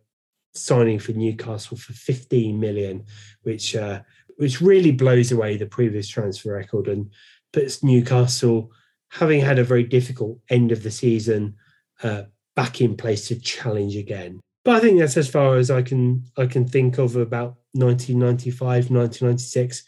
signing 0.55 0.99
for 0.99 1.12
Newcastle 1.12 1.77
for 1.77 1.93
15 1.93 2.59
million, 2.59 3.05
which 3.43 3.77
uh, 3.77 4.01
which 4.37 4.61
really 4.61 4.93
blows 4.93 5.33
away 5.33 5.57
the 5.57 5.66
previous 5.66 6.09
transfer 6.09 6.53
record 6.53 6.87
and 6.89 7.11
puts 7.53 7.83
Newcastle, 7.83 8.70
having 9.11 9.41
had 9.41 9.59
a 9.59 9.65
very 9.65 9.83
difficult 9.83 10.39
end 10.49 10.70
of 10.70 10.83
the 10.83 10.91
season, 10.91 11.57
uh, 12.03 12.23
back 12.55 12.81
in 12.81 12.97
place 12.97 13.29
to 13.29 13.39
challenge 13.39 13.97
again. 13.97 14.41
But 14.65 14.77
I 14.77 14.81
think 14.81 14.99
that's 14.99 15.16
as 15.16 15.31
far 15.31 15.57
as 15.57 15.70
I 15.70 15.83
can 15.83 16.25
I 16.37 16.47
can 16.47 16.66
think 16.66 16.99
of 16.99 17.16
about 17.16 17.57
1995, 17.73 18.91
1996. 18.91 19.85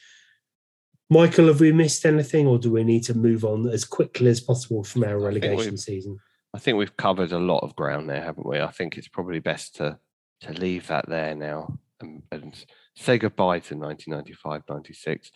Michael, 1.12 1.48
have 1.48 1.60
we 1.60 1.72
missed 1.72 2.06
anything, 2.06 2.46
or 2.46 2.58
do 2.58 2.70
we 2.70 2.84
need 2.84 3.02
to 3.04 3.14
move 3.14 3.44
on 3.44 3.68
as 3.68 3.84
quickly 3.84 4.30
as 4.30 4.40
possible 4.40 4.84
from 4.84 5.02
our 5.02 5.18
relegation 5.18 5.76
season? 5.76 6.18
I 6.54 6.58
think 6.58 6.78
we've 6.78 6.96
covered 6.96 7.32
a 7.32 7.38
lot 7.38 7.64
of 7.64 7.74
ground 7.74 8.08
there, 8.08 8.22
haven't 8.22 8.46
we? 8.46 8.60
I 8.60 8.70
think 8.70 8.96
it's 8.96 9.08
probably 9.08 9.40
best 9.40 9.76
to 9.76 9.98
to 10.40 10.52
leave 10.52 10.86
that 10.88 11.08
there 11.08 11.34
now 11.34 11.78
and, 12.00 12.22
and 12.32 12.64
say 12.94 13.18
goodbye 13.18 13.60
to 13.60 13.76
1995, 13.76 14.62
96. 14.68 15.30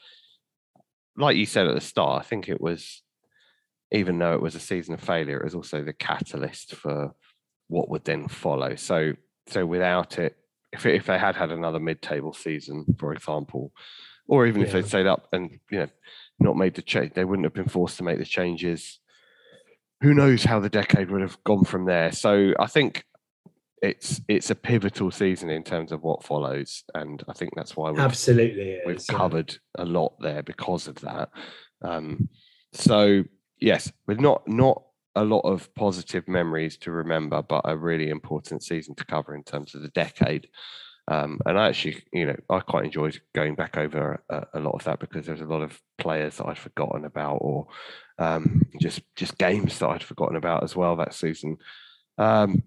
Like 1.16 1.36
you 1.36 1.46
said 1.46 1.66
at 1.66 1.74
the 1.74 1.80
start, 1.80 2.24
I 2.24 2.26
think 2.26 2.48
it 2.48 2.60
was, 2.60 3.02
even 3.92 4.18
though 4.18 4.34
it 4.34 4.42
was 4.42 4.54
a 4.54 4.60
season 4.60 4.94
of 4.94 5.00
failure, 5.00 5.38
it 5.38 5.44
was 5.44 5.54
also 5.54 5.82
the 5.82 5.92
catalyst 5.92 6.74
for 6.74 7.14
what 7.68 7.88
would 7.88 8.04
then 8.04 8.28
follow. 8.28 8.74
So, 8.76 9.12
so 9.48 9.66
without 9.66 10.18
it, 10.18 10.36
if 10.72 10.84
if 10.86 11.06
they 11.06 11.18
had 11.18 11.36
had 11.36 11.52
another 11.52 11.78
mid-table 11.78 12.32
season, 12.32 12.84
for 12.98 13.12
example, 13.12 13.72
or 14.26 14.46
even 14.46 14.62
if 14.62 14.72
they'd 14.72 14.86
stayed 14.86 15.06
up 15.06 15.28
and 15.32 15.60
you 15.70 15.78
know 15.78 15.88
not 16.40 16.56
made 16.56 16.74
the 16.74 16.82
change, 16.82 17.12
they 17.14 17.24
wouldn't 17.24 17.46
have 17.46 17.54
been 17.54 17.68
forced 17.68 17.96
to 17.98 18.02
make 18.02 18.18
the 18.18 18.24
changes 18.24 18.98
who 20.04 20.12
knows 20.12 20.44
how 20.44 20.60
the 20.60 20.68
decade 20.68 21.10
would 21.10 21.22
have 21.22 21.42
gone 21.44 21.64
from 21.64 21.86
there. 21.86 22.12
So 22.12 22.52
I 22.58 22.66
think 22.66 23.04
it's 23.84 24.20
it's 24.28 24.50
a 24.50 24.54
pivotal 24.54 25.10
season 25.10 25.50
in 25.50 25.62
terms 25.62 25.92
of 25.92 26.02
what 26.02 26.24
follows, 26.24 26.84
and 26.94 27.22
I 27.28 27.34
think 27.34 27.52
that's 27.54 27.76
why 27.76 27.90
we've, 27.90 28.00
Absolutely, 28.00 28.80
we've 28.86 28.96
is, 28.96 29.06
yeah. 29.10 29.16
covered 29.16 29.56
a 29.76 29.84
lot 29.84 30.14
there 30.20 30.42
because 30.42 30.88
of 30.88 30.96
that. 30.96 31.28
Um, 31.82 32.28
so 32.72 33.24
yes, 33.60 33.92
with 34.06 34.20
not 34.20 34.48
not 34.48 34.82
a 35.14 35.24
lot 35.24 35.40
of 35.40 35.72
positive 35.74 36.26
memories 36.26 36.76
to 36.78 36.90
remember, 36.90 37.42
but 37.42 37.62
a 37.64 37.76
really 37.76 38.08
important 38.08 38.62
season 38.62 38.94
to 38.96 39.04
cover 39.04 39.34
in 39.34 39.44
terms 39.44 39.74
of 39.74 39.82
the 39.82 39.88
decade. 39.88 40.48
Um, 41.06 41.38
and 41.44 41.58
I 41.58 41.68
actually, 41.68 42.02
you 42.12 42.26
know, 42.26 42.36
I 42.48 42.60
quite 42.60 42.86
enjoyed 42.86 43.20
going 43.34 43.54
back 43.54 43.76
over 43.76 44.24
a, 44.30 44.46
a 44.54 44.60
lot 44.60 44.72
of 44.72 44.84
that 44.84 45.00
because 45.00 45.26
there's 45.26 45.42
a 45.42 45.46
lot 45.46 45.60
of 45.60 45.78
players 45.98 46.38
that 46.38 46.46
I'd 46.46 46.58
forgotten 46.58 47.04
about, 47.04 47.36
or 47.42 47.66
um, 48.18 48.62
just 48.80 49.02
just 49.14 49.36
games 49.36 49.78
that 49.78 49.88
I'd 49.90 50.02
forgotten 50.02 50.36
about 50.36 50.64
as 50.64 50.74
well 50.74 50.96
that 50.96 51.12
season. 51.12 51.58
Um, 52.16 52.62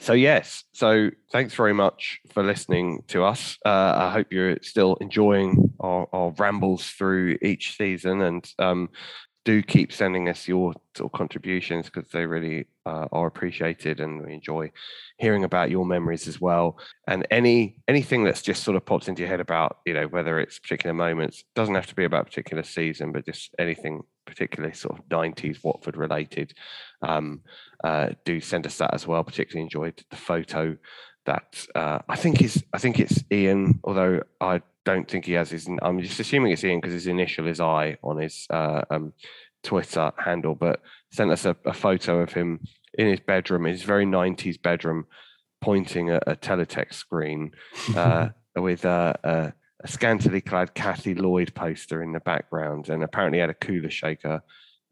so 0.00 0.12
yes, 0.12 0.64
so 0.72 1.10
thanks 1.30 1.54
very 1.54 1.74
much 1.74 2.20
for 2.32 2.42
listening 2.42 3.02
to 3.08 3.24
us. 3.24 3.58
Uh, 3.64 3.92
I 3.96 4.10
hope 4.10 4.32
you're 4.32 4.58
still 4.62 4.96
enjoying 4.96 5.74
our, 5.80 6.08
our 6.12 6.30
rambles 6.38 6.86
through 6.86 7.38
each 7.42 7.76
season, 7.76 8.22
and 8.22 8.52
um, 8.58 8.88
do 9.44 9.62
keep 9.62 9.92
sending 9.92 10.28
us 10.28 10.46
your 10.46 10.72
sort 10.96 11.12
of 11.12 11.18
contributions 11.18 11.86
because 11.86 12.08
they 12.10 12.26
really 12.26 12.66
uh, 12.86 13.06
are 13.12 13.26
appreciated, 13.26 14.00
and 14.00 14.24
we 14.24 14.34
enjoy 14.34 14.70
hearing 15.18 15.44
about 15.44 15.70
your 15.70 15.84
memories 15.84 16.28
as 16.28 16.40
well. 16.40 16.78
And 17.06 17.26
any 17.30 17.76
anything 17.88 18.24
that's 18.24 18.42
just 18.42 18.62
sort 18.62 18.76
of 18.76 18.84
pops 18.84 19.08
into 19.08 19.22
your 19.22 19.28
head 19.28 19.40
about 19.40 19.78
you 19.84 19.94
know 19.94 20.06
whether 20.06 20.38
it's 20.38 20.58
particular 20.58 20.94
moments 20.94 21.44
doesn't 21.54 21.74
have 21.74 21.86
to 21.88 21.94
be 21.94 22.04
about 22.04 22.22
a 22.22 22.24
particular 22.26 22.62
season, 22.62 23.12
but 23.12 23.26
just 23.26 23.54
anything 23.58 24.02
particularly 24.26 24.74
sort 24.74 24.98
of 24.98 25.08
90s 25.08 25.62
Watford 25.62 25.96
related. 25.96 26.54
Um, 27.02 27.40
uh, 27.82 28.10
do 28.24 28.40
send 28.40 28.66
us 28.66 28.78
that 28.78 28.94
as 28.94 29.06
well. 29.06 29.24
Particularly 29.24 29.62
enjoyed 29.62 30.02
the 30.10 30.16
photo 30.16 30.76
that 31.24 31.66
uh, 31.74 32.00
I 32.08 32.16
think 32.16 32.42
is 32.42 32.64
I 32.72 32.78
think 32.78 32.98
it's 32.98 33.22
Ian, 33.30 33.80
although 33.84 34.22
I 34.40 34.62
don't 34.84 35.08
think 35.08 35.26
he 35.26 35.32
has 35.32 35.50
his. 35.50 35.68
I'm 35.82 36.00
just 36.00 36.20
assuming 36.20 36.52
it's 36.52 36.64
Ian 36.64 36.80
because 36.80 36.94
his 36.94 37.06
initial 37.06 37.46
is 37.46 37.60
I 37.60 37.96
on 38.02 38.18
his 38.18 38.46
uh, 38.50 38.82
um, 38.90 39.12
Twitter 39.62 40.12
handle, 40.18 40.54
but 40.54 40.80
sent 41.10 41.30
us 41.30 41.44
a, 41.44 41.56
a 41.64 41.72
photo 41.72 42.20
of 42.20 42.32
him 42.32 42.60
in 42.94 43.08
his 43.08 43.20
bedroom, 43.20 43.64
his 43.64 43.82
very 43.82 44.04
90s 44.04 44.60
bedroom, 44.60 45.06
pointing 45.60 46.10
at 46.10 46.22
a 46.26 46.36
teletext 46.36 46.94
screen 46.94 47.52
uh, 47.96 48.28
with 48.56 48.84
uh, 48.84 49.14
a, 49.24 49.52
a 49.82 49.88
scantily 49.88 50.40
clad 50.40 50.74
Kathy 50.74 51.14
Lloyd 51.14 51.54
poster 51.54 52.02
in 52.02 52.12
the 52.12 52.20
background, 52.20 52.88
and 52.88 53.02
apparently 53.02 53.40
had 53.40 53.50
a 53.50 53.54
Kula 53.54 53.90
Shaker 53.90 54.42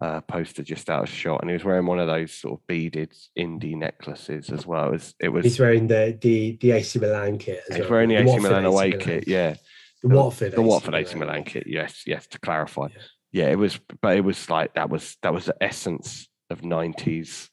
uh, 0.00 0.20
poster 0.22 0.62
just 0.62 0.88
out 0.90 1.02
of 1.04 1.08
shot, 1.08 1.40
and 1.42 1.50
he 1.50 1.54
was 1.54 1.64
wearing 1.64 1.86
one 1.86 1.98
of 2.00 2.06
those 2.06 2.32
sort 2.32 2.58
of 2.60 2.66
beaded 2.66 3.12
indie 3.38 3.76
necklaces 3.76 4.50
as 4.50 4.66
well. 4.66 4.88
It 4.88 4.92
was, 4.92 5.14
it 5.20 5.28
was 5.28 5.44
He's 5.44 5.60
wearing 5.60 5.86
the 5.86 6.18
the 6.20 6.56
the 6.60 6.72
AC 6.72 6.98
Milan 6.98 7.38
kit. 7.38 7.62
As 7.68 7.76
He's 7.76 7.80
well, 7.82 7.90
wearing 7.90 8.08
the 8.08 8.16
AC 8.16 8.26
Watford 8.26 8.42
Milan 8.42 8.64
away 8.64 8.86
Milan. 8.90 9.00
kit, 9.04 9.28
yeah. 9.28 9.54
The 10.02 10.08
Watford. 10.08 10.52
the 10.52 10.60
AC 10.60 10.66
Watford 10.68 10.94
AC 10.94 11.14
Milan 11.18 11.44
kit. 11.44 11.64
Yes, 11.66 12.02
yes. 12.06 12.26
To 12.28 12.38
clarify, 12.38 12.86
Yeah. 12.92 13.44
yeah. 13.44 13.50
it 13.50 13.56
was, 13.58 13.78
but 14.00 14.16
it 14.16 14.22
was 14.24 14.48
like 14.48 14.74
that 14.74 14.88
was 14.88 15.16
that 15.22 15.34
was 15.34 15.44
the 15.44 15.56
essence 15.62 16.28
of 16.48 16.62
'90s 16.62 17.48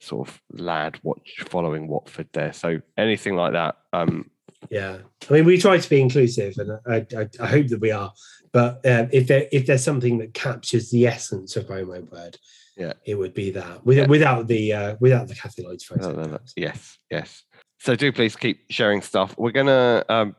sort 0.00 0.26
of 0.28 0.40
lad 0.50 0.98
watch 1.04 1.44
following 1.48 1.86
Watford 1.88 2.28
there. 2.32 2.52
So 2.54 2.80
anything 2.96 3.36
like 3.36 3.52
that, 3.52 3.76
um, 3.92 4.30
Yeah, 4.70 4.98
I 5.28 5.32
mean, 5.32 5.44
we 5.44 5.58
try 5.58 5.78
to 5.78 5.90
be 5.90 6.00
inclusive, 6.00 6.54
and 6.58 6.72
I, 6.86 7.06
I, 7.18 7.28
I 7.40 7.46
hope 7.46 7.68
that 7.68 7.80
we 7.80 7.90
are. 7.90 8.12
But 8.52 8.84
um, 8.86 9.08
if 9.12 9.26
there 9.26 9.46
if 9.52 9.66
there's 9.66 9.82
something 9.84 10.18
that 10.18 10.34
captures 10.34 10.90
the 10.90 11.06
essence 11.06 11.56
of 11.56 11.66
Romo 11.66 12.10
Word, 12.10 12.38
Yeah. 12.76 12.92
it 13.04 13.14
would 13.14 13.34
be 13.34 13.50
that 13.52 13.84
with, 13.84 13.98
Yeah. 13.98 14.06
without 14.06 14.46
the 14.46 14.72
uh, 14.72 14.96
without 15.00 15.28
the 15.28 15.34
Kathy 15.34 15.62
Lloyd's 15.62 15.90
No, 15.90 15.96
photo. 15.96 16.22
no, 16.22 16.28
no. 16.32 16.38
Yes, 16.56 16.98
yes. 17.10 17.42
So 17.80 17.96
do 17.96 18.12
please 18.12 18.36
keep 18.36 18.64
sharing 18.70 19.02
stuff. 19.02 19.34
We're 19.38 19.50
gonna 19.52 20.04
um, 20.08 20.36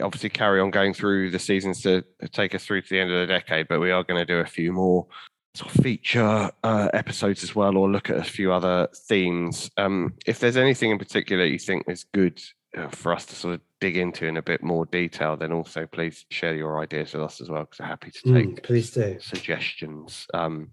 obviously 0.00 0.30
carry 0.30 0.60
on 0.60 0.70
going 0.70 0.94
through 0.94 1.30
the 1.30 1.38
seasons 1.38 1.82
to 1.82 2.04
take 2.32 2.54
us 2.54 2.64
through 2.64 2.82
to 2.82 2.88
the 2.88 3.00
end 3.00 3.10
of 3.10 3.20
the 3.20 3.26
decade, 3.26 3.68
but 3.68 3.80
we 3.80 3.90
are 3.90 4.04
going 4.04 4.18
to 4.20 4.24
do 4.26 4.38
a 4.40 4.46
few 4.46 4.72
more 4.72 5.06
sort 5.54 5.74
of 5.74 5.82
feature 5.82 6.50
uh, 6.62 6.88
episodes 6.94 7.42
as 7.42 7.54
well, 7.54 7.76
or 7.76 7.90
look 7.90 8.10
at 8.10 8.16
a 8.18 8.22
few 8.24 8.52
other 8.52 8.88
themes. 9.08 9.70
Um, 9.76 10.14
if 10.26 10.38
there's 10.40 10.56
anything 10.56 10.90
in 10.90 10.98
particular 10.98 11.44
you 11.44 11.58
think 11.58 11.84
is 11.88 12.04
good 12.14 12.40
for 12.88 13.12
us 13.12 13.26
to 13.26 13.34
sort 13.34 13.54
of 13.54 13.60
dig 13.80 13.96
into 13.96 14.26
in 14.26 14.36
a 14.36 14.42
bit 14.42 14.62
more 14.62 14.86
detail, 14.86 15.36
then 15.36 15.52
also 15.52 15.86
please 15.86 16.24
share 16.30 16.54
your 16.54 16.80
ideas 16.80 17.12
with 17.12 17.22
us 17.22 17.40
as 17.40 17.48
well, 17.50 17.62
because 17.62 17.80
we're 17.80 17.86
happy 17.86 18.10
to 18.10 18.22
take 18.32 18.46
Mm, 18.48 18.62
please 18.62 18.90
do. 18.92 19.18
suggestions. 19.20 20.26
Um, 20.34 20.70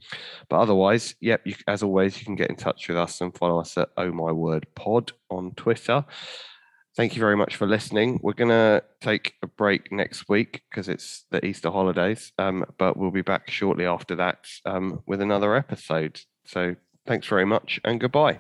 but 0.50 0.60
otherwise, 0.60 1.16
yep, 1.22 1.42
you, 1.46 1.56
as 1.68 1.84
always, 1.84 2.20
you 2.20 2.26
can 2.26 2.36
get 2.36 2.50
in 2.50 2.56
touch 2.56 2.88
with 2.88 2.98
us 2.98 3.22
and 3.22 3.36
follow 3.36 3.60
us 3.60 3.78
at 3.78 3.90
Oh 3.98 4.12
My 4.12 4.32
Word 4.32 4.68
Pod 4.76 5.12
on 5.30 5.52
Twitter. 5.56 6.06
Thank 6.96 7.16
you 7.16 7.20
very 7.20 7.36
much 7.36 7.58
for 7.58 7.68
listening. 7.68 8.20
We're 8.24 8.32
going 8.34 8.50
to 8.50 8.82
take 9.02 9.34
a 9.44 9.48
break 9.48 9.92
next 9.92 10.30
week 10.30 10.62
because 10.70 10.88
it's 10.88 11.26
the 11.30 11.46
Easter 11.46 11.70
holidays, 11.70 12.32
um, 12.38 12.64
but 12.78 12.96
we'll 12.96 13.12
be 13.12 13.22
back 13.22 13.50
shortly 13.52 13.86
after 13.86 14.16
that 14.16 14.48
um, 14.66 15.04
with 15.06 15.22
another 15.22 15.56
episode. 15.56 16.22
So 16.46 16.76
thanks 17.06 17.28
very 17.28 17.46
much 17.46 17.82
and 17.84 18.00
goodbye. 18.00 18.40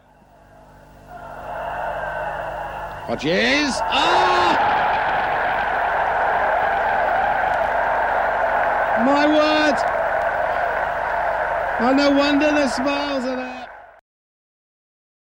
Hodges. 3.07 3.75
Ah! 3.83 4.57
My 9.05 9.27
word! 9.27 9.75
Oh, 11.81 11.93
no 11.93 12.09
wonder 12.09 12.51
the 12.51 12.67
smiles 12.67 13.25
are. 13.25 13.34